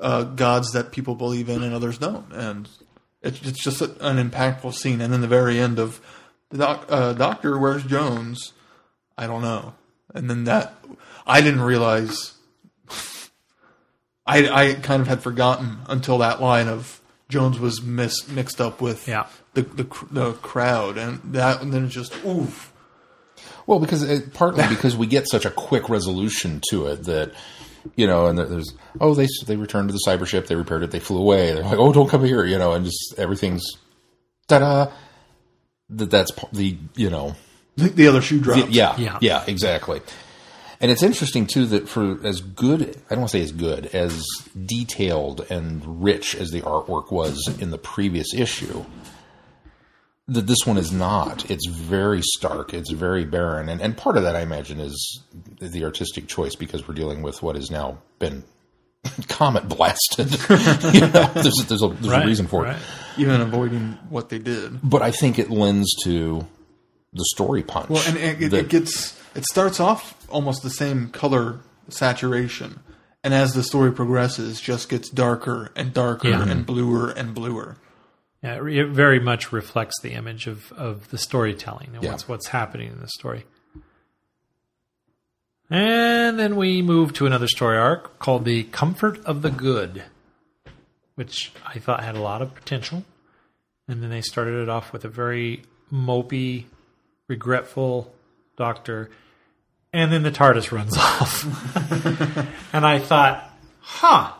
uh, 0.00 0.24
gods 0.24 0.72
that 0.72 0.92
people 0.92 1.14
believe 1.14 1.48
in 1.48 1.62
and 1.62 1.74
others 1.74 1.98
don't, 1.98 2.32
and 2.32 2.68
it's, 3.22 3.42
it's 3.42 3.62
just 3.62 3.80
a, 3.82 3.90
an 4.06 4.30
impactful 4.30 4.74
scene. 4.74 5.00
And 5.00 5.12
then 5.12 5.20
the 5.20 5.28
very 5.28 5.58
end 5.58 5.78
of 5.78 6.00
the 6.50 6.58
doc, 6.58 6.86
uh, 6.88 7.12
Doctor, 7.12 7.58
where's 7.58 7.84
Jones? 7.84 8.52
I 9.18 9.26
don't 9.26 9.42
know. 9.42 9.74
And 10.14 10.30
then 10.30 10.44
that 10.44 10.74
I 11.26 11.40
didn't 11.40 11.60
realize. 11.62 12.32
I 14.26 14.48
I 14.48 14.74
kind 14.74 15.02
of 15.02 15.08
had 15.08 15.22
forgotten 15.22 15.78
until 15.88 16.18
that 16.18 16.40
line 16.40 16.68
of 16.68 17.00
Jones 17.28 17.58
was 17.58 17.82
mis- 17.82 18.28
mixed 18.28 18.60
up 18.60 18.80
with 18.80 19.06
Yeah. 19.08 19.26
The, 19.54 19.62
the 19.62 20.06
the 20.10 20.32
crowd, 20.34 20.96
and 20.98 21.20
that 21.34 21.60
and 21.62 21.72
then 21.72 21.84
it's 21.86 21.94
just 21.94 22.14
oof. 22.24 22.72
Well, 23.66 23.78
because 23.80 24.02
it, 24.02 24.34
partly 24.34 24.66
because 24.68 24.96
we 24.96 25.06
get 25.06 25.28
such 25.28 25.44
a 25.44 25.50
quick 25.50 25.88
resolution 25.88 26.60
to 26.70 26.86
it 26.88 27.04
that 27.04 27.32
you 27.96 28.06
know, 28.06 28.26
and 28.26 28.38
there's 28.38 28.74
oh 29.00 29.14
they 29.14 29.26
they 29.46 29.56
returned 29.56 29.88
to 29.88 29.92
the 29.92 30.00
cyber 30.06 30.26
ship, 30.26 30.46
they 30.46 30.56
repaired 30.56 30.82
it, 30.82 30.90
they 30.90 31.00
flew 31.00 31.18
away. 31.18 31.52
They're 31.52 31.64
like 31.64 31.78
oh 31.78 31.92
don't 31.92 32.08
come 32.08 32.24
here, 32.24 32.44
you 32.44 32.58
know, 32.58 32.72
and 32.72 32.84
just 32.84 33.14
everything's 33.18 33.64
ta 34.48 34.58
da. 34.58 34.92
That 35.90 36.10
that's 36.10 36.30
the 36.52 36.76
you 36.94 37.10
know 37.10 37.34
The, 37.76 37.88
the 37.88 38.06
other 38.08 38.22
shoe 38.22 38.38
dropped. 38.40 38.70
yeah 38.70 38.96
Yeah. 38.98 39.18
yeah 39.20 39.44
exactly. 39.46 40.00
And 40.82 40.90
it's 40.90 41.02
interesting 41.02 41.46
too 41.46 41.66
that 41.66 41.88
for 41.88 42.24
as 42.24 42.40
good 42.40 42.82
I 43.10 43.14
don't 43.14 43.20
want 43.20 43.30
to 43.32 43.38
say 43.38 43.42
as 43.42 43.52
good 43.52 43.86
as 43.86 44.22
detailed 44.66 45.46
and 45.50 46.02
rich 46.02 46.34
as 46.34 46.50
the 46.50 46.62
artwork 46.62 47.10
was 47.12 47.48
in 47.60 47.70
the 47.70 47.78
previous 47.78 48.32
issue 48.34 48.84
that 50.30 50.46
this 50.46 50.58
one 50.64 50.78
is 50.78 50.92
not. 50.92 51.50
It's 51.50 51.66
very 51.68 52.22
stark. 52.22 52.72
It's 52.72 52.90
very 52.90 53.24
barren, 53.24 53.68
and 53.68 53.80
and 53.80 53.96
part 53.96 54.16
of 54.16 54.22
that 54.22 54.36
I 54.36 54.40
imagine 54.40 54.80
is 54.80 55.20
the 55.60 55.84
artistic 55.84 56.26
choice 56.28 56.54
because 56.54 56.86
we're 56.86 56.94
dealing 56.94 57.22
with 57.22 57.42
what 57.42 57.56
has 57.56 57.70
now 57.70 57.98
been 58.18 58.44
comet 59.28 59.68
blasted. 59.68 60.30
you 60.94 61.00
know, 61.00 61.30
there's 61.34 61.64
there's 61.68 61.82
a 61.82 61.88
there's 61.88 62.12
a 62.12 62.26
reason 62.26 62.46
for 62.46 62.62
right. 62.62 62.76
it, 62.76 62.82
even 63.20 63.40
avoiding 63.40 63.98
what 64.08 64.28
they 64.28 64.38
did. 64.38 64.78
but 64.82 65.02
I 65.02 65.10
think 65.10 65.38
it 65.38 65.50
lends 65.50 65.92
to 66.04 66.46
the 67.12 67.24
story 67.34 67.62
punch. 67.62 67.88
Well, 67.90 68.02
and 68.06 68.16
it, 68.16 68.42
it, 68.42 68.48
that- 68.50 68.58
it 68.60 68.68
gets 68.68 69.20
it 69.34 69.44
starts 69.44 69.80
off 69.80 70.14
almost 70.28 70.62
the 70.62 70.70
same 70.70 71.08
color 71.10 71.60
saturation, 71.88 72.80
and 73.24 73.34
as 73.34 73.52
the 73.52 73.62
story 73.62 73.92
progresses, 73.92 74.60
just 74.60 74.88
gets 74.88 75.08
darker 75.08 75.70
and 75.76 75.92
darker 75.92 76.28
Yeah. 76.28 76.48
and 76.48 76.64
bluer 76.64 77.10
and 77.10 77.34
bluer. 77.34 77.76
Yeah, 78.42 78.66
it 78.66 78.88
very 78.88 79.20
much 79.20 79.52
reflects 79.52 80.00
the 80.00 80.12
image 80.12 80.46
of, 80.46 80.72
of 80.72 81.10
the 81.10 81.18
storytelling 81.18 81.90
and 81.94 82.02
Yeah. 82.02 82.10
what's 82.12 82.26
what's 82.28 82.48
happening 82.48 82.90
in 82.90 83.00
the 83.00 83.08
story. 83.08 83.44
And 85.68 86.38
then 86.38 86.56
we 86.56 86.82
move 86.82 87.12
to 87.14 87.26
another 87.26 87.46
story 87.46 87.76
arc 87.78 88.18
called 88.18 88.44
The 88.44 88.64
Comfort 88.64 89.24
of 89.24 89.42
the 89.42 89.50
Good, 89.50 90.02
which 91.14 91.52
I 91.66 91.78
thought 91.78 92.02
had 92.02 92.16
a 92.16 92.20
lot 92.20 92.42
of 92.42 92.54
potential. 92.54 93.04
And 93.86 94.02
then 94.02 94.10
they 94.10 94.20
started 94.20 94.62
it 94.62 94.68
off 94.68 94.92
with 94.92 95.04
a 95.04 95.08
very 95.08 95.62
mopey, 95.92 96.64
regretful 97.28 98.12
doctor. 98.56 99.10
And 99.92 100.12
then 100.12 100.22
the 100.22 100.30
TARDIS 100.32 100.72
runs 100.72 100.96
off. 100.98 101.44
and 102.74 102.84
I 102.86 102.98
thought, 102.98 103.48
huh, 103.80 104.32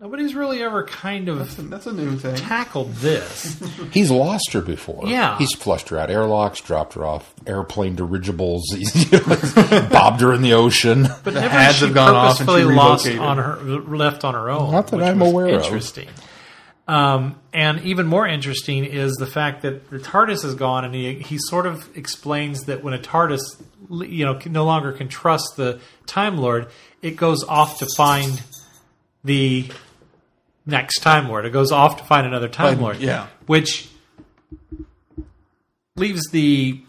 nobody's 0.00 0.34
really 0.34 0.62
ever 0.62 0.84
kind 0.84 1.28
of 1.28 1.68
That's 1.70 1.86
a 1.86 1.92
new 1.92 2.16
thing. 2.16 2.36
tackled 2.36 2.94
this. 2.94 3.60
He's 3.92 4.10
lost 4.10 4.52
her 4.52 4.60
before. 4.62 5.06
Yeah. 5.06 5.36
He's 5.38 5.54
flushed 5.54 5.88
her 5.90 5.98
out 5.98 6.10
airlocks, 6.10 6.60
dropped 6.60 6.94
her 6.94 7.04
off 7.04 7.32
airplane 7.46 7.96
dirigibles, 7.96 8.64
he's, 8.74 9.10
you 9.12 9.18
know, 9.18 9.88
bobbed 9.90 10.20
her 10.20 10.32
in 10.32 10.42
the 10.42 10.52
ocean. 10.54 11.08
But 11.24 11.34
never 11.34 11.54
ads 11.54 11.76
she 11.78 11.86
have 11.86 11.94
gone 11.94 12.14
off 12.14 12.40
and 12.40 12.48
she 12.48 12.64
lost 12.64 13.06
relocated. 13.06 13.18
on 13.20 13.38
her, 13.38 13.56
left 13.96 14.24
on 14.24 14.34
her 14.34 14.50
own. 14.50 14.72
Not 14.72 14.88
that 14.88 14.96
which 14.96 15.06
I'm 15.06 15.18
was 15.18 15.30
aware 15.30 15.48
of. 15.48 15.64
Interesting. 15.64 16.08
Um, 16.86 17.38
and 17.52 17.82
even 17.82 18.06
more 18.06 18.26
interesting 18.26 18.84
is 18.86 19.12
the 19.16 19.26
fact 19.26 19.60
that 19.60 19.90
the 19.90 19.98
TARDIS 19.98 20.42
is 20.42 20.54
gone, 20.54 20.86
and 20.86 20.94
he 20.94 21.16
he 21.16 21.36
sort 21.36 21.66
of 21.66 21.86
explains 21.94 22.62
that 22.64 22.82
when 22.82 22.94
a 22.94 22.98
TARDIS, 22.98 23.40
you 23.90 24.24
know, 24.24 24.38
no 24.46 24.64
longer 24.64 24.92
can 24.92 25.06
trust 25.08 25.56
the 25.56 25.80
Time 26.06 26.38
Lord, 26.38 26.68
it 27.02 27.16
goes 27.16 27.44
off 27.44 27.80
to 27.80 27.86
find 27.94 28.40
the 29.22 29.70
next 30.68 31.00
Time 31.00 31.26
Lord. 31.28 31.46
It 31.46 31.50
goes 31.52 31.72
off 31.72 31.96
to 31.98 32.04
find 32.04 32.26
another 32.26 32.48
Time 32.48 32.68
Find- 32.74 32.80
Lord. 32.80 32.98
yeah. 32.98 33.26
which 33.46 33.88
leaves 35.96 36.22
the 36.30 36.80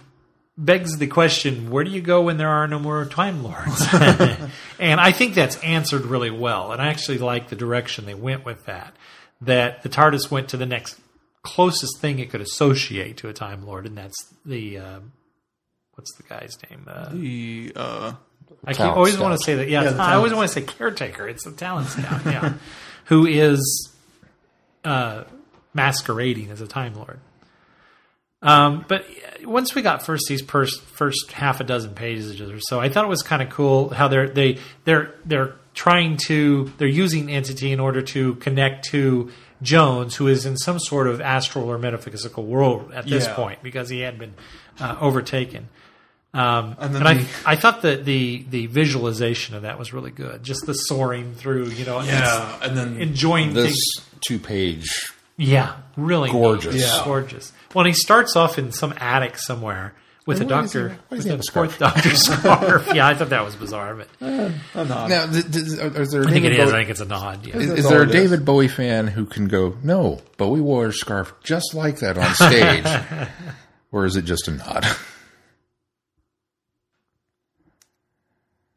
begs 0.58 0.98
the 0.98 1.08
question 1.08 1.70
where 1.72 1.84
do 1.86 1.90
you 1.90 2.02
go 2.02 2.22
when 2.24 2.36
there 2.38 2.50
are 2.50 2.68
no 2.68 2.78
more 2.78 3.06
time 3.06 3.44
lords 3.44 3.82
and 4.80 5.00
i 5.00 5.10
think 5.12 5.34
that's 5.34 5.56
answered 5.64 6.02
really 6.02 6.30
well 6.30 6.74
and 6.74 6.82
i 6.82 6.90
actually 6.90 7.18
like 7.18 7.48
the 7.48 7.56
direction 7.56 8.06
they 8.06 8.14
went 8.14 8.44
with 8.46 8.66
that 8.66 8.94
that 9.40 9.82
the 9.84 9.90
tardis 9.90 10.30
went 10.30 10.50
to 10.50 10.58
the 10.58 10.66
next 10.66 11.00
closest 11.44 12.00
thing 12.02 12.20
it 12.20 12.30
could 12.30 12.42
associate 12.42 13.16
to 13.16 13.30
a 13.30 13.34
time 13.34 13.66
lord 13.66 13.86
and 13.86 13.98
that's 13.98 14.34
the 14.46 14.78
uh, 14.78 15.00
what's 15.96 16.14
the 16.18 16.24
guy's 16.24 16.58
name 16.70 16.84
uh, 16.88 17.08
The 17.14 17.72
uh, 17.78 18.14
I 18.66 18.72
keep, 18.74 18.78
Talent 18.78 18.98
always 18.98 19.14
scout. 19.14 19.24
want 19.24 19.40
to 19.40 19.46
say 19.46 19.56
that. 19.56 19.70
Yeah, 19.70 19.84
Yeah, 19.84 19.90
the 19.92 20.02
I 20.02 20.16
always 20.16 20.32
talent- 20.32 20.38
want 20.38 20.50
to 20.50 20.54
say 20.56 20.62
caretaker. 20.78 21.30
It's 21.30 21.46
the 21.46 21.52
talent 21.54 21.88
scout. 21.88 22.26
Yeah, 22.26 22.54
who 23.10 23.26
is 23.28 23.90
uh, 24.86 25.26
masquerading 25.74 26.50
as 26.50 26.62
a 26.62 26.68
time 26.68 26.96
lord. 26.96 27.20
Um, 28.42 28.86
but 28.88 29.06
once 29.44 29.76
we 29.76 29.82
got 29.82 30.06
first 30.06 30.24
these 30.30 30.42
first 30.42 30.82
first 30.82 31.32
half 31.34 31.60
a 31.60 31.66
dozen 31.66 31.94
pages 31.94 32.40
or 32.40 32.60
so, 32.62 32.80
I 32.80 32.88
thought 32.88 33.04
it 33.04 33.10
was 33.10 33.22
kind 33.22 33.42
of 33.42 33.50
cool 33.50 33.90
how 33.90 34.08
they're 34.08 34.30
they 34.30 34.60
they're 34.86 35.14
they're 35.26 35.56
trying 35.74 36.16
to 36.28 36.72
they're 36.78 36.88
using 36.88 37.30
entity 37.30 37.72
in 37.74 37.80
order 37.82 38.02
to 38.02 38.36
connect 38.36 38.86
to 38.92 39.30
Jones, 39.62 40.16
who 40.16 40.28
is 40.28 40.46
in 40.46 40.56
some 40.56 40.80
sort 40.80 41.08
of 41.08 41.20
astral 41.20 41.70
or 41.70 41.78
metaphysical 41.78 42.46
world 42.46 42.94
at 42.94 43.06
this 43.08 43.26
Yeah. 43.26 43.36
point 43.36 43.62
because 43.62 43.90
he 43.90 44.00
had 44.00 44.18
been 44.18 44.34
uh, 44.80 44.96
overtaken. 45.02 45.68
Um, 46.34 46.76
And 46.78 46.78
and 46.80 46.96
then 46.96 47.08
I, 47.08 47.14
the- 47.16 47.28
I 47.46 47.56
thought 47.56 47.82
that 47.82 48.06
the 48.06 48.46
the 48.50 48.68
visualization 48.68 49.56
of 49.56 49.64
that 49.64 49.80
was 49.80 49.94
really 49.94 50.12
good. 50.12 50.44
Just 50.44 50.66
the 50.68 50.74
soaring 50.74 51.34
through, 51.34 51.70
you 51.70 51.86
know, 51.86 52.02
yeah, 52.02 52.56
it's 52.58 52.68
and 52.68 52.78
then 52.78 52.98
enjoying 52.98 53.54
This 53.54 53.66
things. 53.74 54.08
two 54.22 54.38
page 54.40 55.12
Yeah, 55.38 55.76
really 55.98 56.30
neat. 56.32 56.38
Gorgeous. 56.40 56.76
Yeah. 56.76 57.02
gorgeous. 57.04 57.52
Well, 57.74 57.86
and 57.86 57.94
he 57.96 58.00
starts 58.00 58.36
off 58.36 58.60
in 58.60 58.72
some 58.72 58.94
attic 58.98 59.38
somewhere 59.40 59.94
with 60.28 60.42
a 60.42 60.46
why 60.46 60.62
does 60.62 60.74
he- 60.74 60.80
doctor 60.80 60.90
why 60.90 60.96
with 61.10 61.18
does 61.18 61.24
he 61.26 61.30
have 61.32 61.40
a 61.40 61.42
a 61.42 61.52
fourth 61.52 61.80
doctor 61.80 62.16
scarf. 62.16 62.92
yeah, 62.94 63.08
I 63.08 63.16
thought 63.16 63.30
that 63.30 63.44
was 63.44 63.56
bizarre, 63.56 63.96
but 63.96 64.08
a 64.22 64.86
nod. 64.86 65.10
now. 65.10 65.26
Th- 65.26 65.44
th- 65.52 65.56
is 65.66 66.12
there 66.12 66.22
I 66.28 66.32
think 66.32 66.46
it 66.46 66.50
David 66.50 66.60
is. 66.60 66.66
Bowie- 66.66 66.74
I 66.74 66.78
think 66.82 66.90
it's 66.92 67.00
a 67.00 67.06
nod. 67.06 67.48
Yeah. 67.48 67.58
Is, 67.58 67.68
That's 67.70 67.80
is 67.82 67.90
there 67.90 68.00
a 68.02 68.04
it 68.04 68.10
is. 68.10 68.14
David 68.14 68.46
Bowie 68.46 68.68
fan 68.68 69.08
who 69.08 69.26
can 69.26 69.48
go, 69.48 69.76
no, 69.82 70.22
Bowie 70.38 70.62
wore 70.62 70.86
a 70.90 70.94
scarf 70.94 71.34
just 71.44 71.74
like 71.74 72.02
that 72.02 72.20
on 72.20 72.36
stage? 72.36 73.28
or 73.92 74.06
is 74.06 74.16
it 74.16 74.26
just 74.26 74.48
a 74.48 74.52
nod? 74.52 74.86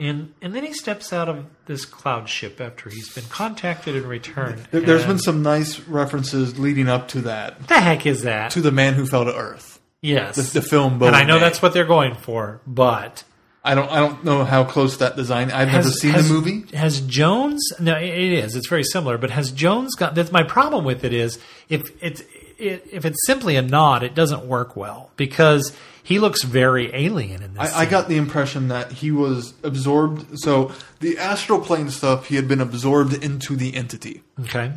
And 0.03 0.34
and 0.42 0.55
then 0.55 0.64
he 0.64 0.72
steps 0.72 1.12
out 1.12 1.28
of 1.28 1.44
this 1.66 1.84
cloud 1.84 2.28
ship 2.28 2.61
after 2.61 2.90
he's 2.90 3.14
been 3.14 3.24
contacted 3.24 3.94
and 3.94 4.05
returned. 4.07 4.66
There, 4.70 4.80
there's 4.80 5.03
And 5.03 5.11
been 5.12 5.18
some 5.18 5.42
nice 5.42 5.78
references 5.80 6.59
leading 6.59 6.88
up 6.88 7.09
to 7.09 7.20
that 7.22 7.68
the 7.68 7.80
heck 7.80 8.05
is 8.07 8.22
that? 8.22 8.50
to 8.53 8.61
the 8.61 8.72
man 8.72 8.94
who 8.94 9.07
fell 9.07 9.24
to 9.24 9.34
Earth, 9.34 9.80
yes, 10.00 10.36
the, 10.36 10.61
the 10.61 10.66
film. 10.66 10.98
Bowie 10.98 11.09
and 11.09 11.16
I 11.16 11.24
know 11.24 11.34
made. 11.34 11.42
that's 11.42 11.62
what 11.62 11.72
they're 11.72 11.84
going 11.86 12.14
for, 12.16 12.61
but 12.66 13.22
I 13.64 13.74
don't. 13.76 13.88
I 13.92 14.00
don't 14.00 14.24
know 14.24 14.44
how 14.44 14.64
close 14.64 14.96
that 14.96 15.14
design. 15.14 15.53
I've 15.53 15.68
never 15.70 15.88
seen 15.88 16.11
has- 16.12 16.26
the 16.28 16.34
movie. 16.34 16.64
Has 16.76 17.00
Jones? 17.03 17.62
No, 17.78 17.94
it 17.96 18.09
it 18.09 18.32
is. 18.32 18.57
It's 18.57 18.66
very 18.68 18.82
similar. 18.84 19.18
But 19.18 19.30
has 19.30 19.53
Jones 19.53 19.94
got? 19.94 20.16
That's 20.16 20.32
my 20.32 20.42
problem 20.42 20.84
with 20.84 21.05
it. 21.05 21.12
Is 21.12 21.38
if 21.68 21.92
it's 22.03 22.22
it, 22.59 22.84
if 22.90 23.05
it's 23.05 23.24
simply 23.26 23.55
a 23.57 23.62
nod, 23.62 24.03
it 24.03 24.16
doesn't 24.16 24.46
work 24.46 24.74
well 24.74 25.11
because 25.16 25.72
he 26.03 26.18
looks 26.18 26.42
very 26.42 26.94
alien 26.94 27.42
in 27.42 27.55
this. 27.55 27.72
I, 27.72 27.82
I 27.82 27.86
got 27.86 28.09
the 28.09 28.16
impression 28.16 28.68
that 28.68 28.92
he 28.92 29.11
was 29.11 29.55
absorbed. 29.62 30.38
So 30.40 30.72
the 31.00 31.18
astral 31.18 31.61
plane 31.61 31.90
stuff, 31.90 32.26
he 32.26 32.36
had 32.36 32.48
been 32.48 32.61
absorbed 32.61 33.12
into 33.22 33.57
the 33.57 33.74
entity, 33.74 34.22
okay. 34.40 34.72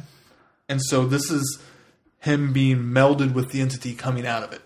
and 0.69 0.82
so 0.82 1.05
this 1.05 1.32
is 1.32 1.59
him 2.19 2.53
being 2.53 2.78
melded 2.78 3.34
with 3.34 3.51
the 3.51 3.61
entity 3.61 3.93
coming 3.93 4.26
out 4.26 4.43
of 4.43 4.51
it. 4.51 4.61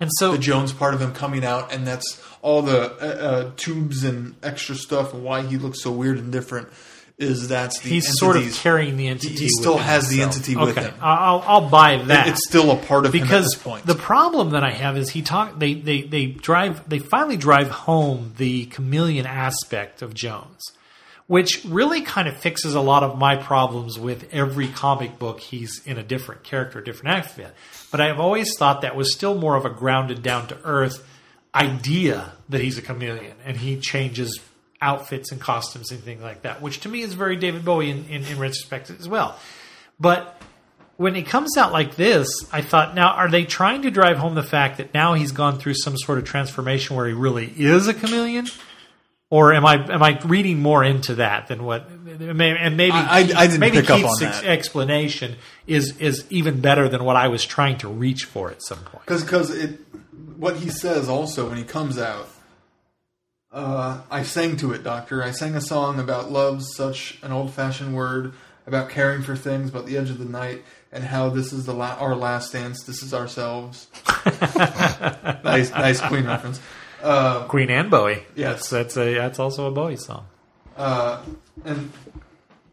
And 0.00 0.10
so 0.14 0.32
The 0.32 0.38
Jones 0.38 0.72
part 0.72 0.94
of 0.94 1.00
him 1.00 1.14
coming 1.14 1.44
out, 1.44 1.72
and 1.72 1.86
that's 1.86 2.20
all 2.42 2.60
the 2.62 2.90
uh, 2.94 3.04
uh, 3.04 3.50
tubes 3.56 4.02
and 4.02 4.34
extra 4.42 4.74
stuff, 4.74 5.14
and 5.14 5.22
why 5.22 5.42
he 5.42 5.58
looks 5.58 5.80
so 5.80 5.92
weird 5.92 6.18
and 6.18 6.32
different. 6.32 6.68
Is 7.18 7.48
that's 7.48 7.78
the 7.80 7.90
he's 7.90 8.18
sort 8.18 8.36
of 8.36 8.52
carrying 8.54 8.96
the 8.96 9.08
entity. 9.08 9.34
he 9.34 9.48
still 9.48 9.74
within 9.74 9.86
has 9.86 10.08
the 10.08 10.16
himself. 10.16 10.36
entity 10.36 10.56
with 10.56 10.78
okay. 10.78 10.88
him. 10.88 10.94
I'll 11.00 11.44
I'll 11.46 11.68
buy 11.68 11.96
that. 12.04 12.28
It's 12.28 12.48
still 12.48 12.70
a 12.70 12.76
part 12.76 13.06
of 13.06 13.14
him 13.14 13.22
because 13.22 13.46
this 13.46 13.62
point. 13.62 13.86
the 13.86 13.94
problem 13.94 14.50
that 14.50 14.64
I 14.64 14.72
have 14.72 14.96
is 14.96 15.10
he 15.10 15.22
talk 15.22 15.58
they, 15.58 15.74
they 15.74 16.02
they 16.02 16.26
drive 16.26 16.88
they 16.88 16.98
finally 16.98 17.36
drive 17.36 17.70
home 17.70 18.32
the 18.38 18.64
chameleon 18.66 19.26
aspect 19.26 20.02
of 20.02 20.14
Jones, 20.14 20.72
which 21.26 21.64
really 21.64 22.00
kind 22.00 22.28
of 22.28 22.36
fixes 22.36 22.74
a 22.74 22.80
lot 22.80 23.02
of 23.02 23.18
my 23.18 23.36
problems 23.36 23.98
with 23.98 24.28
every 24.32 24.68
comic 24.68 25.18
book 25.18 25.40
he's 25.40 25.80
in 25.84 25.98
a 25.98 26.02
different 26.02 26.42
character, 26.42 26.78
a 26.80 26.84
different 26.84 27.16
outfit. 27.16 27.54
But 27.90 28.00
I've 28.00 28.18
always 28.18 28.56
thought 28.56 28.80
that 28.82 28.96
was 28.96 29.12
still 29.12 29.34
more 29.34 29.54
of 29.56 29.64
a 29.64 29.70
grounded, 29.70 30.22
down 30.22 30.48
to 30.48 30.58
earth 30.64 31.06
idea 31.54 32.32
that 32.48 32.60
he's 32.62 32.78
a 32.78 32.82
chameleon 32.82 33.36
and 33.44 33.58
he 33.58 33.78
changes 33.78 34.40
outfits 34.82 35.32
and 35.32 35.40
costumes 35.40 35.90
and 35.90 36.00
things 36.02 36.22
like 36.22 36.42
that, 36.42 36.60
which 36.60 36.80
to 36.80 36.88
me 36.88 37.00
is 37.00 37.14
very 37.14 37.36
David 37.36 37.64
Bowie 37.64 37.88
in, 37.90 38.04
in, 38.06 38.24
in 38.24 38.38
retrospect 38.38 38.90
as 38.90 39.08
well. 39.08 39.38
But 40.00 40.40
when 40.96 41.16
it 41.16 41.22
comes 41.26 41.56
out 41.56 41.72
like 41.72 41.96
this, 41.96 42.28
I 42.52 42.60
thought, 42.60 42.94
now 42.94 43.12
are 43.12 43.30
they 43.30 43.44
trying 43.44 43.82
to 43.82 43.90
drive 43.90 44.18
home 44.18 44.34
the 44.34 44.42
fact 44.42 44.76
that 44.78 44.92
now 44.92 45.14
he's 45.14 45.32
gone 45.32 45.58
through 45.58 45.74
some 45.74 45.96
sort 45.96 46.18
of 46.18 46.24
transformation 46.24 46.96
where 46.96 47.06
he 47.06 47.12
really 47.14 47.46
is 47.56 47.86
a 47.88 47.94
chameleon? 47.94 48.46
Or 49.30 49.54
am 49.54 49.64
I 49.64 49.76
am 49.90 50.02
I 50.02 50.20
reading 50.26 50.60
more 50.60 50.84
into 50.84 51.14
that 51.14 51.46
than 51.48 51.64
what? 51.64 51.88
And 51.88 52.36
maybe 52.76 52.92
I- 52.92 53.20
I- 53.20 53.32
I 53.34 53.46
didn't 53.46 53.60
maybe 53.60 53.80
pick 53.80 53.88
up 53.88 54.00
Keith's 54.00 54.22
on 54.22 54.28
that. 54.30 54.44
explanation 54.44 55.36
is 55.66 55.96
is 55.98 56.26
even 56.28 56.60
better 56.60 56.86
than 56.86 57.02
what 57.04 57.16
I 57.16 57.28
was 57.28 57.42
trying 57.46 57.78
to 57.78 57.88
reach 57.88 58.24
for 58.26 58.50
at 58.50 58.62
some 58.62 58.80
point. 58.80 59.06
Because 59.06 59.22
because 59.22 59.48
it 59.50 59.80
what 60.36 60.56
he 60.56 60.68
says 60.68 61.08
also 61.08 61.48
when 61.48 61.56
he 61.56 61.64
comes 61.64 61.96
out. 61.98 62.28
Uh, 63.52 64.00
I 64.10 64.22
sang 64.22 64.56
to 64.58 64.72
it, 64.72 64.82
Doctor. 64.82 65.22
I 65.22 65.30
sang 65.30 65.54
a 65.54 65.60
song 65.60 66.00
about 66.00 66.30
love, 66.30 66.62
such 66.64 67.18
an 67.22 67.32
old-fashioned 67.32 67.94
word, 67.94 68.32
about 68.66 68.88
caring 68.88 69.22
for 69.22 69.36
things, 69.36 69.68
about 69.68 69.84
the 69.86 69.96
edge 69.98 70.08
of 70.08 70.18
the 70.18 70.24
night, 70.24 70.62
and 70.90 71.04
how 71.04 71.28
this 71.28 71.52
is 71.52 71.66
the 71.66 71.74
la- 71.74 71.96
our 71.98 72.14
last 72.16 72.52
dance. 72.52 72.82
This 72.84 73.02
is 73.02 73.12
ourselves. 73.12 73.88
nice, 75.44 75.70
nice 75.70 76.00
Queen 76.00 76.26
reference. 76.26 76.60
Uh, 77.02 77.44
Queen 77.44 77.68
and 77.70 77.90
Bowie. 77.90 78.22
Yes. 78.34 78.70
that's, 78.70 78.94
that's 78.94 78.96
a 78.96 79.14
that's 79.14 79.38
also 79.38 79.66
a 79.66 79.70
Bowie 79.70 79.96
song. 79.96 80.26
uh, 80.76 81.22
and 81.64 81.92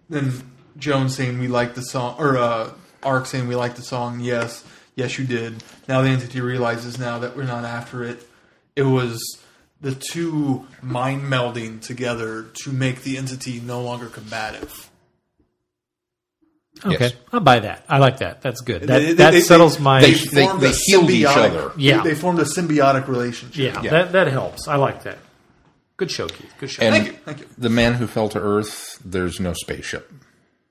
then 0.09 0.31
Jones 0.77 1.15
saying 1.15 1.39
we 1.39 1.47
like 1.49 1.75
the 1.75 1.81
song, 1.81 2.15
or 2.19 2.37
uh, 2.37 2.71
Ark 3.03 3.25
saying 3.25 3.47
we 3.47 3.55
like 3.55 3.75
the 3.75 3.81
song. 3.81 4.19
Yes, 4.21 4.63
yes, 4.95 5.17
you 5.19 5.25
did. 5.25 5.61
Now 5.87 6.01
the 6.03 6.09
entity 6.09 6.39
realizes 6.39 6.97
now 6.97 7.19
that 7.19 7.35
we're 7.35 7.43
not 7.43 7.65
after 7.65 8.03
it. 8.03 8.25
It 8.75 8.83
was 8.83 9.19
the 9.81 9.95
two 9.95 10.67
mind 10.81 11.23
melding 11.23 11.81
together 11.81 12.47
to 12.63 12.71
make 12.71 13.03
the 13.03 13.17
entity 13.17 13.59
no 13.61 13.81
longer 13.81 14.07
combative. 14.07 14.89
Okay, 16.85 16.97
Yes. 17.07 17.13
I'll 17.33 17.41
buy 17.41 17.59
that. 17.59 17.83
I 17.89 17.97
like 17.97 18.19
that. 18.19 18.41
That's 18.41 18.61
good. 18.61 18.83
That, 18.83 18.99
They- 18.99 19.05
they- 19.07 19.13
that 19.13 19.31
they- 19.31 19.41
settles 19.41 19.77
they- 19.77 19.83
my. 19.83 20.01
They- 20.01 20.13
formed 20.13 20.63
a 20.63 20.69
healed 20.71 21.09
each 21.09 21.25
other. 21.25 21.73
Yeah. 21.75 22.01
they, 22.03 22.09
they 22.11 22.15
formed 22.15 22.39
a 22.39 22.43
symbiotic 22.45 23.07
relationship. 23.07 23.57
yeah, 23.75 23.81
Yeah. 23.81 23.89
that 23.91 24.11
that 24.13 24.27
helps. 24.27 24.67
I 24.67 24.75
like 24.77 25.03
that. 25.03 25.17
Good 25.97 26.09
show, 26.11 26.27
Keith. 26.27 26.53
Good 26.57 26.69
show. 26.71 26.81
And 26.83 26.95
Thank 26.95 27.07
you, 27.07 27.13
thank 27.25 27.39
you. 27.39 27.47
the 27.57 27.69
man 27.69 27.95
who 27.95 28.07
fell 28.07 28.29
to 28.29 28.39
Earth, 28.39 28.97
there's 29.03 29.41
no 29.41 29.51
spaceship. 29.53 30.09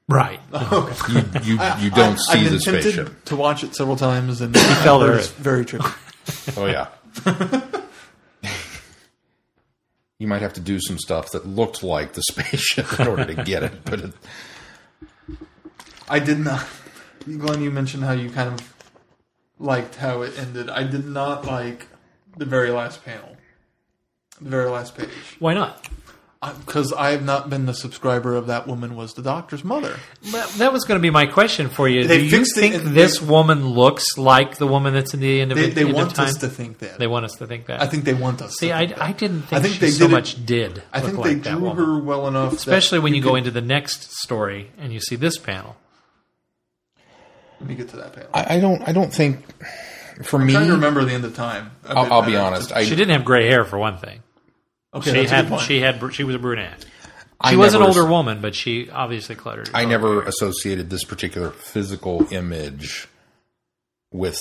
right. 0.08 0.40
Okay. 0.72 0.94
You 1.12 1.22
you, 1.42 1.60
you 1.80 1.90
don't 1.90 2.14
I- 2.14 2.32
see 2.32 2.38
I've 2.38 2.44
the 2.44 2.50
been 2.52 2.60
tempted 2.60 2.82
spaceship. 2.94 3.24
to 3.26 3.36
watch 3.36 3.62
it 3.62 3.74
several 3.74 3.96
times, 3.96 4.40
and 4.40 4.56
he 4.56 4.62
fell 4.82 5.00
to 5.00 5.06
earth. 5.06 5.36
very 5.36 5.66
tricky. 5.66 5.84
Oh 6.56 6.64
yeah. 6.66 6.88
you 10.18 10.26
might 10.26 10.42
have 10.42 10.52
to 10.54 10.60
do 10.60 10.80
some 10.80 10.98
stuff 10.98 11.30
that 11.30 11.46
looked 11.46 11.82
like 11.82 12.12
the 12.12 12.22
spaceship 12.30 12.98
in 13.00 13.06
order 13.06 13.24
to 13.24 13.42
get 13.44 13.62
it, 13.62 13.84
but 13.84 14.00
it, 14.00 14.12
I 16.08 16.18
did 16.18 16.38
not. 16.38 16.66
Glenn, 17.24 17.62
you 17.62 17.70
mentioned 17.70 18.04
how 18.04 18.12
you 18.12 18.30
kind 18.30 18.54
of 18.54 18.74
liked 19.58 19.96
how 19.96 20.22
it 20.22 20.38
ended. 20.38 20.70
I 20.70 20.82
did 20.82 21.06
not 21.06 21.44
like 21.44 21.86
the 22.36 22.46
very 22.46 22.70
last 22.70 23.04
panel, 23.04 23.36
the 24.40 24.48
very 24.48 24.70
last 24.70 24.96
page, 24.96 25.10
Why 25.38 25.54
not? 25.54 25.86
Because 26.64 26.92
I 26.92 27.10
have 27.10 27.24
not 27.24 27.50
been 27.50 27.66
the 27.66 27.74
subscriber 27.74 28.36
of 28.36 28.46
that 28.46 28.68
woman 28.68 28.94
was 28.94 29.14
the 29.14 29.22
doctor's 29.22 29.64
mother. 29.64 29.96
That, 30.30 30.48
that 30.58 30.72
was 30.72 30.84
going 30.84 30.98
to 30.98 31.02
be 31.02 31.10
my 31.10 31.26
question 31.26 31.68
for 31.68 31.88
you. 31.88 32.06
They 32.06 32.18
Do 32.18 32.24
you 32.26 32.30
fixed 32.30 32.56
it 32.56 32.60
think 32.60 32.94
this 32.94 33.18
they- 33.18 33.26
woman 33.26 33.66
looks 33.70 34.16
like 34.16 34.56
the 34.56 34.66
woman 34.66 34.94
that's 34.94 35.14
in 35.14 35.20
the 35.20 35.40
end 35.40 35.50
of, 35.50 35.58
They, 35.58 35.70
they 35.70 35.84
end 35.84 35.94
want 35.94 36.14
time? 36.14 36.26
us 36.28 36.36
to 36.38 36.48
think 36.48 36.78
that. 36.78 36.98
they 37.00 37.08
want 37.08 37.24
us 37.24 37.32
to 37.38 37.46
think 37.48 37.66
that. 37.66 37.82
I 37.82 37.86
think 37.86 38.04
they 38.04 38.14
want 38.14 38.40
us. 38.40 38.54
See, 38.56 38.68
to 38.68 38.76
I, 38.76 38.86
think 38.86 39.00
I 39.00 39.06
that. 39.08 39.18
didn't 39.18 39.42
think, 39.42 39.52
I 39.52 39.62
think 39.62 39.74
she 39.74 39.80
they 39.80 39.90
so 39.90 40.06
did 40.06 40.12
it- 40.12 40.14
much 40.14 40.46
did. 40.46 40.82
I 40.92 41.00
think 41.00 41.18
like 41.18 41.42
they 41.42 41.50
drew 41.50 41.58
woman. 41.60 41.84
her 41.84 41.98
well 41.98 42.28
enough, 42.28 42.52
especially 42.52 43.00
when 43.00 43.14
you 43.14 43.20
go 43.22 43.30
could- 43.30 43.38
into 43.38 43.50
the 43.50 43.60
next 43.60 44.12
story 44.12 44.70
and 44.78 44.92
you 44.92 45.00
see 45.00 45.16
this 45.16 45.38
panel. 45.38 45.76
Let 47.60 47.68
me 47.68 47.74
get 47.74 47.88
to 47.88 47.96
that 47.96 48.12
panel. 48.12 48.30
I, 48.32 48.56
I 48.56 48.60
don't 48.60 48.86
I 48.88 48.92
don't 48.92 49.12
think 49.12 49.44
for 50.22 50.38
I'm 50.40 50.46
me. 50.46 50.52
trying 50.52 50.68
to 50.68 50.74
remember 50.74 51.04
the 51.04 51.12
end 51.12 51.24
of 51.24 51.34
time. 51.34 51.72
a 51.84 51.96
I'll, 51.98 52.12
I'll 52.12 52.22
be 52.26 52.36
honest. 52.36 52.70
I 52.72 52.84
She 52.84 52.94
didn't 52.94 53.10
have 53.16 53.24
gray 53.24 53.48
hair 53.48 53.64
for 53.64 53.76
one 53.78 53.98
thing. 53.98 54.20
Okay, 54.98 55.10
she 55.12 55.16
that's 55.16 55.32
a 55.32 55.34
good 55.34 55.36
had 55.44 55.48
point. 55.48 55.62
she 55.62 55.80
had 55.80 56.14
she 56.14 56.24
was 56.24 56.34
a 56.34 56.38
brunette. 56.38 56.84
I 57.40 57.50
She 57.50 57.56
was 57.56 57.74
an 57.74 57.80
never- 57.80 57.90
older 57.90 58.04
woman, 58.10 58.40
but 58.40 58.54
she 58.54 58.90
obviously 58.90 59.34
cluttered. 59.36 59.70
I 59.72 59.84
never 59.84 60.22
associated 60.22 60.90
this 60.90 61.04
particular 61.04 61.50
physical 61.50 62.26
image 62.32 63.06
with 64.12 64.38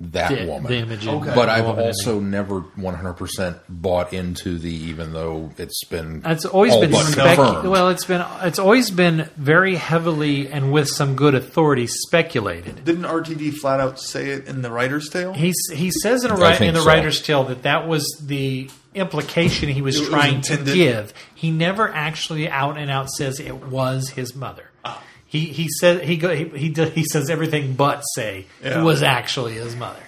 that 0.00 0.30
the, 0.30 0.46
woman. 0.46 0.70
the 0.70 0.78
image. 0.78 1.06
in 1.06 1.14
Okay. 1.16 1.32
but 1.34 1.48
I've 1.48 1.64
woman 1.64 1.80
in 1.82 1.86
also 1.88 2.20
never 2.20 2.60
100% 2.60 3.58
bought 3.68 4.12
into 4.12 4.56
the, 4.56 4.70
even 4.72 5.12
though 5.12 5.50
it's 5.58 5.82
been. 5.84 6.22
It's 6.24 6.44
always 6.44 6.72
all 6.72 6.80
been 6.82 6.92
but 6.92 7.02
spec- 7.04 7.36
confirmed. 7.36 7.68
well. 7.68 7.88
It's 7.88 8.04
been 8.04 8.24
it's 8.42 8.60
always 8.60 8.90
been 8.92 9.28
very 9.36 9.74
heavily 9.74 10.48
and 10.48 10.70
with 10.72 10.88
some 10.88 11.16
good 11.16 11.34
authority 11.34 11.88
speculated. 11.88 12.84
Didn't 12.84 13.04
RTD 13.06 13.54
flat 13.54 13.80
out 13.80 13.98
say 14.00 14.30
it 14.30 14.46
in 14.46 14.62
the 14.62 14.70
writer's 14.70 15.08
tale? 15.08 15.32
He 15.34 15.52
he 15.74 15.90
says 15.90 16.22
in 16.24 16.30
a 16.30 16.36
I 16.38 16.50
ri- 16.52 16.56
think 16.56 16.68
in 16.68 16.74
the 16.74 16.80
so. 16.82 16.86
writer's 16.86 17.20
tale 17.20 17.44
that 17.44 17.64
that 17.64 17.88
was 17.88 18.06
the 18.24 18.70
implication 18.94 19.68
he 19.68 19.82
was 19.82 19.96
It 19.96 20.00
was 20.00 20.08
trying 20.08 20.40
to 20.42 20.56
give. 20.56 21.12
He 21.34 21.50
never 21.50 21.88
actually 21.88 22.48
out 22.48 22.76
and 22.78 22.90
out 22.90 23.10
says 23.10 23.38
it 23.40 23.54
was 23.66 24.10
his 24.10 24.34
mother. 24.34 24.64
Ah. 24.84 25.02
He 25.26 25.46
he 25.46 25.68
said 25.68 26.02
he 26.04 26.16
go 26.16 26.34
he 26.34 26.44
he, 26.46 26.68
do- 26.70 26.84
he 26.88 27.04
says 27.04 27.28
everything 27.30 27.74
but 27.74 28.00
say 28.14 28.46
Yeah. 28.62 28.80
it 28.80 28.82
was 28.84 29.02
actually 29.02 29.54
his 29.54 29.76
mother. 29.76 30.00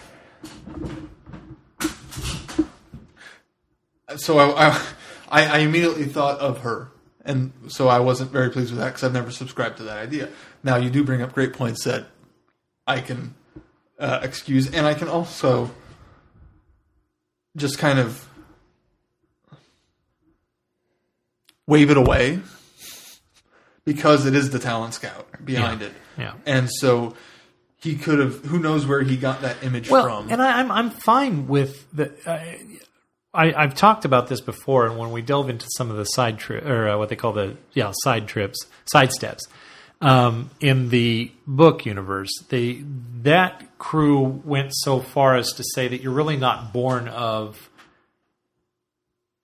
so 4.16 4.38
I, 4.38 4.68
I, 4.68 4.82
I 5.28 5.46
I 5.46 5.58
immediately 5.58 6.04
thought 6.06 6.38
of 6.40 6.60
her, 6.62 6.90
and 7.24 7.52
so 7.68 7.88
I 7.88 8.00
wasn't 8.00 8.30
very 8.32 8.50
pleased 8.50 8.70
with 8.70 8.80
that 8.80 8.86
because 8.88 9.04
I've 9.04 9.12
never 9.12 9.30
subscribed 9.30 9.76
to 9.78 9.82
that 9.84 9.98
idea. 9.98 10.28
Now 10.62 10.76
you 10.76 10.90
do 10.90 11.04
bring 11.04 11.22
up 11.22 11.32
great 11.32 11.52
points 11.52 11.84
that 11.84 12.06
I 12.86 13.00
can 13.00 13.34
uh, 13.98 14.20
excuse, 14.22 14.72
and 14.72 14.86
I 14.86 14.94
can 14.94 15.08
also 15.08 15.70
just 17.56 17.78
kind 17.78 17.98
of 17.98 18.26
wave 21.70 21.90
it 21.90 21.96
away 21.96 22.40
because 23.84 24.26
it 24.26 24.34
is 24.34 24.50
the 24.50 24.58
talent 24.58 24.94
scout 24.94 25.26
behind 25.44 25.80
Yeah. 25.80 25.86
it, 25.86 25.92
Yeah. 26.18 26.32
and 26.46 26.70
so 26.70 27.14
he 27.76 27.96
could 27.96 28.18
have. 28.18 28.44
Who 28.44 28.58
knows 28.58 28.86
where 28.86 29.00
he 29.02 29.16
got 29.16 29.40
that 29.40 29.62
image 29.62 29.88
Well, 29.88 30.04
from? 30.04 30.30
and 30.30 30.42
I, 30.42 30.58
I'm 30.60 30.70
I'm 30.70 30.90
fine 30.90 31.46
with 31.48 31.86
the. 31.94 32.12
I, 32.26 32.58
I, 33.32 33.52
I've 33.54 33.74
talked 33.76 34.04
about 34.04 34.26
this 34.26 34.40
before, 34.40 34.86
and 34.86 34.98
when 34.98 35.12
we 35.12 35.22
delve 35.22 35.48
into 35.48 35.66
some 35.76 35.88
of 35.90 35.96
the 35.96 36.04
side 36.04 36.38
trip 36.38 36.66
or 36.66 36.88
uh, 36.90 36.98
what 36.98 37.08
they 37.08 37.16
call 37.16 37.32
the 37.32 37.56
yeah 37.72 37.92
side 38.02 38.26
trips, 38.26 38.58
side 38.92 39.12
steps 39.12 39.46
um, 40.02 40.50
in 40.60 40.88
the 40.90 41.30
book 41.46 41.86
universe, 41.86 42.28
they 42.50 42.82
that 43.22 43.78
crew 43.78 44.42
went 44.44 44.72
so 44.74 45.00
far 45.00 45.36
as 45.36 45.52
to 45.54 45.64
say 45.74 45.88
that 45.88 46.02
you're 46.02 46.12
really 46.12 46.36
not 46.36 46.72
born 46.72 47.08
of 47.08 47.69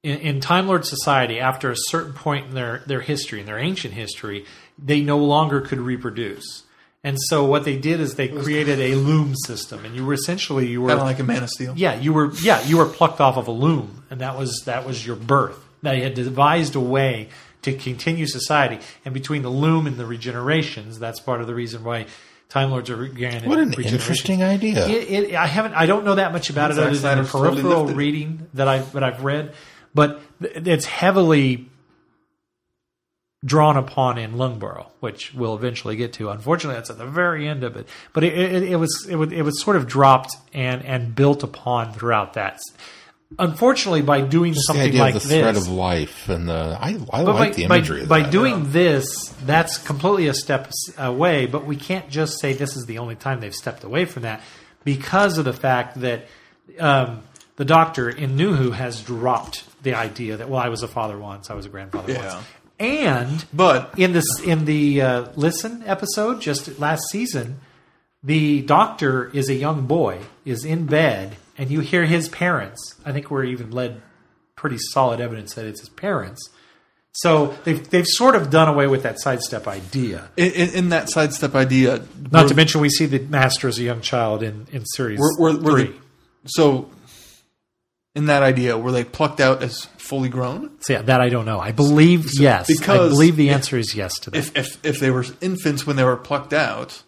in, 0.07 0.19
in 0.21 0.41
Time 0.41 0.69
Lord 0.69 0.87
society. 0.87 1.41
After 1.41 1.71
a 1.71 1.77
certain 1.77 2.13
point 2.13 2.47
in 2.47 2.55
their 2.55 2.83
their 2.87 3.01
history, 3.01 3.41
in 3.41 3.47
their 3.47 3.59
ancient 3.59 3.93
history, 3.93 4.47
they 4.79 5.01
no 5.01 5.19
longer 5.19 5.61
could 5.61 5.81
reproduce. 5.81 6.63
And 7.03 7.19
so 7.29 7.45
what 7.45 7.65
they 7.65 7.77
did 7.77 8.01
is 8.01 8.15
they 8.15 8.29
created 8.29 8.81
a 8.81 8.95
loom 8.97 9.35
system, 9.37 9.85
and 9.85 9.95
you 9.95 10.05
were 10.05 10.15
essentially 10.15 10.67
you 10.67 10.83
were 10.83 10.89
kind 10.89 11.01
of 11.01 11.07
like 11.07 11.19
a 11.19 11.25
Man 11.25 11.43
of 11.43 11.51
Steel. 11.51 11.75
yeah, 11.77 11.95
you 12.01 12.13
were 12.13 12.33
yeah, 12.43 12.63
you 12.63 12.79
were 12.79 12.87
plucked 12.87 13.21
off 13.21 13.37
of 13.37 13.49
a 13.49 13.53
loom, 13.53 14.05
and 14.11 14.21
that 14.21 14.39
was 14.39 14.63
that 14.65 14.87
was 14.87 15.07
your 15.07 15.17
birth. 15.17 15.63
They 15.83 16.01
had 16.01 16.15
devised 16.15 16.75
a 16.75 16.81
way 16.81 17.29
to 17.63 17.73
continue 17.73 18.27
society, 18.27 18.79
and 19.05 19.13
between 19.15 19.43
the 19.43 19.51
loom 19.51 19.87
and 19.87 19.97
the 19.97 20.05
regenerations, 20.05 20.99
that's 20.99 21.21
part 21.21 21.41
of 21.41 21.47
the 21.47 21.55
reason 21.55 21.85
why 21.85 22.07
Time 22.49 22.71
Lords 22.71 22.91
are 22.91 23.07
granted. 23.09 23.49
what 23.49 23.59
an 23.59 23.73
interesting 23.75 24.43
idea. 24.43 24.87
It, 24.89 25.31
it, 25.31 25.35
I 25.35 25.47
haven't. 25.47 25.75
I 25.75 25.87
don't 25.87 26.05
know 26.05 26.15
that 26.15 26.33
much 26.33 26.51
about 26.51 26.71
it 26.71 26.79
other 26.79 26.85
than 26.85 26.93
the 26.95 26.99
Snyder's 26.99 27.31
totally 27.31 27.63
peripheral 27.63 27.87
reading 27.87 28.49
that 28.55 28.67
I've 28.67 28.93
that 28.93 29.05
I've 29.05 29.23
read, 29.23 29.55
but 29.97 30.21
th- 30.41 30.67
it's 30.67 30.85
heavily 30.85 31.67
drawn 33.45 33.77
upon 33.77 34.19
in 34.19 34.35
Lungbarrow, 34.35 34.87
which 35.01 35.33
we'll 35.33 35.55
eventually 35.55 35.97
get 35.97 36.13
to. 36.15 36.31
Unfortunately, 36.31 36.77
that's 36.77 36.91
at 36.91 36.99
the 36.99 37.07
very 37.07 37.49
end 37.49 37.65
of 37.65 37.77
it. 37.77 37.89
But 38.13 38.25
it, 38.25 38.37
it, 38.37 38.63
it 38.65 38.77
was 38.77 39.07
it 39.09 39.17
was 39.17 39.33
it 39.33 39.43
was 39.43 39.61
sort 39.63 39.77
of 39.77 39.87
dropped 39.87 40.37
and 40.53 40.85
and 40.85 41.15
built 41.15 41.43
upon 41.43 41.93
throughout 41.93 42.35
that. 42.35 42.61
Unfortunately, 43.39 44.03
by 44.03 44.21
doing 44.21 44.53
Just 44.53 44.69
the 44.69 44.75
something 44.75 44.89
idea 44.89 45.01
like 45.01 45.15
of 45.17 45.23
the 45.23 45.29
this, 45.29 45.41
thread 45.41 45.57
of 45.57 45.69
life 45.69 46.29
and 46.29 46.49
the. 46.49 46.79
I, 46.81 46.97
I 47.11 47.23
like 47.23 47.53
by, 47.53 47.57
the 47.57 47.65
imagery 47.65 48.01
by, 48.03 48.07
by 48.07 48.21
that. 48.21 48.31
doing 48.31 48.71
this, 48.71 49.29
that's 49.45 49.79
completely 49.79 50.29
a 50.29 50.35
step 50.35 50.71
away. 50.97 51.47
But 51.47 51.67
we 51.67 51.77
can't 51.77 52.09
just 52.09 52.39
say 52.41 52.53
this 52.53 52.77
is 52.77 52.87
the 52.87 52.99
only 52.99 53.17
time 53.17 53.41
they've 53.41 53.55
stepped 53.55 53.83
away 53.83 54.05
from 54.05 54.23
that 54.23 54.43
because 54.85 55.39
of 55.39 55.45
the 55.45 55.53
fact 55.53 56.01
that 56.03 56.27
um, 56.79 57.23
the 57.57 57.65
Doctor 57.65 58.09
in 58.09 58.37
New 58.37 58.55
Who 58.55 58.71
has 58.71 59.01
dropped 59.03 59.65
the 59.87 59.95
idea 59.95 60.37
that 60.37 60.49
well, 60.51 60.61
I 60.61 60.69
was 60.69 60.83
a 60.83 60.89
father 60.89 61.19
once, 61.19 61.49
I 61.51 61.55
was 61.55 61.65
a 61.67 61.69
grandfather 61.71 62.13
Yeah. 62.13 62.35
once, 62.35 62.47
and 62.79 63.45
But 63.55 63.95
in 63.97 64.13
this 64.13 64.27
in 64.45 64.65
the 64.67 65.01
uh, 65.03 65.27
listen 65.37 65.83
episode 65.87 66.41
just 66.43 66.79
last 66.79 67.03
season, 67.11 67.61
the 68.23 68.63
Doctor 68.63 69.31
is 69.33 69.49
a 69.49 69.55
young 69.55 69.87
boy, 69.87 70.21
is 70.45 70.65
in 70.65 70.87
bed, 70.87 71.37
and 71.57 71.71
you 71.71 71.81
hear 71.81 72.05
his 72.05 72.29
parents. 72.29 72.81
I 73.05 73.13
think 73.13 73.31
we're 73.31 73.45
even 73.45 73.71
led 73.71 74.03
pretty 74.57 74.79
solid 74.79 75.21
evidence 75.21 75.55
that 75.55 75.65
it's 75.67 75.81
his 75.81 75.89
parents. 75.91 76.41
So 77.13 77.55
they've 77.65 77.89
they've 77.89 78.07
sort 78.07 78.35
of 78.37 78.51
done 78.51 78.69
away 78.69 78.87
with 78.89 79.03
that 79.05 79.19
sidestep 79.21 79.67
idea. 79.67 80.29
in, 80.37 80.53
in, 80.53 80.69
in 80.75 80.89
that 80.91 81.09
sidestep 81.09 81.55
idea, 81.55 82.03
Not 82.31 82.49
to 82.49 82.55
mention, 82.55 82.81
we 82.83 82.91
see 82.91 83.07
the 83.07 83.21
Master 83.21 83.69
as 83.69 83.79
a 83.79 83.83
young 83.83 84.03
child 84.03 84.43
in 84.43 84.67
in 84.71 84.85
series 84.85 85.19
were, 85.19 85.35
were, 85.39 85.57
were 85.57 85.71
three. 85.73 85.85
they, 85.85 85.97
so 86.47 86.91
in 88.17 88.27
that 88.27 88.43
idea, 88.43 88.77
were 88.79 88.91
they 88.91 89.05
plucked 89.05 89.41
out 89.41 89.63
as 89.63 89.85
fully 89.99 90.31
grown? 90.31 90.71
so 90.81 90.95
yeah, 90.95 91.03
that 91.03 91.21
I 91.21 91.29
don't 91.29 91.45
know. 91.45 91.61
I 91.61 91.71
believe 91.71 92.31
yes. 92.39 92.67
Because 92.67 92.89
I 92.89 92.93
because 92.95 93.13
believe 93.13 93.37
the 93.37 93.51
if- 93.51 93.55
answer 93.55 93.77
is 93.77 93.95
yes 93.95 94.19
to 94.21 94.31
that. 94.31 94.39
If, 94.39 94.57
if 94.57 94.85
if 94.85 94.99
they 94.99 95.11
were 95.11 95.25
infants 95.41 95.87
when 95.87 95.97
they 95.97 96.05
were 96.05 96.17
plucked 96.17 96.53
out, 96.55 97.03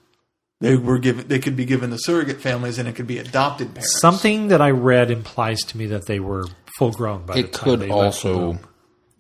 they 0.60 0.76
were 0.76 0.98
given 0.98 1.26
they 1.26 1.38
could 1.38 1.56
be 1.56 1.64
given 1.64 1.90
to 1.90 1.98
surrogate 1.98 2.40
families 2.40 2.78
and 2.78 2.86
it 2.86 2.94
could 2.94 3.06
be 3.06 3.18
adopted 3.18 3.68
parents. 3.68 4.00
Something 4.00 4.48
that 4.48 4.60
I 4.60 4.70
read 4.70 5.10
implies 5.10 5.60
to 5.68 5.78
me 5.78 5.86
that 5.86 6.06
they 6.06 6.20
were 6.20 6.46
full 6.78 6.92
grown 6.92 7.24
by 7.24 7.34
the 7.34 7.40
It 7.40 7.52
time 7.54 7.64
could 7.64 7.80
they 7.80 7.88
also, 7.90 8.58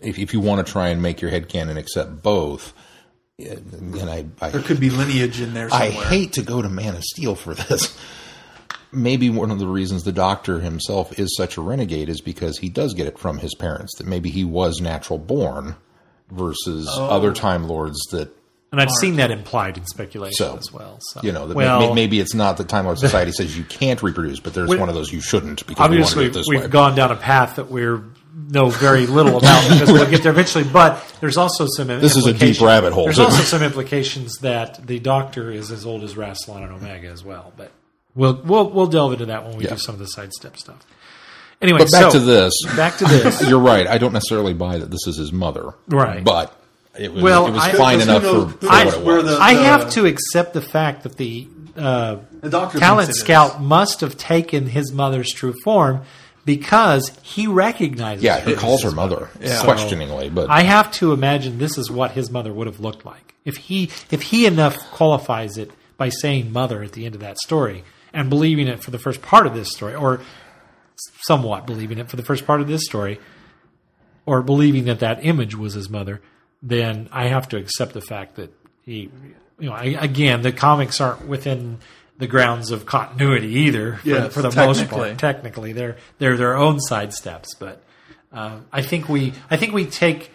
if, 0.00 0.18
if 0.18 0.32
you 0.34 0.40
want 0.40 0.64
to 0.64 0.70
try 0.70 0.88
and 0.88 1.00
make 1.02 1.20
your 1.22 1.30
head 1.30 1.48
canon 1.48 1.78
accept 1.78 2.22
both, 2.22 2.74
and 3.38 4.10
I, 4.10 4.26
I 4.42 4.50
there 4.50 4.60
could 4.60 4.78
be 4.80 4.90
lineage 4.90 5.40
in 5.40 5.54
there 5.54 5.68
I 5.72 5.88
hate 5.88 6.34
to 6.34 6.42
go 6.42 6.60
to 6.60 6.68
Man 6.68 6.96
of 6.96 7.02
Steel 7.04 7.34
for 7.34 7.54
this. 7.54 7.96
Maybe 8.90 9.28
one 9.30 9.50
of 9.50 9.58
the 9.58 9.66
reasons 9.66 10.04
the 10.04 10.12
Doctor 10.12 10.60
himself 10.60 11.18
is 11.18 11.34
such 11.36 11.56
a 11.56 11.60
renegade 11.60 12.08
is 12.08 12.20
because 12.20 12.58
he 12.58 12.68
does 12.68 12.94
get 12.94 13.06
it 13.06 13.18
from 13.18 13.38
his 13.38 13.54
parents. 13.54 13.96
That 13.98 14.06
maybe 14.06 14.30
he 14.30 14.44
was 14.44 14.80
natural 14.80 15.18
born 15.18 15.76
versus 16.30 16.88
Oh. 16.90 17.06
other 17.08 17.32
Time 17.32 17.68
Lords 17.68 17.98
that 18.12 18.30
And 18.70 18.80
I've 18.80 18.90
seen 19.00 19.16
that 19.16 19.30
implied 19.30 19.78
in 19.78 19.86
speculation 19.86 20.34
So, 20.36 20.56
as 20.58 20.70
well. 20.72 20.98
So 21.00 21.20
you 21.22 21.32
know. 21.32 21.46
Well, 21.46 21.80
may, 21.80 21.94
maybe 21.94 22.20
it's 22.20 22.34
not 22.34 22.56
that 22.58 22.68
Time 22.68 22.84
Lord 22.84 22.98
Society 23.08 23.32
says 23.32 23.56
you 23.56 23.64
can't 23.64 24.02
reproduce, 24.02 24.40
but 24.40 24.52
there's 24.54 24.68
We- 24.68 24.76
one 24.78 24.88
of 24.88 24.94
those 24.94 25.12
you 25.12 25.20
shouldn't 25.20 25.66
because 25.66 26.14
we 26.14 26.28
this 26.28 26.46
we've 26.48 26.62
way. 26.62 26.68
gone 26.68 26.94
down 26.94 27.10
a 27.10 27.16
path 27.16 27.56
that 27.56 27.70
we're 27.70 28.02
know 28.50 28.68
very 28.70 29.06
little 29.06 29.36
about 29.38 29.68
because 29.70 29.90
we'll 29.90 30.08
get 30.10 30.22
there 30.22 30.32
eventually. 30.32 30.64
But 30.64 31.02
there's 31.20 31.36
also 31.36 31.66
some 31.66 31.88
This 31.88 32.16
is 32.16 32.26
a 32.26 32.32
deep 32.32 32.60
rabbit 32.60 32.92
hole, 32.92 33.04
There's 33.04 33.18
also 33.18 33.42
some 33.42 33.62
implications 33.62 34.36
that 34.42 34.86
the 34.86 34.98
Doctor 34.98 35.50
is 35.50 35.70
as 35.70 35.84
old 35.84 36.04
as 36.04 36.14
Rassilon 36.14 36.62
and 36.62 36.72
Omega 36.72 37.08
as 37.08 37.24
well. 37.24 37.52
But 37.56 37.72
we'll 38.14 38.40
we'll 38.44 38.70
we'll 38.70 38.86
delve 38.86 39.12
into 39.12 39.26
that 39.26 39.44
when 39.46 39.56
we 39.56 39.64
Yeah. 39.64 39.70
do 39.70 39.78
some 39.78 39.94
of 39.94 39.98
the 39.98 40.06
sidestep 40.06 40.56
stuff. 40.56 40.84
Anyway, 41.60 41.78
But 41.80 41.90
back 41.90 42.12
so, 42.12 42.18
to 42.18 42.18
this. 42.20 42.54
Back 42.76 42.98
to 42.98 43.04
this. 43.04 43.42
You're 43.48 43.58
right. 43.58 43.86
I 43.86 43.98
don't 43.98 44.12
necessarily 44.12 44.54
buy 44.54 44.78
that 44.78 44.90
this 44.92 45.06
is 45.08 45.16
his 45.16 45.32
mother. 45.32 45.74
Right. 45.88 46.22
But 46.22 46.54
it 46.96 47.12
was, 47.12 47.20
Well, 47.22 47.48
it 47.48 47.50
was 47.52 47.62
I- 47.62 47.72
fine 47.72 48.00
enough 48.00 48.22
knows- 48.22 48.52
for, 48.52 48.58
who 48.58 48.66
for 48.68 48.72
knows 48.84 48.96
what 48.96 49.14
it 49.18 49.24
was. 49.24 49.24
the- 49.36 49.42
I 49.42 49.54
Uh, 49.54 49.62
have 49.64 49.90
to 49.90 50.06
accept 50.06 50.54
the 50.54 50.60
fact 50.60 51.02
that 51.02 51.16
the 51.16 51.48
uh, 51.76 52.16
The 52.42 52.50
talent 52.78 53.12
scout 53.14 53.54
is. 53.54 53.60
must 53.60 54.00
have 54.02 54.16
taken 54.16 54.66
his 54.66 54.92
mother's 54.92 55.32
true 55.32 55.54
form 55.64 56.02
because 56.44 57.12
he 57.22 57.46
recognizes. 57.46 58.22
yeah, 58.24 58.40
her 58.40 58.50
he 58.50 58.56
calls 58.56 58.82
her 58.82 58.88
his 58.88 58.94
mother 58.96 59.28
Yeah. 59.40 59.62
questioningly, 59.62 60.28
but 60.28 60.48
I 60.50 60.62
have 60.62 60.90
to 60.94 61.12
imagine 61.12 61.58
this 61.58 61.76
is 61.78 61.90
what 61.90 62.12
his 62.12 62.30
mother 62.30 62.52
would 62.52 62.66
have 62.66 62.80
looked 62.80 63.04
like 63.04 63.34
if 63.44 63.56
he 63.56 63.90
if 64.10 64.22
he 64.22 64.46
enough 64.46 64.76
qualifies 64.92 65.56
it 65.58 65.70
by 65.96 66.08
saying 66.08 66.52
mother 66.52 66.82
at 66.82 66.92
the 66.92 67.04
end 67.06 67.14
of 67.14 67.20
that 67.20 67.38
story 67.38 67.84
and 68.18 68.28
believing 68.28 68.66
it 68.66 68.82
for 68.82 68.90
the 68.90 68.98
first 68.98 69.22
part 69.22 69.46
of 69.46 69.54
this 69.54 69.70
story, 69.70 69.94
or 69.94 70.20
somewhat 71.20 71.66
believing 71.66 71.98
it 71.98 72.10
for 72.10 72.16
the 72.16 72.24
first 72.24 72.44
part 72.44 72.60
of 72.60 72.66
this 72.66 72.84
story, 72.84 73.20
or 74.26 74.42
believing 74.42 74.86
that 74.86 74.98
that 74.98 75.24
image 75.24 75.54
was 75.54 75.74
his 75.74 75.88
mother, 75.88 76.20
then 76.60 77.08
I 77.12 77.28
have 77.28 77.48
to 77.50 77.56
accept 77.56 77.92
the 77.92 78.00
fact 78.00 78.34
that 78.34 78.52
he, 78.82 79.08
you 79.60 79.70
know, 79.70 79.72
I, 79.72 79.84
again, 80.00 80.42
the 80.42 80.50
comics 80.50 81.00
aren't 81.00 81.28
within 81.28 81.78
the 82.18 82.26
grounds 82.26 82.72
of 82.72 82.86
continuity 82.86 83.54
either. 83.54 83.98
For, 83.98 84.08
Yes, 84.08 84.34
for 84.34 84.42
the 84.42 84.50
most 84.50 84.88
part, 84.88 85.16
technically, 85.18 85.72
they're 85.72 85.96
they're 86.18 86.36
their 86.36 86.56
own 86.56 86.78
sidesteps, 86.78 87.48
but. 87.58 87.82
Uh, 88.30 88.60
I 88.70 88.82
think 88.82 89.08
we 89.08 89.32
I 89.50 89.56
think 89.56 89.72
we 89.72 89.86
take 89.86 90.30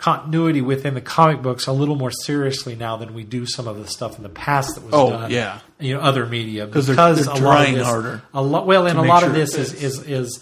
continuity 0.00 0.62
within 0.62 0.94
the 0.94 1.00
comic 1.00 1.42
books 1.42 1.66
a 1.66 1.72
little 1.72 1.94
more 1.94 2.10
seriously 2.10 2.74
now 2.74 2.96
than 2.96 3.12
we 3.12 3.22
do 3.22 3.44
some 3.46 3.68
of 3.68 3.76
the 3.78 3.86
stuff 3.86 4.16
in 4.16 4.22
the 4.22 4.28
past 4.30 4.74
that 4.74 4.82
was 4.84 4.94
Oh, 4.94 5.10
done. 5.10 5.30
yeah. 5.30 5.60
you 5.78 5.94
know, 5.94 6.00
other 6.00 6.24
media 6.26 6.66
'Cause 6.66 6.86
they're- 6.86 6.96
because 6.96 7.26
they're 7.26 7.34
a 7.34 7.36
lot 7.36 7.36
of 7.36 7.42
trying 7.42 7.74
this, 7.74 7.86
harder 7.86 8.22
A 8.32 8.42
lot, 8.42 8.66
well, 8.66 8.86
and 8.86 8.98
a 8.98 9.02
lot 9.02 9.20
sure 9.20 9.28
of 9.28 9.34
this 9.34 9.54
is 9.54 9.74
is 9.74 10.00
is 10.08 10.40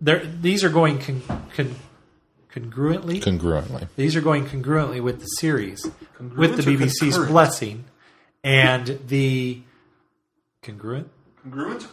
there. 0.00 0.24
These 0.40 0.62
are 0.62 0.68
going 0.68 0.98
con, 0.98 1.22
con, 1.56 1.74
congruently. 2.52 3.20
congruently. 3.22 3.88
these 3.96 4.14
are 4.16 4.20
going 4.20 4.46
congruently 4.46 5.02
with 5.02 5.20
the 5.20 5.26
series, 5.26 5.84
with 6.36 6.56
the 6.56 6.62
BBC's 6.62 6.98
concurrent? 7.00 7.30
blessing, 7.30 7.84
and 8.44 9.00
the 9.08 9.60
congruent. 10.62 11.08
congruent 11.42 11.88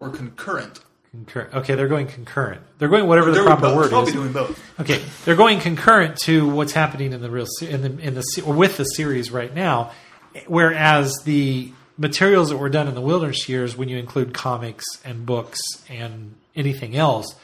or 0.00 0.10
concurrent. 0.10 0.80
Concurrent. 1.14 1.54
Okay, 1.54 1.74
they're 1.76 1.86
going 1.88 2.06
concurrent. 2.08 2.60
They're 2.78 2.88
going 2.88 3.06
whatever 3.06 3.30
the 3.30 3.36
They're 3.36 3.44
proper 3.44 3.62
both, 3.62 3.76
word 3.76 3.88
probably 3.90 4.08
is. 4.08 4.14
doing 4.14 4.32
both. 4.32 4.80
Okay, 4.80 5.00
they're 5.24 5.36
going 5.36 5.60
concurrent 5.60 6.16
to 6.24 6.48
what's 6.48 6.72
happening 6.72 7.12
in 7.12 7.22
the 7.22 7.30
real 7.30 7.46
se- 7.46 7.70
in 7.70 7.82
the 7.82 7.98
in 8.02 8.14
the 8.14 8.22
se- 8.22 8.42
or 8.42 8.52
with 8.52 8.76
the 8.76 8.84
series 8.84 9.30
right 9.30 9.54
now, 9.54 9.92
whereas 10.48 11.14
the 11.24 11.72
materials 11.96 12.48
that 12.50 12.56
were 12.56 12.68
done 12.68 12.88
in 12.88 12.94
the 12.96 13.00
wilderness 13.00 13.48
years, 13.48 13.76
when 13.76 13.88
you 13.88 13.96
include 13.96 14.34
comics 14.34 14.84
and 15.04 15.24
books 15.24 15.60
and 15.88 16.34
anything 16.56 16.96
else, 16.96 17.34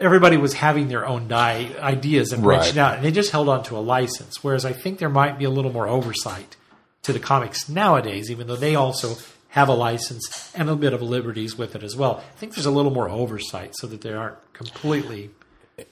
everybody 0.00 0.36
was 0.36 0.54
having 0.54 0.88
their 0.88 1.06
own 1.06 1.28
di- 1.28 1.70
ideas 1.78 2.32
and 2.32 2.44
Right. 2.44 2.56
branching 2.58 2.78
out, 2.80 2.96
and 2.96 3.04
they 3.04 3.10
just 3.12 3.30
held 3.30 3.48
on 3.48 3.62
to 3.64 3.76
a 3.76 3.80
license. 3.80 4.42
Whereas 4.42 4.64
I 4.64 4.72
think 4.72 4.98
there 4.98 5.08
might 5.08 5.38
be 5.38 5.44
a 5.44 5.50
little 5.50 5.72
more 5.72 5.86
oversight 5.86 6.56
to 7.02 7.12
the 7.12 7.20
comics 7.20 7.68
nowadays, 7.68 8.30
even 8.30 8.48
though 8.48 8.56
they 8.56 8.74
also 8.74 9.16
have 9.48 9.68
a 9.68 9.74
license 9.74 10.52
and 10.54 10.68
a 10.68 10.76
bit 10.76 10.92
of 10.92 11.00
liberties 11.02 11.56
with 11.56 11.74
it 11.74 11.82
as 11.82 11.96
well. 11.96 12.18
I 12.18 12.36
think 12.38 12.54
there's 12.54 12.66
a 12.66 12.70
little 12.70 12.92
more 12.92 13.08
oversight 13.08 13.74
so 13.76 13.86
that 13.86 14.02
they 14.02 14.12
aren't 14.12 14.36
completely 14.52 15.30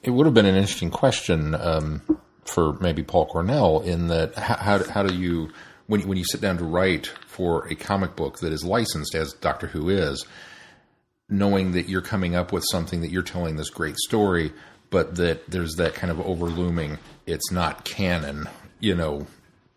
It 0.02 0.10
would 0.10 0.26
have 0.26 0.34
been 0.34 0.46
an 0.46 0.56
interesting 0.56 0.90
question 0.90 1.54
um, 1.54 2.02
for 2.44 2.74
maybe 2.80 3.02
Paul 3.02 3.26
Cornell 3.26 3.80
in 3.80 4.08
that 4.08 4.34
how, 4.36 4.56
how, 4.56 4.84
how 4.90 5.02
do 5.02 5.14
you 5.14 5.50
when 5.86 6.00
you- 6.00 6.06
when 6.08 6.18
you 6.18 6.24
sit 6.24 6.40
down 6.40 6.58
to 6.58 6.64
write 6.64 7.06
for 7.26 7.66
a 7.68 7.74
comic 7.76 8.16
book 8.16 8.38
that 8.40 8.52
is 8.52 8.64
licensed 8.64 9.14
as 9.14 9.32
Doctor 9.34 9.68
Who 9.68 9.88
is, 9.88 10.26
knowing 11.28 11.72
that 11.72 11.88
you're 11.88 12.02
coming 12.02 12.34
up 12.34 12.52
with 12.52 12.64
something 12.70 13.00
that 13.00 13.10
you're 13.10 13.22
telling 13.22 13.56
this 13.56 13.70
great 13.70 13.96
story, 13.96 14.52
but 14.90 15.16
that 15.16 15.48
there's 15.50 15.74
that 15.76 15.94
kind 15.94 16.10
of 16.10 16.20
overlooming 16.20 16.98
it's 17.26 17.50
not 17.50 17.84
canon, 17.84 18.48
you 18.80 18.94
know. 18.94 19.26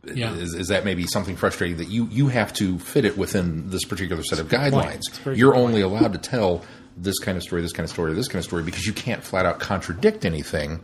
Yeah. 0.05 0.34
Is, 0.34 0.53
is 0.53 0.67
that 0.69 0.85
maybe 0.85 1.05
something 1.07 1.35
frustrating 1.35 1.77
that 1.77 1.89
you, 1.89 2.07
you 2.11 2.27
have 2.30 2.53
to 2.53 2.80
fit 2.80 3.03
it 3.05 3.17
within 3.17 3.69
this 3.69 3.84
particular 3.84 4.23
set 4.23 4.39
of 4.39 4.47
guidelines? 4.47 4.95
It's 4.95 5.17
a 5.17 5.21
very 5.21 5.38
You're 5.38 5.53
good 5.53 5.59
only 5.59 5.81
allowed 5.81 6.13
to 6.13 6.19
tell 6.19 6.63
this 6.95 7.19
kind 7.19 7.38
of 7.38 7.43
story, 7.43 7.61
this 7.61 7.73
kind 7.73 7.84
of 7.84 7.89
story, 7.89 8.13
this 8.13 8.27
kind 8.27 8.39
of 8.39 8.45
story 8.45 8.63
because 8.63 8.85
you 8.85 8.93
can't 8.93 9.23
flat 9.23 9.45
out 9.45 9.59
contradict 9.59 10.26
anything 10.26 10.81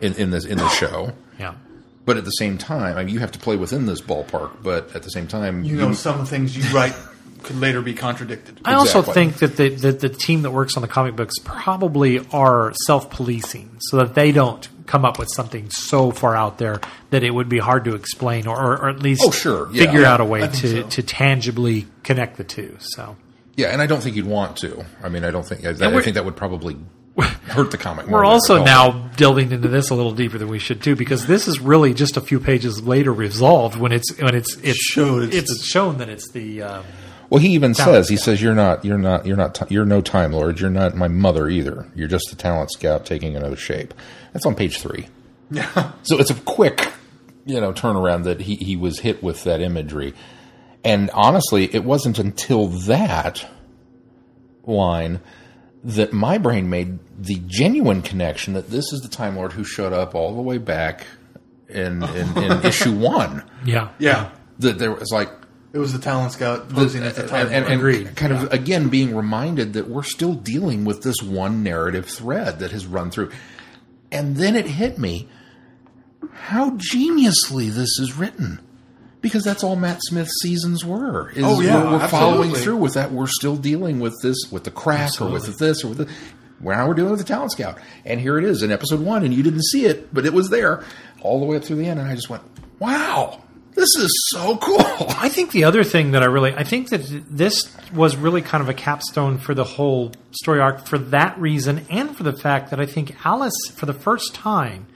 in, 0.00 0.14
in 0.14 0.30
this 0.30 0.44
in 0.44 0.58
the 0.58 0.68
show. 0.70 1.12
yeah. 1.38 1.54
But 2.04 2.16
at 2.16 2.24
the 2.24 2.30
same 2.32 2.58
time, 2.58 2.96
I 2.96 3.04
mean, 3.04 3.14
you 3.14 3.20
have 3.20 3.30
to 3.32 3.38
play 3.38 3.56
within 3.56 3.86
this 3.86 4.00
ballpark. 4.00 4.62
But 4.62 4.96
at 4.96 5.04
the 5.04 5.10
same 5.10 5.28
time, 5.28 5.62
You 5.62 5.76
know, 5.76 5.92
some 5.92 6.26
things 6.26 6.56
you 6.56 6.64
write 6.74 6.94
could 7.44 7.60
later 7.60 7.80
be 7.80 7.94
contradicted. 7.94 8.60
I 8.64 8.74
also 8.74 9.02
think 9.02 9.36
that 9.36 9.56
the, 9.56 9.68
that 9.68 10.00
the 10.00 10.08
team 10.08 10.42
that 10.42 10.50
works 10.50 10.76
on 10.76 10.82
the 10.82 10.88
comic 10.88 11.14
books 11.16 11.36
probably 11.44 12.18
are 12.32 12.72
self 12.86 13.10
policing 13.10 13.76
so 13.80 13.98
that 13.98 14.14
they 14.14 14.32
don't 14.32 14.68
come 14.92 15.06
up 15.06 15.18
with 15.18 15.28
something 15.34 15.70
so 15.70 16.10
far 16.10 16.36
out 16.36 16.58
there 16.58 16.78
that 17.08 17.22
it 17.22 17.30
would 17.30 17.48
be 17.48 17.58
hard 17.58 17.82
to 17.82 17.94
explain 17.94 18.46
or, 18.46 18.54
or, 18.60 18.72
or 18.76 18.88
at 18.90 18.98
least 18.98 19.22
Oh, 19.24 19.30
sure. 19.30 19.66
Yeah. 19.72 19.86
figure 19.86 20.02
Yeah, 20.02 20.12
out 20.12 20.20
a 20.20 20.24
way 20.26 20.46
to, 20.46 20.82
so. 20.82 20.82
to 20.86 21.02
tangibly 21.02 21.86
connect 22.02 22.36
the 22.36 22.44
two. 22.44 22.76
So 22.78 23.16
yeah, 23.56 23.68
and 23.68 23.80
I 23.80 23.86
don't 23.86 24.02
think 24.02 24.16
you'd 24.16 24.26
want 24.26 24.58
to. 24.58 24.84
I 25.02 25.08
mean, 25.08 25.24
I 25.24 25.30
don't 25.30 25.46
think 25.46 25.64
I, 25.64 25.70
I 25.70 26.02
think 26.02 26.12
that 26.14 26.26
would 26.26 26.36
probably 26.36 26.76
hurt 27.18 27.70
the 27.70 27.78
comic. 27.78 28.06
more 28.06 28.18
We're 28.20 28.26
also 28.26 28.62
now 28.62 28.92
help. 28.92 29.16
delving 29.16 29.50
into 29.50 29.68
this 29.68 29.88
a 29.88 29.94
little 29.94 30.12
deeper 30.12 30.36
than 30.36 30.48
we 30.48 30.58
should 30.58 30.82
too, 30.82 30.94
because 30.94 31.26
this 31.26 31.48
is 31.48 31.58
really 31.58 31.94
just 31.94 32.18
a 32.18 32.20
few 32.20 32.38
pages 32.38 32.82
later 32.82 33.14
resolved 33.14 33.78
when 33.78 33.92
it's 33.92 34.14
when 34.18 34.34
it's 34.34 34.56
it's 34.58 34.76
Showed 34.78 35.32
it's 35.32 35.50
it's, 35.50 35.64
shown 35.64 35.96
that 35.98 36.10
it's 36.10 36.30
the 36.32 36.60
um, 36.62 36.84
Well, 37.32 37.40
he 37.40 37.54
even 37.54 37.72
Talent 37.72 37.96
says 37.96 38.08
he 38.10 38.18
says 38.18 38.42
you're 38.42 38.54
not 38.54 38.84
you're 38.84 38.98
not 38.98 39.24
you're 39.24 39.38
not 39.38 39.70
you're 39.70 39.86
no 39.86 40.02
time 40.02 40.32
lord. 40.34 40.60
You're 40.60 40.68
not 40.68 40.94
my 40.94 41.08
mother 41.08 41.48
either. 41.48 41.90
You're 41.94 42.06
just 42.06 42.30
a 42.30 42.36
talent 42.36 42.70
scout 42.70 43.06
taking 43.06 43.34
another 43.34 43.56
shape. 43.56 43.94
That's 44.34 44.44
on 44.44 44.54
page 44.54 44.78
three. 44.80 45.08
Yeah. 45.50 45.92
So 46.02 46.18
it's 46.18 46.28
a 46.28 46.34
quick, 46.34 46.92
you 47.46 47.58
know, 47.58 47.72
turnaround 47.72 48.24
that 48.24 48.42
he, 48.42 48.56
he 48.56 48.76
was 48.76 48.98
hit 48.98 49.22
with 49.22 49.44
that 49.44 49.62
imagery. 49.62 50.12
And 50.84 51.08
honestly, 51.14 51.74
it 51.74 51.84
wasn't 51.84 52.18
until 52.18 52.66
that 52.66 53.48
line 54.66 55.20
that 55.84 56.12
my 56.12 56.36
brain 56.36 56.68
made 56.68 56.98
the 57.18 57.40
genuine 57.46 58.02
connection 58.02 58.52
that 58.52 58.68
this 58.68 58.92
is 58.92 59.00
the 59.00 59.08
Time 59.08 59.36
Lord 59.36 59.54
who 59.54 59.64
showed 59.64 59.94
up 59.94 60.14
all 60.14 60.36
the 60.36 60.42
way 60.42 60.58
back 60.58 61.06
in, 61.70 62.02
in, 62.02 62.36
in 62.36 62.52
issue 62.66 62.94
one. 62.94 63.42
yeah 63.64 63.88
Yeah. 63.98 64.32
That 64.58 64.78
there 64.78 64.92
was 64.92 65.10
like, 65.10 65.30
It 65.72 65.78
was 65.78 65.92
the 65.92 65.98
talent 65.98 66.32
scout 66.32 66.70
losing 66.72 67.02
at 67.02 67.14
the 67.14 67.24
uh, 67.24 67.28
time. 67.28 67.46
and, 67.46 67.64
and 67.64 67.74
Agreed. 67.74 68.14
kind 68.14 68.32
of 68.32 68.52
again 68.52 68.88
being 68.90 69.16
reminded 69.16 69.72
that 69.72 69.88
we're 69.88 70.02
still 70.02 70.34
dealing 70.34 70.84
with 70.84 71.02
this 71.02 71.22
one 71.22 71.62
narrative 71.62 72.06
thread 72.06 72.58
that 72.58 72.72
has 72.72 72.86
run 72.86 73.10
through. 73.10 73.30
And 74.10 74.36
then 74.36 74.54
it 74.56 74.66
hit 74.66 74.98
me 74.98 75.28
how 76.32 76.70
geniusly 76.72 77.70
this 77.72 77.98
is 77.98 78.14
written. 78.16 78.60
Because 79.22 79.44
that's 79.44 79.62
all 79.62 79.76
Matt 79.76 80.00
Smith's 80.02 80.40
seasons 80.42 80.84
were. 80.84 81.30
Is 81.30 81.44
Oh, 81.44 81.60
yeah, 81.60 81.84
we're, 81.84 81.92
we're 81.92 82.08
following 82.08 82.52
through 82.52 82.78
with 82.78 82.94
that. 82.94 83.12
We're 83.12 83.28
still 83.28 83.56
dealing 83.56 84.00
with 84.00 84.20
this, 84.20 84.36
with 84.50 84.64
the 84.64 84.72
crack, 84.72 85.20
or 85.20 85.30
with 85.30 85.58
this, 85.58 85.84
or 85.84 85.90
with 85.90 85.98
the. 85.98 86.08
Well, 86.60 86.76
now 86.76 86.88
we're 86.88 86.94
dealing 86.94 87.12
with 87.12 87.20
the 87.20 87.26
talent 87.26 87.52
scout, 87.52 87.78
and 88.04 88.20
here 88.20 88.36
it 88.36 88.44
is 88.44 88.64
in 88.64 88.72
episode 88.72 88.98
one, 88.98 89.24
and 89.24 89.32
you 89.32 89.44
didn't 89.44 89.62
see 89.62 89.84
it, 89.86 90.12
but 90.12 90.26
it 90.26 90.32
was 90.32 90.50
there 90.50 90.82
all 91.20 91.38
the 91.38 91.46
way 91.46 91.56
up 91.56 91.62
through 91.62 91.76
the 91.76 91.86
end, 91.86 92.00
and 92.00 92.08
I 92.08 92.16
just 92.16 92.30
went, 92.30 92.42
"Wow, 92.80 93.42
this 93.82 94.04
is 94.04 94.10
so 94.30 94.56
cool!" 94.56 94.78
I 95.18 95.28
think 95.28 95.50
the 95.50 95.64
other 95.64 95.82
thing 95.84 96.12
that 96.12 96.22
I 96.22 96.26
really, 96.26 96.54
I 96.54 96.64
think 96.64 96.90
that 96.90 97.02
this 97.28 97.74
was 97.92 98.16
really 98.16 98.42
kind 98.42 98.62
of 98.62 98.68
a 98.68 98.74
capstone 98.74 99.38
for 99.38 99.54
the 99.54 99.64
whole 99.64 100.12
story 100.30 100.60
arc 100.60 100.86
for 100.86 100.98
that 100.98 101.38
reason, 101.38 101.84
and 101.90 102.16
for 102.16 102.22
the 102.22 102.32
fact 102.32 102.70
that 102.70 102.80
I 102.80 102.86
think 102.86 103.26
Alice, 103.26 103.60
for 103.74 103.86
the 103.86 103.92
first 103.94 104.34
time, 104.34 104.86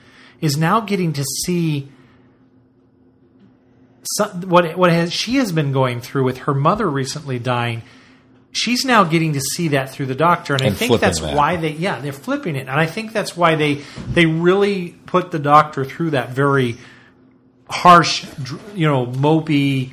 is 0.41 0.57
now 0.57 0.81
getting 0.81 1.13
to 1.15 1.25
see 1.45 1.91
some, 4.17 4.43
what 4.43 4.77
what 4.77 4.91
has, 4.91 5.13
she 5.13 5.37
has 5.37 5.53
been 5.53 5.73
going 5.73 6.01
through 6.01 6.25
with 6.25 6.39
her 6.39 6.55
mother 6.55 6.89
recently 6.89 7.39
dying. 7.39 7.83
She's 8.53 8.87
now 8.87 9.05
getting 9.05 9.35
to 9.35 9.41
see 9.41 9.69
that 9.69 9.91
through 9.91 10.07
the 10.07 10.15
doctor, 10.15 10.55
and, 10.55 10.63
I 10.63 10.71
think 10.71 10.99
that's 10.99 11.21
that. 11.21 11.37
why 11.37 11.57
they, 11.57 11.73
yeah, 11.73 12.01
they're 12.01 12.13
flipping 12.13 12.57
it, 12.57 12.69
and 12.69 12.81
I 12.81 12.87
think 12.87 13.13
that's 13.13 13.37
why 13.37 13.55
they 13.57 13.83
they 14.09 14.25
really 14.27 14.95
put 15.05 15.31
the 15.31 15.39
doctor 15.39 15.85
through 15.85 16.11
that 16.11 16.31
very 16.31 16.77
harsh, 17.69 18.27
you 18.75 18.87
know, 18.87 19.07
mopey, 19.07 19.91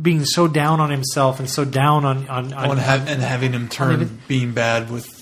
being 0.00 0.24
so 0.24 0.48
down 0.48 0.80
on 0.80 0.90
himself 0.90 1.38
and 1.38 1.48
so 1.48 1.64
down 1.64 2.04
on 2.04 2.28
on, 2.28 2.52
on 2.52 2.78
and, 2.78 3.22
having 3.22 3.52
him 3.52 3.68
turn 3.68 3.92
even- 4.02 4.20
being 4.26 4.52
bad 4.52 4.90
with 4.90 5.14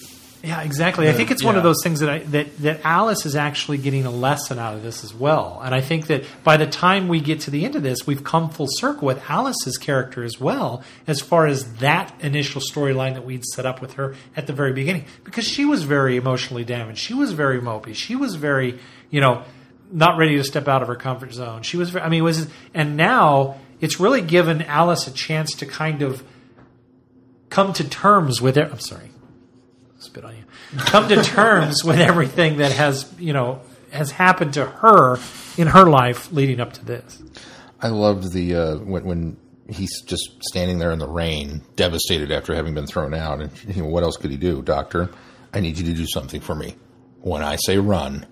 yeah, 0.45 0.63
exactly. 0.63 1.09
I 1.09 1.13
think 1.13 1.31
it's 1.31 1.45
one 1.45 1.55
of 1.55 1.63
those 1.63 1.85
things 1.85 2.01
that 2.01 2.09
I, 2.09 2.19
that 2.19 2.59
that 2.59 2.81
Alice 2.83 3.27
is 3.27 3.37
actually 3.37 3.79
getting 3.79 4.07
a 4.07 4.11
lesson 4.11 4.59
out 4.59 4.75
of 4.75 4.83
this 4.83 5.05
as 5.05 5.15
well, 5.15 5.61
and 5.63 5.73
I 5.73 5.81
think 5.81 6.09
that 6.09 6.25
by 6.43 6.57
the 6.57 6.67
time 6.67 7.07
we 7.07 7.21
get 7.21 7.43
to 7.43 7.53
the 7.53 7.65
end 7.65 7.77
of 7.77 7.85
this, 7.85 8.09
we've 8.09 8.25
come 8.25 8.51
full 8.51 8.67
circle 8.69 9.07
with 9.07 9.23
Alice's 9.31 9.77
character 9.79 10.25
as 10.25 10.41
well, 10.41 10.83
as 11.07 11.21
far 11.21 11.47
as 11.47 11.75
that 11.75 12.13
initial 12.21 12.61
storyline 12.61 13.15
that 13.15 13.25
we'd 13.25 13.45
set 13.45 13.67
up 13.67 13.81
with 13.81 13.95
her 13.95 14.17
at 14.35 14.49
the 14.49 14.53
very 14.53 14.73
beginning, 14.73 15.05
because 15.23 15.47
she 15.47 15.65
was 15.65 15.85
very 15.85 16.17
emotionally 16.17 16.65
damaged. 16.65 16.99
She 16.99 17.15
was 17.15 17.31
very 17.33 17.61
mopey. 17.61 17.95
She 17.95 18.17
was 18.17 18.35
very, 18.35 18.81
you 19.11 19.21
know, 19.21 19.45
not 19.93 20.19
ready 20.19 20.37
to 20.37 20.45
step 20.45 20.69
out 20.69 20.83
of 20.83 20.89
her 20.89 20.97
comfort 20.97 21.33
zone. 21.33 21.63
She 21.63 21.77
was. 21.77 21.95
I 21.95 22.09
mean, 22.09 22.25
was 22.25 22.49
and 22.75 22.97
now 22.97 23.59
it's 23.81 24.01
really 24.01 24.23
given 24.23 24.63
Alice 24.63 25.07
a 25.07 25.13
chance 25.13 25.55
to 25.57 25.67
kind 25.67 26.03
of 26.03 26.25
come 27.51 27.73
to 27.75 27.89
terms 27.89 28.41
with 28.41 28.57
it. 28.57 28.71
I'm 28.71 28.81
sorry 28.81 29.11
spit 30.03 30.25
on 30.25 30.37
you. 30.37 30.45
Come 30.79 31.09
to 31.09 31.23
terms 31.23 31.85
with 31.85 32.01
everything 32.01 32.59
that 32.59 32.73
has, 32.73 33.13
you 33.19 33.33
know, 33.33 33.61
has 33.93 34.11
happened 34.11 34.55
to 34.55 34.67
her 34.67 35.19
in 35.57 35.69
her 35.69 35.85
life 35.85 36.33
leading 36.33 36.61
up 36.61 36.73
to 36.75 36.85
this. 36.85 37.23
I 37.81 37.89
loved 37.89 38.33
the 38.33 38.55
uh, 38.55 38.77
when 38.79 39.05
when 39.05 39.37
he's 39.69 40.03
just 40.03 40.43
standing 40.43 40.79
there 40.79 40.93
in 40.93 40.99
the 40.99 41.09
rain, 41.09 41.63
devastated 41.77 42.31
after 42.31 42.55
having 42.55 42.75
been 42.75 42.87
thrown 42.87 43.15
out. 43.15 43.41
And 43.41 43.51
you 43.75 43.83
know, 43.83 43.89
what 43.89 44.03
else 44.03 44.17
could 44.17 44.31
he 44.31 44.37
do, 44.37 44.63
Doctor? 44.63 45.11
I 45.53 45.61
need 45.61 45.79
you 45.79 45.85
to 45.87 45.93
do 45.93 46.07
something 46.07 46.41
for 46.41 46.55
me. 46.55 46.77
When 47.21 47.43
I 47.43 47.57
say 47.57 47.79
run, 47.79 48.27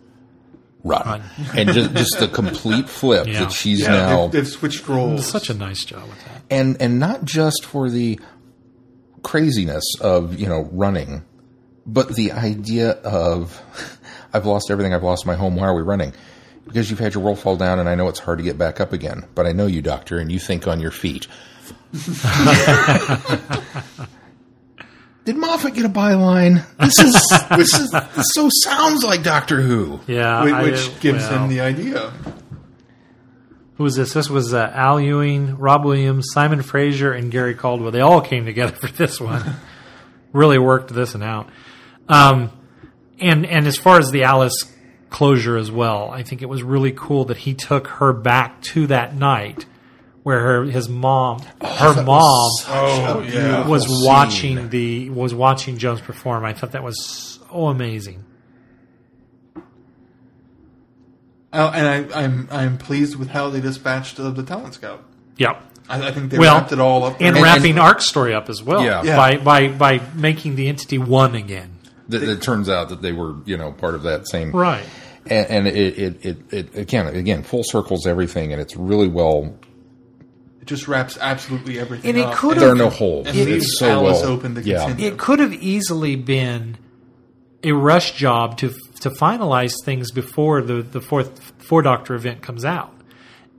run, 0.84 1.02
Run. 1.06 1.22
and 1.56 1.70
just 1.70 1.92
just 1.94 2.18
the 2.18 2.28
complete 2.28 2.88
flip 2.88 3.26
Yeah. 3.26 3.40
that 3.40 3.52
she's 3.52 3.80
yeah, 3.80 3.88
now 3.88 4.22
they've, 4.28 4.32
they've 4.44 4.48
switched 4.48 4.88
roles. 4.88 5.26
Such 5.26 5.50
a 5.50 5.54
nice 5.54 5.84
job 5.84 6.08
with 6.08 6.24
that. 6.24 6.42
and 6.50 6.80
and 6.80 6.98
not 6.98 7.24
just 7.24 7.64
for 7.64 7.90
the 7.90 8.18
craziness 9.22 9.84
of 10.00 10.38
you 10.40 10.46
know 10.48 10.68
running, 10.72 11.24
but 11.86 12.14
the 12.14 12.32
idea 12.32 12.90
of 12.90 13.60
I've 14.32 14.46
lost 14.46 14.70
everything. 14.70 14.94
I've 14.94 15.02
lost 15.02 15.26
my 15.26 15.34
home. 15.34 15.56
Why 15.56 15.66
are 15.66 15.74
we 15.74 15.82
running? 15.82 16.12
Because 16.64 16.88
you've 16.90 17.00
had 17.00 17.14
your 17.14 17.22
world 17.24 17.38
fall 17.40 17.56
down, 17.56 17.78
and 17.80 17.88
I 17.88 17.94
know 17.96 18.08
it's 18.08 18.20
hard 18.20 18.38
to 18.38 18.44
get 18.44 18.56
back 18.56 18.80
up 18.80 18.92
again. 18.92 19.24
But 19.34 19.46
I 19.46 19.52
know 19.52 19.66
you, 19.66 19.82
doctor, 19.82 20.18
and 20.18 20.30
you 20.30 20.38
think 20.38 20.68
on 20.68 20.78
your 20.80 20.92
feet. 20.92 21.26
Did 25.30 25.36
Moffat 25.36 25.74
get 25.74 25.84
a 25.84 25.88
byline? 25.88 26.66
This 26.78 26.98
is 26.98 27.12
this 27.56 27.72
is 27.78 27.88
this 27.92 28.26
so 28.32 28.48
sounds 28.64 29.04
like 29.04 29.22
Doctor 29.22 29.60
Who. 29.60 30.00
Yeah, 30.08 30.42
Whi- 30.42 30.50
I- 30.50 30.62
which 30.64 30.98
gives 30.98 31.22
well, 31.22 31.44
him 31.44 31.50
the 31.50 31.60
idea. 31.60 32.12
who 33.76 33.84
was 33.84 33.94
this? 33.94 34.12
This 34.12 34.28
was 34.28 34.52
uh, 34.52 34.72
Al 34.74 35.00
Ewing, 35.00 35.56
Rob 35.56 35.84
Williams, 35.84 36.26
Simon 36.32 36.62
Fraser, 36.62 37.12
and 37.12 37.30
Gary 37.30 37.54
Caldwell. 37.54 37.92
They 37.92 38.00
all 38.00 38.20
came 38.20 38.44
together 38.44 38.74
for 38.74 38.88
this 38.88 39.20
one. 39.20 39.54
really 40.32 40.58
worked 40.58 40.92
this 40.92 41.14
one 41.14 41.22
out. 41.22 41.48
Um, 42.08 42.50
and 43.20 43.46
and 43.46 43.68
as 43.68 43.76
far 43.76 44.00
as 44.00 44.10
the 44.10 44.24
Alice 44.24 44.64
closure 45.10 45.56
as 45.56 45.70
well, 45.70 46.10
I 46.10 46.24
think 46.24 46.42
it 46.42 46.48
was 46.48 46.64
really 46.64 46.90
cool 46.90 47.26
that 47.26 47.36
he 47.36 47.54
took 47.54 47.86
her 47.86 48.12
back 48.12 48.62
to 48.62 48.88
that 48.88 49.14
night 49.14 49.64
where 50.22 50.40
her 50.40 50.64
his 50.64 50.88
mom, 50.88 51.40
her 51.62 52.02
mom, 52.02 52.50
Oh, 52.68 53.24
yeah. 53.32 53.66
was 53.66 53.86
scene. 53.86 54.06
watching 54.06 54.68
the 54.70 55.10
was 55.10 55.34
watching 55.34 55.78
Jones 55.78 56.00
perform. 56.00 56.44
I 56.44 56.52
thought 56.52 56.72
that 56.72 56.82
was 56.82 57.02
so 57.04 57.66
amazing. 57.68 58.24
Oh, 61.52 61.66
and 61.68 62.12
I, 62.14 62.22
I'm 62.24 62.48
I'm 62.50 62.78
pleased 62.78 63.16
with 63.16 63.28
how 63.28 63.50
they 63.50 63.60
dispatched 63.60 64.20
uh, 64.20 64.30
the 64.30 64.42
talent 64.44 64.74
scout. 64.74 65.02
Yep. 65.36 65.64
I, 65.88 66.08
I 66.08 66.12
think 66.12 66.30
they 66.30 66.38
Well, 66.38 66.58
wrapped 66.58 66.70
it 66.72 66.78
all 66.78 67.02
up. 67.04 67.16
and 67.20 67.34
there. 67.34 67.42
wrapping 67.42 67.78
Ark's 67.78 68.06
story 68.06 68.32
up 68.34 68.48
as 68.48 68.62
well. 68.62 68.84
Yeah. 68.84 69.02
Yeah. 69.02 69.16
By 69.16 69.36
by 69.38 69.68
by 69.68 70.00
making 70.14 70.54
the 70.54 70.68
entity 70.68 70.98
one 70.98 71.34
again. 71.34 71.78
That 72.08 72.22
it 72.22 72.42
turns 72.42 72.68
out 72.68 72.88
that 72.90 73.02
they 73.02 73.12
were 73.12 73.36
you 73.46 73.56
know 73.56 73.72
part 73.72 73.94
of 73.96 74.02
that 74.04 74.28
same 74.28 74.52
Right. 74.52 74.84
and, 75.26 75.46
and 75.48 75.66
it, 75.68 75.76
it, 75.98 76.24
it, 76.26 76.52
it 76.52 76.74
again 76.76 77.06
again 77.08 77.42
full 77.42 77.64
circles 77.64 78.06
everything, 78.06 78.52
and 78.52 78.60
it's 78.60 78.76
really 78.76 79.08
well. 79.08 79.56
It 80.60 80.66
just 80.66 80.88
wraps 80.88 81.16
absolutely 81.20 81.78
everything 81.78 82.10
And 82.10 82.18
it 82.18 82.26
up. 82.26 82.34
could 82.34 82.58
There 82.58 82.70
are 82.70 82.74
no 82.74 82.90
holes. 82.90 83.26
and 83.26 83.36
It- 83.36 83.46
leaves 83.46 83.64
it's 83.66 83.78
so 83.78 83.88
Alice 83.90 84.22
well. 84.22 84.32
open 84.32 84.54
to 84.56 84.62
yeah. 84.62 84.84
continue. 84.86 85.10
It 85.12 85.18
could 85.18 85.38
have 85.38 85.52
easily 85.54 86.16
been 86.16 86.76
a 87.64 87.72
rush 87.72 88.12
job 88.16 88.56
to 88.58 88.70
to 89.00 89.10
finalize 89.10 89.74
things 89.84 90.10
before 90.12 90.60
the 90.62 90.82
the 90.82 91.00
fourth 91.00 91.52
four 91.58 91.82
doctor 91.82 92.14
event 92.14 92.42
comes 92.42 92.64
out. 92.64 92.92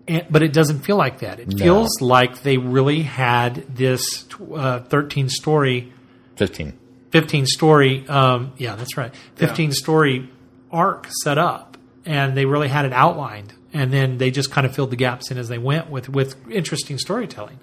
And, 0.07 0.25
but 0.29 0.41
it 0.41 0.51
doesn't 0.53 0.79
feel 0.79 0.97
like 0.97 1.19
that. 1.19 1.39
It 1.39 1.49
No. 1.49 1.57
feels 1.63 2.01
like 2.01 2.41
they 2.41 2.57
really 2.57 3.03
had 3.03 3.63
this 3.75 4.25
uh, 4.53 4.79
13 4.79 5.29
story 5.29 5.93
Fifteen. 6.35 6.73
15 7.11 7.45
story 7.45 8.07
um, 8.07 8.51
yeah 8.57 8.75
that's 8.75 8.97
right 8.97 9.13
15 9.35 9.73
story 9.73 10.29
arc 10.71 11.07
set 11.23 11.37
up 11.37 11.77
and 12.05 12.35
they 12.35 12.45
really 12.45 12.67
had 12.69 12.85
it 12.85 12.93
outlined 12.93 13.53
and 13.73 13.91
then 13.91 14.17
they 14.17 14.31
just 14.31 14.51
kind 14.51 14.65
of 14.65 14.75
filled 14.75 14.91
the 14.91 14.95
gaps 14.95 15.31
in 15.31 15.37
as 15.37 15.47
they 15.47 15.57
went 15.57 15.89
with 15.89 16.09
with 16.09 16.35
interesting 16.49 16.97
storytelling. 16.97 17.59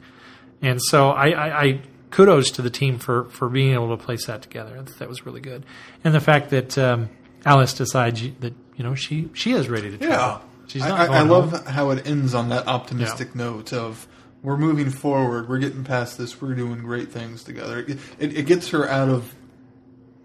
And 0.60 0.80
so 0.82 1.10
I, 1.10 1.28
I, 1.28 1.62
I 1.62 1.80
kudos 2.10 2.50
to 2.52 2.62
the 2.62 2.70
team 2.70 2.98
for 2.98 3.24
for 3.24 3.48
being 3.48 3.74
able 3.74 3.96
to 3.96 4.02
place 4.02 4.26
that 4.26 4.42
together. 4.42 4.82
That 4.98 5.08
was 5.08 5.26
really 5.26 5.40
good. 5.40 5.64
And 6.04 6.14
the 6.14 6.20
fact 6.20 6.50
that 6.50 6.76
um, 6.78 7.10
Alice 7.44 7.74
decides 7.74 8.22
that 8.40 8.54
you 8.76 8.84
know 8.84 8.94
she 8.94 9.28
she 9.34 9.52
is 9.52 9.68
ready 9.68 9.96
to 9.96 10.04
Yeah, 10.04 10.40
she's 10.66 10.82
not 10.82 11.10
I, 11.10 11.18
I, 11.18 11.22
love 11.22 11.52
home. 11.52 11.66
how 11.66 11.90
it 11.90 12.06
ends 12.06 12.34
on 12.34 12.48
that 12.50 12.66
optimistic 12.66 13.34
note 13.34 13.72
of 13.72 14.06
we're 14.42 14.56
moving 14.56 14.90
forward, 14.90 15.48
we're 15.48 15.58
getting 15.58 15.84
past 15.84 16.16
this, 16.16 16.40
we're 16.40 16.54
doing 16.54 16.80
great 16.80 17.10
things 17.10 17.42
together. 17.42 17.80
It, 17.80 17.98
it, 18.18 18.38
it 18.38 18.46
gets 18.46 18.70
her 18.70 18.88
out 18.88 19.08
of. 19.08 19.34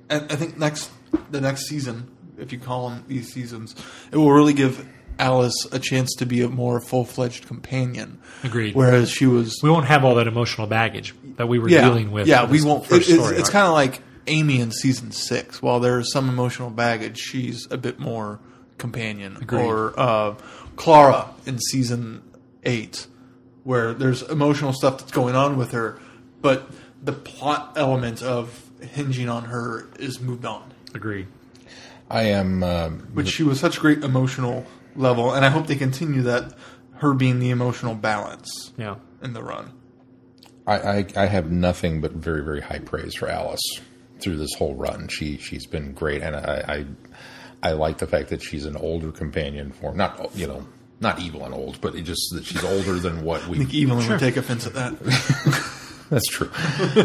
I 0.09 0.35
think 0.35 0.57
next 0.57 0.91
the 1.31 1.41
next 1.41 1.67
season, 1.67 2.11
if 2.37 2.51
you 2.51 2.59
call 2.59 2.89
them 2.89 3.03
these 3.07 3.33
seasons, 3.33 3.75
it 4.11 4.17
will 4.17 4.31
really 4.31 4.53
give 4.53 4.87
Alice 5.19 5.67
a 5.71 5.79
chance 5.79 6.15
to 6.15 6.25
be 6.25 6.41
a 6.41 6.49
more 6.49 6.79
full 6.81 7.05
fledged 7.05 7.47
companion. 7.47 8.19
Agreed. 8.43 8.75
Whereas 8.75 9.09
she 9.09 9.25
was 9.25 9.59
we 9.63 9.69
won't 9.69 9.85
have 9.85 10.03
all 10.03 10.15
that 10.15 10.27
emotional 10.27 10.67
baggage 10.67 11.13
that 11.37 11.47
we 11.47 11.59
were 11.59 11.69
yeah, 11.69 11.81
dealing 11.81 12.11
with 12.11 12.27
Yeah, 12.27 12.43
in 12.45 12.49
we 12.49 12.57
this 12.57 12.65
won't. 12.65 12.85
first 12.85 13.09
it- 13.09 13.13
it's 13.13 13.23
story 13.23 13.37
it's 13.37 13.49
kind 13.49 13.65
of 13.67 13.73
like 13.73 14.01
Amy 14.27 14.59
in 14.61 14.71
season 14.71 15.11
six. 15.11 15.61
While 15.61 15.79
there's 15.79 16.11
some 16.11 16.29
emotional 16.29 16.69
baggage, 16.69 17.17
she's 17.19 17.67
a 17.71 17.77
bit 17.77 17.99
more 17.99 18.39
companion. 18.77 19.37
Agreed. 19.41 19.65
Or 19.65 19.99
uh, 19.99 20.35
Clara 20.77 21.29
in 21.45 21.59
season 21.59 22.23
eight, 22.63 23.07
where 23.63 23.93
there's 23.93 24.21
emotional 24.23 24.73
stuff 24.73 24.97
that's 24.99 25.11
going 25.11 25.35
on 25.35 25.57
with 25.57 25.71
her, 25.73 25.99
but 26.41 26.69
the 27.03 27.11
plot 27.11 27.73
element 27.75 28.21
of 28.23 28.69
hinging 28.81 29.27
on 29.29 29.45
her 29.45 29.87
is 29.99 30.19
moved 30.21 30.45
on. 30.45 30.73
agreed 30.93 31.27
I 32.09 32.23
am. 32.23 32.63
Um, 32.63 32.99
Which 33.13 33.27
she 33.29 33.43
was 33.43 33.59
such 33.59 33.79
great 33.79 34.03
emotional 34.03 34.65
level, 34.95 35.33
and 35.33 35.43
I 35.45 35.49
hope 35.49 35.67
they 35.67 35.75
continue 35.75 36.21
that. 36.23 36.53
Her 36.97 37.13
being 37.13 37.39
the 37.39 37.49
emotional 37.49 37.95
balance 37.95 38.71
yeah 38.77 38.95
in 39.21 39.33
the 39.33 39.43
run. 39.43 39.73
I, 40.65 40.77
I, 40.79 41.05
I 41.17 41.25
have 41.25 41.51
nothing 41.51 41.99
but 41.99 42.13
very, 42.13 42.41
very 42.45 42.61
high 42.61 42.79
praise 42.79 43.15
for 43.15 43.27
Alice 43.27 43.59
through 44.21 44.37
this 44.37 44.53
whole 44.57 44.75
run. 44.75 45.09
She 45.09 45.37
she's 45.37 45.65
been 45.65 45.91
great, 45.93 46.21
and 46.21 46.35
I 46.35 46.85
I, 47.61 47.69
I 47.69 47.71
like 47.73 47.97
the 47.97 48.07
fact 48.07 48.29
that 48.29 48.41
she's 48.41 48.65
an 48.65 48.77
older 48.77 49.11
companion 49.11 49.71
for 49.73 49.93
not 49.93 50.33
you 50.35 50.47
know 50.47 50.65
not 51.01 51.19
evil 51.19 51.43
and 51.43 51.53
old, 51.53 51.81
but 51.81 51.95
it 51.95 52.03
just 52.03 52.21
that 52.35 52.45
she's 52.45 52.63
older 52.63 52.93
than 52.99 53.23
what 53.25 53.45
we. 53.47 53.59
Evelyn 53.83 54.07
would 54.07 54.19
take 54.19 54.37
offense 54.37 54.65
at 54.65 54.73
that. 54.75 54.97
That's 56.09 56.27
true. 56.27 56.51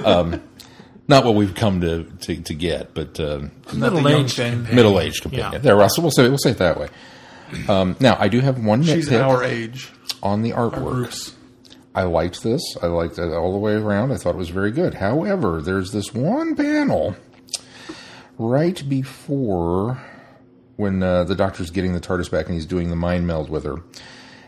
um, 0.05 0.41
not 1.09 1.25
what 1.25 1.35
we've 1.35 1.55
come 1.55 1.81
to 1.81 2.05
to, 2.05 2.41
to 2.43 2.55
get, 2.55 2.95
but 2.95 3.19
um, 3.19 3.51
Not 3.73 3.95
the 3.95 4.03
young 4.03 4.05
Middle-aged 4.05 4.37
companion. 4.37 4.77
middle-aged 4.77 5.23
companion. 5.23 5.53
Yeah. 5.55 5.59
There, 5.59 5.77
Russell. 5.77 6.03
We'll 6.05 6.13
say 6.13 6.29
we'll 6.29 6.39
say 6.39 6.51
it 6.51 6.59
that 6.59 6.79
way. 6.79 6.89
Um, 7.69 7.97
now, 8.01 8.17
I 8.19 8.29
do 8.29 8.41
have 8.41 8.63
one 8.65 8.83
She's 8.83 9.09
nitpick 9.09 9.25
our 9.27 9.43
age. 9.45 9.91
on 10.23 10.43
the 10.43 10.51
artwork. 10.53 11.35
I 11.95 12.03
liked 12.03 12.43
this. 12.43 12.63
I 12.83 12.87
liked 12.87 13.19
it 13.19 13.33
all 13.33 13.53
the 13.53 13.59
way 13.59 13.75
around. 13.75 14.13
I 14.13 14.17
thought 14.17 14.35
it 14.35 14.39
was 14.39 14.51
very 14.51 14.71
good. 14.71 14.95
However, 14.95 15.61
there's 15.61 15.91
this 15.93 16.13
one 16.15 16.55
panel 16.55 17.17
right 18.39 18.83
before 18.89 20.01
when 20.77 21.03
uh, 21.03 21.25
the 21.25 21.35
doctor's 21.35 21.71
getting 21.71 21.93
the 21.93 22.01
TARDIS 22.01 22.31
back 22.31 22.47
and 22.47 22.55
he's 22.55 22.67
doing 22.67 22.91
the 22.91 22.97
mind 22.97 23.27
meld 23.27 23.51
with 23.51 23.65
her, 23.65 23.83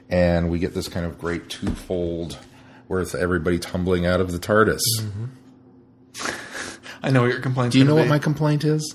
and 0.09 0.49
we 0.51 0.59
get 0.61 0.75
this 0.75 0.87
kind 0.89 1.05
of 1.05 1.19
great 1.19 1.49
twofold 1.49 2.39
where 2.87 3.01
it's 3.01 3.15
everybody 3.15 3.59
tumbling 3.59 4.07
out 4.07 4.21
of 4.21 4.31
the 4.33 4.39
TARDIS. 4.39 4.81
I 7.03 7.11
know 7.11 7.23
what 7.23 7.31
your 7.33 7.41
complaint's 7.41 7.73
Do 7.73 7.79
you 7.79 7.85
know 7.85 7.93
gonna 7.93 8.01
what 8.03 8.05
be. 8.05 8.11
my 8.11 8.19
complaint 8.19 8.65
is? 8.65 8.95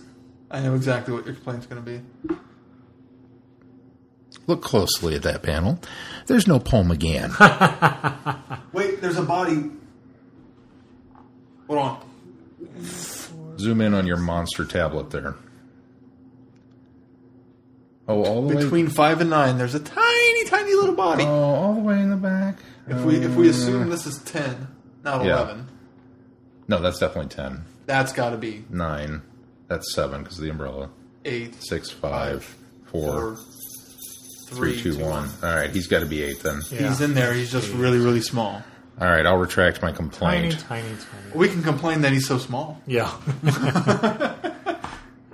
I 0.52 0.62
know 0.62 0.76
exactly 0.76 1.14
what 1.14 1.26
your 1.26 1.34
complaint's 1.34 1.66
going 1.66 1.84
to 1.84 1.92
be. 1.92 2.36
Look 4.48 4.62
closely 4.62 5.16
at 5.16 5.24
that 5.24 5.42
panel. 5.44 5.80
There's 6.28 6.48
no 6.48 6.60
Paul 6.60 6.84
McGann. 6.86 7.32
Wait, 8.74 9.02
there's 9.02 9.18
a 9.18 9.24
body. 9.24 9.72
Hold 11.68 11.80
on. 11.80 12.00
Zoom 13.58 13.82
in 13.82 13.94
on 13.94 14.06
your 14.06 14.18
monster 14.18 14.66
tablet 14.66 15.10
there. 15.10 15.36
Oh, 18.08 18.24
all 18.24 18.48
the 18.48 18.56
way. 18.56 18.64
Between 18.64 18.88
five 18.88 19.20
and 19.20 19.30
nine, 19.32 19.58
there's 19.58 19.74
a 19.74 19.80
tiny, 19.80 20.46
tiny 20.46 20.74
little 20.76 20.94
body. 20.96 21.24
Oh, 21.24 21.28
all 21.56 21.74
the 21.74 21.82
way 21.82 22.00
in 22.00 22.12
the 22.12 22.16
back. 22.16 22.58
if 22.88 23.02
we 23.04 23.16
if 23.16 23.34
we 23.36 23.48
uh, 23.48 23.52
assume 23.52 23.90
this 23.90 24.06
is 24.06 24.20
ten, 24.20 24.68
not 25.04 25.26
Yeah. 25.26 25.38
eleven, 25.38 25.68
No, 26.68 26.80
that's 26.82 27.00
definitely 27.00 27.30
ten. 27.30 27.66
that's 27.88 28.14
got 28.14 28.30
to 28.32 28.38
be 28.38 28.64
Nine. 28.70 29.24
That's 29.68 29.92
seven 29.96 30.22
because 30.22 30.38
of 30.38 30.44
the 30.44 30.52
umbrella. 30.52 30.92
eight, 31.24 31.56
Six, 31.64 31.90
five, 31.90 32.44
four, 32.86 33.36
four, 33.36 33.38
three, 34.56 34.80
two, 34.82 34.98
one. 34.98 35.30
All 35.44 35.56
right, 35.56 35.70
he's 35.70 35.88
got 35.88 36.00
to 36.00 36.06
be 36.06 36.24
eight 36.24 36.40
then. 36.42 36.62
He's 36.62 37.02
in 37.02 37.14
there. 37.14 37.34
He's 37.34 37.52
just 37.52 37.72
really, 37.74 37.98
really 38.00 38.22
small. 38.22 38.64
All 39.00 39.08
right, 39.10 39.26
I'll 39.26 39.38
retract 39.38 39.82
my 39.82 39.92
complaint. 39.92 40.58
tiny, 40.60 40.84
tiny. 40.84 40.96
tiny. 40.96 41.36
We 41.38 41.50
can 41.50 41.62
complain 41.64 42.02
that 42.02 42.14
he's 42.14 42.28
so 42.28 42.38
small. 42.38 42.82
Yeah. 42.88 43.12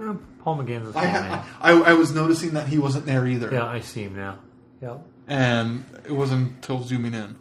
Uh, 0.03 0.15
Paul 0.39 0.57
McGann's 0.57 0.88
a 0.89 0.91
small 0.93 1.03
I, 1.03 1.11
man. 1.11 1.45
I 1.61 1.72
I 1.73 1.93
was 1.93 2.11
noticing 2.11 2.56
that 2.56 2.68
he 2.68 2.80
wasn't 2.80 3.06
there 3.06 3.27
either, 3.27 3.52
Yeah, 3.53 3.68
I 3.68 3.81
see 3.81 4.02
him 4.02 4.15
now. 4.15 4.39
Yep. 4.81 4.99
and 5.27 5.85
it 6.06 6.11
wasn't 6.11 6.53
until 6.56 6.81
zooming 6.81 7.14
in. 7.14 7.35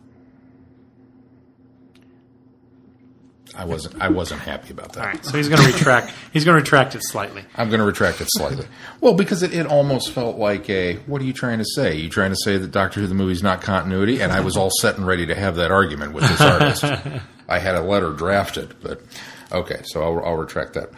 I 3.56 3.64
wasn't. 3.64 4.00
I 4.00 4.08
wasn't 4.08 4.40
happy 4.42 4.72
about 4.72 4.92
that. 4.92 5.00
All 5.00 5.06
right, 5.06 5.24
so 5.24 5.36
he's 5.36 5.48
going 5.48 5.60
to 5.60 5.66
retract. 5.66 6.12
He's 6.32 6.44
going 6.44 6.56
to 6.56 6.60
retract 6.62 6.94
it 6.94 7.02
slightly. 7.04 7.44
I'm 7.56 7.68
going 7.68 7.80
to 7.80 7.86
retract 7.86 8.20
it 8.20 8.28
slightly. 8.30 8.66
well, 9.00 9.14
because 9.14 9.42
it, 9.42 9.54
it 9.54 9.66
almost 9.66 10.12
felt 10.12 10.36
like 10.36 10.68
a. 10.70 10.96
What 11.06 11.20
are 11.20 11.24
you 11.24 11.32
trying 11.32 11.58
to 11.58 11.64
say? 11.64 11.96
you 11.96 12.08
trying 12.08 12.30
to 12.30 12.36
say 12.36 12.58
that 12.58 12.70
Doctor 12.70 13.00
Who 13.00 13.06
the 13.06 13.14
movie's 13.14 13.42
not 13.42 13.62
continuity? 13.62 14.20
And 14.22 14.32
I 14.32 14.40
was 14.40 14.56
all 14.56 14.70
set 14.80 14.96
and 14.96 15.06
ready 15.06 15.26
to 15.26 15.34
have 15.34 15.56
that 15.56 15.70
argument 15.70 16.12
with 16.12 16.28
this 16.28 16.40
artist. 16.40 16.84
I 17.48 17.58
had 17.58 17.74
a 17.74 17.82
letter 17.82 18.12
drafted, 18.12 18.76
but 18.80 19.02
okay, 19.50 19.80
so 19.84 20.02
I'll, 20.02 20.24
I'll 20.24 20.36
retract 20.36 20.74
that. 20.74 20.90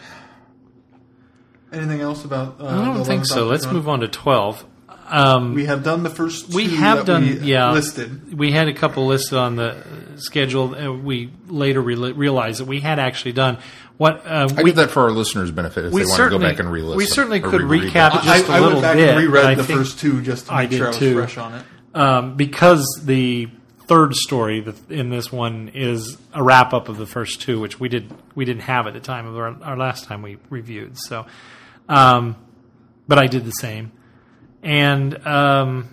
Anything 1.73 2.01
else 2.03 2.24
about? 2.24 2.61
Uh, 2.61 2.66
I 2.66 2.85
don't 2.85 3.05
think 3.05 3.24
so. 3.24 3.47
Let's 3.47 3.66
move 3.66 3.89
on 3.89 4.01
to 4.01 4.09
twelve. 4.09 4.66
Um, 5.12 5.55
We 5.55 5.66
have 5.66 5.82
done 5.84 6.02
the 6.02 6.10
first. 6.10 6.55
we 6.55 6.70
have 6.76 6.98
that 6.98 7.06
done, 7.06 7.22
we 7.22 7.39
yeah. 7.40 7.70
listed. 7.72 8.36
We 8.39 8.51
had 8.51 8.68
a 8.68 8.72
couple 8.72 9.06
listed 9.06 9.36
on 9.39 9.56
the 9.56 9.76
schedule. 10.16 10.72
And 10.74 11.05
we 11.05 11.30
later 11.48 11.80
re- 11.82 12.12
realized 12.12 12.60
that 12.60 12.66
we 12.66 12.80
had 12.80 12.98
actually 12.98 13.32
done 13.32 13.59
what 13.98 14.26
uh, 14.26 14.48
I 14.56 14.62
we 14.62 14.70
did 14.70 14.76
that 14.76 14.90
for 14.90 15.02
our 15.02 15.10
listeners' 15.10 15.51
benefit 15.51 15.84
if 15.84 15.93
we 15.93 16.02
they 16.02 16.06
want 16.09 16.18
to 16.22 16.30
go 16.30 16.39
back 16.39 16.59
and 16.59 16.68
relist. 16.70 16.97
we 16.97 17.05
certainly 17.06 17.40
could 17.40 17.60
recap 17.60 18.12
them. 18.12 18.20
it 18.20 18.24
just 18.24 18.51
I, 18.51 18.55
a 18.55 18.56
I 18.56 18.60
little 18.60 18.80
went 18.80 18.82
back 18.82 18.97
bit, 18.97 19.09
and 19.10 19.18
reread 19.18 19.59
the 19.59 19.64
first 19.64 19.98
two 20.01 20.22
just 20.22 20.47
to 20.47 20.55
I 20.55 20.62
make 20.62 20.70
did 20.70 20.76
sure 20.78 20.86
I 20.86 20.89
was 20.90 20.98
too. 20.98 21.14
fresh 21.14 21.36
on 21.39 21.55
it. 21.55 21.64
um, 21.94 22.36
because 22.36 23.02
the 23.05 23.51
third 23.86 24.14
story 24.14 24.64
in 24.89 25.10
this 25.10 25.30
one 25.30 25.70
is 25.74 26.16
a 26.32 26.43
wrap 26.43 26.72
up 26.72 26.89
of 26.89 26.97
the 26.97 27.06
first 27.06 27.43
two, 27.43 27.60
which 27.60 27.78
we 27.78 27.89
did 27.90 28.10
we 28.34 28.44
didn't 28.47 28.62
have 28.62 28.86
at 28.86 28.94
the 28.94 29.01
time 29.01 29.26
of 29.26 29.36
our, 29.36 29.56
our 29.62 29.76
last 29.76 30.05
time 30.05 30.22
we 30.22 30.39
reviewed. 30.48 30.97
So, 30.98 31.26
um, 31.89 32.36
but 33.06 33.18
I 33.18 33.26
did 33.26 33.44
the 33.44 33.51
same, 33.52 33.93
and 34.62 35.26
um, 35.26 35.89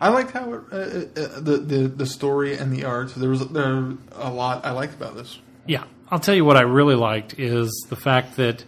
I 0.00 0.08
liked 0.10 0.32
how 0.32 0.52
it, 0.52 0.62
uh, 0.72 0.76
uh, 0.76 1.40
the, 1.40 1.56
the 1.58 1.88
the 1.88 2.06
story 2.06 2.56
and 2.56 2.72
the 2.72 2.84
art. 2.84 3.14
There 3.14 3.30
was 3.30 3.46
there 3.48 3.92
a 4.12 4.30
lot 4.30 4.64
I 4.66 4.72
liked 4.72 4.94
about 4.94 5.14
this. 5.16 5.38
yeah, 5.66 5.84
I'll 6.10 6.20
tell 6.20 6.34
you 6.34 6.44
what 6.44 6.56
I 6.56 6.62
really 6.62 6.94
liked 6.96 7.38
is 7.38 7.70
the 7.88 7.96
fact 7.96 8.36
that 8.36 8.64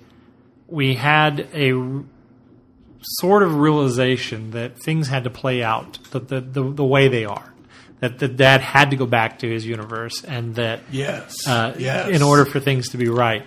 we 0.67 0.95
had 0.95 1.49
a 1.55 1.73
r- 1.73 2.05
sort 3.01 3.43
of 3.43 3.57
realization 3.57 4.51
that 4.53 4.79
things 4.83 5.09
had 5.09 5.25
to 5.25 5.31
play 5.31 5.63
out 5.63 5.99
the 6.11 6.21
the, 6.21 6.41
the, 6.41 6.63
the 6.63 6.85
way 6.85 7.09
they 7.09 7.25
are. 7.25 7.53
That 8.01 8.21
the 8.21 8.29
dad 8.29 8.61
had 8.61 8.91
to 8.91 8.97
go 8.97 9.07
back 9.07 9.41
to 9.41 9.51
his 9.51 9.67
universe, 9.67 10.23
and 10.23 10.55
that 10.55 10.81
Yes, 10.91 11.47
uh, 11.49 11.75
in 12.09 12.23
order 12.23 12.45
for 12.45 12.61
things 12.61 12.91
to 12.91 12.97
be 12.97 13.09
right. 13.09 13.45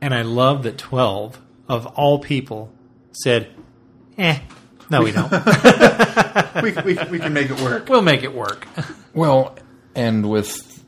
And 0.00 0.12
I 0.12 0.22
love 0.22 0.64
that 0.64 0.76
12 0.78 1.40
of 1.68 1.86
all 1.86 2.18
people 2.18 2.72
said, 3.12 3.54
eh, 4.18 4.40
no, 4.90 5.02
we 5.02 5.12
don't. 5.12 5.30
we, 6.62 6.72
we 6.72 6.98
we 7.10 7.18
can 7.18 7.32
make 7.32 7.50
it 7.50 7.60
work. 7.60 7.88
we'll 7.88 8.02
make 8.02 8.22
it 8.22 8.34
work. 8.34 8.66
Well, 9.14 9.56
and 9.94 10.28
with 10.28 10.84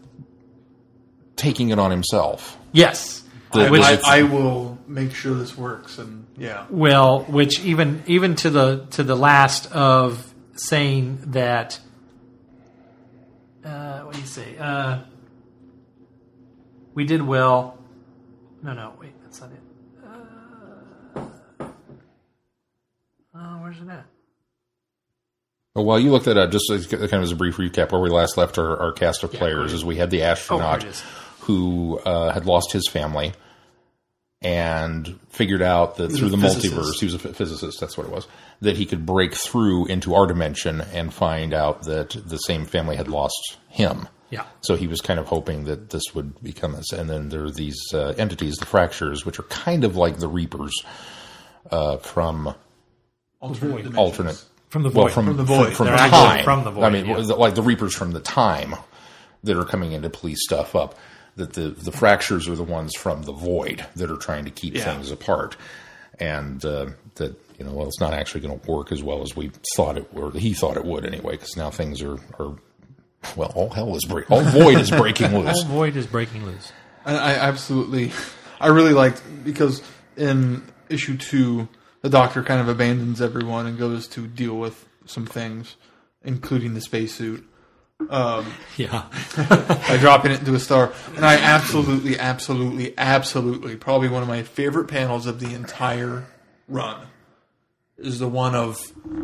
taking 1.37 1.71
it 1.71 1.79
on 1.79 1.91
himself. 1.91 2.57
yes. 2.73 3.23
The- 3.53 3.69
Which- 3.71 3.83
I, 3.83 3.99
I 4.05 4.23
will 4.25 4.79
make 4.89 5.15
sure 5.15 5.35
this 5.35 5.57
works. 5.57 5.99
And 5.99 6.27
yeah, 6.37 6.67
well, 6.71 7.21
which 7.25 7.61
even 7.61 8.03
even 8.07 8.35
to 8.37 8.51
the 8.51 8.87
to 8.93 9.05
the 9.05 9.15
last 9.15 9.71
of 9.73 10.35
saying 10.57 11.21
that 11.29 11.79
uh, 13.65 14.01
what 14.01 14.15
do 14.15 14.21
you 14.21 14.27
say? 14.27 14.57
Uh, 14.59 15.01
we 16.95 17.05
did 17.05 17.23
well. 17.23 17.79
No, 18.63 18.73
no, 18.73 18.95
wait, 19.01 19.13
that's 19.23 19.41
not 19.41 19.51
it. 19.53 19.61
Uh, 20.05 21.21
oh, 23.37 23.63
where's 23.63 23.79
it 23.81 23.89
at? 23.89 24.07
Well, 25.75 25.85
while 25.85 25.99
you 25.99 26.13
look 26.13 26.25
that 26.25 26.37
up, 26.37 26.53
just 26.53 26.71
as, 26.71 26.87
kind 26.87 27.03
of 27.03 27.23
as 27.23 27.33
a 27.33 27.37
brief 27.37 27.57
recap, 27.57 27.91
where 27.91 28.01
we 28.01 28.09
last 28.09 28.37
left 28.37 28.59
our, 28.59 28.77
our 28.81 28.93
cast 28.93 29.25
of 29.25 29.33
players 29.33 29.73
is 29.73 29.85
we 29.85 29.97
had 29.97 30.11
the 30.11 30.23
astronaut 30.23 30.85
Oh, 30.85 30.93
who 31.41 31.99
uh, 31.99 32.33
had 32.33 32.47
lost 32.47 32.71
his 32.73 32.89
family 32.89 33.33
and 34.41 35.19
figured 35.31 35.63
out 35.63 35.97
that 35.97 36.13
through 36.13 36.29
the 36.29 36.37
physicist. 36.37 36.75
multiverse, 36.75 37.01
he 37.01 37.07
was 37.07 37.15
a 37.15 37.19
physicist, 37.19 37.81
that's 37.81 37.97
what 37.99 38.07
it 38.07 38.13
was, 38.13 38.29
that 38.61 38.77
he 38.77 38.87
could 38.87 39.05
break 39.05 39.35
through 39.35 39.87
into 39.87 40.15
our 40.15 40.27
dimension 40.27 40.81
and 40.81 41.13
find 41.13 41.53
out 41.53 41.83
that 41.85 42.11
the 42.11 42.37
same 42.37 42.67
family 42.67 42.95
had 42.95 43.09
lost 43.09 43.57
him. 43.69 44.07
Yeah. 44.31 44.45
So 44.61 44.77
he 44.77 44.87
was 44.87 45.01
kind 45.01 45.19
of 45.19 45.27
hoping 45.27 45.65
that 45.65 45.91
this 45.91 46.15
would 46.15 46.41
become 46.43 46.73
this. 46.73 46.93
And 46.93 47.11
then 47.11 47.31
there 47.31 47.45
are 47.45 47.51
these 47.51 47.81
uh, 47.93 48.15
entities, 48.17 48.57
the 48.57 48.67
fractures, 48.67 49.27
which 49.27 49.39
are 49.39 49.45
kind 49.45 49.83
of 49.83 49.97
like 49.97 50.19
the 50.19 50.29
Reapers 50.29 50.75
uh, 51.71 51.97
from 51.97 52.55
alternate 53.41 53.97
alternate 53.97 54.45
From 54.75 54.83
the 54.83 54.91
well, 54.91 55.05
void. 55.07 55.13
from, 55.13 55.27
From 55.27 55.37
the 55.37 55.45
void. 55.45 55.77
from, 55.77 55.87
They're 55.87 55.95
the 55.97 56.09
time. 56.09 56.43
from 56.45 56.65
the 56.65 56.73
void, 56.73 56.83
I 56.83 56.91
mean, 56.91 57.07
yeah. 57.07 57.17
like 57.19 57.55
the 57.55 57.63
Reapers 57.63 57.95
from 57.95 58.11
the 58.11 58.19
time 58.19 58.75
that 59.45 59.57
are 59.57 59.65
coming 59.65 59.93
in 59.93 60.03
to 60.03 60.11
police 60.11 60.43
stuff 60.45 60.75
up. 60.75 60.97
That 61.37 61.53
the 61.53 61.69
the 61.69 61.93
fractures 61.93 62.49
are 62.49 62.57
the 62.57 62.65
ones 62.65 62.93
from 62.97 63.23
the 63.23 63.31
void 63.33 63.87
that 63.95 64.11
are 64.11 64.17
trying 64.17 64.47
to 64.47 64.51
keep 64.51 64.75
Yeah. 64.75 64.83
things 64.93 65.13
apart, 65.13 65.57
and 66.19 66.65
uh, 66.65 66.87
that 67.15 67.37
you 67.57 67.65
know, 67.65 67.71
well, 67.71 67.87
it's 67.87 68.01
not 68.01 68.15
actually 68.15 68.41
going 68.41 68.59
to 68.59 68.69
work 68.69 68.91
as 68.91 69.01
well 69.01 69.23
as 69.23 69.37
we 69.37 69.53
thought 69.77 69.97
it, 69.97 70.09
or 70.13 70.33
he 70.33 70.55
thought 70.55 70.77
it 70.77 70.85
would 70.85 71.07
anyway. 71.07 71.35
Because 71.35 71.57
now 71.57 71.71
things 71.71 72.03
are 72.03 72.19
are 72.41 72.57
well, 73.37 73.53
all 73.55 73.71
hell 73.71 73.95
is 73.95 74.05
break, 74.05 74.29
all 74.29 74.43
void 74.43 74.79
is 74.81 74.91
breaking 74.91 75.33
loose. 75.39 75.57
All 75.61 75.67
void 75.67 75.95
is 75.95 76.09
breaking 76.09 76.45
loose. 76.47 76.73
And 77.07 77.17
I 77.17 77.35
absolutely, 77.35 78.11
I 78.61 78.69
really 78.69 78.93
liked 78.93 79.23
because 79.45 79.83
in 80.17 80.65
issue 80.89 81.17
two, 81.17 81.69
the 82.05 82.11
Doctor 82.11 82.43
kind 82.43 82.61
of 82.61 82.69
abandons 82.69 83.23
everyone 83.23 83.65
and 83.67 83.79
goes 83.79 84.07
to 84.09 84.27
deal 84.27 84.59
with 84.59 84.87
some 85.07 85.25
things, 85.25 85.77
including 86.23 86.75
the 86.75 86.83
spacesuit, 86.83 87.43
um, 88.11 88.45
Yeah. 88.77 89.07
by 89.89 89.97
dropping 89.99 90.33
it 90.33 90.41
into 90.41 90.55
a 90.55 90.61
star. 90.61 90.93
And 91.17 91.25
I 91.25 91.37
absolutely, 91.37 92.19
absolutely, 92.19 92.93
absolutely, 92.99 93.77
probably 93.77 94.09
one 94.09 94.21
of 94.21 94.29
my 94.29 94.43
favorite 94.43 94.87
panels 94.87 95.27
of 95.27 95.41
the 95.41 95.55
entire 95.55 96.27
run 96.69 97.07
is 97.97 98.19
the 98.19 98.29
one 98.29 98.55
of 98.57 98.77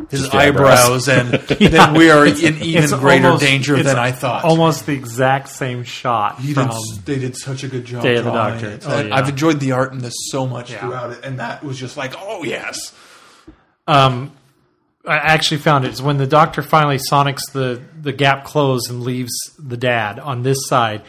his 0.09 0.29
the 0.29 0.37
eyebrows. 0.37 1.07
eyebrows, 1.07 1.07
and 1.09 1.29
then 1.71 1.93
we 1.93 2.09
are 2.09 2.25
in 2.25 2.35
even 2.37 2.83
It's 2.83 2.93
greater 2.93 3.25
almost- 3.27 3.43
danger 3.43 3.75
it's 3.75 3.85
than 3.85 3.97
I 3.99 4.11
thought. 4.11 4.43
Almost 4.45 4.85
the 4.85 4.93
exact 4.93 5.49
same 5.49 5.83
shot 5.83 6.39
He 6.39 6.53
from. 6.53 6.69
did, 6.69 7.05
they 7.05 7.19
did 7.19 7.35
such 7.37 7.63
a 7.63 7.67
good 7.67 7.83
job. 7.85 8.03
Day 8.03 8.15
of 8.15 8.25
the 8.25 8.31
Doctor. 8.31 8.69
it. 8.69 8.83
Oh, 8.87 9.01
yeah. 9.01 9.15
I've 9.15 9.27
enjoyed 9.29 9.59
the 9.59 9.73
art 9.73 9.91
in 9.91 9.99
this 9.99 10.13
so 10.29 10.47
much 10.47 10.71
Yeah. 10.71 10.79
throughout 10.79 11.11
it, 11.11 11.25
and 11.25 11.39
that 11.39 11.63
was 11.63 11.77
just 11.77 11.97
like, 11.97 12.13
oh 12.17 12.43
yes, 12.43 12.93
Um, 13.87 14.31
I 15.05 15.15
actually 15.17 15.57
found 15.57 15.83
it 15.85 15.91
is 15.91 16.01
when 16.01 16.17
the 16.17 16.27
doctor 16.27 16.61
finally 16.61 16.97
sonics 17.11 17.51
the 17.51 17.81
the 17.99 18.13
gap 18.13 18.45
closed 18.45 18.89
and 18.89 19.01
leaves 19.01 19.31
the 19.59 19.75
dad 19.77 20.19
on 20.19 20.43
this 20.43 20.59
side, 20.67 21.01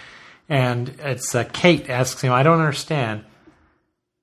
and 0.49 0.89
it's 0.99 1.35
uh, 1.35 1.45
Kate 1.53 1.89
asks 1.91 2.23
him, 2.23 2.33
"I 2.33 2.43
don't 2.43 2.59
understand. 2.59 3.25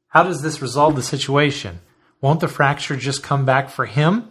How 0.10 0.24
does 0.24 0.42
this 0.42 0.62
resolve 0.62 0.96
the 0.96 1.04
situation? 1.04 1.80
Won't 2.22 2.40
the 2.40 2.48
fracture 2.48 2.96
just 2.96 3.24
come 3.24 3.46
back 3.46 3.70
for 3.70 3.86
him?" 3.86 4.30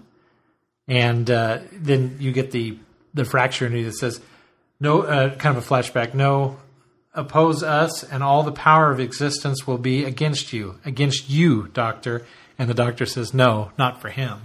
And 0.87 1.31
uh, 1.31 1.61
then 1.73 2.17
you 2.21 2.33
get 2.33 2.51
the 2.51 2.79
the 3.15 3.25
fracture 3.25 3.67
and 3.67 3.75
he 3.75 3.91
says, 3.93 4.21
"No, 4.81 5.03
uh, 5.03 5.35
kind 5.37 5.57
of 5.57 5.65
a 5.65 5.69
flashback. 5.69 6.15
No, 6.15 6.59
oppose 7.15 7.63
us, 7.63 8.03
and 8.03 8.23
all 8.23 8.43
the 8.43 8.53
power 8.53 8.91
of 8.91 9.01
existence 9.01 9.67
will 9.67 9.79
be 9.79 10.05
against 10.05 10.53
you, 10.53 10.79
against 10.85 11.29
you, 11.29 11.69
Doctor." 11.69 12.27
And 12.59 12.69
the 12.69 12.75
doctor 12.75 13.07
says, 13.07 13.33
"No, 13.33 13.73
not 13.79 14.01
for 14.01 14.09
him." 14.09 14.43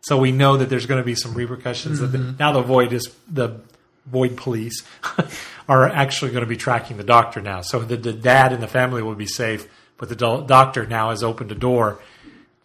So 0.00 0.16
we 0.16 0.30
know 0.30 0.56
that 0.56 0.68
there's 0.68 0.86
going 0.86 1.00
to 1.00 1.04
be 1.04 1.16
some 1.16 1.34
repercussions. 1.34 1.98
That 1.98 2.08
the, 2.08 2.18
now 2.38 2.52
the 2.52 2.62
void 2.62 2.92
is 2.92 3.12
the 3.28 3.60
void 4.06 4.36
police 4.36 4.84
are 5.68 5.88
actually 5.88 6.30
going 6.30 6.44
to 6.44 6.48
be 6.48 6.56
tracking 6.56 6.96
the 6.96 7.04
doctor 7.04 7.40
now. 7.40 7.60
So 7.60 7.80
the, 7.80 7.96
the 7.96 8.12
dad 8.12 8.52
and 8.52 8.62
the 8.62 8.68
family 8.68 9.02
will 9.02 9.16
be 9.16 9.26
safe, 9.26 9.66
but 9.98 10.08
the 10.08 10.14
do- 10.14 10.44
doctor 10.46 10.86
now 10.86 11.10
has 11.10 11.24
opened 11.24 11.50
a 11.50 11.56
door 11.56 12.00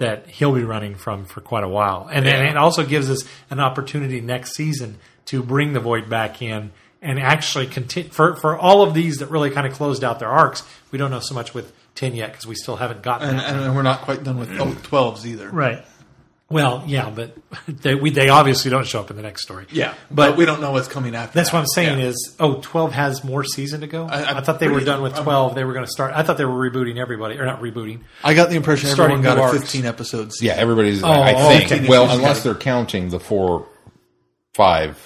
that 0.01 0.27
he'll 0.27 0.53
be 0.53 0.63
running 0.63 0.95
from 0.95 1.25
for 1.25 1.41
quite 1.41 1.63
a 1.63 1.67
while. 1.69 2.07
And, 2.11 2.27
and 2.27 2.47
it 2.47 2.57
also 2.57 2.85
gives 2.85 3.09
us 3.09 3.23
an 3.49 3.59
opportunity 3.59 4.21
next 4.21 4.53
season 4.55 4.97
to 5.25 5.41
bring 5.41 5.73
the 5.73 5.79
void 5.79 6.09
back 6.09 6.41
in 6.41 6.71
and 7.01 7.17
actually 7.19 7.65
continue 7.67 8.11
for 8.11 8.35
for 8.35 8.57
all 8.57 8.83
of 8.83 8.93
these 8.93 9.17
that 9.19 9.31
really 9.31 9.49
kind 9.49 9.65
of 9.65 9.73
closed 9.73 10.03
out 10.03 10.19
their 10.19 10.29
arcs. 10.29 10.63
We 10.91 10.97
don't 10.99 11.09
know 11.11 11.19
so 11.19 11.33
much 11.33 11.53
with 11.53 11.71
ten 11.95 12.13
yet 12.15 12.31
because 12.31 12.45
we 12.45 12.55
still 12.55 12.75
haven't 12.75 13.01
gotten 13.01 13.29
And, 13.29 13.39
that. 13.39 13.49
and 13.55 13.75
we're 13.75 13.81
not 13.81 14.01
quite 14.01 14.23
done 14.23 14.37
with 14.37 14.49
oh, 14.59 14.67
12s 14.67 15.25
either. 15.25 15.49
right. 15.49 15.83
Well, 16.51 16.83
yeah, 16.85 17.09
but 17.09 17.35
they 17.67 17.95
we, 17.95 18.09
they 18.11 18.29
obviously 18.29 18.69
don't 18.71 18.85
show 18.85 18.99
up 18.99 19.09
in 19.09 19.15
the 19.15 19.21
next 19.23 19.41
story. 19.43 19.65
Yeah, 19.71 19.93
But- 20.09 20.31
but, 20.31 20.37
we 20.37 20.45
don't 20.45 20.61
know 20.61 20.71
what's 20.71 20.87
coming 20.87 21.15
after. 21.15 21.33
That's 21.33 21.49
that. 21.51 21.55
what 21.55 21.59
I'm 21.61 21.67
saying 21.67 21.99
Yeah. 21.99 22.05
is, 22.07 22.35
oh, 22.39 22.59
12 22.61 22.91
has 22.93 23.23
more 23.23 23.43
season 23.43 23.81
to 23.81 23.87
go. 23.87 24.05
I, 24.05 24.37
I- 24.37 24.41
thought 24.41 24.59
they 24.59 24.67
were 24.67 24.81
done 24.81 25.01
with 25.01 25.15
I'm- 25.15 25.23
12. 25.23 25.55
they 25.55 25.63
were 25.63 25.73
going 25.73 25.85
to 25.85 25.91
start. 25.91 26.13
I 26.15 26.23
thought 26.23 26.37
they 26.37 26.45
were 26.45 26.69
rebooting 26.69 26.97
everybody, 26.97 27.39
or 27.39 27.45
not 27.45 27.61
rebooting. 27.61 28.01
I 28.23 28.33
got 28.33 28.49
the 28.49 28.55
impression 28.55 28.89
Starting 28.89 29.17
everyone 29.17 29.37
got 29.37 29.41
a 29.43 29.47
arcs. 29.53 29.59
15 29.61 29.85
episodes. 29.85 30.41
Yeah, 30.41 30.53
everybody's. 30.53 31.03
Oh, 31.03 31.07
I 31.09 31.33
think. 31.57 31.71
okay. 31.71 31.87
Well, 31.87 32.09
unless 32.09 32.43
they're 32.43 32.53
counting 32.55 33.09
the 33.09 33.19
four, 33.19 33.67
five. 34.53 34.97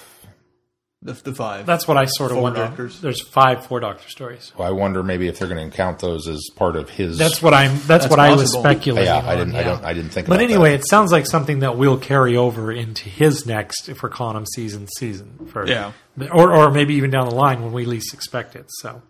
The, 1.06 1.12
the 1.14 1.34
five. 1.34 1.64
That's 1.64 1.88
what 1.88 1.96
I 1.96 2.04
sort 2.04 2.30
of 2.32 2.36
Four 2.36 2.42
wonder. 2.42 2.60
Doctors. 2.60 3.00
There's 3.00 3.22
five 3.26 3.64
four 3.66 3.80
doctor 3.80 4.08
stories. 4.08 4.52
I 4.58 4.70
wonder 4.72 5.02
maybe 5.02 5.28
if 5.28 5.38
they're 5.38 5.48
going 5.48 5.70
to 5.70 5.74
count 5.76 6.00
those 6.00 6.28
as 6.28 6.46
part 6.54 6.76
of 6.76 6.90
his. 6.90 7.16
That's 7.16 7.40
what 7.40 7.54
I'm. 7.54 7.78
That's, 7.86 8.08
what 8.08 8.18
I 8.18 8.34
was 8.34 8.52
speculating. 8.52 9.06
Yeah, 9.06 9.26
I 9.26 9.36
didn't- 9.36 9.54
I 9.54 9.58
yeah. 9.60 9.64
don't- 9.64 9.84
I 9.84 9.94
didn't 9.94 10.10
think 10.10 10.26
that. 10.26 10.30
But 10.32 10.40
about 10.40 10.50
anyway, 10.50 10.70
that. 10.72 10.80
it 10.80 10.88
sounds 10.88 11.12
like 11.12 11.26
something 11.26 11.60
that 11.60 11.78
we'll 11.78 11.98
carry 11.98 12.36
over 12.36 12.70
into 12.70 13.08
his 13.08 13.46
next, 13.46 13.88
if 13.88 14.02
we're 14.02 14.08
calling 14.10 14.36
him 14.36 14.44
season 14.46 14.86
season 14.98 15.48
for 15.50 15.66
Yeah. 15.66 15.92
or 16.32 16.52
or 16.54 16.70
maybe 16.70 16.94
even 16.96 17.10
down 17.10 17.28
the 17.28 17.34
line 17.34 17.62
when 17.62 17.72
we 17.72 17.84
least 17.86 18.12
expect 18.12 18.54
it. 18.56 18.66
So, 18.68 19.00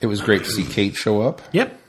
It 0.00 0.06
was 0.06 0.20
great 0.20 0.44
to 0.44 0.50
see 0.50 0.64
Kate 0.64 0.94
show 0.96 1.22
up 1.22 1.40
yep, 1.52 1.79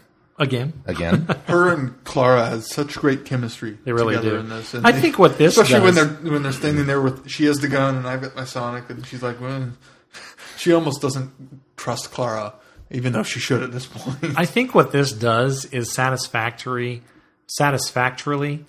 again. 0.41 0.73
again. 0.85 1.27
Her 1.47 1.73
and 1.73 2.03
Clara 2.03 2.45
has 2.47 2.69
such 2.73 2.95
great 2.97 3.23
chemistry. 3.25 3.77
They 3.85 3.93
really 3.93 4.15
together 4.15 4.37
do. 4.37 4.39
In 4.41 4.49
this. 4.49 4.73
And 4.73 4.85
I 4.85 4.91
they- 4.91 5.01
think 5.01 5.19
what 5.19 5.37
this 5.37 5.57
especially 5.57 5.85
when 5.85 5.95
they're 5.95 6.31
when 6.31 6.43
they're 6.43 6.51
standing 6.51 6.87
there 6.87 7.01
with 7.01 7.29
she 7.29 7.45
has 7.45 7.57
the 7.59 7.67
gun 7.67 7.95
and 7.95 8.07
I've 8.07 8.21
got 8.21 8.35
my 8.35 8.45
Sonic 8.45 8.89
and 8.89 9.05
she's 9.05 9.23
like, 9.23 9.39
well, 9.39 9.71
she 10.57 10.73
almost 10.73 11.01
doesn't 11.01 11.31
trust 11.77 12.11
Clara, 12.11 12.53
even 12.89 13.13
though 13.13 13.23
she 13.23 13.39
should 13.39 13.63
at 13.63 13.71
this 13.71 13.85
point. 13.85 14.37
I 14.37 14.45
think 14.45 14.75
what 14.75 14.91
this 14.91 15.11
does 15.13 15.65
is 15.65 15.93
satisfactory, 15.93 17.03
satisfactorily 17.47 18.65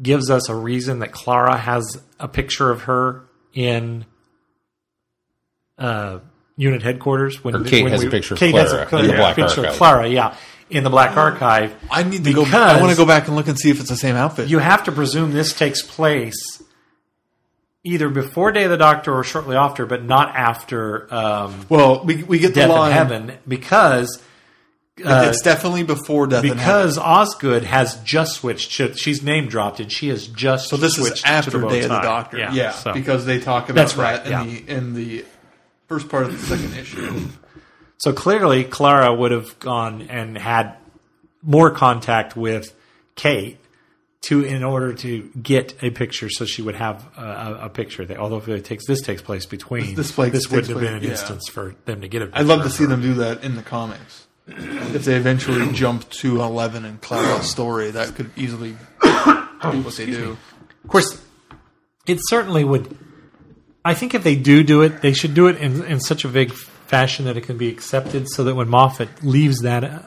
gives 0.00 0.30
us 0.30 0.48
a 0.48 0.54
reason 0.54 1.00
that 1.00 1.12
Clara 1.12 1.56
has 1.56 2.00
a 2.20 2.28
picture 2.28 2.70
of 2.70 2.82
her 2.82 3.24
in 3.52 4.04
uh, 5.76 6.18
unit 6.56 6.82
headquarters. 6.82 7.42
When 7.42 7.54
Or 7.54 7.64
Kate 7.64 7.82
when 7.82 7.92
has 7.92 8.04
a 8.04 8.10
picture 8.10 8.34
of 8.34 8.40
Kate 8.40 8.54
has 8.54 8.72
a 8.72 8.86
Clara 8.86 9.04
in 9.04 9.10
the 9.10 9.14
yeah, 9.16 9.20
Black 9.20 9.36
picture 9.36 9.66
of 9.66 9.74
Clara, 9.74 10.08
yeah, 10.08 10.36
in 10.70 10.84
the 10.84 10.90
Black 10.90 11.16
Archive. 11.16 11.74
I 11.90 12.02
need 12.02 12.24
to 12.24 12.32
go. 12.32 12.44
I 12.44 12.80
want 12.80 12.90
to 12.90 12.96
go 12.96 13.06
back 13.06 13.26
and 13.26 13.36
look 13.36 13.48
and 13.48 13.58
see 13.58 13.70
if 13.70 13.80
it's 13.80 13.88
the 13.88 13.96
same 13.96 14.16
outfit. 14.16 14.48
You 14.48 14.58
have 14.58 14.84
to 14.84 14.92
presume 14.92 15.32
this 15.32 15.52
takes 15.52 15.82
place 15.82 16.62
either 17.84 18.08
before 18.08 18.52
Day 18.52 18.64
of 18.64 18.70
the 18.70 18.76
Doctor 18.76 19.14
or 19.14 19.24
shortly 19.24 19.56
after, 19.56 19.86
but 19.86 20.04
not 20.04 20.34
after 20.34 21.12
um, 21.14 21.66
well, 21.68 22.04
we 22.04 22.22
we 22.22 22.38
get 22.38 22.48
the 22.48 22.54
Death 22.60 22.70
in 22.70 22.76
line. 22.76 22.92
Heaven 22.92 23.32
because. 23.46 24.22
uh, 25.04 25.26
it's 25.28 25.42
definitely 25.42 25.84
before 25.84 26.26
Death 26.26 26.42
in 26.44 26.50
Heaven. 26.50 26.58
because 26.58 26.98
Osgood 26.98 27.62
has 27.64 27.94
just 28.02 28.34
switched. 28.36 28.76
to- 28.78 28.94
She's 28.96 29.22
name 29.22 29.46
dropped, 29.48 29.78
and 29.80 29.90
she 29.92 30.08
has 30.08 30.26
just 30.26 30.68
So 30.68 30.76
this 30.76 30.96
switched 30.96 31.18
is 31.18 31.24
after 31.24 31.52
the 31.58 31.68
Day 31.68 31.82
of 31.84 31.88
the. 31.90 32.00
Doctor. 32.00 32.36
Yeah, 32.38 32.52
Yeah, 32.52 32.72
so. 32.72 32.92
because 32.92 33.24
they 33.24 33.38
talk 33.38 33.68
about 33.70 33.74
That's 33.76 33.94
that 33.94 34.26
in 34.26 34.32
yeah. 34.32 34.44
the 34.44 34.68
in 34.70 34.94
the 34.94 35.24
first 35.86 36.08
part 36.08 36.24
of 36.24 36.32
the 36.32 36.38
second 36.56 36.76
issue. 36.76 37.26
So 37.98 38.12
clearly 38.12 38.64
Clara 38.64 39.12
would 39.12 39.32
have 39.32 39.58
gone 39.58 40.02
and 40.02 40.38
had 40.38 40.76
more 41.42 41.70
contact 41.70 42.36
with 42.36 42.74
Kate 43.14 43.58
to 44.20 44.42
in 44.42 44.64
order 44.64 44.92
to 44.92 45.30
get 45.40 45.74
a 45.82 45.90
picture, 45.90 46.28
so 46.28 46.44
she 46.44 46.62
would 46.62 46.74
have 46.74 47.06
a, 47.16 47.60
a, 47.62 47.68
picture. 47.68 48.04
That 48.04 48.18
although 48.18 48.38
if 48.38 48.48
it 48.48 48.64
takes 48.64 48.86
this 48.86 49.00
takes 49.00 49.22
place 49.22 49.46
between 49.46 49.94
This 49.94 50.10
place 50.12 50.32
this 50.32 50.50
wouldn't 50.50 50.68
have 50.68 50.80
been 50.80 50.94
an 50.94 51.02
yeah. 51.02 51.10
instance 51.10 51.48
for 51.48 51.74
them 51.84 52.00
to 52.00 52.08
get 52.08 52.22
a. 52.22 52.26
picture 52.26 52.40
I'd 52.40 52.46
love 52.46 52.62
to 52.64 52.70
see 52.70 52.84
her. 52.84 52.90
them 52.90 53.00
do 53.00 53.14
that 53.14 53.44
in 53.44 53.54
the 53.54 53.62
comics. 53.62 54.26
If 54.46 55.04
they 55.04 55.14
eventually 55.14 55.72
jump 55.72 56.08
to 56.10 56.40
Eleven 56.40 56.84
and 56.84 57.00
Clara's 57.00 57.48
story, 57.48 57.90
that 57.92 58.14
could 58.14 58.30
easily 58.36 58.76
do 59.02 59.82
what 59.82 59.96
they 59.96 60.06
do. 60.06 60.36
Of 60.84 60.90
course, 60.90 61.20
it 62.06 62.18
certainly 62.28 62.64
would. 62.64 62.96
I 63.84 63.94
think 63.94 64.14
if 64.14 64.24
they 64.24 64.36
do 64.36 64.62
do 64.64 64.82
it, 64.82 65.00
they 65.00 65.12
should 65.12 65.34
do 65.34 65.46
it 65.46 65.56
in, 65.58 65.84
in 65.84 66.00
such 66.00 66.24
a 66.24 66.28
big 66.28 66.52
fashion 66.88 67.26
that 67.26 67.36
it 67.36 67.42
can 67.42 67.56
be 67.58 67.68
accepted, 67.68 68.28
so 68.28 68.44
that 68.44 68.54
when 68.54 68.68
Moffat 68.68 69.22
leaves 69.22 69.60
that 69.60 69.84
uh, 69.84 69.98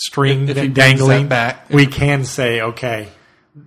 string 0.00 0.48
If 0.48 0.56
he 0.56 0.68
that 0.68 0.74
dangling 0.74 1.28
that 1.28 1.68
back. 1.68 1.70
we 1.70 1.86
can 1.86 2.24
say, 2.24 2.60
okay, 2.60 3.08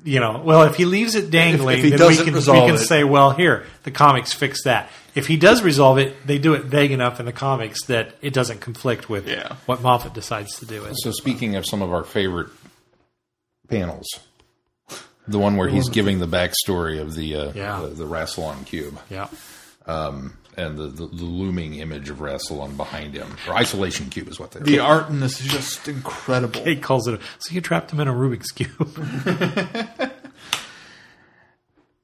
you 0.05 0.19
know, 0.21 0.41
well, 0.43 0.63
if 0.63 0.75
he 0.75 0.85
leaves 0.85 1.15
it 1.15 1.29
dangling, 1.29 1.77
if 1.79 1.83
he 1.83 1.89
then 1.89 1.99
we 1.99 2.05
doesn't 2.15 2.25
can 2.25 2.33
we 2.35 2.41
can 2.67 2.75
it- 2.75 2.77
say, 2.79 3.03
well, 3.03 3.31
here 3.31 3.65
the 3.83 3.91
comics 3.91 4.31
fix 4.33 4.63
that. 4.63 4.89
If 5.13 5.27
he 5.27 5.35
does 5.35 5.61
resolve 5.61 5.97
it, 5.97 6.25
they 6.25 6.37
do 6.39 6.53
it 6.53 6.63
vague 6.63 6.91
enough 6.91 7.19
in 7.19 7.25
the 7.25 7.33
comics 7.33 7.83
that 7.87 8.15
it 8.21 8.31
doesn't 8.33 8.61
conflict 8.61 9.09
with 9.09 9.27
Yeah. 9.27 9.57
what 9.65 9.81
Moffat 9.81 10.13
decides 10.13 10.57
to 10.59 10.65
do. 10.65 10.85
It. 10.85 10.93
So 10.95 11.11
speaking 11.11 11.57
of 11.57 11.65
some 11.65 11.81
of 11.81 11.91
our 11.91 12.05
favorite 12.05 12.47
panels, 13.67 14.07
the 15.27 15.37
one 15.39 15.57
where 15.57 15.67
he's 15.67 15.89
giving 15.89 16.19
the 16.19 16.27
backstory 16.27 17.01
of 17.01 17.13
the 17.15 17.35
uh, 17.35 17.51
Yeah. 17.53 17.81
the, 17.81 17.87
the 17.87 18.05
Rassilon 18.05 18.65
cube 18.65 18.97
Yeah. 19.09 19.27
And 20.57 20.77
the, 20.77 20.87
the, 20.87 21.07
the 21.07 21.23
looming 21.25 21.75
image 21.75 22.09
of 22.09 22.17
Rassilon 22.17 22.75
behind 22.77 23.13
him, 23.13 23.35
or 23.47 23.55
isolation 23.55 24.09
cube 24.09 24.27
is 24.27 24.39
what 24.39 24.51
they. 24.51 24.59
The 24.61 24.79
art 24.79 25.09
in 25.09 25.19
this 25.19 25.39
is 25.41 25.47
just 25.47 25.87
incredible. 25.87 26.63
He 26.63 26.75
calls 26.75 27.07
it. 27.07 27.15
A, 27.15 27.19
so 27.39 27.53
you 27.53 27.61
trapped 27.61 27.91
him 27.91 27.99
in 27.99 28.07
a 28.07 28.13
Rubik's 28.13 28.51
cube. 28.51 28.71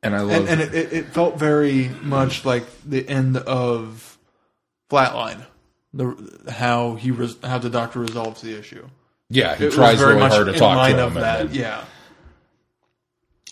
and 0.04 0.16
I 0.16 0.22
love 0.22 0.32
and, 0.42 0.50
and 0.50 0.62
it, 0.62 0.74
it, 0.74 0.94
it 0.94 1.06
felt 1.08 1.38
very 1.40 1.90
much 2.02 2.46
like 2.46 2.64
the 2.86 3.08
end 3.08 3.38
of 3.38 4.18
Flatline, 4.90 5.46
the 5.94 6.52
how 6.52 6.96
he 6.96 7.12
res, 7.12 7.36
how 7.44 7.58
the 7.58 7.70
Doctor 7.70 8.00
resolves 8.00 8.42
the 8.42 8.58
issue. 8.58 8.88
yeah 9.30 9.56
he 9.56 9.64
It 9.64 9.68
was 9.68 9.76
tries 9.76 9.98
very 10.00 10.12
really 10.12 10.22
much 10.22 10.34
hard 10.34 10.48
to 10.48 10.54
in 10.54 10.60
talk 10.60 10.78
line 10.78 10.96
to 10.96 11.06
of 11.06 11.16
him, 11.16 11.22
that. 11.22 11.42
and, 11.42 11.56
yeah, 11.56 11.84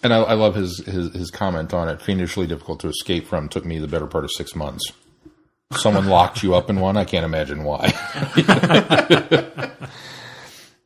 and 0.05 0.13
I, 0.13 0.17
I 0.21 0.33
love 0.35 0.53
his, 0.53 0.85
his 0.85 1.13
his 1.13 1.31
comment 1.31 1.73
on 1.73 1.89
it. 1.89 1.99
Fiendishly 2.01 2.45
difficult 2.45 2.79
to 2.81 2.87
escape 2.87 3.25
from. 3.25 3.49
Took 3.49 3.65
me 3.65 3.79
the 3.79 3.87
better 3.87 4.05
part 4.05 4.23
of 4.23 4.31
six 4.31 4.55
months. 4.55 4.91
Someone 5.73 6.05
locked 6.07 6.43
you 6.43 6.53
up 6.53 6.69
in 6.69 6.79
one. 6.79 6.95
I 6.95 7.05
can't 7.05 7.25
imagine 7.25 7.63
why. 7.63 7.87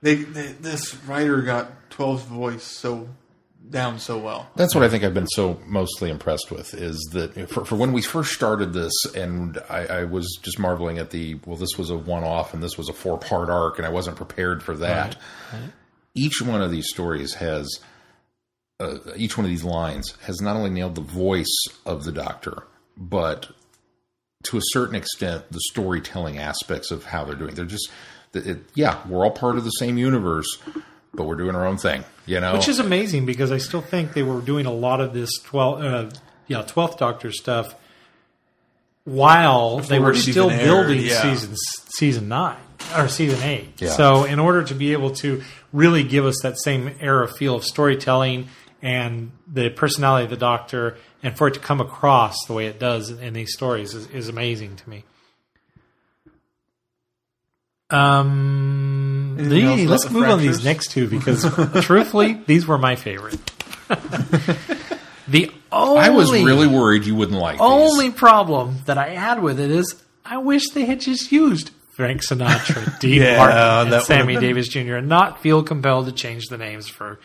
they, 0.01 0.15
they 0.15 0.53
this 0.53 0.95
writer 1.03 1.41
got 1.41 1.89
12's 1.91 2.23
voice 2.23 2.63
so 2.63 3.09
down 3.69 3.99
so 3.99 4.17
well. 4.17 4.49
That's 4.55 4.73
what 4.73 4.85
I 4.85 4.89
think 4.89 5.03
I've 5.03 5.13
been 5.13 5.27
so 5.27 5.59
mostly 5.65 6.09
impressed 6.09 6.49
with 6.49 6.73
is 6.73 6.97
that 7.11 7.49
for, 7.49 7.65
for 7.65 7.75
when 7.75 7.91
we 7.91 8.01
first 8.01 8.31
started 8.31 8.71
this, 8.71 8.93
and 9.15 9.59
I, 9.69 9.85
I 9.85 10.03
was 10.05 10.39
just 10.41 10.59
marveling 10.59 10.97
at 10.97 11.11
the 11.11 11.35
well, 11.45 11.57
this 11.57 11.77
was 11.77 11.89
a 11.89 11.97
one 11.97 12.23
off 12.23 12.53
and 12.53 12.63
this 12.63 12.77
was 12.77 12.87
a 12.87 12.93
four 12.93 13.17
part 13.17 13.49
arc, 13.49 13.77
and 13.77 13.85
I 13.85 13.89
wasn't 13.89 14.15
prepared 14.15 14.63
for 14.63 14.77
that. 14.77 15.17
Each 16.15 16.41
one 16.41 16.61
of 16.61 16.71
these 16.71 16.87
stories 16.89 17.35
has, 17.35 17.79
uh, 18.79 18.97
each 19.15 19.37
one 19.37 19.45
of 19.45 19.49
these 19.49 19.63
lines 19.63 20.13
has 20.25 20.41
not 20.41 20.55
only 20.55 20.69
nailed 20.69 20.95
the 20.95 21.01
voice 21.01 21.53
of 21.85 22.03
the 22.05 22.11
Doctor, 22.11 22.63
but 22.97 23.49
to 24.43 24.57
a 24.57 24.61
certain 24.71 24.95
extent 24.95 25.51
the 25.51 25.59
storytelling 25.69 26.37
aspects 26.37 26.91
of 26.91 27.05
how 27.05 27.25
they're 27.25 27.35
doing. 27.35 27.55
They're 27.55 27.65
just, 27.65 27.89
it, 28.33 28.47
it- 28.47 28.63
yeah, 28.75 29.05
we're 29.07 29.23
all 29.25 29.31
part 29.31 29.57
of 29.57 29.63
the 29.65 29.71
same 29.71 29.97
universe, 29.97 30.47
but 31.13 31.25
we're 31.25 31.35
doing 31.35 31.55
our 31.55 31.65
own 31.65 31.77
thing. 31.77 32.03
You 32.25 32.39
know, 32.39 32.53
Which 32.53 32.67
is 32.67 32.79
amazing 32.79 33.25
because 33.25 33.51
I 33.51 33.57
still 33.57 33.81
think 33.81 34.13
they 34.13 34.23
were 34.23 34.39
doing 34.41 34.65
a 34.65 34.71
lot 34.71 35.01
of 35.01 35.13
this 35.13 35.31
12, 35.43 35.81
uh, 35.83 36.09
yeah, 36.47 36.61
12th 36.61 36.97
Doctor 36.97 37.31
stuff 37.31 37.75
while 39.03 39.79
they 39.79 39.99
were 39.99 40.13
still 40.13 40.49
aired, 40.51 40.63
building 40.63 41.01
yeah. 41.01 41.21
season, 41.21 41.55
season 41.95 42.27
9 42.27 42.55
or 42.95 43.07
season 43.07 43.41
8. 43.41 43.81
Yeah. 43.81 43.89
So, 43.89 44.23
in 44.25 44.39
order 44.39 44.63
to 44.63 44.75
be 44.75 44.93
able 44.93 45.11
to 45.15 45.41
really 45.73 46.03
give 46.03 46.25
us 46.25 46.35
that 46.43 46.59
same 46.59 46.95
era 46.99 47.27
feel 47.27 47.55
of 47.55 47.63
storytelling 47.63 48.47
and 48.81 49.31
the 49.51 49.69
personality 49.69 50.25
of 50.25 50.29
the 50.29 50.37
Doctor, 50.37 50.97
and 51.21 51.37
for 51.37 51.47
it 51.47 51.53
to 51.55 51.59
come 51.59 51.81
across 51.81 52.35
the 52.47 52.53
way 52.53 52.67
it 52.67 52.79
does 52.79 53.09
in 53.09 53.33
these 53.33 53.53
stories 53.53 53.93
is, 53.93 54.07
is 54.09 54.29
amazing 54.29 54.75
to 54.77 54.89
me. 54.89 55.03
Um, 57.89 59.35
the- 59.37 59.87
let's 59.87 60.09
move 60.09 60.29
on 60.29 60.39
these 60.39 60.63
next 60.63 60.91
two 60.91 61.07
because, 61.07 61.43
truthfully, 61.81 62.41
these 62.45 62.67
were 62.67 62.77
my 62.77 62.95
favorite. 62.95 63.39
the 65.27 65.51
only 65.71 65.99
I 65.99 66.09
was 66.09 66.31
really 66.31 66.67
worried 66.67 67.05
you 67.05 67.15
wouldn't 67.15 67.39
like 67.39 67.59
only 67.59 68.09
these. 68.09 68.19
problem 68.19 68.77
that 68.85 68.97
I 68.99 69.09
had 69.09 69.41
with 69.41 69.59
it 69.59 69.71
is 69.71 70.01
I 70.23 70.37
wish 70.37 70.69
they 70.69 70.85
had 70.85 71.01
just 71.01 71.31
used 71.31 71.71
Frank 71.93 72.21
Sinatra, 72.21 72.99
Dean 72.99 73.21
Yeah, 73.23 73.37
Martin, 73.37 73.93
and 73.93 74.03
Sammy 74.03 74.35
Davis 74.37 74.67
Jr. 74.67 74.95
and 74.95 75.09
not 75.09 75.41
feel 75.41 75.63
compelled 75.63 76.05
to 76.05 76.11
change 76.11 76.45
the 76.47 76.57
names 76.57 76.87
for 76.87 77.19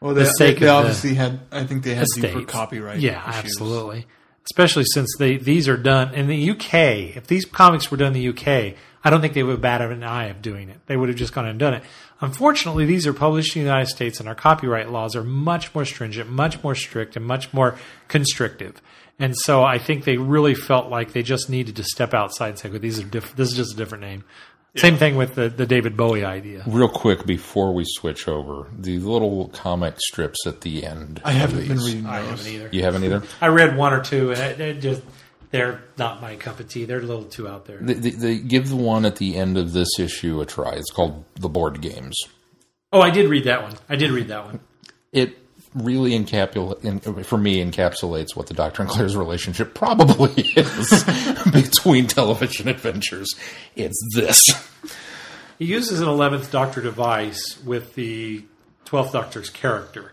Well, 0.00 0.14
they, 0.14 0.24
the 0.24 0.30
sake 0.30 0.58
they, 0.58 0.66
they 0.66 0.70
of 0.70 0.82
the 0.82 0.88
obviously 0.88 1.14
had. 1.14 1.40
I 1.50 1.64
think 1.64 1.82
they 1.82 1.94
had 1.94 2.06
to 2.06 2.28
for 2.28 2.44
copyright. 2.44 3.00
Yeah, 3.00 3.22
issues. 3.28 3.44
absolutely. 3.44 4.06
Especially 4.44 4.84
since 4.84 5.14
they 5.18 5.36
these 5.36 5.68
are 5.68 5.76
done 5.76 6.14
in 6.14 6.26
the 6.26 6.50
UK. 6.50 7.16
If 7.16 7.26
these 7.26 7.44
comics 7.44 7.90
were 7.90 7.96
done 7.96 8.14
in 8.14 8.22
the 8.22 8.28
UK, 8.28 8.76
I 9.04 9.10
don't 9.10 9.20
think 9.20 9.34
they 9.34 9.42
would 9.42 9.52
have 9.52 9.60
batted 9.60 9.90
an 9.90 10.04
eye 10.04 10.26
of 10.26 10.40
doing 10.40 10.68
it. 10.68 10.78
They 10.86 10.96
would 10.96 11.08
have 11.08 11.18
just 11.18 11.32
gone 11.32 11.46
and 11.46 11.58
done 11.58 11.74
it. 11.74 11.82
Unfortunately, 12.20 12.84
these 12.84 13.06
are 13.06 13.12
published 13.12 13.56
in 13.56 13.62
the 13.62 13.68
United 13.68 13.88
States, 13.88 14.18
and 14.18 14.28
our 14.28 14.34
copyright 14.34 14.90
laws 14.90 15.14
are 15.14 15.22
much 15.22 15.74
more 15.74 15.84
stringent, 15.84 16.30
much 16.30 16.62
more 16.62 16.74
strict, 16.74 17.16
and 17.16 17.24
much 17.24 17.52
more 17.52 17.76
constrictive. 18.08 18.80
And 19.20 19.36
so, 19.36 19.64
I 19.64 19.78
think 19.78 20.04
they 20.04 20.16
really 20.16 20.54
felt 20.54 20.90
like 20.90 21.12
they 21.12 21.22
just 21.22 21.50
needed 21.50 21.76
to 21.76 21.84
step 21.84 22.14
outside 22.14 22.50
and 22.50 22.58
say, 22.58 22.70
"Well, 22.70 22.78
these 22.78 23.00
are 23.00 23.04
diff- 23.04 23.34
this 23.34 23.50
is 23.50 23.56
just 23.56 23.74
a 23.74 23.76
different 23.76 24.02
name." 24.02 24.24
Same 24.78 24.96
thing 24.96 25.16
with 25.16 25.34
the, 25.34 25.48
the 25.48 25.66
David 25.66 25.96
Bowie 25.96 26.24
idea. 26.24 26.62
Real 26.66 26.88
quick 26.88 27.26
before 27.26 27.74
we 27.74 27.84
switch 27.86 28.28
over, 28.28 28.68
the 28.76 28.98
little 28.98 29.48
comic 29.48 29.94
strips 30.00 30.46
at 30.46 30.60
the 30.60 30.84
end. 30.84 31.20
I 31.24 31.32
haven't 31.32 31.68
been 31.68 31.78
reading 31.78 32.04
those. 32.04 32.12
I 32.12 32.20
haven't 32.20 32.46
either. 32.46 32.68
You 32.72 32.82
haven't 32.82 33.04
either. 33.04 33.22
I 33.40 33.48
read 33.48 33.76
one 33.76 33.92
or 33.92 34.02
two, 34.02 34.30
and 34.30 34.40
it, 34.40 34.60
it 34.60 34.80
just 34.80 35.02
they're 35.50 35.82
not 35.96 36.20
my 36.20 36.36
cup 36.36 36.60
of 36.60 36.68
tea. 36.68 36.84
They're 36.84 36.98
a 36.98 37.02
little 37.02 37.24
too 37.24 37.48
out 37.48 37.64
there. 37.66 37.78
They, 37.80 37.94
they, 37.94 38.10
they 38.10 38.38
give 38.38 38.68
the 38.68 38.76
one 38.76 39.04
at 39.04 39.16
the 39.16 39.36
end 39.36 39.56
of 39.56 39.72
this 39.72 39.98
issue 39.98 40.40
a 40.40 40.46
try. 40.46 40.74
It's 40.74 40.90
called 40.90 41.24
the 41.36 41.48
board 41.48 41.80
games. 41.80 42.16
Oh, 42.92 43.00
I 43.00 43.10
did 43.10 43.28
read 43.28 43.44
that 43.44 43.62
one. 43.62 43.74
I 43.88 43.96
did 43.96 44.10
read 44.10 44.28
that 44.28 44.44
one. 44.44 44.60
It 45.12 45.38
really 45.84 46.10
encapsulates, 46.12 46.84
in, 46.84 47.24
for 47.24 47.38
me, 47.38 47.64
encapsulates 47.64 48.34
what 48.36 48.46
the 48.46 48.54
Doctor 48.54 48.82
and 48.82 48.90
Claire's 48.90 49.16
relationship 49.16 49.74
probably 49.74 50.32
is 50.56 51.04
between 51.52 52.06
television 52.06 52.68
adventures. 52.68 53.34
It's 53.76 54.00
this. 54.14 54.44
He 55.58 55.64
uses 55.66 56.00
an 56.00 56.08
eleventh 56.08 56.50
Doctor 56.50 56.80
device 56.80 57.58
with 57.64 57.94
the 57.94 58.44
twelfth 58.84 59.12
Doctor's 59.12 59.50
character. 59.50 60.12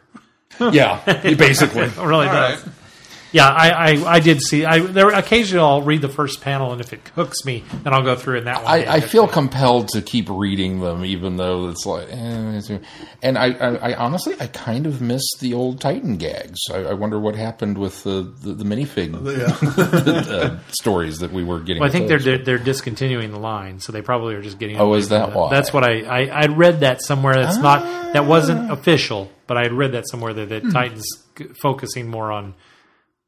Yeah, 0.60 1.02
basically. 1.36 1.84
It 1.84 1.98
really 1.98 2.28
All 2.28 2.34
does. 2.34 2.66
right. 2.66 2.75
Yeah, 3.36 3.50
I, 3.50 3.70
I, 3.70 4.14
I 4.14 4.20
did 4.22 4.42
see. 4.42 4.64
I 4.64 4.80
there 4.80 5.10
occasionally 5.10 5.62
I'll 5.62 5.82
read 5.82 6.02
the 6.02 6.08
first 6.08 6.40
panel, 6.40 6.72
and 6.72 6.80
if 6.80 6.94
it 6.94 7.06
hooks 7.16 7.44
me, 7.44 7.66
then 7.84 7.94
I'll 7.94 8.02
go 8.02 8.16
through 8.16 8.38
in 8.38 8.46
that 8.46 8.64
one. 8.64 8.72
I, 8.74 8.86
I 8.94 9.00
feel 9.02 9.28
compelled 9.28 9.90
to 9.90 10.02
keep 10.02 10.30
reading 10.30 10.80
them, 10.80 11.04
even 11.04 11.36
though 11.36 11.68
it's 11.68 11.86
like, 11.86 12.08
eh, 12.10 12.80
and 13.22 13.38
I, 13.38 13.48
I, 13.52 13.92
I 13.92 13.96
honestly, 13.96 14.36
I 14.40 14.48
kind 14.48 14.88
of 14.88 15.02
miss 15.02 15.22
the 15.42 15.54
old 15.54 15.82
Titan 15.82 16.16
gags. 16.16 16.60
I, 16.74 16.78
I 16.84 16.94
wonder 16.94 17.20
what 17.20 17.36
happened 17.36 17.78
with 17.78 18.06
the 18.06 18.34
the, 18.42 18.54
the 18.54 18.64
minifig 18.64 19.12
Yeah. 19.38 20.34
uh, 20.34 20.60
stories 20.70 21.20
that 21.20 21.34
we 21.34 21.44
were 21.44 21.60
getting. 21.60 21.82
Well, 21.82 21.90
I 21.90 21.92
think 21.92 22.10
with 22.10 22.24
they're 22.24 22.38
they're 22.38 22.58
discontinuing 22.58 23.32
the 23.32 23.40
line, 23.40 23.82
so 23.82 23.92
they 23.92 24.02
probably 24.02 24.36
are 24.36 24.42
just 24.42 24.60
getting. 24.60 24.78
Oh, 24.78 24.94
is 24.94 25.10
that 25.10 25.32
the- 25.34 25.38
why? 25.38 25.50
That's 25.50 25.74
what 25.74 25.84
I, 25.84 26.04
I 26.04 26.26
I 26.28 26.46
read 26.46 26.80
that 26.80 27.02
somewhere. 27.02 27.34
That's 27.34 27.58
not 27.58 28.14
that 28.14 28.26
wasn't 28.26 28.72
official, 28.72 29.30
but 29.46 29.58
I 29.58 29.64
had 29.64 29.74
read 29.74 29.92
that 29.92 30.08
somewhere 30.08 30.34
that, 30.36 30.48
that 30.48 30.72
Titans 30.72 31.04
focusing 31.62 32.08
more 32.08 32.32
on 32.32 32.54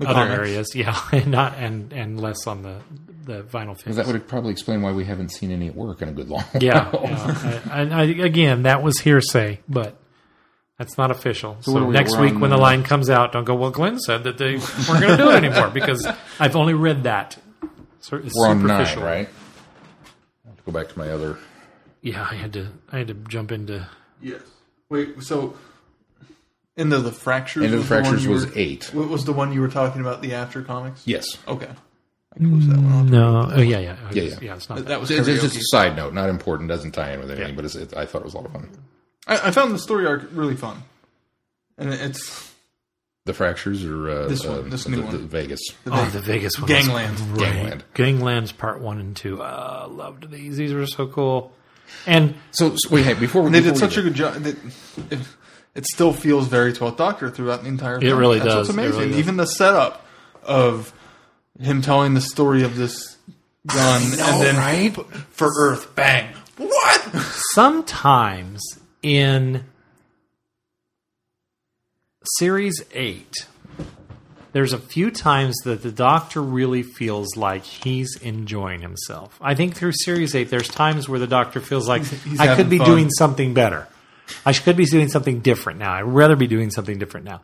other 0.05 0.13
comics. 0.13 0.37
areas, 0.39 0.75
yeah, 0.75 0.99
and 1.11 1.27
not 1.27 1.55
and 1.57 1.91
and 1.93 2.19
less 2.21 2.45
on 2.47 2.61
the 2.63 2.77
the 3.25 3.43
vinyl 3.43 3.79
fix. 3.79 3.95
that 3.97 4.07
would 4.07 4.27
probably 4.27 4.51
explain 4.51 4.81
why 4.81 4.91
we 4.91 5.03
haven't 5.05 5.29
seen 5.29 5.51
any 5.51 5.67
at 5.67 5.75
work 5.75 6.01
in 6.01 6.09
a 6.09 6.13
good 6.13 6.29
long. 6.29 6.43
yeah, 6.59 6.89
while. 6.91 7.03
yeah. 7.03 7.61
I, 7.71 7.81
I, 7.81 8.01
I, 8.01 8.03
again, 8.03 8.63
that 8.63 8.83
was 8.83 8.99
hearsay, 8.99 9.59
but. 9.67 9.97
That's 10.79 10.95
not 10.95 11.09
official. 11.09 11.57
So, 11.61 11.71
what 11.73 11.81
are 11.81 11.85
we- 11.87 11.93
next 11.95 12.19
week, 12.19 12.37
when 12.39 12.51
the 12.51 12.55
uh, 12.55 12.59
line 12.59 12.83
comes 12.83 13.09
out, 13.09 13.31
don't 13.31 13.45
go. 13.45 13.55
Well, 13.55 13.71
Glenn 13.71 13.97
said 13.97 14.25
that 14.25 14.37
they 14.37 14.57
weren't 14.57 15.01
going 15.01 15.09
to 15.09 15.17
do 15.17 15.31
it 15.31 15.43
anymore 15.43 15.69
because 15.71 16.05
I've 16.39 16.55
only 16.55 16.75
read 16.75 17.01
that. 17.05 17.35
So 17.99 18.17
it's 18.17 18.31
We're 18.35 18.49
on 18.49 18.59
nine, 18.63 18.85
superficial. 18.85 19.01
right? 19.01 19.27
I 20.45 20.49
have 20.49 20.57
to 20.57 20.63
go 20.67 20.71
back 20.71 20.89
to 20.89 20.99
my 20.99 21.09
other. 21.09 21.39
Yeah, 22.03 22.27
I 22.29 22.35
had 22.35 22.53
to. 22.53 22.67
I 22.91 22.99
had 22.99 23.07
to 23.07 23.15
jump 23.15 23.51
into. 23.51 23.89
yes. 24.21 24.41
Wait. 24.89 25.19
So, 25.23 25.55
into 26.77 26.99
the 26.99 27.11
fractures. 27.11 27.63
End 27.65 27.73
of 27.73 27.79
the 27.79 27.83
the 27.83 27.87
Fractures 27.87 28.23
you 28.23 28.31
was 28.31 28.45
were- 28.45 28.51
eight. 28.55 28.93
What 28.93 29.09
was 29.09 29.25
the 29.25 29.33
one 29.33 29.51
you 29.51 29.59
were 29.61 29.67
talking 29.67 29.99
about? 30.01 30.21
The 30.21 30.33
after 30.35 30.61
comics. 30.61 31.01
Yes. 31.05 31.25
Okay. 31.47 31.67
I 32.35 32.39
closed 32.39 32.69
that 32.69 32.77
one 32.77 32.91
off. 32.93 33.05
No. 33.07 33.49
Oh 33.55 33.61
yeah, 33.61 33.79
yeah, 33.79 33.97
Yeah, 34.11 34.21
yeah. 34.23 34.35
yeah. 34.41 34.55
It's 34.55 34.69
not. 34.69 34.77
That. 34.77 34.87
That 34.87 34.99
was 35.01 35.09
It's, 35.11 35.27
it's 35.27 35.41
just 35.41 35.57
a 35.57 35.61
side 35.63 35.95
note, 35.95 36.13
not 36.13 36.29
important, 36.29 36.69
doesn't 36.69 36.91
tie 36.91 37.13
in 37.13 37.19
with 37.19 37.31
anything, 37.31 37.49
Yeah. 37.49 37.55
but 37.55 37.65
it's, 37.65 37.75
it, 37.75 37.95
I 37.97 38.05
thought 38.05 38.21
it 38.21 38.25
was 38.25 38.35
a 38.35 38.37
lot 38.37 38.45
of 38.45 38.51
fun. 38.53 38.69
I, 39.27 39.47
I 39.47 39.51
found 39.51 39.73
the 39.73 39.79
story 39.79 40.05
arc 40.05 40.27
really 40.31 40.55
fun, 40.55 40.83
and 41.79 41.91
it's 41.93 42.53
The 43.25 43.33
fractures 43.33 43.83
or 43.83 44.09
uh, 44.09 44.27
This 44.27 44.45
one, 44.45 44.57
uh, 44.59 44.61
this 44.69 44.83
the, 44.83 44.91
new 44.91 44.97
the 44.97 45.03
one. 45.03 45.27
Vegas. 45.27 45.61
Oh, 45.87 46.05
the 46.13 46.19
Vegas 46.21 46.59
one. 46.59 46.67
Gangland. 46.67 47.17
Gangland. 47.39 47.83
Gangland's 47.95 48.51
part 48.51 48.81
one 48.81 48.99
and 48.99 49.15
two. 49.15 49.41
Uh, 49.41 49.87
loved 49.89 50.29
these. 50.31 50.57
These 50.57 50.73
were 50.73 50.85
so 50.85 51.07
cool. 51.07 51.51
And 52.05 52.35
So, 52.51 52.73
so 52.75 52.89
wait, 52.93 53.05
hey, 53.05 53.15
before 53.15 53.41
we 53.41 53.49
they 53.49 53.59
before 53.61 53.73
did 53.73 53.81
we 53.81 53.89
such 53.89 53.97
a 53.97 54.01
good 54.03 54.13
job. 54.13 54.33
That 54.35 54.55
it, 55.11 55.19
it 55.77 55.85
still 55.85 56.11
feels 56.11 56.47
very 56.47 56.73
12th 56.73 56.97
Doctor 56.97 57.29
throughout 57.29 57.61
the 57.61 57.69
entire. 57.69 57.99
It 58.03 58.13
really 58.13 58.39
That's 58.39 58.49
does. 58.53 58.67
What's 58.67 58.69
It 58.69 58.73
amazing. 58.73 58.99
really 58.99 59.09
does. 59.11 59.19
Even 59.19 59.37
the 59.37 59.45
setup 59.47 60.05
of 60.43 60.91
him 61.59 61.81
telling 61.81 62.13
the 62.15 62.21
story 62.21 62.63
of 62.63 62.75
this 62.75 63.15
gun, 63.67 64.01
and 64.03 64.41
then 64.41 64.55
right? 64.57 64.95
for 65.29 65.49
Earth, 65.57 65.95
bang. 65.95 66.33
What? 66.57 67.01
sometimes 67.53 68.61
in 69.03 69.63
series 72.37 72.83
eight, 72.93 73.47
there's 74.53 74.73
a 74.73 74.77
few 74.79 75.11
times 75.11 75.55
that 75.65 75.83
the 75.83 75.91
Doctor 75.91 76.41
really 76.41 76.81
feels 76.83 77.35
like 77.35 77.63
he's 77.63 78.15
enjoying 78.21 78.81
himself. 78.81 79.37
I 79.41 79.53
think 79.55 79.75
through 79.75 79.91
series 79.93 80.33
eight, 80.35 80.49
there's 80.49 80.67
times 80.67 81.07
where 81.07 81.19
the 81.19 81.27
Doctor 81.27 81.59
feels 81.59 81.87
like 81.87 82.03
he's 82.23 82.39
I 82.39 82.55
could 82.55 82.69
be 82.69 82.77
fun." 82.79 82.87
doing 82.87 83.09
something 83.11 83.53
better. 83.53 83.87
I 84.45 84.53
could 84.53 84.77
be 84.77 84.85
doing 84.85 85.09
something 85.09 85.39
different 85.39 85.79
now. 85.79 85.93
I'd 85.93 86.01
rather 86.01 86.35
be 86.35 86.47
doing 86.47 86.69
something 86.71 86.97
different 86.99 87.25
now. 87.25 87.41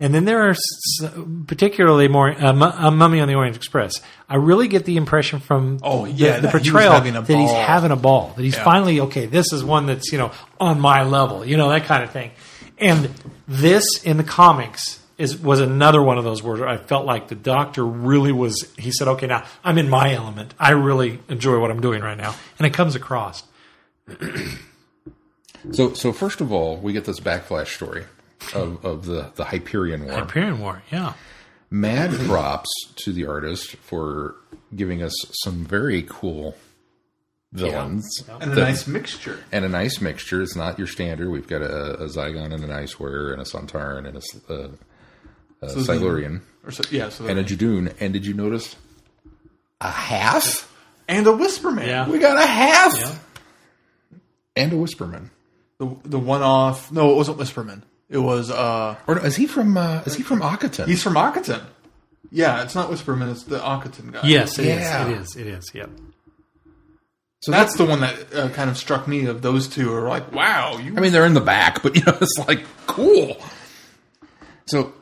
And 0.00 0.12
then 0.12 0.24
there 0.24 0.42
are 0.48 0.50
s- 0.50 1.12
particularly 1.46 2.08
more 2.08 2.28
uh, 2.32 2.52
uh, 2.52 2.90
Mummy 2.90 3.20
on 3.20 3.28
the 3.28 3.34
Orient 3.36 3.54
Express. 3.56 4.00
I 4.28 4.36
really 4.36 4.66
get 4.66 4.84
the 4.84 4.96
impression 4.96 5.38
from 5.38 5.78
Oh, 5.84 6.04
the- 6.04 6.10
yeah, 6.10 6.36
the, 6.36 6.42
that 6.42 6.50
portrayal 6.52 6.94
a 6.96 7.00
that 7.22 7.28
he's 7.28 7.50
having 7.52 7.92
a 7.92 7.96
ball. 7.96 8.32
That 8.36 8.42
he's 8.42 8.56
Yeah. 8.56 8.64
finally 8.64 9.00
okay. 9.02 9.26
This 9.26 9.52
is 9.52 9.62
one 9.62 9.86
that's 9.86 10.10
you 10.10 10.18
know 10.18 10.32
on 10.58 10.80
my 10.80 11.04
level. 11.04 11.44
You 11.44 11.56
know 11.56 11.68
that 11.68 11.84
kind 11.84 12.02
of 12.02 12.10
thing. 12.10 12.32
And 12.78 13.08
this 13.46 13.84
in 14.02 14.16
the 14.16 14.24
comics 14.24 15.00
is 15.16 15.38
was 15.38 15.60
another 15.60 16.02
one 16.02 16.18
of 16.18 16.24
those 16.24 16.42
where 16.42 16.66
I 16.66 16.76
felt 16.76 17.06
like 17.06 17.28
the 17.28 17.36
Doctor 17.36 17.86
really 17.86 18.32
was. 18.32 18.68
He 18.76 18.90
said, 18.90 19.06
"Okay, 19.06 19.28
now 19.28 19.44
I'm 19.62 19.78
in 19.78 19.88
my 19.88 20.12
element. 20.12 20.54
I 20.58 20.72
really 20.72 21.20
enjoy 21.28 21.60
what 21.60 21.70
I'm 21.70 21.80
doing 21.80 22.02
right 22.02 22.18
now," 22.18 22.34
and 22.58 22.66
it 22.66 22.74
comes 22.74 22.96
across. 22.96 23.44
So, 25.72 25.94
so 25.94 26.12
first 26.12 26.40
of 26.40 26.52
all, 26.52 26.76
we 26.76 26.92
get 26.92 27.04
this 27.04 27.20
backflash 27.20 27.68
story 27.74 28.04
of, 28.54 28.84
of 28.84 29.06
the, 29.06 29.30
the 29.36 29.44
Hyperion 29.44 30.04
War. 30.06 30.14
Hyperion 30.14 30.60
War, 30.60 30.82
yeah. 30.92 31.14
Mad 31.70 32.10
props 32.26 32.68
to 32.96 33.12
the 33.12 33.26
artist 33.26 33.76
for 33.76 34.36
giving 34.76 35.02
us 35.02 35.14
some 35.42 35.64
very 35.64 36.04
cool 36.08 36.56
villains 37.52 38.04
And 38.28 38.52
a 38.52 38.54
that- 38.54 38.62
nice 38.62 38.86
mixture. 38.86 39.42
and 39.52 39.64
a 39.64 39.68
nice 39.68 40.00
mixture. 40.00 40.42
It's 40.42 40.54
not 40.56 40.78
your 40.78 40.86
standard. 40.88 41.30
We've 41.30 41.46
got 41.48 41.62
a, 41.62 41.94
a 42.02 42.06
Zygon 42.08 42.52
and 42.52 42.62
an 42.64 42.70
Icewear 42.70 43.32
and 43.32 43.40
a 43.40 43.44
Sontaran 43.44 44.06
and 44.06 44.16
a, 44.16 44.18
S- 44.18 44.40
uh, 44.50 44.68
a 45.62 45.68
So 45.70 45.82
Silurian 45.82 46.42
Or 46.64 46.70
so, 46.70 46.82
yeah, 46.90 47.08
so 47.08 47.26
and 47.26 47.38
a 47.38 47.44
Judoon. 47.44 47.94
And 48.00 48.12
did 48.12 48.26
you 48.26 48.34
notice 48.34 48.76
a 49.80 49.90
half? 49.90 50.70
and 51.08 51.26
a 51.26 51.30
Whisperman. 51.30 51.86
Yeah. 51.86 52.08
We 52.08 52.18
got 52.18 52.36
a 52.42 52.46
half 52.46 52.96
Yeah. 52.98 53.14
and 54.56 54.72
a 54.72 54.76
Whisperman. 54.76 55.30
The 55.78 55.96
the 56.04 56.18
one 56.18 56.42
off. 56.42 56.92
No, 56.92 57.12
it 57.12 57.16
wasn't 57.16 57.38
Whisperman. 57.38 57.82
It 58.08 58.18
was. 58.18 58.50
uh 58.50 58.96
Or 59.06 59.16
no, 59.16 59.22
is 59.22 59.36
he 59.36 59.46
from? 59.46 59.76
Uh, 59.76 60.02
is 60.06 60.14
he 60.14 60.22
from 60.22 60.40
Akhaten? 60.40 60.86
He's 60.86 61.02
from 61.02 61.14
Akhaten. 61.14 61.62
Yeah, 62.30 62.62
it's 62.62 62.74
not 62.74 62.90
Whisperman. 62.90 63.30
It's 63.30 63.44
the 63.44 63.58
Akhaten 63.58 64.12
guy. 64.12 64.20
Yes, 64.24 64.58
it 64.58 64.66
is. 64.66 64.80
Yeah. 64.80 65.08
It 65.08 65.18
is. 65.18 65.36
It 65.36 65.46
is. 65.46 65.70
Yep. 65.74 65.90
so 67.42 67.52
That's 67.52 67.76
the 67.76 67.84
one 67.84 68.00
that 68.00 68.34
uh, 68.34 68.48
kind 68.50 68.70
of 68.70 68.76
struck 68.76 69.06
me. 69.08 69.26
Of 69.26 69.42
those 69.42 69.68
two, 69.68 69.92
are 69.92 70.08
like, 70.08 70.32
wow, 70.32 70.78
you 70.78 70.96
I 70.96 71.00
mean, 71.00 71.12
they're 71.12 71.26
in 71.26 71.34
the 71.34 71.40
back, 71.40 71.82
but 71.82 71.96
you 71.96 72.02
know, 72.04 72.16
it's 72.20 72.38
like 72.46 72.64
cool. 72.86 73.36
So 74.66 74.92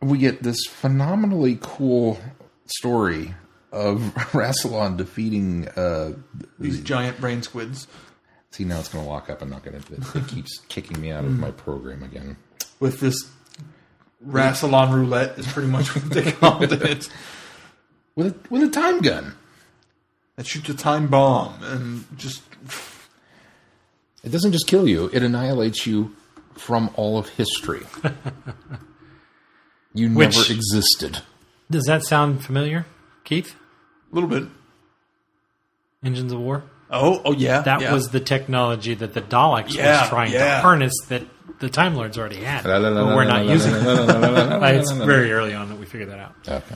we 0.00 0.18
get 0.18 0.42
this 0.42 0.64
phenomenally 0.66 1.58
cool 1.60 2.18
story 2.66 3.34
of 3.70 4.00
Rassilon 4.32 4.96
defeating. 4.96 5.68
Uh, 5.68 6.12
these 6.58 6.80
giant 6.80 7.20
brain 7.20 7.42
squids 7.42 7.86
see, 8.52 8.64
now 8.64 8.78
it's 8.78 8.88
going 8.88 9.04
to 9.04 9.10
lock 9.10 9.28
up. 9.28 9.42
I'm 9.42 9.50
not 9.50 9.64
going 9.64 9.80
to. 9.80 9.94
It, 9.94 10.16
it 10.16 10.28
keeps 10.28 10.60
kicking 10.68 11.00
me 11.00 11.10
out 11.10 11.24
of 11.24 11.36
my 11.38 11.50
program 11.50 12.02
again. 12.02 12.36
with 12.80 13.00
this 13.00 13.28
Rassilon 14.24 14.92
roulette 14.94 15.36
is 15.38 15.46
pretty 15.48 15.68
much 15.68 15.94
what 15.96 16.08
they 16.10 16.30
called 16.32 16.72
it. 16.72 17.08
with 18.14 18.26
a, 18.28 18.34
with 18.50 18.62
a 18.62 18.70
time 18.70 19.00
gun. 19.00 19.34
That 20.36 20.46
shoots 20.46 20.68
a 20.70 20.74
time 20.74 21.08
bomb 21.08 21.62
and 21.62 22.04
just 22.16 22.42
It 24.22 24.30
doesn't 24.30 24.52
just 24.52 24.66
kill 24.68 24.88
you; 24.88 25.10
it 25.12 25.22
annihilates 25.22 25.86
you 25.86 26.14
from 26.54 26.90
all 26.94 27.18
of 27.18 27.28
history. 27.30 27.82
you 29.94 30.08
Which- 30.10 30.36
never 30.36 30.52
existed. 30.52 31.18
Does 31.70 31.84
that 31.86 32.04
sound 32.04 32.44
familiar, 32.44 32.84
Keith? 33.24 33.54
a 34.10 34.14
little 34.14 34.28
bit. 34.28 34.44
Engines 36.04 36.32
of 36.32 36.38
War. 36.40 36.64
Oh, 36.92 37.20
oh 37.24 37.32
yeah. 37.32 37.62
That 37.62 37.80
yeah. 37.80 37.92
was 37.92 38.10
the 38.10 38.20
technology 38.20 38.94
that 38.94 39.14
the 39.14 39.22
Daleks 39.22 39.74
Yeah, 39.74 40.02
was 40.02 40.10
trying 40.10 40.32
yeah. 40.32 40.56
to 40.56 40.60
harness 40.62 40.92
that 41.08 41.22
the 41.58 41.68
Time 41.70 41.94
Lords 41.94 42.18
already 42.18 42.36
had. 42.36 42.64
but 42.64 42.82
we're 42.82 43.24
not 43.24 43.46
using 43.46 43.72
it. 43.74 43.82
It's 44.78 44.90
very 44.92 45.32
early 45.32 45.54
on 45.54 45.68
that 45.70 45.78
we 45.78 45.86
figured 45.86 46.10
that 46.10 46.18
out. 46.18 46.34
Okay. 46.46 46.74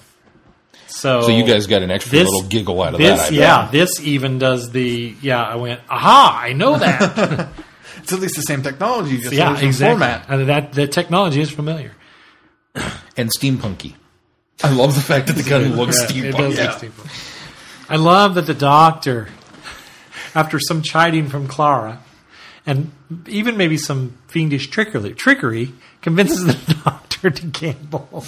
So, 0.88 1.22
So 1.22 1.28
you 1.28 1.44
guys 1.44 1.66
got 1.66 1.82
an 1.82 1.90
extra 1.90 2.18
this- 2.18 2.28
little 2.28 2.48
giggle 2.48 2.80
out 2.82 2.94
of 2.94 3.01
this, 3.01 3.18
that. 3.20 3.26
I 3.26 3.30
bet. 3.30 3.38
yeah, 3.38 3.68
this 3.70 4.01
even 4.01 4.38
does 4.38 4.70
the 4.70 5.14
yeah. 5.20 5.43
I 5.43 5.56
went, 5.56 5.80
aha! 5.90 6.40
I 6.43 6.52
know 6.52 6.78
that. 6.78 7.48
it's 7.98 8.12
at 8.12 8.20
least 8.20 8.36
the 8.36 8.43
same 8.43 8.62
technology, 8.62 9.18
just 9.18 9.32
yeah, 9.32 9.48
a 9.48 9.51
different 9.51 9.66
exactly. 9.66 9.93
format. 10.01 10.26
And 10.30 10.48
that 10.48 10.72
the 10.72 10.86
technology 10.86 11.40
is 11.40 11.51
familiar. 11.51 11.93
and 13.16 13.30
steampunky. 13.30 13.94
I 14.62 14.72
love 14.72 14.94
the 14.94 15.01
fact 15.02 15.26
that 15.26 15.34
the 15.34 15.43
gun 15.43 15.76
looks 15.76 16.01
It 16.01 16.10
steampunk. 16.10 16.36
does 16.38 16.56
yeah. 16.56 16.64
look 16.70 16.78
steampunk. 16.80 17.32
I 17.90 17.97
love 17.97 18.34
that 18.36 18.47
the 18.47 18.55
doctor, 18.55 19.28
after 20.37 20.61
some 20.61 20.83
chiding 20.83 21.29
from 21.29 21.49
Clara, 21.49 21.99
and 22.67 22.93
even 23.27 23.57
maybe 23.57 23.79
some 23.79 24.19
fiendish 24.29 24.69
trickery, 24.69 25.15
trickery 25.15 25.73
convinces 26.03 26.45
the 26.45 26.75
doctor 26.85 27.31
to 27.31 27.47
gamble. 27.47 28.23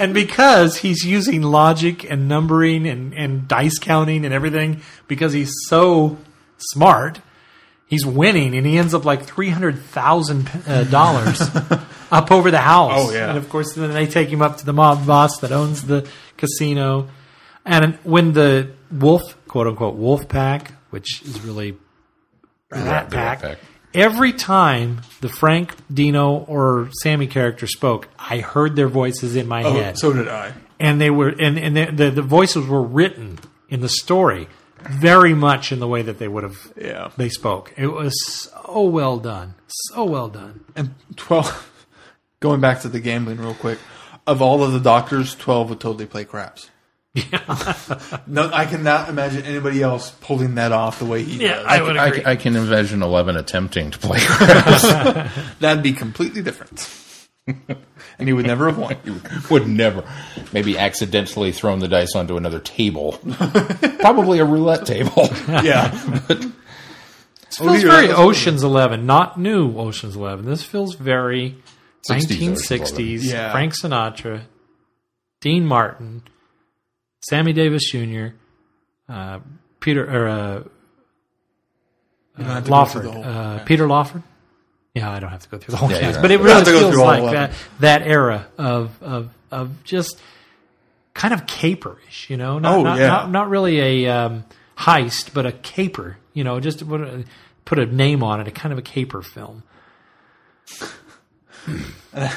and 0.00 0.12
because 0.12 0.78
he's 0.78 1.04
using 1.04 1.42
logic 1.42 2.02
and 2.10 2.28
numbering 2.28 2.88
and, 2.88 3.14
and 3.14 3.46
dice 3.46 3.78
counting 3.78 4.24
and 4.24 4.34
everything, 4.34 4.82
because 5.06 5.32
he's 5.32 5.52
so 5.68 6.18
smart, 6.58 7.20
he's 7.86 8.04
winning, 8.04 8.56
and 8.56 8.66
he 8.66 8.76
ends 8.76 8.92
up 8.92 9.04
like 9.04 9.22
three 9.22 9.50
hundred 9.50 9.78
thousand 9.78 10.50
uh, 10.66 10.82
dollars 10.84 11.40
up 12.10 12.32
over 12.32 12.50
the 12.50 12.58
house. 12.58 12.92
Oh, 12.96 13.12
yeah. 13.12 13.28
and 13.28 13.38
of 13.38 13.48
course 13.48 13.74
then 13.74 13.92
they 13.92 14.06
take 14.06 14.28
him 14.28 14.42
up 14.42 14.56
to 14.56 14.66
the 14.66 14.72
mob 14.72 15.06
boss 15.06 15.38
that 15.38 15.52
owns 15.52 15.84
the 15.84 16.08
casino. 16.36 17.08
And 17.64 17.94
when 18.02 18.32
the 18.32 18.72
wolf, 18.90 19.36
quote 19.46 19.68
unquote, 19.68 19.94
wolf 19.94 20.28
pack, 20.28 20.72
which 20.92 21.22
is 21.22 21.40
really 21.42 21.76
Rat 22.70 23.10
Pack. 23.10 23.40
Pack. 23.42 23.58
Every 23.94 24.32
time 24.32 25.02
the 25.20 25.28
Frank, 25.28 25.74
Dino, 25.92 26.36
or 26.48 26.88
Sammy 27.02 27.26
character 27.26 27.66
spoke, 27.66 28.08
I 28.18 28.38
heard 28.38 28.74
their 28.76 28.88
voices 28.88 29.36
in 29.36 29.46
my 29.46 29.62
Oh, 29.64 29.72
head, 29.74 29.98
so 29.98 30.12
did 30.12 30.28
I. 30.28 30.52
and 30.80 30.98
they 31.00 31.10
were 31.10 31.28
and 31.28 31.58
and 31.58 31.76
the, 31.76 31.86
the 31.92 32.10
the 32.10 32.22
voices 32.22 32.66
were 32.66 32.82
written 32.82 33.38
in 33.68 33.80
the 33.80 33.90
story 33.90 34.48
very 34.90 35.34
much 35.34 35.70
in 35.72 35.78
the 35.78 35.86
way 35.86 36.00
that 36.02 36.18
they 36.18 36.26
would 36.26 36.42
have 36.42 36.72
Yeah. 36.80 37.10
they 37.18 37.28
spoke. 37.28 37.72
It 37.76 37.88
was 37.88 38.14
so 38.24 38.82
well 38.84 39.18
done, 39.18 39.54
so 39.68 40.04
well 40.04 40.28
done. 40.28 40.64
And 40.74 40.94
12, 41.16 41.86
going 42.40 42.60
back 42.60 42.80
to 42.80 42.88
the 42.88 42.98
gambling 42.98 43.36
real 43.38 43.54
quick, 43.54 43.78
of 44.26 44.40
all 44.42 44.64
of 44.64 44.72
the 44.72 44.80
doctors, 44.80 45.34
12 45.36 45.68
would 45.70 45.80
totally 45.80 46.06
play 46.06 46.24
craps. 46.24 46.70
No, 48.26 48.50
I 48.52 48.64
cannot 48.64 49.08
imagine 49.10 49.44
anybody 49.44 49.82
else 49.82 50.10
pulling 50.22 50.54
that 50.54 50.72
off 50.72 50.98
the 50.98 51.04
way 51.04 51.22
he 51.22 51.42
Yeah, 51.44 51.56
does. 51.56 51.66
I 51.66 51.82
would 51.82 51.96
I, 51.96 52.06
agree. 52.08 52.22
I 52.24 52.36
can 52.36 52.56
envision 52.56 53.02
Eleven 53.02 53.36
attempting 53.36 53.90
to 53.90 53.98
play. 53.98 54.18
That'd 55.60 55.82
be 55.82 55.92
completely 55.92 56.42
different. 56.42 56.88
and 57.46 58.28
he 58.28 58.32
would 58.32 58.46
never 58.46 58.66
have 58.66 58.78
won. 58.78 58.96
He 59.04 59.12
would 59.50 59.66
never, 59.68 60.04
maybe 60.52 60.78
accidentally 60.78 61.52
thrown 61.52 61.80
the 61.80 61.88
dice 61.88 62.14
onto 62.14 62.36
another 62.36 62.60
table, 62.60 63.18
probably 64.00 64.38
a 64.38 64.44
roulette 64.44 64.86
table. 64.86 65.28
Yeah. 65.48 65.88
This 66.28 67.58
feels 67.58 67.82
very 67.82 68.08
Ocean's 68.08 68.62
Eleven, 68.62 69.04
not 69.04 69.38
new 69.38 69.76
Ocean's 69.76 70.16
Eleven. 70.16 70.46
This 70.46 70.62
feels 70.62 70.94
very 70.94 71.58
60s 72.08 72.26
1960s. 72.38 73.24
Yeah. 73.24 73.52
Frank 73.52 73.74
Sinatra, 73.74 74.44
Dean 75.42 75.66
Martin, 75.66 76.22
Sammy 77.22 77.52
Davis 77.52 77.90
Jr., 77.90 78.28
uh, 79.08 79.40
Peter 79.80 80.04
or 80.04 80.28
uh, 80.28 80.54
You 82.38 82.44
don't 82.44 82.46
have 82.46 82.64
to 82.64 82.70
go 82.70 82.84
through 82.84 83.02
Lawford, 83.02 83.04
whole- 83.06 83.24
uh, 83.24 83.58
Peter 83.64 83.86
Lawford. 83.88 84.22
Yeah, 84.94 85.10
I 85.10 85.20
don't 85.20 85.30
have 85.30 85.40
to 85.42 85.48
go 85.48 85.56
through 85.58 85.72
the 85.72 85.78
whole 85.78 85.90
Yeah, 85.90 86.00
cast, 86.00 86.14
don't 86.16 86.22
but 86.22 86.30
it 86.30 86.40
really 86.40 86.64
to 86.64 86.70
feels 86.70 86.92
through 86.92 87.02
like 87.02 87.32
that 87.32 87.52
that 87.80 88.02
era 88.02 88.46
of 88.58 89.02
of 89.02 89.30
of 89.50 89.82
just 89.84 90.20
kind 91.14 91.32
of 91.32 91.46
caperish, 91.46 92.28
you 92.28 92.36
know. 92.36 92.58
Not, 92.58 92.74
Oh, 92.74 92.82
not, 92.82 92.98
yeah. 92.98 93.06
not, 93.06 93.30
not 93.30 93.48
really 93.48 94.04
a 94.04 94.08
um, 94.14 94.44
heist, 94.76 95.32
but 95.32 95.46
a 95.46 95.52
caper. 95.52 96.18
You 96.34 96.44
know, 96.44 96.60
just 96.60 96.86
put 96.86 97.00
a, 97.00 97.24
put 97.64 97.78
a 97.78 97.86
name 97.86 98.22
on 98.22 98.40
it, 98.40 98.48
a 98.48 98.50
kind 98.50 98.72
of 98.72 98.78
a 98.78 98.82
caper 98.82 99.22
film. 99.22 99.62
the, 102.12 102.30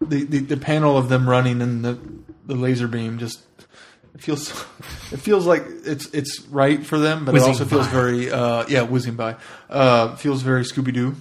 the 0.00 0.38
the 0.40 0.56
panel 0.56 0.96
of 0.96 1.08
them 1.08 1.28
running 1.28 1.60
and 1.62 1.84
the 1.84 1.98
the 2.46 2.54
laser 2.54 2.86
beam 2.88 3.18
just 3.18 3.42
it 4.16 4.22
feels 4.22 4.48
it 5.12 5.18
feels 5.20 5.46
like 5.46 5.62
it's 5.84 6.06
it's 6.14 6.40
right 6.48 6.84
for 6.84 6.98
them, 6.98 7.24
but 7.26 7.34
Whizzing 7.34 7.50
it 7.50 7.52
also 7.52 7.64
feels 7.66 7.86
very 7.88 8.30
uh, 8.30 8.64
yeah 8.68 8.82
whizzing 8.82 9.14
by. 9.14 9.36
Uh, 9.68 10.16
feels 10.16 10.40
very 10.42 10.62
Scooby 10.62 10.92
Doo. 10.92 11.14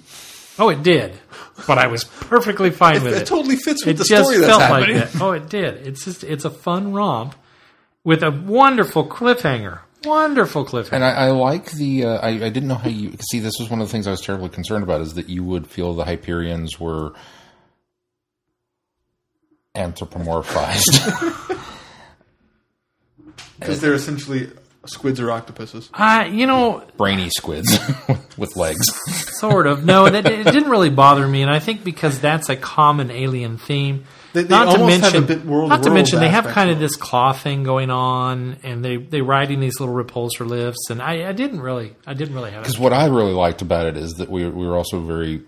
Oh, 0.57 0.69
it 0.69 0.81
did, 0.83 1.13
but 1.67 1.77
I 1.77 1.87
was 1.87 2.05
perfectly 2.05 2.71
fine 2.71 2.95
It, 2.97 3.03
with 3.03 3.13
it 3.15 3.21
it. 3.23 3.27
totally 3.27 3.57
fits 3.57 3.85
with 3.85 3.95
it 3.95 3.97
the 3.97 4.05
just 4.05 4.23
story 4.23 4.37
that's 4.39 4.49
felt 4.49 4.61
happening. 4.61 4.97
like 4.97 5.11
that. 5.11 5.21
Oh, 5.21 5.31
it 5.33 5.49
did. 5.49 5.85
It's 5.85 6.05
just 6.05 6.23
it's 6.23 6.45
a 6.45 6.49
fun 6.49 6.93
romp 6.93 7.35
with 8.05 8.23
a 8.23 8.31
wonderful 8.31 9.05
cliffhanger. 9.05 9.79
Wonderful 10.05 10.65
cliffhanger. 10.65 10.93
And 10.93 11.03
I, 11.03 11.09
I 11.11 11.29
like 11.31 11.71
the. 11.71 12.05
Uh, 12.05 12.17
I, 12.19 12.29
I 12.29 12.49
didn't 12.49 12.67
know 12.69 12.75
how 12.75 12.87
you 12.89 13.11
see. 13.29 13.39
This 13.39 13.55
was 13.59 13.69
one 13.69 13.81
of 13.81 13.87
the 13.87 13.91
things 13.91 14.07
I 14.07 14.11
was 14.11 14.21
terribly 14.21 14.47
concerned 14.47 14.83
about. 14.83 15.01
Is 15.01 15.15
that 15.15 15.27
you 15.27 15.43
would 15.43 15.67
feel 15.67 15.93
the 15.93 16.05
Hyperions 16.05 16.79
were 16.79 17.13
anthropomorphized. 19.75 21.51
because 23.59 23.81
they're 23.81 23.93
essentially 23.93 24.49
squids 24.87 25.19
or 25.19 25.31
octopuses. 25.31 25.89
Uh, 25.93 26.27
you 26.31 26.45
know, 26.45 26.83
brainy 26.97 27.29
squids 27.29 27.77
with 28.37 28.55
legs. 28.55 28.85
sort 29.39 29.65
of. 29.67 29.83
No, 29.83 30.07
that 30.09 30.25
it 30.27 30.43
didn't 30.45 30.69
really 30.69 30.89
bother 30.91 31.27
me, 31.27 31.41
and 31.41 31.49
I 31.51 31.59
think 31.59 31.83
because 31.83 32.19
that's 32.19 32.49
a 32.49 32.55
common 32.55 33.09
alien 33.11 33.57
theme. 33.57 34.05
They- 34.33 34.43
they 34.43 34.49
not 34.49 34.65
to 34.75 34.81
almost 34.81 35.01
have 35.01 35.13
mention, 35.13 35.23
a 35.23 35.27
bit 35.27 35.45
world 35.45 35.69
not 35.69 35.83
to 35.83 35.91
mention, 35.91 36.19
they 36.19 36.27
have 36.27 36.45
kind 36.47 36.69
of 36.69 36.77
this 36.77 36.97
claw 36.97 37.31
thing 37.31 37.63
going 37.63 37.89
on, 37.89 38.57
and 38.63 38.83
they 38.83 38.97
they 38.97 39.21
riding 39.21 39.61
these 39.61 39.79
little 39.79 39.95
repulsor 39.95 40.45
lifts, 40.45 40.89
and 40.89 41.01
I, 41.01 41.29
I 41.29 41.31
didn't 41.31 41.61
really, 41.61 41.95
I 42.05 42.13
didn't 42.15 42.35
really 42.35 42.51
have. 42.51 42.63
Because 42.63 42.75
It. 42.75 42.81
what 42.81 42.91
I 42.91 43.05
really 43.05 43.31
liked 43.31 43.61
about 43.61 43.85
it 43.85 43.95
is 43.95 44.11
that 44.15 44.29
we, 44.29 44.45
we 44.45 44.67
were 44.67 44.75
also 44.75 44.99
very, 44.99 45.41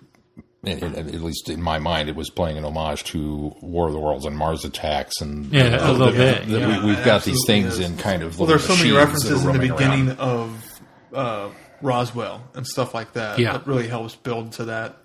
at 0.65 0.81
at 0.83 1.05
least 1.21 1.49
in 1.49 1.61
my 1.61 1.79
mind, 1.79 2.09
it 2.09 2.15
was 2.15 2.29
playing 2.29 2.57
an 2.57 2.65
homage 2.65 3.03
to 3.05 3.53
War 3.61 3.87
of 3.87 3.93
the 3.93 3.99
Worlds 3.99 4.25
and 4.25 4.35
Mars 4.37 4.65
Attacks, 4.65 5.21
and 5.21 5.45
Yeah, 5.53 5.89
a 5.89 5.91
little 5.91 6.11
bit, 6.11 6.47
that 6.47 6.47
yeah. 6.47 6.81
we, 6.83 6.87
we've 6.95 7.05
got 7.05 7.23
these 7.23 7.43
things 7.45 7.77
is. 7.77 7.79
in 7.79 7.97
kind 7.97 8.23
of 8.23 8.37
Well, 8.39 8.47
little 8.47 8.57
there's 8.67 8.67
so 8.79 8.83
many 8.83 8.95
references 8.95 9.43
in 9.45 9.53
the 9.53 9.59
beginning 9.59 10.07
around. 10.09 10.19
of 10.19 10.79
uh, 11.13 11.49
Roswell 11.81 12.43
and 12.55 12.65
stuff 12.67 12.93
like 12.93 13.13
that. 13.13 13.39
Yeah. 13.39 13.53
that 13.53 13.67
really 13.67 13.87
helps 13.87 14.15
build 14.15 14.53
to 14.53 14.65
that 14.65 14.97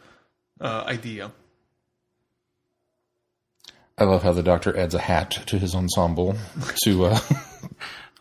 uh, 0.60 0.84
idea. 0.86 1.30
I 3.98 4.04
love 4.04 4.22
how 4.22 4.32
the 4.32 4.42
Doctor 4.42 4.76
adds 4.76 4.94
a 4.94 4.98
hat 4.98 5.30
to 5.46 5.58
his 5.58 5.74
ensemble 5.74 6.36
to. 6.84 7.06
Uh, 7.06 7.20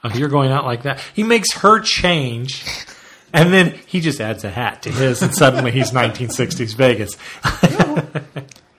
Oh, 0.04 0.10
you're 0.16 0.30
going 0.30 0.52
out 0.52 0.66
like 0.66 0.82
that. 0.82 1.00
He 1.14 1.22
makes 1.22 1.54
her 1.58 1.80
change, 1.80 2.64
and 3.34 3.54
then 3.54 3.80
he 3.88 4.00
just 4.02 4.20
adds 4.22 4.44
a 4.44 4.50
hat 4.50 4.84
to 4.84 4.92
his, 4.92 5.22
and 5.22 5.34
suddenly 5.36 5.72
he's 5.72 5.92
1960s 5.92 6.76
Vegas, 6.76 7.18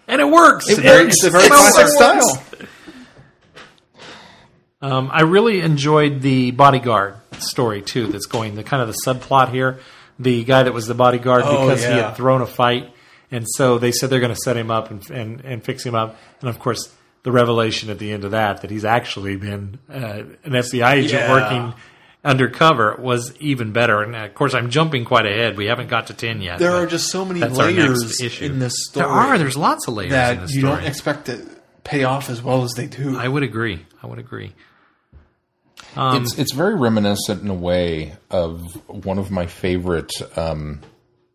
and 0.08 0.20
it 0.20 0.28
works. 0.28 0.68
It, 0.68 0.78
very- 0.80 1.04
works. 1.04 1.14
it's 1.16 1.24
a 1.24 1.30
very 1.30 1.44
It 1.44 1.50
classic 1.50 1.84
works. 1.84 1.94
style. 1.96 2.42
Um, 4.80 5.10
I 5.12 5.22
really 5.22 5.60
enjoyed 5.60 6.22
the 6.22 6.50
bodyguard 6.50 7.14
story 7.38 7.82
too. 7.82 8.08
That's 8.08 8.26
going 8.26 8.56
the 8.56 8.64
kind 8.64 8.82
of 8.82 8.88
the 8.88 8.98
subplot 9.06 9.50
here. 9.50 9.78
The 10.18 10.44
guy 10.44 10.64
that 10.64 10.72
was 10.74 10.86
the 10.86 10.94
bodyguard 10.94 11.42
Oh, 11.44 11.66
because 11.68 11.84
he 11.84 11.90
had 11.90 12.14
thrown 12.16 12.42
a 12.42 12.46
fight, 12.46 12.92
and 13.30 13.46
so 13.48 13.78
they 13.78 13.92
said 13.92 14.10
they're 14.10 14.20
going 14.20 14.34
to 14.34 14.40
set 14.40 14.56
him 14.56 14.70
up 14.70 14.90
and, 14.90 15.08
and 15.10 15.40
and 15.44 15.64
fix 15.64 15.84
him 15.86 15.94
up. 15.94 16.16
And 16.40 16.48
of 16.50 16.58
course, 16.58 16.92
the 17.22 17.30
revelation 17.32 17.90
at 17.90 17.98
the 18.00 18.12
end 18.12 18.24
of 18.24 18.32
that 18.32 18.62
that 18.62 18.70
he's 18.70 18.84
actually 18.84 19.36
been 19.36 19.78
uh, 19.88 20.24
an 20.44 20.52
FBI 20.52 20.92
agent 20.94 21.12
Yeah. 21.22 21.30
working 21.32 21.74
undercover 22.24 22.96
was 22.98 23.34
even 23.40 23.72
better. 23.72 24.02
And 24.02 24.14
of 24.14 24.34
course, 24.34 24.54
I'm 24.54 24.70
jumping 24.70 25.04
quite 25.04 25.26
ahead. 25.26 25.56
We 25.56 25.66
haven't 25.66 25.88
got 25.88 26.08
to 26.08 26.14
ten 26.14 26.40
yet. 26.40 26.58
There 26.58 26.72
are 26.72 26.86
just 26.86 27.08
so 27.10 27.24
many 27.24 27.40
layers 27.40 28.02
next 28.02 28.20
issue. 28.20 28.44
in 28.44 28.58
this 28.58 28.74
story. 28.86 29.06
There 29.06 29.14
are. 29.14 29.38
There's 29.38 29.56
lots 29.56 29.88
of 29.88 29.94
layers 29.94 30.12
in 30.12 30.18
that 30.18 30.40
this 30.42 30.54
you 30.54 30.62
don't 30.62 30.84
expect 30.84 31.26
to 31.26 31.46
pay 31.84 32.04
off 32.04 32.30
as 32.30 32.42
well 32.42 32.62
as 32.62 32.72
they 32.72 32.86
do. 32.86 33.18
I 33.18 33.28
would 33.28 33.42
agree. 33.42 33.84
I 34.02 34.06
would 34.06 34.18
agree. 34.18 34.52
Um, 35.96 36.22
it's 36.22 36.38
it's 36.38 36.52
very 36.52 36.74
reminiscent 36.74 37.42
in 37.42 37.48
a 37.48 37.54
way 37.54 38.14
of 38.30 38.60
one 38.86 39.18
of 39.18 39.30
my 39.30 39.46
favorite 39.46 40.12
um, 40.36 40.80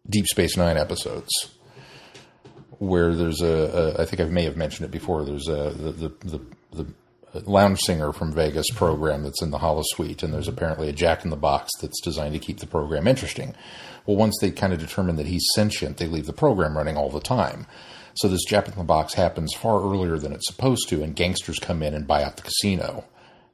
Deep 0.10 0.26
Space 0.26 0.58
Nine 0.58 0.78
episodes, 0.78 1.30
where 2.80 3.14
there's 3.14 3.42
a, 3.42 3.96
a 3.98 4.02
I 4.02 4.06
think 4.06 4.22
I 4.22 4.26
may 4.26 4.44
have 4.46 4.58
mentioned 4.58 4.86
it 4.86 4.92
before. 4.92 5.26
There's 5.26 5.48
a 5.48 5.70
the 5.70 5.92
the, 5.92 6.10
the, 6.24 6.42
the 6.84 6.94
lounge 7.34 7.80
singer 7.82 8.12
from 8.12 8.34
Vegas 8.34 8.70
program 8.74 9.24
that's 9.24 9.42
in 9.42 9.52
the 9.52 9.60
holosuite, 9.60 10.24
and 10.24 10.34
there's 10.34 10.48
apparently 10.48 10.90
a 10.90 10.94
Jack 10.94 11.24
in 11.24 11.30
the 11.30 11.36
Box 11.36 11.70
that's 11.82 12.02
designed 12.02 12.34
to 12.34 12.40
keep 12.40 12.60
the 12.60 12.68
program 12.68 13.08
interesting. 13.08 13.56
Well, 14.06 14.18
once 14.18 14.38
they 14.40 14.52
kind 14.52 14.74
of 14.74 14.80
determine 14.80 15.18
that 15.18 15.28
he's 15.28 15.46
sentient, 15.54 15.98
they 15.98 16.08
leave 16.08 16.26
the 16.26 16.34
program 16.34 16.78
running 16.78 16.98
all 16.98 17.10
the 17.10 17.20
time. 17.20 17.68
So 18.16 18.28
this 18.28 18.46
Jack 18.46 18.68
in 18.68 18.76
the 18.76 18.84
Box 18.84 19.14
happens 19.14 19.54
far 19.54 19.82
earlier 19.82 20.18
than 20.18 20.34
it's 20.34 20.48
supposed 20.48 20.90
to, 20.90 21.04
and 21.04 21.16
gangsters 21.16 21.60
come 21.60 21.84
in 21.84 21.94
and 21.94 22.08
buy 22.08 22.24
out 22.24 22.38
the 22.38 22.44
casino. 22.44 23.06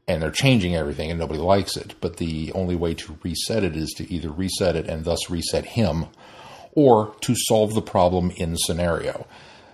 And 0.07 0.21
they're 0.21 0.31
changing 0.31 0.75
everything, 0.75 1.09
and 1.09 1.19
nobody 1.19 1.39
likes 1.39 1.75
it. 1.75 1.95
But 1.99 2.17
the 2.17 2.51
only 2.53 2.75
way 2.75 2.93
to 2.93 3.17
reset 3.23 3.63
it 3.63 3.75
is 3.75 3.91
to 3.97 4.13
either 4.13 4.29
reset 4.29 4.75
it 4.75 4.87
and 4.87 5.03
thus 5.03 5.29
reset 5.29 5.65
him, 5.65 6.05
or 6.73 7.15
to 7.21 7.35
solve 7.35 7.73
the 7.73 7.81
problem 7.81 8.31
in 8.31 8.55
scenario. 8.57 9.27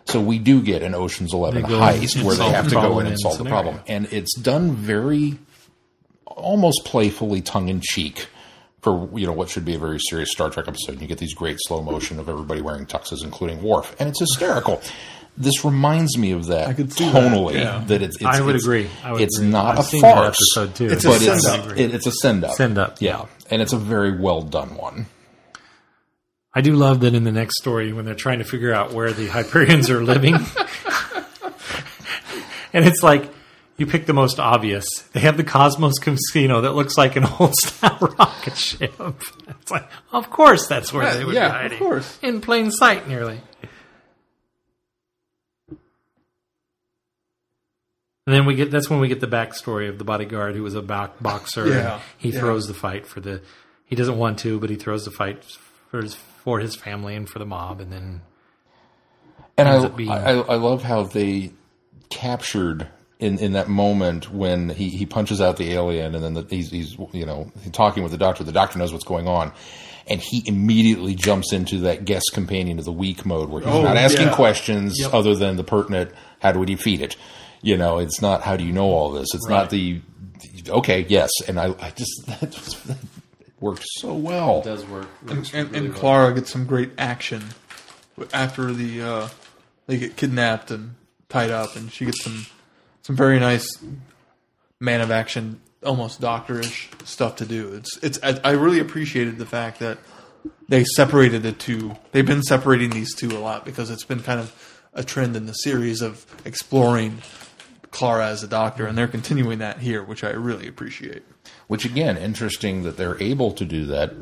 So 0.10 0.22
we 0.22 0.40
do 0.40 0.61
get 0.61 0.81
an 0.84 0.95
Ocean's 0.95 1.34
Eleven 1.34 1.64
heist 1.64 2.23
where 2.23 2.36
they 2.36 2.49
have 2.49 2.65
the 2.65 2.72
to 2.72 2.76
go 2.81 2.99
in 2.99 3.07
and 3.07 3.19
solve 3.19 3.38
the 3.38 3.44
scenario. 3.44 3.61
problem, 3.64 3.84
and 3.88 4.11
it's 4.14 4.38
done 4.38 4.72
very, 4.76 5.38
almost 6.26 6.86
playfully, 6.86 7.41
tongue 7.41 7.69
in 7.69 7.81
cheek 7.81 8.27
for 8.81 9.10
you 9.18 9.26
know 9.26 9.34
what 9.34 9.49
should 9.49 9.65
be 9.65 9.76
a 9.76 9.80
very 9.80 9.99
serious 9.99 10.31
Star 10.31 10.49
Trek 10.49 10.68
episode. 10.68 10.94
And 10.94 11.02
you 11.02 11.07
get 11.07 11.18
these 11.18 11.34
great 11.34 11.57
slow 11.61 11.81
motion 11.81 12.19
of 12.19 12.30
everybody 12.30 12.61
wearing 12.61 12.86
tuxes, 12.86 13.23
including 13.23 13.61
Worf, 13.61 13.95
and 13.99 14.10
it's 14.10 14.19
hysterical. 14.19 14.81
This 15.38 15.64
reminds 15.64 16.18
me 16.18 16.31
of 16.31 16.48
that 16.48 16.68
I 16.68 16.73
could 16.73 16.91
see 16.91 17.10
that, 17.10 17.31
tonally. 17.31 17.53
yeah. 17.53 17.81
That 17.88 18.02
it's, 18.02 18.18
it's 18.18 18.26
I 18.26 18.41
would 18.41 18.56
it's- 18.56 18.64
agree. 18.65 18.90
I 19.03 19.14
would 19.14 19.22
it's 19.22 19.38
agree. 19.38 19.49
not 19.52 19.77
I've 19.77 19.94
a 19.94 19.99
farce, 20.02 20.38
episode 20.57 20.76
too. 20.76 20.86
It's 20.94 21.06
a 21.06 21.10
but 21.10 21.22
send-up. 21.22 21.77
it, 21.77 21.94
it's 21.94 22.06
a 22.07 22.11
send 22.11 22.44
up. 22.44 22.56
Send 22.56 22.77
up, 22.77 22.98
yeah, 22.99 23.26
and 23.49 23.61
it's 23.61 23.72
a 23.72 23.77
very 23.77 24.18
well 24.19 24.41
done 24.41 24.76
one. 24.76 25.06
I 26.53 26.61
do 26.61 26.73
love 26.73 27.01
that 27.01 27.13
in 27.13 27.23
the 27.23 27.31
next 27.31 27.57
story 27.59 27.93
when 27.93 28.05
they're 28.05 28.15
trying 28.15 28.39
to 28.39 28.45
figure 28.45 28.73
out 28.73 28.91
where 28.91 29.13
the 29.13 29.27
Hyperions 29.27 29.89
are 29.89 30.03
living. 30.03 30.35
and 32.73 32.85
it's 32.88 33.03
like 33.03 33.31
you 33.77 33.85
pick 33.85 34.07
the 34.07 34.13
most 34.13 34.39
obvious. 34.39 34.85
They 35.13 35.19
have 35.21 35.38
the 35.38 35.43
Cosmos 35.43 35.99
Casino 35.99 36.61
that 36.61 36.73
looks 36.73 36.97
like 36.97 37.15
an 37.15 37.26
old 37.39 37.55
style 37.55 37.97
rocket 38.19 38.57
ship. 38.57 38.93
It's 39.61 39.71
like, 39.71 39.88
of 40.11 40.30
course 40.31 40.67
that's 40.67 40.91
where 40.91 41.03
Yeah, 41.03 41.17
they 41.17 41.26
would 41.26 41.35
yeah, 41.35 41.49
be 41.49 41.55
of 41.55 41.61
hiding. 41.61 41.77
course. 41.80 42.19
In 42.21 42.41
plain 42.41 42.71
sight 42.71 43.07
nearly. 43.07 43.39
And 48.26 48.35
then 48.35 48.45
we 48.45 48.55
get 48.55 48.69
that's 48.69 48.89
when 48.89 48.99
we 48.99 49.07
get 49.07 49.21
the 49.21 49.27
backstory 49.27 49.89
of 49.89 49.97
the 49.97 50.03
bodyguard 50.03 50.55
who 50.55 50.61
was 50.63 50.76
a 50.76 50.81
back 50.81 51.19
boxer. 51.21 51.67
Yeah, 51.67 51.99
he 52.17 52.30
yeah. 52.30 52.39
throws 52.39 52.67
the 52.67 52.73
fight 52.76 53.07
for 53.07 53.21
the 53.21 53.41
he 53.85 53.95
doesn't 53.95 54.17
want 54.17 54.39
to, 54.39 54.59
but 54.59 54.69
he 54.69 54.76
throws 54.76 55.05
the 55.05 55.11
fight 55.11 55.43
for 55.89 56.01
his 56.01 56.15
for 56.43 56.59
his 56.59 56.75
family 56.75 57.15
and 57.15 57.27
for 57.29 57.39
the 57.39 57.45
mob, 57.45 57.79
and 57.81 57.91
then 57.91 58.21
And 59.57 59.67
ends 59.67 59.83
I, 59.83 59.87
up 59.87 59.95
being- 59.95 60.09
I, 60.11 60.31
I 60.31 60.55
love 60.55 60.83
how 60.83 61.03
they 61.03 61.51
captured 62.09 62.87
in, 63.19 63.37
in 63.39 63.51
that 63.53 63.67
moment 63.67 64.31
when 64.31 64.69
he, 64.69 64.89
he 64.89 65.05
punches 65.05 65.41
out 65.41 65.57
the 65.57 65.71
alien 65.73 66.15
and 66.15 66.23
then 66.23 66.33
the, 66.33 66.47
he's, 66.49 66.71
he's 66.71 66.97
you 67.11 67.25
know 67.25 67.51
talking 67.73 68.01
with 68.03 68.11
the 68.11 68.17
doctor. 68.17 68.43
The 68.43 68.51
doctor 68.53 68.79
knows 68.79 68.91
what's 68.93 69.03
going 69.05 69.27
on, 69.27 69.51
and 70.07 70.21
he 70.21 70.41
immediately 70.45 71.15
jumps 71.15 71.51
into 71.53 71.79
that 71.79 72.05
guest 72.05 72.31
companion 72.33 72.79
of 72.79 72.85
the 72.85 72.93
weak 72.93 73.25
mode 73.25 73.49
where 73.49 73.61
he's 73.61 73.71
Oh, 73.73 73.81
not 73.83 73.97
asking 73.97 74.27
yeah. 74.27 74.35
questions 74.35 74.97
Yep. 74.99 75.13
other 75.13 75.35
than 75.35 75.57
the 75.57 75.63
pertinent 75.65 76.11
"How 76.39 76.51
do 76.53 76.59
we 76.59 76.65
defeat 76.65 77.01
it?" 77.01 77.15
You 77.61 77.75
know, 77.77 77.97
it's 77.99 78.21
not 78.21 78.41
"How 78.43 78.55
do 78.55 78.63
you 78.63 78.71
know 78.71 78.85
all 78.85 79.11
this?" 79.11 79.27
It's 79.33 79.47
not 79.49 79.69
the 79.69 79.99
okay, 80.69 81.05
yes, 81.09 81.29
and 81.47 81.59
I, 81.59 81.75
I 81.81 81.89
just 81.91 82.23
that, 82.27 82.41
was, 82.41 82.75
worked 83.60 83.86
so 83.98 84.14
well. 84.14 84.61
It 84.61 84.65
does 84.65 84.86
work. 84.86 85.07
and, 85.27 85.49
and, 85.53 85.76
and 85.76 85.95
Clara 85.95 86.34
gets 86.34 86.49
some 86.49 86.65
great 86.65 86.91
action 86.98 87.44
after 88.34 88.72
the 88.73 89.02
uh, 89.02 89.27
they 89.88 89.98
get 89.98 90.15
kidnapped 90.15 90.72
and 90.72 90.95
tied 91.30 91.52
up, 91.52 91.76
and 91.76 91.91
she 91.91 92.06
gets 92.06 92.23
some 92.23 92.45
some 93.02 93.15
very 93.15 93.40
nice 93.40 93.68
man 94.80 95.02
of 95.02 95.11
action, 95.11 95.60
almost 95.84 96.22
doctorish 96.22 96.90
stuff 97.06 97.38
to 97.38 97.45
do. 97.45 97.73
It's 97.73 97.98
it's 98.03 98.19
I, 98.23 98.40
I 98.44 98.52
really 98.52 98.80
appreciated 98.80 99.38
the 99.38 99.45
fact 99.45 99.80
that 99.80 99.98
they 100.68 100.84
separated 100.84 101.44
the 101.44 101.52
two. 101.52 101.95
They've 102.11 102.26
been 102.26 102.44
separating 102.44 102.91
these 102.91 103.15
two 103.15 103.30
a 103.30 103.40
lot 103.40 103.65
because 103.65 103.90
it's 103.90 104.06
been 104.06 104.22
kind 104.22 104.40
of 104.40 104.86
a 104.94 105.03
trend 105.03 105.36
in 105.36 105.45
the 105.45 105.53
series 105.53 106.02
of 106.02 106.26
exploring 106.45 107.22
Clara 107.91 108.27
as 108.27 108.44
a 108.44 108.48
doctor, 108.48 108.86
and 108.86 108.98
they're 108.98 109.07
continuing 109.07 109.60
that 109.60 109.80
here, 109.80 110.03
which 110.03 110.23
I 110.23 110.31
really 110.31 110.68
appreciate. 110.68 111.23
Which 111.69 111.85
again, 111.85 112.17
interesting 112.17 112.83
that 112.83 112.97
they're 112.97 113.21
able 113.23 113.51
to 113.53 113.63
do 113.63 113.85
that, 113.85 114.13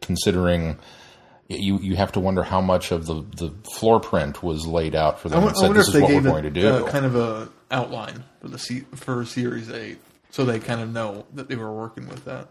considering 0.00 0.78
you 1.48 1.78
you 1.78 1.96
have 1.96 2.10
to 2.12 2.20
wonder 2.20 2.42
how 2.42 2.60
much 2.60 2.90
of 2.92 3.04
the, 3.06 3.22
the 3.36 3.52
floor 3.76 4.00
print 4.00 4.42
was 4.42 4.66
laid 4.66 4.94
out 4.94 5.20
for 5.20 5.28
I 5.28 5.32
them 5.32 5.40
won- 5.42 5.48
and 5.50 5.56
I 5.56 5.60
said 5.60 5.66
wonder 5.68 5.80
this 5.80 5.88
if 5.88 5.94
is 5.94 6.00
they 6.00 6.00
what 6.02 6.08
we're 6.10 6.20
gave 6.22 6.30
going 6.32 6.42
to 6.44 6.50
do. 6.50 6.68
uh, 6.68 6.90
kind 6.90 7.04
of 7.04 7.14
a 7.16 7.48
outline 7.70 8.24
for 8.40 8.48
the 8.48 8.58
se- 8.58 8.86
for 8.94 9.24
Series 9.26 9.70
Eight, 9.70 9.98
so 10.30 10.44
they 10.46 10.58
kind 10.58 10.80
of 10.80 10.92
know 10.92 11.26
that 11.34 11.48
they 11.48 11.56
were 11.56 11.72
working 11.72 12.08
with 12.08 12.24
that. 12.24 12.48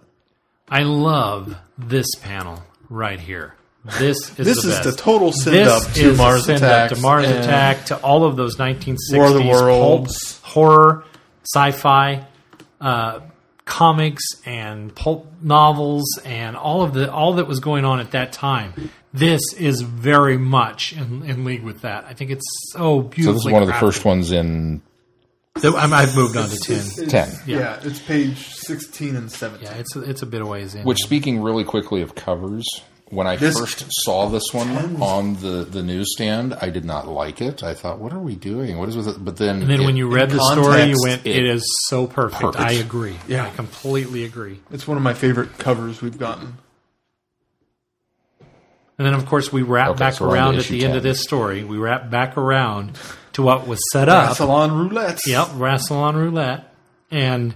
I 0.70 0.84
love 0.84 1.58
this 1.78 2.08
panel 2.22 2.62
right 2.90 3.20
here. 3.20 3.56
This 4.00 4.18
is 4.18 4.36
This 4.36 4.62
the 4.62 4.70
is 4.70 4.76
best. 4.78 4.84
the 4.84 4.92
total 4.96 5.32
send 5.34 5.56
This 5.58 5.68
up 5.88 5.94
to 5.94 6.12
is 6.12 6.18
Mars 6.18 6.46
send 6.46 6.64
up 6.64 6.70
Attacks 6.92 6.96
to 6.96 7.02
Mars 7.02 7.26
Attack 7.28 7.86
to 7.88 7.98
all 7.98 8.24
of 8.24 8.36
those 8.38 8.56
1960s 8.56 8.98
War 9.14 9.26
of 9.28 9.34
the 9.34 9.42
pulp 9.42 9.62
Worlds. 9.64 10.40
horror, 10.44 11.04
sci-fi, 11.44 12.26
uh, 12.80 13.20
comics, 13.74 14.24
and 14.46 14.94
pulp 14.94 15.26
novels, 15.42 16.06
and 16.26 16.56
all 16.56 16.84
of 16.84 16.94
the 16.94 17.12
all 17.12 17.34
that 17.34 17.48
was 17.48 17.60
going 17.60 17.86
on 17.86 18.00
at 18.00 18.12
that 18.12 18.32
time. 18.32 18.92
This 19.14 19.42
is 19.58 19.82
very 19.82 20.38
much 20.38 20.94
in, 20.94 21.24
in 21.24 21.44
league 21.46 21.64
with 21.64 21.82
that. 21.82 22.06
I 22.06 22.14
think 22.14 22.30
it's 22.32 22.46
so 22.72 23.02
beautiful. 23.02 23.34
so 23.34 23.34
this 23.34 23.46
is 23.48 23.52
one 23.52 23.62
of 23.64 23.68
the 23.68 23.74
crafted. 23.74 23.80
first 23.80 24.06
ones 24.06 24.32
in 24.32 24.82
So 25.58 25.76
I'm, 25.78 25.94
I've 25.94 26.16
moved 26.16 26.36
on 26.38 26.50
to 26.50 26.58
ten. 26.58 26.76
It's- 26.78 26.98
it's- 27.00 27.30
10. 27.46 27.48
Yeah. 27.48 27.80
it's 27.84 28.00
page 28.00 28.38
sixteen 28.48 29.16
and 29.16 29.32
seventeen. 29.32 29.68
Yeah, 29.68 29.78
it's 29.78 29.96
a, 29.96 30.02
it's 30.02 30.22
a 30.22 30.26
bit 30.28 30.42
of 30.42 30.48
ways 30.48 30.74
in. 30.76 30.84
which 30.84 31.00
speaking 31.00 31.42
really 31.42 31.64
quickly 31.64 32.02
of 32.02 32.16
covers, 32.16 32.66
when 33.14 33.28
I 33.28 33.36
This- 33.36 33.58
first 33.60 33.86
saw 34.04 34.28
this 34.30 34.54
one 34.54 35.02
on 35.02 35.36
the, 35.36 35.66
the 35.70 35.82
newsstand, 35.84 36.56
I 36.62 36.70
did 36.70 36.84
not 36.86 37.08
like 37.08 37.42
it. 37.42 37.64
I 37.64 37.74
thought, 37.74 38.00
what 38.00 38.12
are 38.14 38.20
we 38.20 38.36
doing? 38.36 38.78
What 38.78 38.90
is 38.90 38.96
with 38.98 39.08
it? 39.08 39.24
But 39.24 39.38
then, 39.38 39.62
and 39.62 39.70
then 39.70 39.82
it- 39.82 39.86
when 39.86 39.96
you 39.98 40.08
read 40.08 40.32
in 40.32 40.38
the 40.38 40.44
story, 40.52 40.84
you 40.86 40.98
went, 41.04 41.26
it- 41.26 41.36
"It 41.38 41.46
is 41.46 41.64
so 41.88 42.08
perfect." 42.08 42.42
Perfect. 42.42 42.64
I 42.64 42.72
agree. 42.74 43.18
Yeah. 43.28 43.46
I 43.46 43.50
completely 43.52 44.24
agree. 44.24 44.60
It's 44.72 44.88
one 44.88 44.98
of 44.98 45.04
my 45.04 45.14
favorite 45.14 45.58
covers 45.58 46.02
we've 46.02 46.18
gotten. 46.18 46.58
And 48.98 49.08
then, 49.08 49.14
of 49.16 49.26
course, 49.26 49.52
we 49.52 49.64
wrap 49.64 49.90
Okay, 49.92 50.00
back 50.00 50.14
so 50.14 50.26
we're 50.26 50.32
on 50.32 50.36
to 50.36 50.40
around 50.42 50.54
at 50.56 50.60
issue 50.62 50.74
the 50.78 50.86
end 50.86 50.96
of 50.96 51.04
this 51.04 51.22
story. 51.22 51.64
We 51.64 51.78
wrap 51.78 52.10
back 52.12 52.38
around 52.38 52.98
to 53.34 53.42
what 53.42 53.68
was 53.68 53.80
set 53.92 54.08
up. 54.08 54.36
Salon 54.38 54.72
Roulette. 54.72 55.20
Yep, 55.26 55.48
Rassilon 55.58 56.14
Roulette. 56.16 56.72
And 57.10 57.56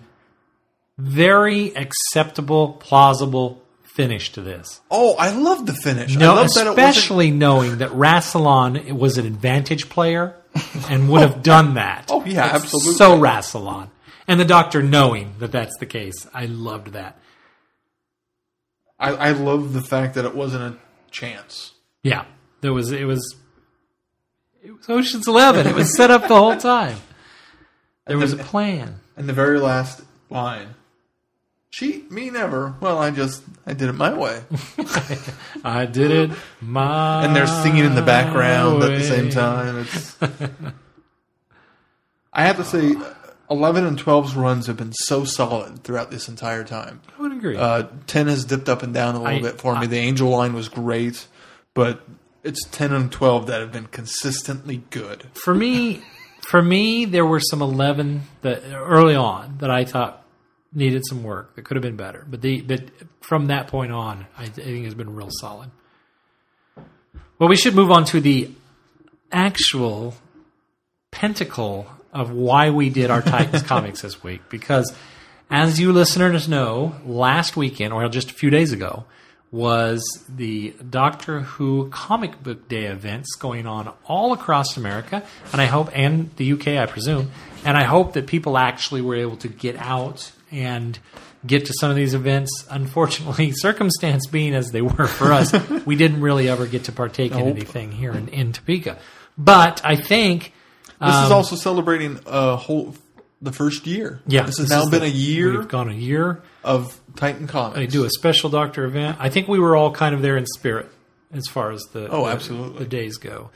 very 0.98 1.76
acceptable, 1.76 2.70
plausible 2.80 3.62
finish 3.98 4.32
to 4.34 4.42
this. 4.42 4.80
Oh, 4.92 5.16
I 5.18 5.32
love 5.32 5.66
the 5.66 5.74
finish. 5.74 6.16
I 6.16 6.20
No, 6.20 6.36
love 6.36 6.54
that 6.54 6.68
it 6.68 6.70
especially 6.70 7.32
knowing 7.32 7.80
that 7.80 7.90
Rassilon 7.90 8.92
was 8.94 9.18
an 9.18 9.26
advantage 9.26 9.90
player 9.90 10.36
and 10.88 11.10
would 11.10 11.22
have 11.22 11.42
done 11.42 11.74
that. 11.74 12.06
Oh, 12.12 12.24
yeah, 12.24 12.46
absolutely. 12.46 12.94
So 12.94 13.18
Rassilon. 13.20 13.90
And 14.28 14.40
the 14.40 14.46
doctor 14.46 14.84
knowing 14.84 15.34
that 15.40 15.52
that's 15.52 15.76
the 15.80 15.88
case. 15.88 16.28
I 16.34 16.46
loved 16.46 16.90
that. 16.94 17.18
I, 19.00 19.10
I 19.14 19.32
love 19.32 19.74
the 19.74 19.82
fact 19.82 20.14
that 20.16 20.26
it 20.26 20.36
wasn't 20.36 20.76
a 20.76 20.78
chance. 21.12 21.74
Yeah, 22.04 22.26
there 22.62 22.74
was 22.74 22.92
it 22.92 23.06
was 23.06 23.36
it 24.64 24.72
was 24.76 24.90
Ocean's 24.90 25.28
Eleven. 25.28 25.66
It 25.68 25.76
was 25.76 25.96
set 25.96 26.12
up 26.12 26.28
the 26.28 26.36
whole 26.38 26.58
time. 26.58 26.98
There 28.08 28.18
was 28.18 28.32
a 28.32 28.38
plan. 28.38 29.02
And 29.18 29.28
the 29.28 29.34
very 29.34 29.60
last 29.60 30.02
line. 30.30 30.76
Cheat 31.70 32.10
me 32.12 32.30
never. 32.30 32.76
Well, 32.80 32.98
I 32.98 33.12
just 33.12 33.44
I 33.66 33.74
did 33.74 33.90
it 33.90 33.94
my 33.94 34.14
way. 34.14 34.42
I 35.64 35.86
did 35.86 36.12
it 36.12 36.32
my 36.62 37.26
and 37.26 37.36
they're 37.36 37.46
singing 37.46 37.84
in 37.86 37.94
the 37.96 38.02
background 38.02 38.82
at 38.84 38.98
the 38.98 39.04
same 39.04 39.30
time. 39.30 39.80
It's. 39.80 40.16
I 42.34 42.44
have 42.46 42.58
to 42.58 42.64
say, 42.64 42.96
eleven 43.50 43.86
and 43.86 43.98
12's 43.98 44.36
runs 44.36 44.68
have 44.68 44.78
been 44.78 44.94
so 44.94 45.24
solid 45.24 45.84
throughout 45.84 46.12
this 46.12 46.28
entire 46.30 46.64
time. 46.64 47.02
I 47.18 47.22
would 47.22 47.32
agree. 47.32 47.58
Uh, 47.58 47.88
ten 48.06 48.28
has 48.28 48.46
dipped 48.46 48.70
up 48.70 48.84
and 48.84 48.94
down 48.94 49.16
a 49.16 49.20
little 49.22 49.40
I- 49.40 49.42
bit 49.42 49.60
for 49.60 49.74
me. 49.74 49.82
I- 49.82 49.88
the 49.88 49.98
Angel 49.98 50.30
line 50.30 50.54
was 50.54 50.70
great, 50.70 51.28
but 51.74 52.02
it's 52.44 52.64
ten 52.70 52.94
and 52.94 53.12
twelve 53.12 53.48
that 53.48 53.60
have 53.62 53.72
been 53.72 53.88
consistently 53.88 54.84
good. 54.90 55.26
for 55.34 55.54
me, 55.54 56.02
for 56.42 56.62
me, 56.62 57.06
there 57.06 57.26
were 57.26 57.40
some 57.42 57.62
eleven 57.62 58.22
that 58.42 58.64
early 58.74 59.16
on 59.16 59.58
that 59.60 59.70
I 59.72 59.84
thought 59.84 60.24
needed 60.78 61.04
some 61.06 61.24
work 61.24 61.56
that 61.56 61.66
could 61.66 61.76
have 61.76 61.82
been 61.82 61.98
better. 61.98 62.26
But 62.30 62.42
the 62.42 62.62
but 62.62 62.84
from 63.20 63.48
that 63.48 63.68
point 63.68 63.92
on, 63.92 64.28
I, 64.38 64.44
I 64.44 64.48
think 64.48 64.86
has 64.86 64.94
been 64.94 65.16
real 65.16 65.30
solid. 65.30 65.72
Well, 67.40 67.50
we 67.50 67.56
should 67.56 67.76
move 67.76 67.92
on 67.92 68.06
to 68.06 68.22
the 68.22 68.52
actual 69.32 70.16
pentacle 71.12 71.88
of 72.14 72.32
why 72.32 72.70
we 72.70 72.90
did 72.90 73.12
our 73.12 73.22
Titans 73.22 73.62
comics 73.74 74.02
this 74.02 74.24
week. 74.24 74.42
Because, 74.50 74.96
as 75.50 75.80
you 75.80 75.92
listeners 75.92 76.48
know, 76.48 76.96
last 77.06 77.58
weekend, 77.58 77.94
or 77.94 78.08
just 78.08 78.32
a 78.32 78.34
few 78.34 78.50
days 78.50 78.72
ago, 78.72 79.06
was 79.52 80.04
the 80.28 80.76
Doctor 80.90 81.42
Who 81.42 81.90
comic 81.90 82.44
book 82.44 82.68
day 82.68 82.86
events 82.86 83.36
going 83.36 83.66
on 83.66 83.94
all 84.06 84.34
across 84.34 84.78
America, 84.78 85.24
and 85.52 85.62
I 85.62 85.66
hope, 85.66 85.90
and 85.94 86.36
the 86.36 86.54
UK, 86.54 86.68
I 86.70 86.86
presume, 86.86 87.32
and 87.64 87.78
I 87.78 87.84
hope 87.84 88.14
that 88.14 88.28
people 88.28 88.58
actually 88.58 89.02
were 89.02 89.16
able 89.16 89.38
to 89.38 89.48
get 89.48 89.78
out 89.78 90.32
and 90.52 90.98
get 91.46 91.66
to 91.68 91.74
some 91.80 91.90
of 91.90 91.96
these 91.96 92.14
events. 92.14 92.66
Unfortunately, 92.70 93.52
circumstance 93.56 94.28
being 94.28 94.54
as 94.56 94.72
they 94.72 94.82
were 94.82 95.08
for 95.08 95.32
us, 95.34 95.54
we 95.86 95.96
didn't 95.96 96.22
really 96.22 96.50
ever 96.50 96.66
get 96.66 96.86
to 96.86 96.92
partake 96.92 97.32
in 97.34 97.40
anything 97.48 97.92
here 97.92 98.12
in, 98.14 98.28
in 98.30 98.54
Topeka. 98.54 98.98
But 99.38 99.82
I 99.84 99.96
think 99.96 100.54
This 101.00 101.16
is 101.16 101.32
also 101.32 101.56
celebrating 101.56 102.20
a 102.26 102.56
whole 102.56 102.96
the 103.40 103.52
first 103.52 103.86
year. 103.86 104.14
Um, 104.14 104.20
yeah, 104.28 104.42
this 104.44 104.58
has 104.58 104.70
this 104.70 104.72
now 104.72 104.90
been 104.90 105.02
the- 105.02 105.06
a 105.06 105.10
year 105.10 105.60
We've 105.60 105.68
gone 105.68 105.90
a 105.90 105.94
year. 105.94 106.42
of 106.64 107.00
Titan 107.16 107.46
Comics. 107.48 107.78
They 107.78 107.86
do 107.88 108.04
a 108.04 108.10
special 108.10 108.50
Doctor 108.50 108.84
event. 108.86 109.18
I 109.20 109.30
think 109.30 109.48
we 109.48 109.60
were 109.60 109.76
all 109.76 109.92
kind 109.92 110.16
of 110.16 110.22
there 110.24 110.38
in 110.38 110.46
spirit 110.48 110.90
as 111.32 111.46
far 111.48 111.72
as 111.72 111.82
the 111.94 112.08
Oh, 112.10 112.26
the- 112.26 112.32
absolutely. 112.32 112.80
the 112.80 112.86
days 112.90 113.18
go. 113.18 113.52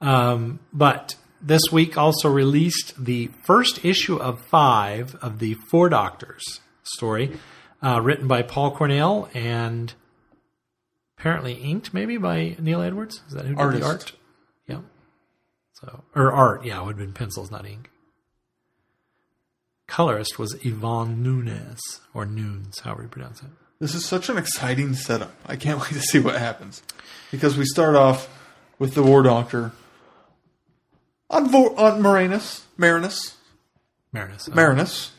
Um, 0.00 0.58
but 0.72 1.14
this 1.40 1.62
week 1.72 1.96
also 1.96 2.30
released 2.30 3.02
the 3.02 3.28
first 3.44 3.84
issue 3.84 4.16
of 4.16 4.44
five 4.46 5.14
of 5.16 5.38
the 5.38 5.54
Four 5.54 5.88
Doctors 5.88 6.60
story, 6.82 7.38
uh, 7.82 8.00
written 8.00 8.28
by 8.28 8.42
Paul 8.42 8.76
Cornell 8.76 9.28
and 9.34 9.94
apparently 11.18 11.54
inked 11.54 11.94
maybe 11.94 12.16
by 12.16 12.56
Neil 12.58 12.82
Edwards. 12.82 13.22
Is 13.28 13.34
that 13.34 13.44
who 13.44 13.54
did 13.54 13.58
Artist. 13.58 13.82
the 13.82 13.88
art? 13.88 14.12
Yeah. 14.66 14.80
So 15.72 16.04
or 16.14 16.32
art, 16.32 16.64
yeah, 16.64 16.80
it 16.80 16.84
would 16.84 16.98
have 16.98 17.06
been 17.06 17.14
pencils, 17.14 17.50
not 17.50 17.66
ink. 17.66 17.90
Colorist 19.86 20.38
was 20.38 20.54
Ivan 20.64 21.22
Nunes 21.22 21.80
or 22.14 22.24
Nunes, 22.24 22.78
however 22.80 23.02
you 23.02 23.08
pronounce 23.08 23.42
it. 23.42 23.48
This 23.80 23.94
is 23.94 24.04
such 24.04 24.28
an 24.28 24.36
exciting 24.36 24.94
setup. 24.94 25.32
I 25.46 25.56
can't 25.56 25.80
wait 25.80 25.92
to 25.92 26.00
see 26.00 26.20
what 26.20 26.36
happens. 26.36 26.82
Because 27.30 27.56
we 27.56 27.64
start 27.64 27.96
off 27.96 28.28
with 28.78 28.94
the 28.94 29.02
War 29.02 29.22
Doctor 29.22 29.72
on, 31.30 31.48
Vo- 31.50 31.74
on 31.76 32.02
Marinus, 32.02 32.62
Marinus, 32.76 33.34
Marinus. 34.12 34.48
uh, 34.48 34.52
Marinus, 34.54 35.10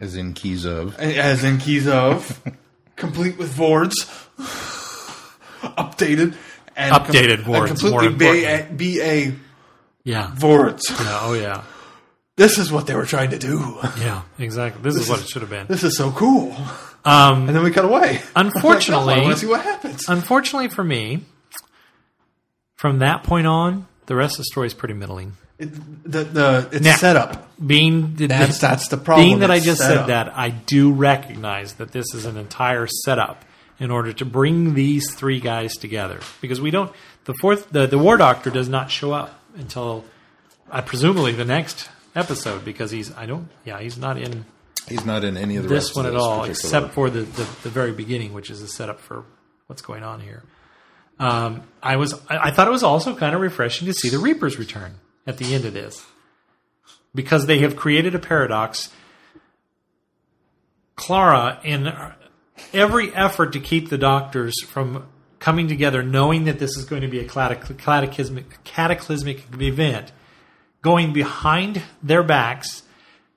As 0.00 0.14
in 0.16 0.34
keys 0.34 0.64
of. 0.64 0.98
as 0.98 1.42
in 1.44 1.58
keys 1.58 1.86
of, 1.88 2.40
complete 2.96 3.38
with 3.38 3.54
Voords, 3.56 3.94
updated, 5.62 6.34
and 6.76 6.94
Updated 6.94 7.34
and 7.34 7.44
Voords, 7.44 7.66
completely 7.68 8.08
more 8.08 8.18
BA, 8.18 8.68
BA 9.32 9.36
Yeah. 10.04 10.32
Voords. 10.36 10.82
yeah. 10.90 11.18
Oh, 11.22 11.34
yeah. 11.34 11.62
This 12.36 12.58
is 12.58 12.72
what 12.72 12.86
they 12.88 12.96
were 12.96 13.06
trying 13.06 13.30
to 13.30 13.38
do. 13.38 13.78
Yeah, 13.98 14.22
exactly. 14.40 14.82
This, 14.82 14.96
is 14.96 15.08
what 15.08 15.20
it 15.20 15.28
should 15.28 15.42
have 15.42 15.50
been. 15.50 15.68
This 15.68 15.84
is 15.84 15.96
so 15.96 16.10
cool. 16.10 16.52
Um, 17.04 17.46
And 17.46 17.50
then 17.56 17.62
we 17.62 17.70
cut 17.70 17.84
away. 17.84 18.22
Unfortunately- 18.34 19.14
I 19.14 19.18
want 19.20 19.34
to 19.34 19.38
see 19.40 19.46
what 19.46 19.60
happens. 19.62 20.08
unfortunately 20.08 20.68
for 20.68 20.82
me, 20.82 21.24
from 22.74 22.98
that 22.98 23.22
point 23.22 23.46
on, 23.46 23.86
the 24.06 24.14
rest 24.14 24.34
of 24.34 24.38
the 24.38 24.44
story 24.44 24.66
is 24.66 24.74
pretty 24.74 24.94
middling. 24.94 25.32
It, 25.58 25.68
the 26.10 26.24
the 26.24 26.68
it's 26.72 26.84
Now- 26.84 26.96
setup. 26.96 27.40
Being 27.64 28.16
the, 28.16 28.26
That's 28.26 28.58
that's 28.58 28.88
the 28.88 28.96
problem. 28.96 29.24
being 29.26 29.38
that 29.40 29.50
I 29.52 29.60
just 29.60 29.80
setup. 29.80 30.00
said 30.00 30.06
that, 30.08 30.36
I 30.36 30.50
do 30.50 30.90
recognize 30.92 31.74
that 31.74 31.92
this 31.92 32.12
is 32.12 32.24
an 32.26 32.36
entire 32.36 32.88
setup 32.88 33.44
in 33.78 33.90
order 33.92 34.12
to 34.12 34.24
bring 34.24 34.74
these 34.74 35.14
three 35.14 35.38
guys 35.38 35.76
together. 35.76 36.18
Because 36.40 36.60
we 36.60 36.72
don't, 36.72 36.92
the 37.26 37.34
fourth, 37.40 37.70
the, 37.70 37.86
the 37.86 37.98
War 37.98 38.16
Doctor 38.16 38.50
does 38.50 38.68
not 38.68 38.90
show 38.90 39.12
up 39.12 39.40
until, 39.56 40.04
uh, 40.70 40.82
presumably, 40.82 41.30
the 41.32 41.44
next 41.44 41.88
episode 42.16 42.64
because 42.64 42.90
he's, 42.90 43.14
I 43.16 43.26
don't, 43.26 43.48
yeah, 43.64 43.78
he's 43.80 43.96
not 43.98 44.18
in 44.18 44.44
He's 44.88 45.04
not 45.06 45.22
in 45.24 45.36
any 45.38 45.56
of 45.56 45.62
the 45.62 45.68
this 45.70 45.84
rest 45.84 45.96
one 45.96 46.06
of 46.06 46.14
at 46.14 46.20
all, 46.20 46.40
particular- 46.40 46.50
except 46.78 46.92
for 46.94 47.08
the, 47.10 47.20
the, 47.20 47.44
the 47.62 47.70
very 47.70 47.92
beginning, 47.92 48.32
which 48.34 48.50
is 48.50 48.60
a 48.62 48.68
setup 48.68 49.00
for 49.00 49.24
what's 49.68 49.80
going 49.80 50.02
on 50.02 50.20
here. 50.20 50.42
Um, 51.18 51.62
I 51.82 51.96
was 51.96 52.14
I, 52.28 52.48
I 52.48 52.50
thought 52.50 52.66
it 52.66 52.72
was 52.72 52.82
also 52.82 53.14
kind 53.14 53.34
of 53.34 53.40
refreshing 53.40 53.86
to 53.86 53.92
see 53.92 54.08
the 54.08 54.18
Reapers 54.18 54.58
return 54.58 54.94
at 55.26 55.38
the 55.38 55.54
end 55.54 55.64
of 55.64 55.72
this 55.72 56.04
because 57.14 57.46
they 57.46 57.58
have 57.60 57.76
created 57.76 58.14
a 58.14 58.18
paradox. 58.18 58.90
Clara, 60.96 61.60
in 61.64 61.92
every 62.72 63.14
effort 63.14 63.52
to 63.52 63.60
keep 63.60 63.90
the 63.90 63.98
doctors 63.98 64.62
from 64.62 65.06
coming 65.38 65.68
together, 65.68 66.02
knowing 66.02 66.44
that 66.44 66.58
this 66.58 66.76
is 66.76 66.84
going 66.84 67.02
to 67.02 67.08
be 67.08 67.18
a 67.18 67.24
cataclysmic, 67.24 68.62
cataclysmic 68.64 69.44
event, 69.60 70.12
going 70.82 71.12
behind 71.12 71.82
their 72.02 72.22
backs 72.22 72.82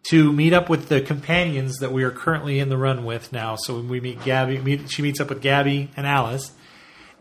to 0.04 0.32
meet 0.32 0.54
up 0.54 0.70
with 0.70 0.88
the 0.88 1.02
companions 1.02 1.80
that 1.80 1.92
we 1.92 2.04
are 2.04 2.12
currently 2.12 2.60
in 2.60 2.70
the 2.70 2.78
run 2.78 3.04
with 3.04 3.34
now. 3.34 3.58
So 3.58 3.76
when 3.76 3.90
we 3.90 4.00
meet 4.00 4.24
Gabby, 4.24 4.58
meet, 4.60 4.90
she 4.90 5.02
meets 5.02 5.20
up 5.20 5.30
with 5.30 5.42
Gabby 5.42 5.90
and 5.98 6.08
Alice, 6.08 6.52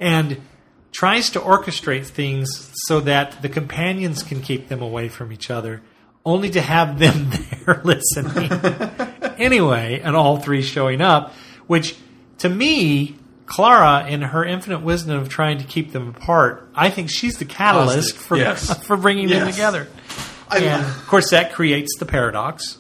and 0.01 0.41
tries 0.93 1.31
to 1.31 1.41
orchestrate 1.41 2.07
things 2.07 2.71
so 2.87 3.01
that 3.01 3.43
the 3.43 3.49
companions 3.49 4.23
can 4.23 4.41
keep 4.41 4.69
them 4.69 4.81
away 4.83 5.09
from 5.09 5.33
each 5.33 5.51
other, 5.51 5.83
only 6.25 6.51
to 6.51 6.61
have 6.61 6.99
them 6.99 7.31
there 7.31 7.81
listening. 7.85 8.51
anyway, 9.39 10.01
and 10.03 10.17
all 10.17 10.39
three 10.39 10.63
showing 10.63 11.01
up, 11.01 11.33
which 11.67 11.97
to 12.39 12.49
me, 12.49 13.17
Clara, 13.47 14.07
in 14.09 14.23
her 14.23 14.45
infinite 14.45 14.81
wisdom 14.83 15.19
of 15.21 15.29
trying 15.29 15.59
to 15.59 15.65
keep 15.65 15.93
them 15.93 16.09
apart, 16.09 16.69
I 16.75 16.91
think 16.91 17.11
she's 17.11 17.39
the 17.39 17.45
catalyst 17.45 18.17
Positive. 18.17 18.23
for 18.27 18.37
Yes. 18.37 18.85
for 18.87 18.97
bringing 18.97 19.29
them 19.29 19.49
together. 19.51 19.87
I- 20.49 20.59
and 20.59 20.85
of 20.85 21.07
course, 21.07 21.31
that 21.31 21.53
creates 21.53 21.97
the 21.99 22.07
paradox. 22.07 22.79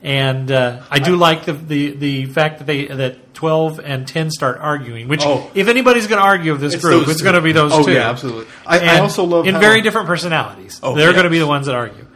And 0.00 0.50
uh, 0.52 0.82
I 0.90 1.00
do 1.00 1.16
like 1.16 1.44
the, 1.44 1.52
the 1.54 1.90
the 1.90 2.24
fact 2.26 2.58
that 2.58 2.66
they 2.66 2.86
that 2.86 3.34
twelve 3.34 3.80
and 3.80 4.06
ten 4.06 4.30
start 4.30 4.58
arguing. 4.60 5.08
Which, 5.08 5.22
Oh. 5.24 5.50
if 5.54 5.66
anybody's 5.66 6.06
going 6.06 6.20
to 6.20 6.24
argue 6.24 6.52
with 6.52 6.60
this 6.60 6.74
It's 6.74 6.82
group, 6.84 7.06
those 7.06 7.14
it's 7.16 7.22
going 7.22 7.34
to 7.34 7.40
be 7.40 7.50
those 7.50 7.72
Oh, 7.72 7.82
two. 7.82 7.92
yeah, 7.92 8.08
absolutely. 8.08 8.46
I- 8.64 8.96
I 8.96 8.98
also 9.00 9.24
love 9.24 9.46
in 9.48 9.54
how- 9.54 9.60
very 9.60 9.80
different 9.82 10.06
personalities. 10.06 10.78
Oh, 10.84 10.94
They're 10.94 11.08
yeah. 11.08 11.12
going 11.14 11.24
to 11.24 11.30
be 11.30 11.40
the 11.40 11.48
ones 11.48 11.66
that 11.66 11.74
argue, 11.74 12.06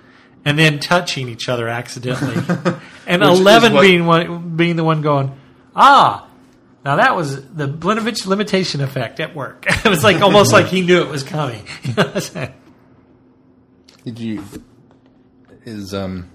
and 0.44 0.56
then 0.56 0.78
touching 0.78 1.28
each 1.28 1.48
other 1.48 1.66
accidentally, 1.66 2.36
and 3.08 3.20
Which 3.22 3.30
eleven 3.30 3.72
what- 3.74 3.82
being 3.82 4.06
one 4.06 4.56
being 4.56 4.76
the 4.76 4.84
one 4.84 5.02
going, 5.02 5.36
ah. 5.74 6.28
Now 6.84 6.96
that 6.96 7.14
was 7.16 7.48
the 7.48 7.66
Blinovitch 7.68 8.26
limitation 8.26 8.80
effect 8.80 9.18
at 9.20 9.34
work. 9.36 9.66
it 9.84 9.88
was 9.88 10.02
like 10.04 10.20
almost 10.20 10.52
like 10.52 10.66
he 10.66 10.82
knew 10.82 11.00
it 11.02 11.08
was 11.08 11.22
coming. 11.24 11.64
Did 14.04 14.18
you? 14.18 14.44
Is 15.64 15.94
um? 15.94 16.28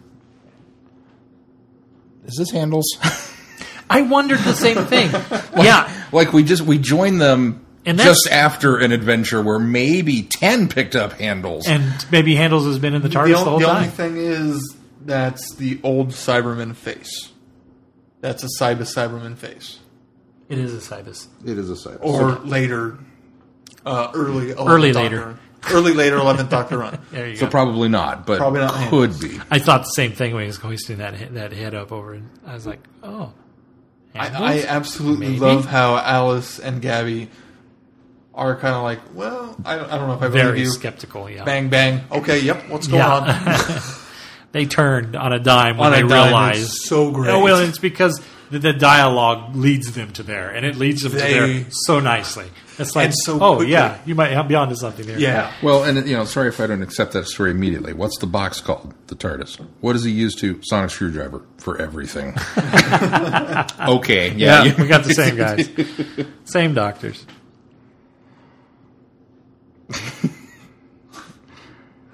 Is 2.28 2.36
this 2.38 2.52
handles? 2.52 2.86
I 3.90 4.02
wondered 4.02 4.40
the 4.40 4.54
same 4.54 4.86
thing. 4.86 5.10
yeah, 5.64 5.92
like 6.12 6.34
we 6.34 6.44
just 6.44 6.62
we 6.64 6.78
joined 6.78 7.22
them 7.22 7.66
And 7.86 7.98
just 7.98 8.28
after 8.30 8.78
an 8.78 8.92
adventure 8.92 9.42
where 9.42 9.60
maybe 9.60 10.24
ten 10.24 10.68
picked 10.68 10.96
up 10.96 11.14
handles. 11.14 11.68
and 11.68 11.84
maybe 12.12 12.36
Handles 12.36 12.66
has 12.66 12.80
been 12.80 12.94
in 12.94 13.02
the 13.02 13.08
TARDIS 13.10 13.28
the, 13.28 13.34
the, 13.34 13.38
on- 13.40 13.46
whole 13.46 13.60
the 13.60 13.66
time. 13.66 13.76
only 13.78 13.90
thing 13.90 14.18
is 14.18 14.76
that's 15.06 15.56
the 15.56 15.80
old 15.84 16.10
Cyberman 16.10 16.76
face. 16.76 17.32
That's 18.20 18.44
a 18.44 18.48
Cybus 18.62 18.94
Cyberman 18.94 19.38
face. 19.38 19.80
it 20.50 20.58
is 20.60 20.74
a 20.74 20.96
Cybus. 20.96 21.28
it 21.46 21.58
is 21.58 21.70
a 21.70 21.76
site. 21.78 22.00
Or 22.02 22.32
later, 22.40 22.98
uh, 23.86 24.12
early 24.14 24.48
11th 24.54 24.70
Early 24.70 24.92
Doctor 24.92 25.10
later. 25.18 25.40
Run. 25.64 25.74
Early 25.74 25.94
later 25.94 26.18
11th 26.18 26.50
Doctor 26.50 26.78
run. 26.78 27.00
There 27.12 27.28
you 27.28 27.36
so 27.36 27.46
go. 27.46 27.52
probably 27.52 27.90
not, 27.90 28.26
but 28.26 28.38
Probably 28.38 28.60
not 28.62 28.74
could 28.90 29.12
handles. 29.12 29.20
be. 29.22 29.40
I 29.52 29.60
thought 29.60 29.80
the 29.82 29.90
same 29.90 30.12
thing 30.14 30.34
when 30.34 30.44
he 30.44 30.48
was 30.48 30.58
hoisting 30.58 30.98
that 30.98 31.34
that 31.34 31.52
head 31.54 31.74
up 31.76 31.92
over, 31.92 32.14
and 32.14 32.30
I 32.46 32.54
was 32.54 32.66
like, 32.68 32.80
oh. 33.04 33.34
I, 34.16 34.30
I 34.30 34.64
absolutely 34.68 35.28
Maybe. 35.28 35.40
love 35.40 35.66
how 35.68 35.96
Alice 35.98 36.58
and 36.58 36.82
Gabby 36.82 37.30
are 38.34 38.56
kind 38.56 38.74
of 38.74 38.82
like, 38.82 39.00
well, 39.14 39.56
I, 39.64 39.76
I 39.76 39.98
don't 39.98 40.08
know 40.08 40.14
if 40.16 40.22
I 40.24 40.28
believe 40.30 40.44
very 40.44 40.60
you. 40.62 40.70
skeptical. 40.72 41.30
Yeah, 41.30 41.44
Bang, 41.44 41.70
bang. 41.70 42.02
Okay, 42.12 42.40
yep, 42.40 42.68
what's 42.70 42.88
going 42.88 43.04
on? 43.04 43.82
they 44.54 44.66
turned 44.66 45.16
on 45.16 45.34
a 45.34 45.40
dime 45.40 45.78
when 45.78 45.88
On 45.88 45.94
a 45.94 45.96
they 45.98 46.02
dime, 46.08 46.28
realized. 46.30 46.62
it's 46.64 46.88
so 46.88 47.12
great. 47.12 47.30
Oh 47.32 47.44
well, 47.44 47.60
it's 47.60 47.78
because 47.78 48.20
the, 48.50 48.60
the 48.60 48.74
dialogue 48.74 49.56
leads 49.56 49.94
them 49.94 50.12
to 50.14 50.24
there, 50.24 50.50
and 50.50 50.66
it 50.66 50.76
leads 50.76 51.02
them 51.04 51.12
to 51.14 51.18
there 51.18 51.66
so 51.70 52.00
nicely. 52.00 52.48
It's 52.80 52.96
like, 52.96 53.06
And 53.06 53.16
so 53.16 53.40
oh 53.42 53.56
quickly. 53.58 53.72
yeah, 53.74 53.98
you 54.06 54.14
might 54.14 54.40
be 54.44 54.54
onto 54.56 54.76
something 54.76 55.06
there. 55.06 55.20
Yeah. 55.20 55.52
Well, 55.64 55.84
and 55.84 56.08
you 56.08 56.16
know, 56.16 56.26
sorry 56.26 56.50
if 56.50 56.60
I 56.60 56.68
don't 56.68 56.84
accept 56.84 57.14
that 57.14 57.26
story 57.26 57.50
immediately. 57.52 57.94
What's 57.94 58.20
the 58.20 58.28
box 58.28 58.62
called? 58.62 58.94
The 59.08 59.16
TARDIS. 59.16 59.60
What 59.82 59.94
does 59.94 60.04
he 60.04 60.12
use 60.12 60.36
to 60.36 60.60
sonic 60.64 60.92
screwdriver 60.92 61.44
for 61.58 61.82
everything? 61.82 62.36
okay, 63.88 64.32
yeah, 64.36 64.64
Yeah, 64.64 64.82
we 64.82 64.88
got 64.88 65.04
the 65.04 65.14
same 65.14 65.36
guys, 65.38 65.70
same 66.46 66.74
doctors. 66.76 67.26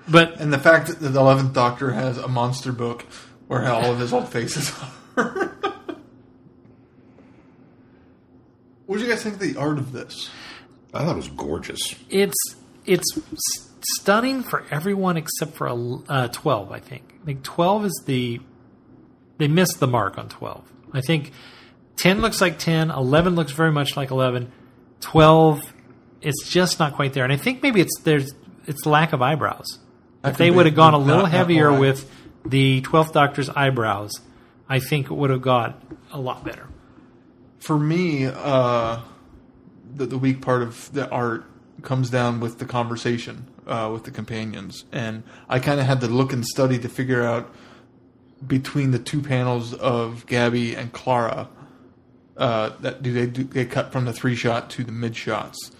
But 0.08 0.40
And 0.40 0.52
the 0.52 0.60
fact 0.60 0.88
that 0.88 1.00
the 1.00 1.10
11th 1.10 1.54
Doctor 1.54 1.92
has 1.92 2.18
a 2.18 2.28
monster 2.28 2.72
book 2.72 3.06
where 3.48 3.66
all 3.72 3.92
of 3.92 4.00
his 4.00 4.12
old 4.14 4.30
faces 4.30 4.72
are. 5.18 5.56
What 8.86 8.98
do 8.98 9.04
you 9.04 9.10
guys 9.10 9.24
think 9.24 9.36
of 9.36 9.42
the 9.42 9.58
art 9.58 9.78
of 9.78 9.92
this? 9.92 10.30
I 10.94 11.00
thought 11.00 11.14
it 11.14 11.18
was 11.18 11.28
gorgeous. 11.30 11.96
it's 12.10 12.56
it's 12.86 13.18
stunning 14.00 14.44
for 14.44 14.64
everyone 14.70 15.18
except 15.18 15.56
for 15.56 15.68
uh, 16.10 16.28
twelve. 16.30 16.72
I 16.72 16.80
think. 16.80 17.16
I 17.22 17.26
think 17.26 17.44
twelve 17.44 17.86
is 17.86 18.04
the 18.06 18.40
they 19.38 19.48
missed 19.48 19.80
the 19.80 19.88
mark 19.88 20.18
on 20.18 20.30
twelve. 20.30 20.64
I 20.94 21.02
think 21.02 21.32
10 21.96 22.22
looks 22.22 22.42
like 22.42 22.58
10, 22.60 22.90
11 22.90 23.36
looks 23.36 23.52
very 23.52 23.72
much 23.72 23.96
like 23.96 24.10
11, 24.10 24.52
12 25.02 25.74
it's 26.22 26.50
just 26.50 26.80
not 26.80 26.94
quite 26.96 27.14
there. 27.14 27.24
And 27.24 27.34
I 27.34 27.38
think 27.38 27.62
maybe 27.62 27.82
it's 27.82 28.00
there's 28.04 28.34
it's 28.66 28.86
lack 28.86 29.14
of 29.14 29.22
eyebrows. 29.22 29.80
That 30.22 30.32
If 30.32 30.38
they 30.38 30.50
would 30.50 30.66
have 30.66 30.76
gone 30.76 30.94
a 30.94 30.98
little 30.98 31.24
not 31.24 31.32
heavier 31.32 31.70
more. 31.72 31.80
with 31.80 32.10
the 32.46 32.82
12th 32.82 33.12
Doctor's 33.12 33.50
eyebrows, 33.50 34.12
I 34.70 34.80
think 34.80 35.08
it 35.08 35.14
would 35.14 35.30
have 35.30 35.42
got 35.42 35.82
a 36.12 36.20
lot 36.20 36.44
better. 36.46 36.68
For 37.64 37.78
me, 37.80 38.26
uh, 38.26 39.00
the, 39.96 40.06
the 40.06 40.18
weak 40.18 40.42
part 40.42 40.62
of 40.64 40.92
the 40.94 41.10
art 41.10 41.46
comes 41.82 42.10
down 42.10 42.40
with 42.40 42.60
the 42.60 42.66
conversation 42.66 43.48
uh, 43.68 43.90
with 43.94 44.04
the 44.04 44.12
companions, 44.12 44.86
and 44.92 45.24
I 45.50 45.60
kind 45.60 45.80
of 45.80 45.86
had 45.86 46.02
to 46.02 46.08
look 46.08 46.34
and 46.34 46.46
study 46.46 46.78
to 46.80 46.90
figure 46.90 47.24
out 47.24 47.54
between 48.46 48.92
the 48.92 49.00
two 49.00 49.22
panels 49.22 49.74
of 49.74 50.26
Gabby 50.26 50.76
and 50.76 50.92
Clara 50.92 51.48
uh, 52.36 52.72
that 52.82 53.02
do 53.02 53.14
they 53.14 53.28
do 53.28 53.44
they 53.46 53.66
cut 53.66 53.92
from 53.94 54.06
the 54.06 54.12
three 54.14 54.36
shot 54.36 54.70
to 54.72 54.84
the 54.84 54.92
mid 54.92 55.16
shots 55.16 55.72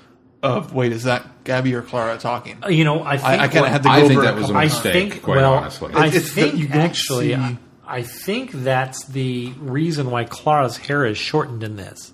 of 0.42 0.74
wait 0.74 0.92
is 0.94 1.04
that 1.04 1.44
Gabby 1.44 1.74
or 1.74 1.82
Clara 1.82 2.18
talking? 2.18 2.64
Uh, 2.64 2.70
You 2.70 2.84
know, 2.86 3.04
I 3.04 3.18
think 3.18 3.28
I, 3.30 3.44
I 3.44 3.48
kind 3.50 3.66
of 3.66 3.72
had 3.72 3.84
to 3.84 3.90
go 3.90 3.96
I 3.96 4.00
think 4.02 4.12
over 4.14 4.22
that 4.22 4.34
a 4.34 4.36
was 4.38 4.44
a 4.46 4.48
couple 4.48 4.58
I 4.62 4.64
mistake, 4.66 4.94
think 5.12 5.24
quite 5.24 5.38
well, 5.38 5.54
honestly. 5.56 5.94
I 5.94 6.08
It's- 6.08 6.16
it's 6.24 6.32
think 6.34 6.52
that 6.54 6.58
you 6.60 6.68
actually, 6.70 7.34
see- 7.36 7.58
I, 7.98 8.04
think 8.04 8.52
that's 8.52 9.06
the 9.06 9.54
reason 9.60 10.10
why 10.10 10.24
Clara's 10.26 10.78
hair 10.78 11.06
is 11.06 11.18
shortened 11.18 11.64
in 11.64 11.76
this. 11.76 12.12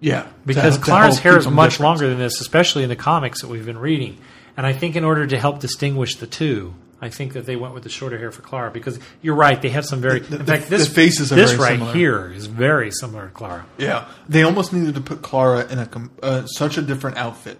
Yeah, 0.00 0.26
because 0.44 0.76
Clara's 0.78 1.18
hair 1.18 1.38
is 1.38 1.46
much 1.46 1.72
different. 1.72 1.88
longer 1.88 2.08
than 2.08 2.18
this, 2.18 2.40
especially 2.40 2.82
in 2.82 2.88
the 2.88 2.96
comics 2.96 3.40
that 3.40 3.48
we've 3.48 3.64
been 3.64 3.78
reading. 3.78 4.18
And 4.56 4.66
I 4.66 4.72
think 4.72 4.96
in 4.96 5.04
order 5.04 5.26
to 5.26 5.38
help 5.38 5.60
distinguish 5.60 6.16
the 6.16 6.26
two, 6.26 6.74
I 7.00 7.08
think 7.08 7.32
that 7.32 7.46
they 7.46 7.56
went 7.56 7.74
with 7.74 7.82
the 7.82 7.88
shorter 7.88 8.18
hair 8.18 8.30
for 8.30 8.42
Clara 8.42 8.70
because 8.70 8.98
you're 9.22 9.34
right; 9.34 9.60
they 9.60 9.70
have 9.70 9.84
some 9.84 10.00
very. 10.00 10.20
The- 10.20 10.40
in 10.40 10.46
fact, 10.46 10.68
this 10.68 10.88
the 10.88 10.94
faces 10.94 11.30
this 11.30 11.54
right 11.54 11.72
similar. 11.72 11.92
here 11.92 12.32
is 12.32 12.46
very 12.46 12.90
similar 12.90 13.26
to 13.26 13.32
Clara. 13.32 13.66
Yeah, 13.78 14.08
they 14.28 14.42
almost 14.42 14.72
needed 14.72 14.94
to 14.94 15.00
put 15.00 15.22
Clara 15.22 15.66
in 15.70 15.78
a 15.78 15.88
uh, 16.22 16.46
such 16.46 16.76
a 16.76 16.82
different 16.82 17.16
outfit 17.16 17.58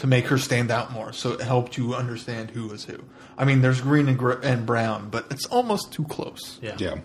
to 0.00 0.06
make 0.06 0.26
her 0.26 0.36
stand 0.38 0.70
out 0.70 0.92
more, 0.92 1.12
so 1.12 1.32
it 1.32 1.40
helped 1.40 1.76
you 1.78 1.94
understand 1.94 2.50
who 2.50 2.66
was 2.66 2.84
who. 2.84 2.98
I 3.38 3.44
mean, 3.44 3.60
there's 3.62 3.80
green 3.80 4.08
and, 4.08 4.18
gr- 4.18 4.40
and 4.42 4.66
brown, 4.66 5.08
but 5.10 5.26
it's 5.30 5.46
almost 5.46 5.92
too 5.92 6.04
close. 6.04 6.58
yeah. 6.60 6.76
Yeah. 6.78 6.96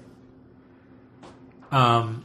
Um, 1.72 2.24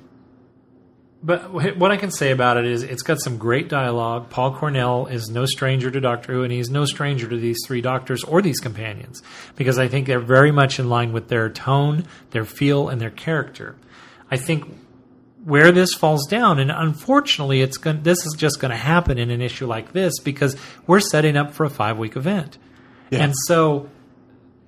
but 1.22 1.40
wh- 1.46 1.76
what 1.78 1.90
I 1.90 1.96
can 1.96 2.10
say 2.10 2.30
about 2.30 2.56
it 2.56 2.66
is 2.66 2.82
it's 2.82 3.02
got 3.02 3.20
some 3.20 3.36
great 3.36 3.68
dialogue. 3.68 4.30
Paul 4.30 4.54
Cornell 4.54 5.06
is 5.06 5.28
no 5.28 5.44
stranger 5.44 5.90
to 5.90 6.00
Doctor 6.00 6.32
Who, 6.32 6.42
and 6.44 6.52
he's 6.52 6.70
no 6.70 6.84
stranger 6.84 7.28
to 7.28 7.36
these 7.36 7.58
three 7.66 7.80
doctors 7.80 8.22
or 8.24 8.40
these 8.40 8.60
companions 8.60 9.22
because 9.56 9.78
I 9.78 9.88
think 9.88 10.06
they're 10.06 10.20
very 10.20 10.52
much 10.52 10.78
in 10.78 10.88
line 10.88 11.12
with 11.12 11.28
their 11.28 11.50
tone, 11.50 12.06
their 12.30 12.44
feel, 12.44 12.88
and 12.88 13.00
their 13.00 13.10
character. 13.10 13.76
I 14.30 14.36
think 14.36 14.72
where 15.50 15.72
this 15.72 15.92
falls 15.94 16.26
down, 16.26 16.58
and 16.58 16.70
unfortunately, 16.70 17.60
it's 17.60 17.76
going. 17.76 18.02
This 18.02 18.24
is 18.24 18.34
just 18.38 18.60
going 18.60 18.70
to 18.70 18.76
happen 18.76 19.18
in 19.18 19.30
an 19.30 19.42
issue 19.42 19.66
like 19.66 19.92
this 19.92 20.18
because 20.20 20.56
we're 20.86 21.00
setting 21.00 21.36
up 21.36 21.52
for 21.52 21.64
a 21.64 21.70
five 21.70 21.98
week 21.98 22.16
event, 22.16 22.56
Yeah. 23.10 23.24
and 23.24 23.34
so 23.46 23.88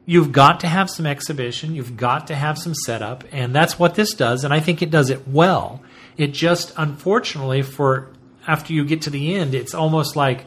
you've 0.04 0.32
got 0.32 0.60
to 0.60 0.66
have 0.66 0.90
some 0.90 1.06
exhibition, 1.06 1.74
you've 1.74 1.96
got 1.96 2.26
to 2.26 2.34
have 2.34 2.58
some 2.58 2.74
setup, 2.74 3.24
and 3.32 3.54
that's 3.54 3.78
what 3.78 3.94
this 3.94 4.12
does, 4.14 4.44
and 4.44 4.52
I 4.52 4.60
think 4.60 4.82
it 4.82 4.90
does 4.90 5.08
it 5.10 5.26
well. 5.28 5.80
It 6.16 6.32
just 6.34 6.72
unfortunately 6.76 7.62
for 7.62 8.10
after 8.46 8.72
you 8.72 8.84
get 8.84 9.02
to 9.02 9.10
the 9.10 9.34
end, 9.36 9.54
it's 9.54 9.72
almost 9.74 10.16
like 10.16 10.44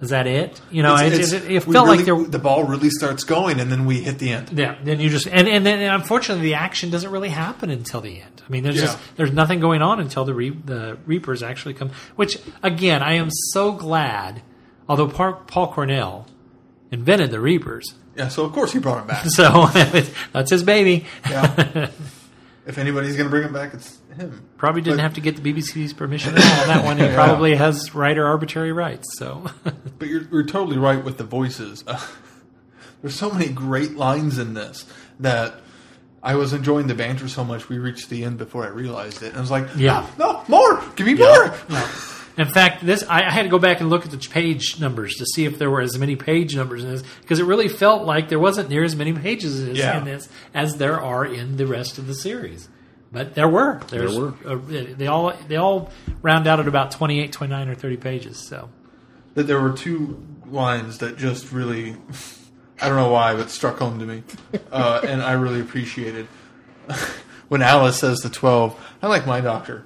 is 0.00 0.10
that 0.10 0.26
it? 0.26 0.60
You 0.70 0.82
know, 0.82 0.94
it, 0.96 1.12
It's- 1.14 1.32
it, 1.32 1.50
it 1.50 1.66
we 1.66 1.72
felt 1.72 1.86
really- 1.86 1.98
like 1.98 2.06
there. 2.06 2.22
the 2.24 2.38
ball 2.38 2.64
really 2.64 2.90
starts 2.90 3.24
going, 3.24 3.60
and 3.60 3.70
then 3.72 3.86
we 3.86 4.02
hit 4.02 4.18
the 4.18 4.30
end. 4.30 4.50
Yeah, 4.52 4.76
then 4.84 5.00
you 5.00 5.08
just 5.08 5.26
and 5.26 5.48
and 5.48 5.64
then 5.64 5.80
unfortunately 5.92 6.42
the 6.44 6.54
action 6.54 6.90
doesn't 6.90 7.10
really 7.10 7.30
happen 7.30 7.70
until 7.70 8.00
the 8.00 8.20
end. 8.20 8.42
I 8.46 8.52
mean, 8.52 8.62
there's 8.62 8.80
just 8.80 8.98
there's 9.16 9.32
nothing 9.32 9.58
going 9.60 9.82
on 9.82 9.98
until 10.00 10.24
the 10.24 10.34
re, 10.34 10.50
the 10.50 10.98
Reapers 11.06 11.42
actually 11.42 11.74
come. 11.74 11.90
Which 12.16 12.38
again, 12.62 13.02
I 13.02 13.14
am 13.14 13.30
so 13.52 13.72
glad. 13.72 14.42
Although 14.88 15.08
Paul, 15.08 15.32
Paul 15.48 15.72
Cornell 15.72 16.26
invented 16.92 17.30
the 17.32 17.40
Reapers, 17.40 17.94
Yeah, 18.14 18.28
so 18.28 18.44
of 18.44 18.52
course 18.52 18.72
he 18.72 18.78
brought 18.78 19.00
him 19.00 19.06
back. 19.08 19.24
so 19.26 19.66
that's 20.32 20.50
his 20.50 20.62
baby. 20.62 21.06
Yeah. 21.28 21.90
if 22.66 22.78
anybody's 22.78 23.16
going 23.16 23.26
to 23.26 23.30
bring 23.30 23.42
him 23.44 23.52
back, 23.52 23.74
it's 23.74 23.98
him. 24.16 24.48
Probably 24.58 24.80
didn't 24.82 24.98
But- 24.98 25.02
have 25.04 25.14
to 25.14 25.20
get 25.20 25.36
the 25.42 25.52
BBC's 25.52 25.92
permission 25.92 26.34
at 26.36 26.42
all 26.44 26.60
on 26.62 26.66
that 26.68 26.84
one. 26.84 26.98
He 26.98 27.08
probably 27.14 27.54
has 27.54 27.94
writer 27.94 28.26
arbitrary 28.26 28.72
rights. 28.72 29.06
So 29.18 29.46
But 29.98 30.08
you're, 30.08 30.22
you're 30.30 30.44
totally 30.46 30.78
right 30.78 31.02
with 31.04 31.18
the 31.18 31.24
voices. 31.24 31.84
Uh, 31.86 32.04
there's 33.02 33.14
so 33.14 33.30
many 33.30 33.48
great 33.48 33.92
lines 33.96 34.38
in 34.38 34.54
this 34.54 34.84
that 35.20 35.54
I 36.22 36.34
was 36.34 36.52
enjoying 36.52 36.86
the 36.88 36.94
banter 36.94 37.28
so 37.28 37.44
much. 37.44 37.68
We 37.68 37.78
reached 37.78 38.10
the 38.10 38.24
end 38.24 38.38
before 38.38 38.64
I 38.64 38.68
realized 38.68 39.22
it. 39.22 39.28
And 39.28 39.36
I 39.36 39.40
was 39.40 39.50
like, 39.50 39.68
Yeah. 39.76 40.06
no, 40.18 40.42
more, 40.48 40.82
give 40.96 41.06
me 41.06 41.14
more. 41.14 41.54
In 42.38 42.46
fact, 42.48 42.84
this 42.84 43.02
I, 43.08 43.22
I 43.22 43.30
had 43.30 43.44
to 43.44 43.48
go 43.48 43.58
back 43.58 43.80
and 43.80 43.88
look 43.88 44.04
at 44.04 44.10
the 44.10 44.18
page 44.18 44.78
numbers 44.78 45.14
to 45.14 45.24
see 45.24 45.46
if 45.46 45.58
there 45.58 45.70
were 45.70 45.80
as 45.80 45.96
many 45.98 46.16
page 46.16 46.54
numbers 46.54 46.84
in 46.84 46.90
this 46.90 47.02
because 47.22 47.38
it 47.38 47.44
really 47.44 47.68
felt 47.68 48.04
like 48.04 48.28
there 48.28 48.38
wasn't 48.38 48.68
near 48.68 48.84
as 48.84 48.94
many 48.94 49.14
pages 49.14 49.62
as 49.66 49.78
Yeah. 49.78 49.96
in 49.98 50.04
this 50.04 50.28
as 50.52 50.76
there 50.76 51.00
are 51.00 51.24
in 51.24 51.56
the 51.56 51.66
rest 51.66 51.96
of 51.96 52.06
the 52.06 52.14
series. 52.14 52.68
But 53.12 53.34
there 53.34 53.48
were. 53.48 53.80
There's, 53.88 54.14
There 54.14 54.32
Uh, 54.46 54.58
they 54.66 55.06
all 55.06 55.32
they 55.48 55.56
all 55.56 55.90
round 56.22 56.46
out 56.46 56.60
at 56.60 56.68
about 56.68 56.90
28, 56.90 57.32
29, 57.32 57.68
or 57.68 57.74
thirty 57.74 57.96
pages. 57.96 58.36
So 58.38 58.68
That 59.34 59.46
there 59.46 59.60
were 59.60 59.72
two 59.72 60.22
lines 60.50 60.98
that 60.98 61.16
just 61.16 61.52
really, 61.52 61.96
I 62.80 62.88
don't 62.88 62.96
know 62.96 63.10
why, 63.10 63.34
but 63.34 63.50
struck 63.50 63.78
home 63.78 63.98
to 64.00 64.06
me, 64.06 64.22
uh, 64.72 65.00
and 65.04 65.22
I 65.22 65.32
really 65.32 65.60
appreciated 65.60 66.26
when 67.48 67.62
Alice 67.62 67.98
says 67.98 68.20
to 68.20 68.30
Twelve, 68.30 68.78
"I 69.02 69.06
like 69.06 69.26
my 69.26 69.40
doctor," 69.40 69.84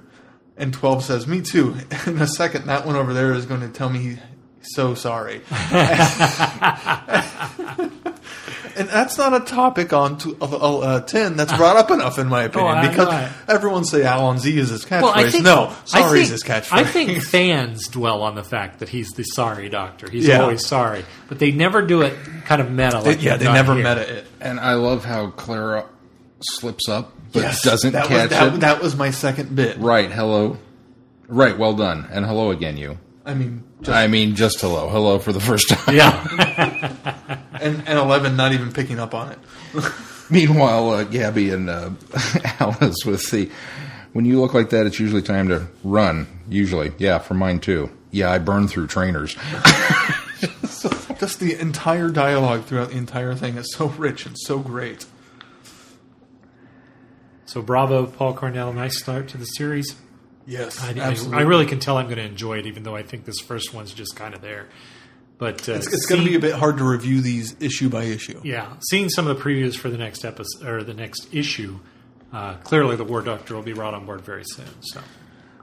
and 0.56 0.72
Twelve 0.72 1.04
says, 1.04 1.26
"Me 1.26 1.40
too." 1.40 1.76
In 2.06 2.18
a 2.20 2.26
second, 2.26 2.66
that 2.66 2.86
one 2.86 2.96
over 2.96 3.12
there 3.12 3.32
is 3.32 3.46
going 3.46 3.60
to 3.60 3.68
tell 3.68 3.90
me 3.90 3.98
he's 4.00 4.18
so 4.62 4.94
sorry, 4.94 5.40
and 8.80 8.88
that's 8.88 9.16
not 9.18 9.34
a 9.34 9.40
topic 9.44 9.92
on 9.92 10.18
t- 10.18 10.34
uh, 10.40 10.44
uh, 10.78 11.00
ten 11.02 11.36
that's 11.36 11.52
brought 11.56 11.76
up 11.76 11.90
enough, 11.90 12.18
in 12.18 12.26
my 12.28 12.42
opinion, 12.50 12.78
Oh, 12.78 12.88
because 12.88 13.08
I- 13.08 13.30
everyone 13.48 13.84
say 13.84 14.00
allons-y 14.02 14.50
is 14.58 14.70
his 14.70 14.84
catchphrase. 14.84 15.02
well, 15.02 15.30
think 15.30 15.44
no, 15.44 15.66
I 15.68 15.74
sorry 15.84 16.20
is 16.22 16.30
his 16.30 16.42
catchphrase. 16.42 16.72
I 16.72 16.84
think 16.84 17.22
fans 17.22 17.86
dwell 17.88 18.22
on 18.22 18.34
the 18.34 18.44
fact 18.44 18.80
that 18.80 18.88
he's 18.88 19.10
the 19.10 19.22
sorry 19.22 19.68
doctor. 19.68 20.10
He's 20.10 20.26
Yeah. 20.26 20.40
always 20.42 20.66
sorry, 20.66 21.04
but 21.28 21.38
they 21.38 21.52
never 21.52 21.82
do 21.82 22.02
it 22.02 22.14
kind 22.46 22.60
of 22.60 22.70
meta. 22.70 23.00
Like 23.00 23.22
yeah, 23.22 23.36
they've 23.36 23.46
they 23.48 23.52
never 23.52 23.74
here. 23.74 23.82
met 23.84 23.98
it. 23.98 24.26
And 24.40 24.58
I 24.58 24.74
love 24.74 25.04
how 25.04 25.30
Clara 25.30 25.86
slips 26.40 26.88
up 26.88 27.12
but 27.32 27.42
Yes, 27.42 27.62
doesn't 27.62 27.92
that 27.92 28.06
catch 28.06 28.30
was, 28.30 28.30
that, 28.30 28.54
it. 28.54 28.60
That 28.60 28.82
was 28.82 28.96
my 28.96 29.10
second 29.12 29.54
bit. 29.54 29.78
right, 29.78 30.10
hello. 30.10 30.58
Right, 31.28 31.56
well 31.56 31.74
done. 31.74 32.08
And 32.10 32.26
hello 32.26 32.50
again, 32.50 32.76
you. 32.76 32.98
I 33.24 33.34
mean, 33.34 33.62
just, 33.82 33.90
I 33.96 34.08
mean, 34.08 34.34
just 34.34 34.60
hello. 34.60 34.88
Hello 34.88 35.20
for 35.20 35.32
the 35.32 35.38
first 35.38 35.68
time. 35.68 35.94
Yeah. 35.94 37.36
and, 37.60 37.86
and 37.88 37.98
Eleven 37.98 38.36
not 38.36 38.52
even 38.52 38.72
picking 38.72 38.98
up 38.98 39.14
on 39.14 39.32
it. 39.32 39.38
Meanwhile, 40.30 40.90
uh, 40.90 41.04
Gabby 41.04 41.50
and 41.50 41.68
uh, 41.68 41.90
Alice 42.60 43.04
with 43.04 43.28
the. 43.30 43.50
When 44.12 44.24
you 44.24 44.40
look 44.40 44.54
like 44.54 44.70
that, 44.70 44.86
it's 44.86 44.98
usually 44.98 45.22
time 45.22 45.48
to 45.48 45.68
run. 45.84 46.26
Usually. 46.48 46.92
Yeah, 46.98 47.18
for 47.18 47.34
mine 47.34 47.60
too. 47.60 47.90
Yeah, 48.10 48.30
I 48.30 48.38
burn 48.38 48.66
through 48.66 48.88
trainers. 48.88 49.34
Just 51.20 51.38
the 51.38 51.56
entire 51.60 52.08
dialogue 52.08 52.64
throughout 52.64 52.90
the 52.90 52.96
entire 52.96 53.34
thing 53.34 53.56
is 53.56 53.72
so 53.74 53.86
rich 53.86 54.26
and 54.26 54.36
so 54.38 54.58
great. 54.58 55.06
So 57.46 57.62
bravo, 57.62 58.06
Paul 58.06 58.34
Cornell. 58.34 58.72
Nice 58.72 58.98
start 58.98 59.28
to 59.28 59.36
the 59.36 59.44
series. 59.44 59.96
Yes, 60.46 60.82
I, 60.82 60.88
I, 60.88 60.98
absolutely. 61.10 61.38
I 61.38 61.42
really 61.42 61.66
can 61.66 61.78
tell 61.78 61.98
I'm 61.98 62.06
going 62.06 62.16
to 62.16 62.24
enjoy 62.24 62.58
it, 62.58 62.66
even 62.66 62.82
though 62.82 62.96
I 62.96 63.02
think 63.02 63.24
this 63.24 63.38
first 63.38 63.74
one's 63.74 63.92
just 63.92 64.16
kind 64.16 64.34
of 64.34 64.40
there. 64.40 64.66
But 65.40 65.68
uh, 65.68 65.72
It's, 65.72 65.86
it's 65.92 66.06
going 66.06 66.22
to 66.22 66.28
be 66.28 66.36
a 66.36 66.40
bit 66.40 66.54
hard 66.54 66.76
to 66.78 66.84
review 66.84 67.20
these 67.22 67.56
issue 67.60 67.88
by 67.88 68.04
issue. 68.04 68.40
yeah. 68.44 68.74
Seeing 68.90 69.08
some 69.08 69.26
of 69.26 69.36
the 69.36 69.42
previews 69.42 69.74
for 69.74 69.88
the 69.88 69.98
next 69.98 70.24
episode 70.24 70.64
or 70.68 70.84
the 70.84 70.94
next 70.94 71.26
issue, 71.34 71.80
uh, 72.32 72.54
clearly 72.58 72.94
the 72.94 73.04
War 73.04 73.22
Doctor 73.22 73.54
will 73.54 73.62
be 73.62 73.72
brought 73.72 73.94
on 73.94 74.04
board 74.06 74.20
very 74.20 74.44
soon. 74.44 74.68
So 74.82 75.00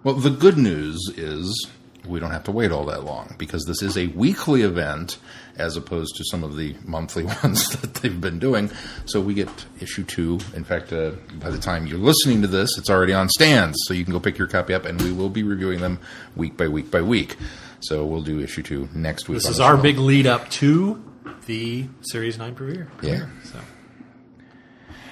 Well, 0.03 0.15
the 0.15 0.31
good 0.31 0.57
news 0.57 0.97
is 1.15 1.69
we 2.07 2.19
don't 2.19 2.31
have 2.31 2.45
to 2.45 2.51
wait 2.51 2.71
all 2.71 2.85
that 2.85 3.03
long 3.03 3.35
because 3.37 3.65
this 3.65 3.81
is 3.83 3.97
a 3.97 4.07
weekly 4.07 4.63
event 4.63 5.19
as 5.57 5.75
opposed 5.77 6.15
to 6.15 6.23
some 6.31 6.43
of 6.43 6.55
the 6.57 6.75
monthly 6.83 7.23
ones 7.43 7.69
that 7.69 7.93
they've 7.95 8.19
been 8.19 8.39
doing. 8.39 8.71
So 9.05 9.21
we 9.21 9.35
get 9.35 9.49
issue 9.79 10.03
two. 10.05 10.39
In 10.55 10.63
fact, 10.63 10.91
uh, 10.91 11.11
by 11.39 11.51
the 11.51 11.59
time 11.59 11.85
you're 11.85 11.97
listening 11.99 12.41
to 12.41 12.47
this, 12.47 12.77
it's 12.79 12.89
already 12.89 13.13
on 13.13 13.29
stands, 13.29 13.77
so 13.85 13.93
you 13.93 14.03
can 14.03 14.13
go 14.13 14.19
pick 14.19 14.37
your 14.39 14.47
copy 14.47 14.73
up, 14.73 14.85
and 14.85 14.99
we 15.01 15.11
will 15.11 15.29
be 15.29 15.43
reviewing 15.43 15.81
them 15.81 15.99
week 16.35 16.57
by 16.57 16.67
week 16.67 16.89
by 16.89 17.01
week. 17.01 17.35
So 17.81 18.05
we'll 18.05 18.21
do 18.23 18.39
issue 18.41 18.63
two 18.63 18.89
next 18.93 19.27
week. 19.29 19.37
this 19.39 19.49
is 19.49 19.59
our 19.59 19.75
show. 19.77 19.81
big 19.83 19.97
lead 19.97 20.25
up 20.27 20.49
to 20.51 21.03
the 21.45 21.87
Series 22.01 22.37
Nine 22.37 22.55
premiere. 22.55 22.87
Yeah. 23.01 23.27
So 23.45 23.59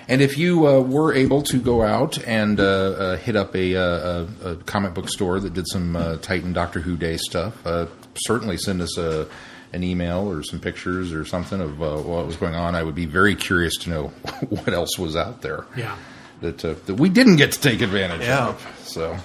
And 0.07 0.21
if 0.21 0.37
you 0.37 0.67
uh, 0.67 0.81
were 0.81 1.13
able 1.13 1.41
to 1.43 1.59
go 1.59 1.81
out 1.83 2.17
and 2.27 2.59
uh, 2.59 2.63
uh, 2.63 3.17
hit 3.17 3.35
up 3.35 3.55
a, 3.55 3.75
uh, 3.75 4.25
a, 4.43 4.49
a 4.51 4.55
comic 4.57 4.93
book 4.93 5.09
store 5.09 5.39
that 5.39 5.53
did 5.53 5.67
some 5.67 5.95
uh, 5.95 6.17
Titan 6.17 6.53
Doctor 6.53 6.79
Who 6.79 6.95
Day 6.97 7.17
stuff, 7.17 7.65
uh, 7.65 7.87
certainly 8.15 8.57
send 8.57 8.81
us 8.81 8.97
a, 8.97 9.27
an 9.73 9.83
email 9.83 10.29
or 10.29 10.43
some 10.43 10.59
pictures 10.59 11.11
or 11.13 11.25
something 11.25 11.59
of 11.61 11.81
uh, 11.81 11.97
what 11.97 12.25
was 12.27 12.35
going 12.35 12.55
on. 12.55 12.75
I 12.75 12.83
would 12.83 12.95
be 12.95 13.05
very 13.05 13.35
curious 13.35 13.75
to 13.77 13.89
know 13.89 14.07
what 14.49 14.73
else 14.73 14.97
was 14.99 15.15
out 15.15 15.41
there. 15.41 15.65
yeah. 15.75 15.95
that 16.41 16.63
uh, 16.65 16.75
that 16.85 16.95
we 16.95 17.09
didn't 17.09 17.37
get 17.37 17.51
to 17.53 17.59
take 17.61 17.81
advantage 17.81 18.21
Yeah. 18.21 18.49
of. 18.49 18.81
So 18.83 19.17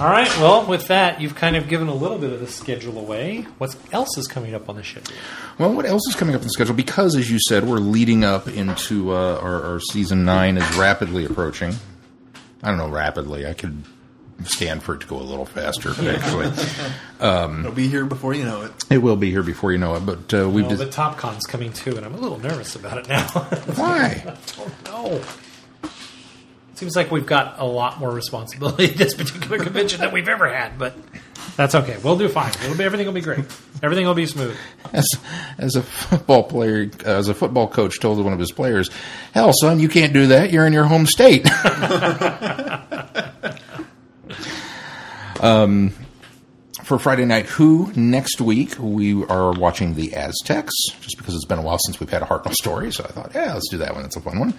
All 0.00 0.06
right. 0.08 0.28
Well, 0.38 0.64
with 0.64 0.86
that, 0.88 1.20
you've 1.20 1.34
kind 1.34 1.56
of 1.56 1.68
given 1.68 1.88
a 1.88 1.94
little 1.94 2.18
bit 2.18 2.32
of 2.32 2.38
the 2.38 2.46
schedule 2.46 2.98
away. 2.98 3.42
What 3.58 3.74
else 3.90 4.16
is 4.16 4.28
coming 4.28 4.54
up 4.54 4.68
on 4.68 4.76
the 4.76 4.84
schedule? 4.84 5.16
Well, 5.58 5.72
what 5.72 5.86
else 5.86 6.02
is 6.08 6.14
coming 6.14 6.36
up 6.36 6.40
on 6.40 6.46
the 6.46 6.50
schedule? 6.52 6.74
Because, 6.76 7.16
as 7.16 7.28
you 7.30 7.38
said, 7.40 7.64
we're 7.64 7.78
leading 7.78 8.22
up 8.22 8.46
into 8.46 9.12
uh, 9.12 9.40
our, 9.42 9.62
our 9.64 9.80
season 9.80 10.24
nine 10.24 10.56
is 10.56 10.76
rapidly 10.76 11.24
approaching. 11.24 11.74
I 12.62 12.68
don't 12.68 12.78
know, 12.78 12.88
rapidly. 12.88 13.44
I 13.44 13.54
could 13.54 13.82
stand 14.44 14.84
for 14.84 14.94
it 14.94 15.00
to 15.00 15.06
go 15.08 15.16
a 15.16 15.22
little 15.22 15.46
faster, 15.46 15.90
actually. 15.90 16.52
It'll 17.20 17.72
be 17.72 17.88
here 17.88 18.04
before 18.04 18.34
you 18.34 18.44
know 18.44 18.62
it. 18.62 18.72
it 18.90 18.98
will 18.98 19.16
be 19.16 19.30
here 19.32 19.42
before 19.42 19.72
you 19.72 19.78
know 19.78 19.96
it. 19.96 20.06
But 20.06 20.32
uh, 20.32 20.48
we've 20.48 20.66
Well, 20.66 20.76
dis- 20.76 20.78
the 20.86 20.90
Top 20.92 21.16
Con's 21.18 21.44
coming 21.44 21.72
too, 21.72 21.96
and 21.96 22.06
I'm 22.06 22.14
a 22.14 22.18
little 22.18 22.38
nervous 22.38 22.76
about 22.76 22.98
it 22.98 23.08
now. 23.08 23.26
why? 23.74 24.36
no. 24.84 25.20
Seems 26.78 26.94
like 26.94 27.10
we've 27.10 27.26
got 27.26 27.58
a 27.58 27.64
lot 27.64 27.98
more 27.98 28.08
responsibility 28.08 28.84
at 28.84 28.96
this 28.96 29.12
particular 29.12 29.58
convention 29.58 30.00
than 30.00 30.12
we've 30.12 30.28
ever 30.28 30.48
had, 30.48 30.78
but 30.78 30.94
that's 31.56 31.74
okay. 31.74 31.96
We'll 32.04 32.16
do 32.16 32.28
fine. 32.28 32.52
It'll 32.52 32.76
be, 32.76 32.84
everything 32.84 33.04
will 33.04 33.14
be 33.14 33.20
great. 33.20 33.44
Everything 33.82 34.06
will 34.06 34.14
be 34.14 34.26
smooth. 34.26 34.56
As 34.92 35.08
as 35.58 35.74
a 35.74 35.82
football 35.82 36.44
player, 36.44 36.88
as 37.04 37.26
a 37.26 37.34
football 37.34 37.66
coach 37.66 37.98
told 37.98 38.22
one 38.22 38.32
of 38.32 38.38
his 38.38 38.52
players, 38.52 38.90
"Hell, 39.34 39.52
son, 39.52 39.80
you 39.80 39.88
can't 39.88 40.12
do 40.12 40.28
that. 40.28 40.52
You're 40.52 40.68
in 40.68 40.72
your 40.72 40.84
home 40.84 41.06
state." 41.06 41.44
um, 45.40 45.92
for 46.84 46.98
Friday 46.98 47.24
Night 47.24 47.46
Who 47.46 47.92
next 47.96 48.40
week, 48.40 48.76
we 48.78 49.24
are 49.24 49.52
watching 49.52 49.94
the 49.94 50.14
Aztecs, 50.14 50.74
just 51.00 51.18
because 51.18 51.34
it's 51.34 51.44
been 51.44 51.58
a 51.58 51.62
while 51.62 51.78
since 51.84 52.00
we've 52.00 52.08
had 52.08 52.22
a 52.22 52.24
Hartnell 52.24 52.54
story. 52.54 52.92
So 52.92 53.04
I 53.04 53.08
thought, 53.08 53.32
yeah, 53.34 53.52
let's 53.52 53.68
do 53.68 53.78
that 53.78 53.94
one. 53.94 54.04
It's 54.04 54.16
a 54.16 54.20
fun 54.20 54.38
one. 54.38 54.54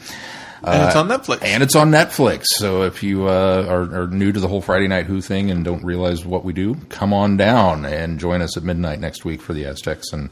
And 0.63 0.83
it's 0.83 0.95
on 0.95 1.07
Netflix. 1.07 1.43
And 1.43 1.63
it's 1.63 1.75
on 1.75 1.91
Netflix. 1.91 2.45
So 2.49 2.83
if 2.83 3.01
you 3.01 3.27
uh, 3.27 3.65
are, 3.67 4.01
are 4.03 4.07
new 4.07 4.31
to 4.31 4.39
the 4.39 4.47
whole 4.47 4.61
Friday 4.61 4.87
Night 4.87 5.05
Who 5.05 5.21
thing 5.21 5.51
and 5.51 5.63
don't 5.63 5.83
realize 5.83 6.25
what 6.25 6.43
we 6.43 6.53
do, 6.53 6.75
come 6.89 7.13
on 7.13 7.37
down 7.37 7.85
and 7.85 8.19
join 8.19 8.41
us 8.41 8.57
at 8.57 8.63
midnight 8.63 8.99
next 8.99 9.23
week 9.25 9.41
for 9.41 9.53
the 9.53 9.65
Aztecs 9.65 10.11
and 10.11 10.29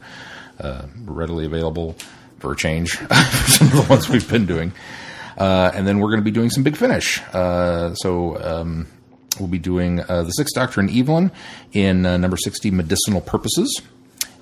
uh, 0.60 0.82
readily 1.04 1.46
available 1.46 1.96
for 2.38 2.52
a 2.52 2.56
change 2.56 2.92
for 2.96 3.50
some 3.50 3.68
of 3.68 3.72
the 3.72 3.86
ones 3.88 4.08
we've 4.08 4.28
been 4.28 4.46
doing. 4.46 4.72
Uh, 5.36 5.70
and 5.74 5.86
then 5.86 6.00
we're 6.00 6.10
going 6.10 6.20
to 6.20 6.24
be 6.24 6.30
doing 6.30 6.50
some 6.50 6.62
Big 6.62 6.76
Finish. 6.76 7.22
Uh, 7.32 7.94
so 7.94 8.42
um, 8.42 8.86
we'll 9.38 9.48
be 9.48 9.58
doing 9.58 10.00
uh, 10.00 10.24
the 10.24 10.32
Sixth 10.32 10.54
Doctor 10.54 10.80
and 10.80 10.90
Evelyn 10.90 11.30
in 11.72 12.04
uh, 12.04 12.16
number 12.16 12.36
60, 12.36 12.70
Medicinal 12.72 13.20
Purposes, 13.20 13.80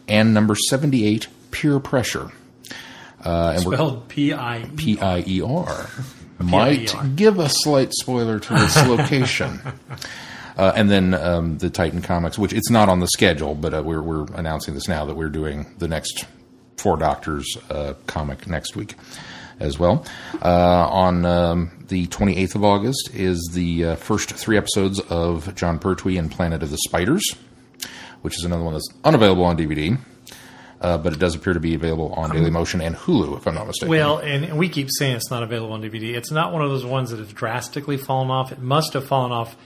and 0.08 0.32
number 0.32 0.54
78, 0.54 1.28
Pier 1.50 1.78
Pressure. 1.80 2.32
Uh, 3.26 3.54
and 3.56 3.62
Spelled 3.62 4.08
P 4.08 4.32
I 4.32 4.62
E. 4.62 4.70
P 4.76 5.00
I 5.00 5.24
E 5.26 5.42
R 5.42 5.90
might 6.38 6.94
give 7.16 7.40
a 7.40 7.48
slight 7.48 7.92
spoiler 7.92 8.38
to 8.38 8.54
its 8.54 8.76
location. 8.86 9.60
Uh, 10.56 10.72
and 10.76 10.88
then 10.88 11.12
um, 11.12 11.58
the 11.58 11.68
Titan 11.68 12.02
Comics, 12.02 12.38
which 12.38 12.52
it's 12.52 12.70
not 12.70 12.88
on 12.88 13.00
the 13.00 13.08
schedule, 13.08 13.54
but 13.54 13.74
uh, 13.74 13.82
we're, 13.84 14.00
we're 14.00 14.26
announcing 14.34 14.74
this 14.74 14.86
now 14.86 15.04
that 15.04 15.16
we're 15.16 15.28
doing 15.28 15.66
the 15.78 15.88
next 15.88 16.24
Four 16.76 16.96
Doctors 16.98 17.56
uh, 17.68 17.94
comic 18.06 18.46
next 18.46 18.76
week 18.76 18.94
as 19.58 19.78
well. 19.78 20.06
Uh, 20.40 20.88
on 20.88 21.24
um, 21.24 21.84
the 21.88 22.06
28th 22.06 22.54
of 22.54 22.64
August 22.64 23.10
is 23.12 23.50
the 23.52 23.84
uh, 23.84 23.96
first 23.96 24.30
three 24.30 24.56
episodes 24.56 25.00
of 25.00 25.52
Jon 25.56 25.78
Pertwee 25.78 26.16
and 26.16 26.30
Planet 26.30 26.62
of 26.62 26.70
the 26.70 26.78
Spiders, 26.78 27.24
which 28.22 28.38
is 28.38 28.44
another 28.44 28.62
one 28.62 28.74
that's 28.74 28.88
unavailable 29.04 29.44
on 29.44 29.56
DVD. 29.58 29.98
Uh, 30.86 30.98
but 30.98 31.12
it 31.12 31.18
does 31.18 31.34
appear 31.34 31.52
to 31.52 31.60
be 31.60 31.74
available 31.74 32.12
on 32.14 32.30
Dailymotion 32.30 32.80
and 32.80 32.94
Hulu, 32.94 33.36
if 33.38 33.46
I'm 33.46 33.54
not 33.54 33.66
mistaken. 33.66 33.88
Well, 33.90 34.18
and, 34.18 34.44
and 34.44 34.56
we 34.58 34.68
keep 34.68 34.88
saying 34.98 35.16
it's 35.16 35.30
not 35.30 35.42
available 35.42 35.72
on 35.74 35.82
DVD. 35.82 36.14
It's 36.14 36.30
not 36.30 36.52
one 36.52 36.62
of 36.62 36.70
those 36.70 36.84
ones 36.84 37.10
that 37.10 37.18
has 37.18 37.32
drastically 37.32 37.96
fallen 37.96 38.30
off. 38.30 38.52
It 38.52 38.60
must 38.60 38.92
have 38.92 39.04
fallen 39.06 39.32
off 39.32 39.56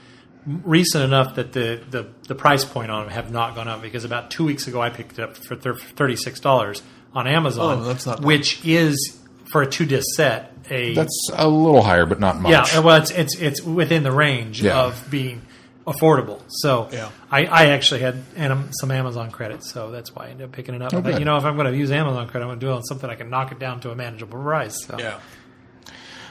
recent 0.45 1.03
enough 1.03 1.35
that 1.35 1.53
the, 1.53 1.79
the, 1.89 2.07
the 2.27 2.33
price 2.35 2.65
point 2.65 2.89
on 2.89 3.03
them 3.05 3.13
have 3.13 3.31
not 3.31 3.53
gone 3.55 3.67
up 3.67 3.81
because 3.83 4.03
about 4.05 4.31
two 4.31 4.43
weeks 4.45 4.67
ago 4.67 4.81
I 4.81 4.89
picked 4.89 5.19
it 5.19 5.23
up 5.23 5.37
for 5.37 5.55
$36 5.55 6.81
on 7.13 7.27
Amazon, 7.27 7.79
Oh, 7.79 7.83
that's 7.83 8.05
not 8.05 8.17
bad. 8.17 8.25
which 8.25 8.65
is 8.65 9.19
for 9.51 9.61
a 9.61 9.67
two 9.67 9.85
disc 9.85 10.07
set 10.15 10.53
a 10.69 10.93
That's 10.95 11.29
a 11.33 11.47
little 11.47 11.81
higher, 11.81 12.05
but 12.05 12.19
not 12.19 12.39
much. 12.39 12.51
yeah. 12.73 12.79
Well, 12.79 13.01
it's 13.01 13.11
it's 13.11 13.35
it's 13.41 13.61
within 13.61 14.03
the 14.03 14.11
range 14.11 14.61
Yeah. 14.61 14.79
of 14.83 15.05
being 15.09 15.41
affordable. 15.85 16.41
So 16.47 16.89
Yeah. 16.91 17.09
I, 17.29 17.45
I 17.45 17.65
actually 17.67 18.01
had 18.01 18.23
anim- 18.35 18.71
some 18.73 18.91
Amazon 18.91 19.31
credits, 19.31 19.71
so 19.71 19.91
that's 19.91 20.15
why 20.15 20.27
I 20.27 20.29
ended 20.29 20.45
up 20.45 20.51
picking 20.51 20.75
it 20.75 20.81
up. 20.81 20.93
Oh, 20.93 21.01
but 21.01 21.19
you 21.19 21.25
know, 21.25 21.37
if 21.37 21.43
I'm 21.43 21.55
going 21.55 21.71
to 21.71 21.77
use 21.77 21.91
Amazon 21.91 22.27
credit, 22.27 22.45
I'm 22.45 22.49
going 22.49 22.59
to 22.59 22.65
do 22.65 22.71
it 22.71 22.75
on 22.75 22.83
something 22.83 23.09
I 23.09 23.15
can 23.15 23.29
knock 23.29 23.51
it 23.51 23.59
down 23.59 23.79
to 23.81 23.91
a 23.91 23.95
manageable 23.95 24.39
price. 24.41 24.85
So. 24.85 24.97
Yeah. 24.99 25.19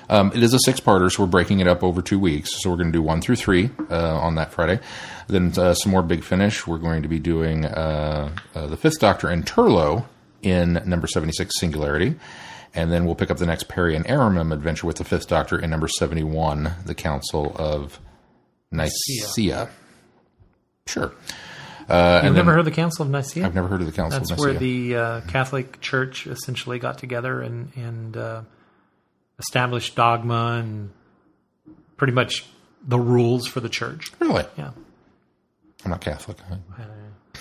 Um, 0.09 0.32
it 0.35 0.43
is 0.43 0.52
a 0.55 0.59
six-parter, 0.64 1.09
so 1.12 1.22
we're 1.22 1.28
breaking 1.28 1.60
it 1.60 1.68
up 1.68 1.85
over 1.85 2.02
two 2.02 2.18
weeks. 2.18 2.60
So 2.60 2.70
we're 2.70 2.77
going 2.77 2.90
to 2.90 2.98
do 2.98 3.02
one 3.02 3.20
through 3.20 3.36
three 3.36 3.70
uh, 3.90 4.18
on 4.18 4.35
that 4.35 4.52
Friday. 4.52 4.81
Then 5.28 5.52
uh, 5.56 5.74
some 5.74 5.93
more 5.93 6.02
Big 6.02 6.24
Finish. 6.24 6.66
We're 6.66 6.78
going 6.78 7.02
to 7.02 7.09
be 7.09 7.20
doing 7.20 7.64
uh, 7.64 8.31
uh, 8.52 8.66
the 8.66 8.77
Fifth 8.77 8.98
Doctor 8.98 9.28
and 9.28 9.47
Turlough 9.47 10.05
in 10.43 10.82
number 10.85 11.06
seventy-six, 11.06 11.60
Singularity, 11.60 12.16
and 12.74 12.90
then 12.90 13.05
we'll 13.05 13.14
pick 13.14 13.31
up 13.31 13.36
the 13.36 13.47
next 13.47 13.68
Peri 13.68 13.94
and 13.94 14.05
Erimem 14.06 14.52
adventure 14.52 14.89
with 14.89 14.97
the 14.97 15.05
Fifth 15.05 15.28
Doctor 15.28 15.56
in 15.56 15.70
number 15.70 15.86
seventy-one, 15.86 16.72
the 16.86 16.94
Council 16.97 17.55
of 17.56 18.01
Nicaea. 18.72 19.68
Sure. 20.86 21.12
Uh, 21.88 22.20
You've 22.22 22.26
and 22.26 22.34
never 22.34 22.34
then- 22.34 22.44
heard 22.47 22.59
of 22.60 22.64
the 22.66 22.70
Council 22.70 23.05
of 23.05 23.10
Nicaea? 23.10 23.44
I've 23.47 23.55
never 23.55 23.68
heard 23.68 23.80
of 23.80 23.86
the 23.86 23.92
Council 23.92 24.18
That's 24.20 24.30
of 24.32 24.38
where 24.38 24.55
the 24.55 24.97
uh, 24.97 25.20
Catholic 25.22 25.80
Church 25.80 26.26
essentially 26.26 26.78
got 26.78 26.98
together 26.98 27.40
and 27.40 27.72
and 27.76 28.16
uh, 28.16 28.42
established 29.38 29.97
dogma 29.97 30.60
and 30.62 30.90
pretty 31.97 32.12
much 32.12 32.47
the 32.86 32.98
rules 32.98 33.47
for 33.47 33.60
the 33.60 33.68
church. 33.68 34.12
really? 34.20 34.44
Yeah, 34.56 34.70
I'm 35.84 35.90
not 35.90 36.01
Catholic. 36.01 36.38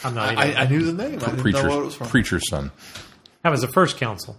I'm 0.03 0.15
not. 0.15 0.38
I. 0.38 0.53
I 0.53 0.68
knew 0.68 0.84
the 0.84 0.93
name. 0.93 1.19
I 1.22 1.26
didn't 1.26 1.26
know 1.26 1.30
what 1.30 1.38
it 1.38 1.41
Preacher's, 1.41 1.76
was 1.76 1.95
from. 1.95 2.07
preacher's 2.07 2.49
son. 2.49 2.72
that 3.43 3.49
was 3.49 3.61
the 3.61 3.68
first 3.68 3.97
council 3.97 4.35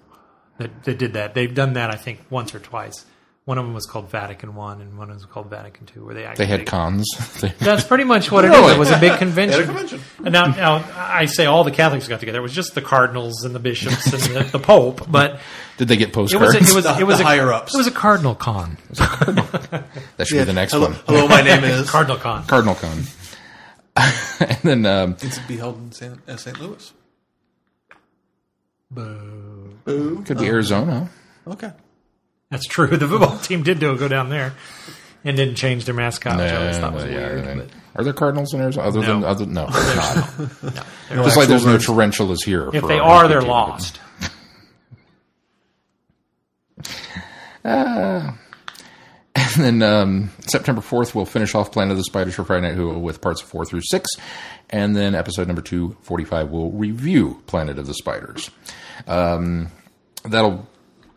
that, 0.59 0.85
that 0.85 0.99
did 0.99 1.13
that. 1.15 1.35
They've 1.35 1.55
done 1.55 1.75
that, 1.75 1.91
I 1.91 1.97
think, 1.97 2.21
once 2.31 2.55
or 2.55 2.59
twice. 2.59 3.05
One 3.47 3.57
of 3.59 3.65
them 3.65 3.75
was 3.75 3.87
called 3.87 4.11
Vatican 4.11 4.55
One, 4.55 4.81
and 4.81 4.97
one 4.99 5.09
was 5.09 5.25
called 5.25 5.49
Vatican 5.51 5.87
Two, 5.87 6.05
where 6.05 6.15
they 6.15 6.25
actually 6.25 6.45
They 6.45 6.51
had 6.51 6.67
cons. 6.67 7.09
That's 7.59 7.83
pretty 7.83 8.05
much 8.05 8.31
what 8.31 8.45
it 8.45 8.49
Really? 8.49 8.67
is. 8.67 8.73
It 8.73 8.79
was 8.79 8.91
a 8.91 8.99
big 9.01 9.19
convention. 9.19 9.59
At 9.61 9.65
a 9.65 9.67
convention. 9.67 10.01
And 10.19 10.33
now, 10.33 10.47
now 10.49 10.85
I 10.95 11.25
say 11.25 11.47
all 11.47 11.65
the 11.65 11.71
Catholics 11.73 12.07
got 12.07 12.21
together. 12.21 12.39
It 12.39 12.43
was 12.43 12.53
just 12.53 12.75
the 12.75 12.83
cardinals 12.83 13.43
and 13.45 13.55
the 13.55 13.59
bishops 13.59 14.13
and 14.13 14.23
the, 14.23 14.43
the 14.53 14.59
Pope, 14.59 15.11
but 15.11 15.41
Did 15.79 15.89
they 15.89 15.97
get 15.97 16.11
it 16.11 16.15
postcards? 16.15 16.55
was 16.55 16.55
a, 16.55 16.59
it 16.59 16.75
was 16.75 16.85
The- 16.85 16.99
it 17.01 17.05
was 17.05 17.17
the 17.19 17.25
a, 17.25 17.27
higher-ups. 17.27 17.75
It 17.75 17.79
was 17.79 17.87
a 17.87 17.91
cardinal 17.93 18.35
con. 18.35 18.77
that 18.91 19.87
should 20.27 20.37
be 20.39 20.45
the 20.45 20.53
next 20.53 20.73
hello, 20.73 20.89
one. 20.91 20.99
Hello, 21.07 21.27
my 21.27 21.41
name 21.41 21.65
is. 21.65 21.91
Cardinal 21.91 22.19
con. 22.19 22.45
Cardinal 22.47 22.75
Con. 22.77 23.03
and 23.97 24.59
then 24.63 24.87
um, 24.87 25.17
It's 25.23 25.39
to 25.39 25.49
be 25.49 25.57
held 25.57 25.77
in 25.79 25.93
St. 25.93 26.17
Uh, 26.29 26.37
St. 26.37 26.61
Louis. 26.61 26.93
Boo. 28.91 29.79
Boo. 29.85 30.23
could 30.25 30.39
be 30.39 30.47
Arizona. 30.47 31.09
Okay. 31.47 31.71
That's 32.51 32.67
true. 32.67 32.87
The 32.97 33.07
football 33.09 33.39
team 33.39 33.63
did 33.63 33.79
do 33.79 33.97
go 33.97 34.09
down 34.09 34.29
there 34.29 34.55
and 35.25 35.37
didn't 35.37 35.55
change 35.57 35.85
their 35.85 35.95
mascot, 35.95 36.39
which 36.39 36.51
I 36.53 36.57
always 36.57 36.79
thought 36.79 36.93
was 36.95 37.05
weird. 37.05 37.45
but 37.45 37.69
Are 37.95 38.05
there 38.05 38.13
Cardinals 38.13 38.53
in 38.55 38.61
Arizona? 38.61 38.89
Other 38.89 39.01
than 39.03 39.21
No. 39.21 39.27
other 39.27 39.47
no, 39.47 39.67
there's 39.71 39.97
not. 39.97 40.39
no. 41.15 41.23
Just 41.25 41.37
like 41.37 41.49
there's 41.49 41.67
no 41.67 41.79
tarantulas 41.79 42.43
here. 42.43 42.69
if 42.73 42.81
for 42.81 42.89
they 42.89 42.99
are, 42.99 43.29
they're 43.29 43.43
lost. 43.43 44.01
And 49.35 49.65
then 49.65 49.83
um, 49.83 50.31
September 50.47 50.81
4th, 50.81 51.15
we'll 51.15 51.25
finish 51.27 51.55
off 51.55 51.73
Planet 51.73 51.93
of 51.93 51.99
the 51.99 52.05
Spiders 52.05 52.35
for 52.35 52.45
Friday 52.45 52.69
Night 52.69 52.77
Who 52.77 52.99
with 52.99 53.21
parts 53.21 53.41
4 53.41 53.65
through 53.65 53.83
6. 53.83 54.09
And 54.71 54.95
then 54.97 55.15
episode 55.15 55.47
number 55.47 55.63
245 55.63 56.51
will 56.51 56.71
review 56.73 57.43
Planet 57.47 57.79
of 57.79 57.87
the 57.87 57.95
Spiders. 57.95 58.51
Um, 59.07 59.69
that'll 60.25 60.69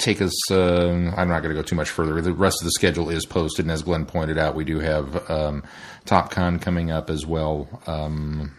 take 0.03 0.21
us, 0.21 0.51
um 0.51 1.13
I'm 1.15 1.29
not 1.29 1.41
going 1.41 1.55
to 1.55 1.61
go 1.61 1.63
too 1.63 1.75
much 1.75 1.89
further. 1.89 2.21
The 2.21 2.33
rest 2.33 2.61
of 2.61 2.65
the 2.65 2.71
schedule 2.71 3.09
is 3.09 3.25
posted. 3.25 3.65
And 3.65 3.71
as 3.71 3.83
Glenn 3.83 4.05
pointed 4.05 4.37
out, 4.37 4.55
we 4.55 4.65
do 4.65 4.79
have 4.79 5.29
um, 5.29 5.63
TopCon 6.05 6.61
coming 6.61 6.91
up 6.91 7.09
as 7.09 7.25
well. 7.25 7.67
Um, 7.87 8.51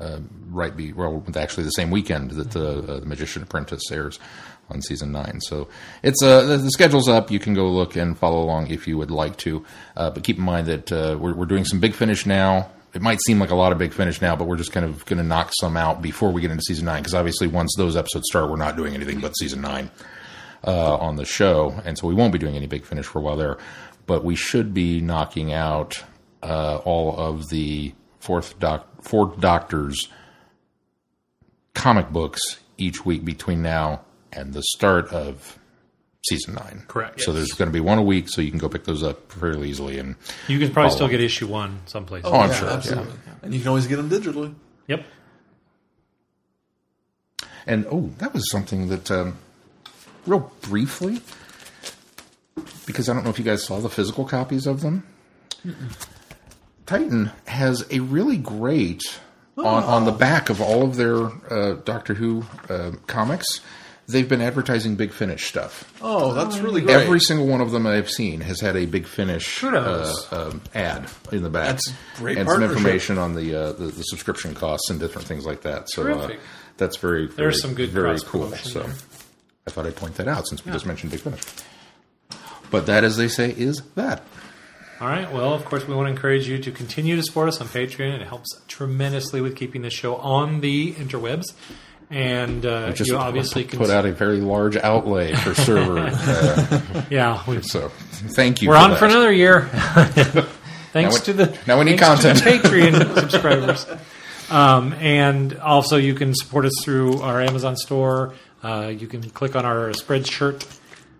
uh, 0.00 0.20
right, 0.48 0.76
be 0.76 0.92
well, 0.92 1.24
actually 1.36 1.64
the 1.64 1.70
same 1.70 1.90
weekend 1.90 2.32
that 2.32 2.50
the, 2.50 2.78
uh, 2.78 3.00
the 3.00 3.06
Magician 3.06 3.42
Apprentice 3.42 3.90
airs 3.90 4.18
on 4.70 4.82
season 4.82 5.12
nine. 5.12 5.40
So 5.40 5.68
it's 6.02 6.22
uh, 6.22 6.42
the, 6.42 6.56
the 6.58 6.70
schedule's 6.70 7.08
up. 7.08 7.30
You 7.30 7.38
can 7.38 7.54
go 7.54 7.68
look 7.68 7.96
and 7.96 8.16
follow 8.18 8.42
along 8.42 8.68
if 8.68 8.86
you 8.86 8.98
would 8.98 9.10
like 9.10 9.36
to. 9.38 9.64
Uh, 9.96 10.10
but 10.10 10.24
keep 10.24 10.38
in 10.38 10.44
mind 10.44 10.66
that 10.66 10.92
uh, 10.92 11.16
we're, 11.18 11.34
we're 11.34 11.46
doing 11.46 11.64
some 11.64 11.80
big 11.80 11.94
finish 11.94 12.26
now. 12.26 12.70
It 12.92 13.02
might 13.02 13.20
seem 13.22 13.40
like 13.40 13.50
a 13.50 13.56
lot 13.56 13.72
of 13.72 13.78
big 13.78 13.92
finish 13.92 14.20
now, 14.20 14.36
but 14.36 14.46
we're 14.46 14.56
just 14.56 14.70
kind 14.72 14.86
of 14.86 15.04
going 15.06 15.18
to 15.18 15.24
knock 15.24 15.52
some 15.58 15.76
out 15.76 16.00
before 16.00 16.30
we 16.30 16.40
get 16.40 16.52
into 16.52 16.62
season 16.62 16.84
nine. 16.84 17.02
Because 17.02 17.14
obviously, 17.14 17.48
once 17.48 17.74
those 17.76 17.96
episodes 17.96 18.26
start, 18.28 18.48
we're 18.50 18.56
not 18.56 18.76
doing 18.76 18.94
anything 18.94 19.20
but 19.20 19.36
season 19.36 19.60
nine 19.60 19.90
uh, 20.66 20.96
on 20.96 21.16
the 21.16 21.24
show, 21.24 21.80
and 21.84 21.96
so 21.98 22.06
we 22.08 22.14
won't 22.14 22.32
be 22.32 22.38
doing 22.38 22.56
any 22.56 22.66
big 22.66 22.84
finish 22.84 23.06
for 23.06 23.18
a 23.18 23.22
while 23.22 23.36
there. 23.36 23.58
But 24.06 24.24
we 24.24 24.34
should 24.36 24.74
be 24.74 25.00
knocking 25.00 25.52
out 25.52 26.02
uh, 26.42 26.76
all 26.84 27.16
of 27.18 27.48
the 27.48 27.94
fourth 28.20 28.58
doc, 28.58 28.86
fourth 29.02 29.40
Doctor's 29.40 30.08
comic 31.74 32.10
books 32.10 32.40
each 32.78 33.04
week 33.04 33.24
between 33.24 33.62
now 33.62 34.02
and 34.32 34.52
the 34.52 34.62
start 34.62 35.08
of 35.12 35.58
season 36.28 36.54
nine. 36.54 36.84
Correct. 36.88 37.20
So 37.20 37.32
there's 37.32 37.52
going 37.52 37.68
to 37.68 37.72
be 37.72 37.80
one 37.80 37.98
a 37.98 38.02
week, 38.02 38.28
so 38.28 38.40
you 38.40 38.50
can 38.50 38.58
go 38.58 38.68
pick 38.68 38.84
those 38.84 39.02
up 39.02 39.30
fairly 39.32 39.68
easily. 39.68 39.98
And 39.98 40.16
You 40.48 40.58
can 40.58 40.72
probably 40.72 40.92
still 40.92 41.04
on. 41.06 41.10
get 41.10 41.20
issue 41.20 41.46
one 41.46 41.80
someplace. 41.86 42.22
oh, 42.26 42.34
I'm 42.34 42.50
Yeah, 42.50 42.54
sure. 42.56 42.70
absolutely. 42.70 43.12
Yeah. 43.26 43.32
And 43.42 43.52
you 43.54 43.60
can 43.60 43.68
always 43.68 43.86
get 43.86 43.96
them 43.96 44.08
digitally. 44.10 44.54
Yep. 44.88 45.04
And 47.66 47.86
oh, 47.90 48.10
that 48.18 48.34
was 48.34 48.50
something 48.50 48.88
that, 48.88 49.10
um, 49.10 49.38
real 50.26 50.52
briefly, 50.62 51.20
because 52.86 53.08
I 53.08 53.14
don't 53.14 53.24
know 53.24 53.30
if 53.30 53.38
you 53.38 53.44
guys 53.44 53.64
saw 53.64 53.80
the 53.80 53.90
physical 53.90 54.24
copies 54.24 54.66
of 54.66 54.80
them. 54.80 55.06
Titan 56.86 57.30
has 57.46 57.86
a 57.90 58.00
really 58.00 58.36
great 58.36 59.02
on 59.56 59.82
on 59.84 60.04
the 60.04 60.12
back 60.12 60.50
of 60.50 60.60
all 60.60 60.82
of 60.82 60.96
their 60.96 61.26
uh, 61.50 61.74
Doctor 61.84 62.14
Who 62.14 62.44
uh, 62.68 62.92
comics. 63.06 63.60
They've 64.06 64.28
been 64.28 64.42
advertising 64.42 64.96
Big 64.96 65.12
Finish 65.12 65.46
stuff. 65.46 65.90
Oh, 66.02 66.34
that's 66.34 66.58
really 66.58 66.82
great. 66.82 66.94
Every 66.94 67.20
single 67.20 67.46
one 67.46 67.62
of 67.62 67.70
them 67.70 67.86
I've 67.86 68.10
seen 68.10 68.42
has 68.42 68.60
had 68.60 68.76
a 68.76 68.84
Big 68.84 69.06
Finish 69.06 69.64
uh, 69.64 70.12
um, 70.30 70.60
ad 70.74 71.08
in 71.32 71.42
the 71.42 71.48
back. 71.48 71.68
That's 71.68 71.92
great 72.16 72.36
And 72.36 72.46
some 72.46 72.62
information 72.62 73.16
on 73.16 73.34
the, 73.34 73.54
uh, 73.54 73.72
the 73.72 73.86
the 73.86 74.02
subscription 74.02 74.54
costs 74.54 74.90
and 74.90 75.00
different 75.00 75.26
things 75.26 75.46
like 75.46 75.62
that. 75.62 75.88
So 75.88 76.06
uh, 76.06 76.30
that's 76.76 76.98
very, 76.98 77.28
very 77.28 77.36
There's 77.36 77.62
some 77.62 77.72
good 77.72 77.90
very 77.90 78.18
cool. 78.20 78.50
So 78.50 78.80
there. 78.80 78.92
I 79.66 79.70
thought 79.70 79.86
I'd 79.86 79.96
point 79.96 80.16
that 80.16 80.28
out 80.28 80.46
since 80.46 80.64
we 80.64 80.72
just 80.72 80.86
mentioned 80.86 81.12
Big 81.12 81.20
Finish. 81.20 81.40
But 82.70 82.86
that, 82.86 83.04
as 83.04 83.16
they 83.16 83.28
say, 83.28 83.50
is 83.50 83.82
that. 83.94 84.22
All 85.00 85.08
right. 85.08 85.30
Well, 85.32 85.54
of 85.54 85.64
course, 85.64 85.86
we 85.88 85.94
want 85.94 86.06
to 86.06 86.10
encourage 86.10 86.48
you 86.48 86.58
to 86.58 86.70
continue 86.70 87.16
to 87.16 87.22
support 87.22 87.48
us 87.48 87.60
on 87.60 87.68
Patreon. 87.68 88.20
It 88.20 88.26
helps 88.26 88.48
tremendously 88.68 89.40
with 89.40 89.56
keeping 89.56 89.82
the 89.82 89.90
show 89.90 90.16
on 90.16 90.60
the 90.60 90.92
interwebs. 90.94 91.44
And 92.10 92.64
uh, 92.66 92.92
Just 92.92 93.10
you 93.10 93.16
obviously 93.16 93.64
put 93.64 93.78
can. 93.88 93.90
out 93.90 94.04
a 94.06 94.12
very 94.12 94.38
large 94.40 94.76
outlay 94.76 95.34
for 95.34 95.54
server. 95.54 95.98
uh, 95.98 97.04
yeah, 97.10 97.42
so 97.62 97.88
thank 97.88 98.60
you. 98.60 98.68
we're 98.68 98.76
for 98.76 98.80
on 98.82 98.90
that. 98.90 98.98
for 98.98 99.06
another 99.06 99.32
year. 99.32 99.62
thanks 100.92 101.14
we- 101.14 101.20
to 101.26 101.32
the 101.32 101.58
now 101.66 101.78
we 101.78 101.86
need 101.86 101.98
thanks 101.98 102.22
to 102.22 102.28
the 102.34 102.40
content. 102.40 102.62
Patreon 102.64 103.14
subscribers. 103.20 103.86
Um, 104.50 104.92
and 104.94 105.58
also, 105.58 105.96
you 105.96 106.14
can 106.14 106.34
support 106.34 106.66
us 106.66 106.72
through 106.84 107.20
our 107.22 107.40
Amazon 107.40 107.76
store. 107.76 108.34
Uh, 108.64 108.88
you 108.88 109.06
can 109.06 109.22
click 109.30 109.54
on 109.54 109.66
our 109.66 109.90
Spreadshirt 109.90 110.78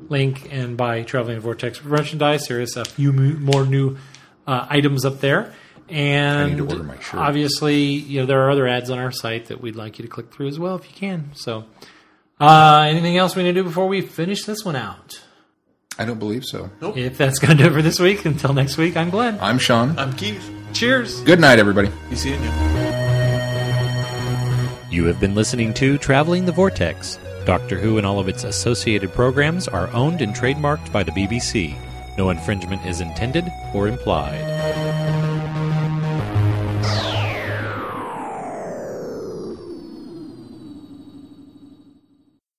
link 0.09 0.49
and 0.51 0.77
buy 0.77 1.03
Traveling 1.03 1.41
Vortex 1.41 1.85
merchandise. 1.85 2.49
There 2.49 2.61
is 2.61 2.77
a 2.77 2.85
few 2.85 3.13
more 3.13 3.67
new 3.67 3.99
uh, 4.47 4.67
items 4.71 5.05
up 5.05 5.21
there. 5.21 5.53
And 5.91 6.53
need 6.53 6.57
to 6.57 6.65
order 6.65 6.83
my 6.83 6.99
shirt. 6.99 7.21
obviously, 7.21 7.83
you 7.83 8.21
know 8.21 8.27
there 8.27 8.41
are 8.41 8.51
other 8.51 8.67
ads 8.67 8.89
on 8.89 8.99
our 8.99 9.13
site 9.13 9.47
that 9.47 9.61
we'd 9.61 9.77
like 9.77 9.99
you 9.99 10.03
to 10.03 10.09
click 10.09 10.33
through 10.33 10.49
as 10.49 10.59
well 10.59 10.77
if 10.77 10.89
you 10.89 10.97
can. 10.97 11.33
So, 11.35 11.67
uh, 12.41 12.87
anything 12.89 13.19
else 13.19 13.37
we 13.37 13.43
need 13.43 13.53
to 13.53 13.61
do 13.61 13.65
before 13.65 13.87
we 13.87 14.01
finish 14.01 14.45
this 14.45 14.65
one 14.65 14.77
out? 14.77 15.23
I 15.99 16.07
don't 16.07 16.19
believe 16.19 16.47
so. 16.47 16.71
Nope. 16.81 16.97
If 16.97 17.19
that's 17.19 17.39
going 17.39 17.59
to 17.59 17.63
do 17.63 17.69
it 17.69 17.73
for 17.75 17.83
this 17.83 18.01
week, 18.01 18.25
until 18.25 18.55
next 18.55 18.79
week, 18.79 18.97
I'm 18.97 19.11
Glenn. 19.11 19.39
I'm 19.41 19.59
Sean. 19.59 19.99
I'm 19.99 20.15
Keith. 20.15 20.51
Cheers. 20.73 21.21
Good 21.21 21.39
night, 21.39 21.59
everybody. 21.59 21.91
Be 22.09 22.17
seeing 22.17 22.43
you. 22.43 22.51
You 24.91 25.05
have 25.05 25.21
been 25.21 25.35
listening 25.35 25.75
to 25.75 25.99
Traveling 25.99 26.47
the 26.47 26.53
Vortex. 26.53 27.19
Doctor 27.45 27.79
Who 27.79 27.99
and 27.99 28.07
all 28.07 28.19
of 28.19 28.29
its 28.29 28.45
associated 28.45 29.13
programs 29.13 29.69
are 29.69 29.93
owned 29.93 30.23
and 30.23 30.35
trademarked 30.35 30.91
by 30.93 31.03
the 31.03 31.13
BBC. 31.13 31.77
No 32.17 32.31
infringement 32.31 32.85
is 32.87 33.01
intended 33.01 33.53
or 33.75 33.89
implied. 33.89 34.84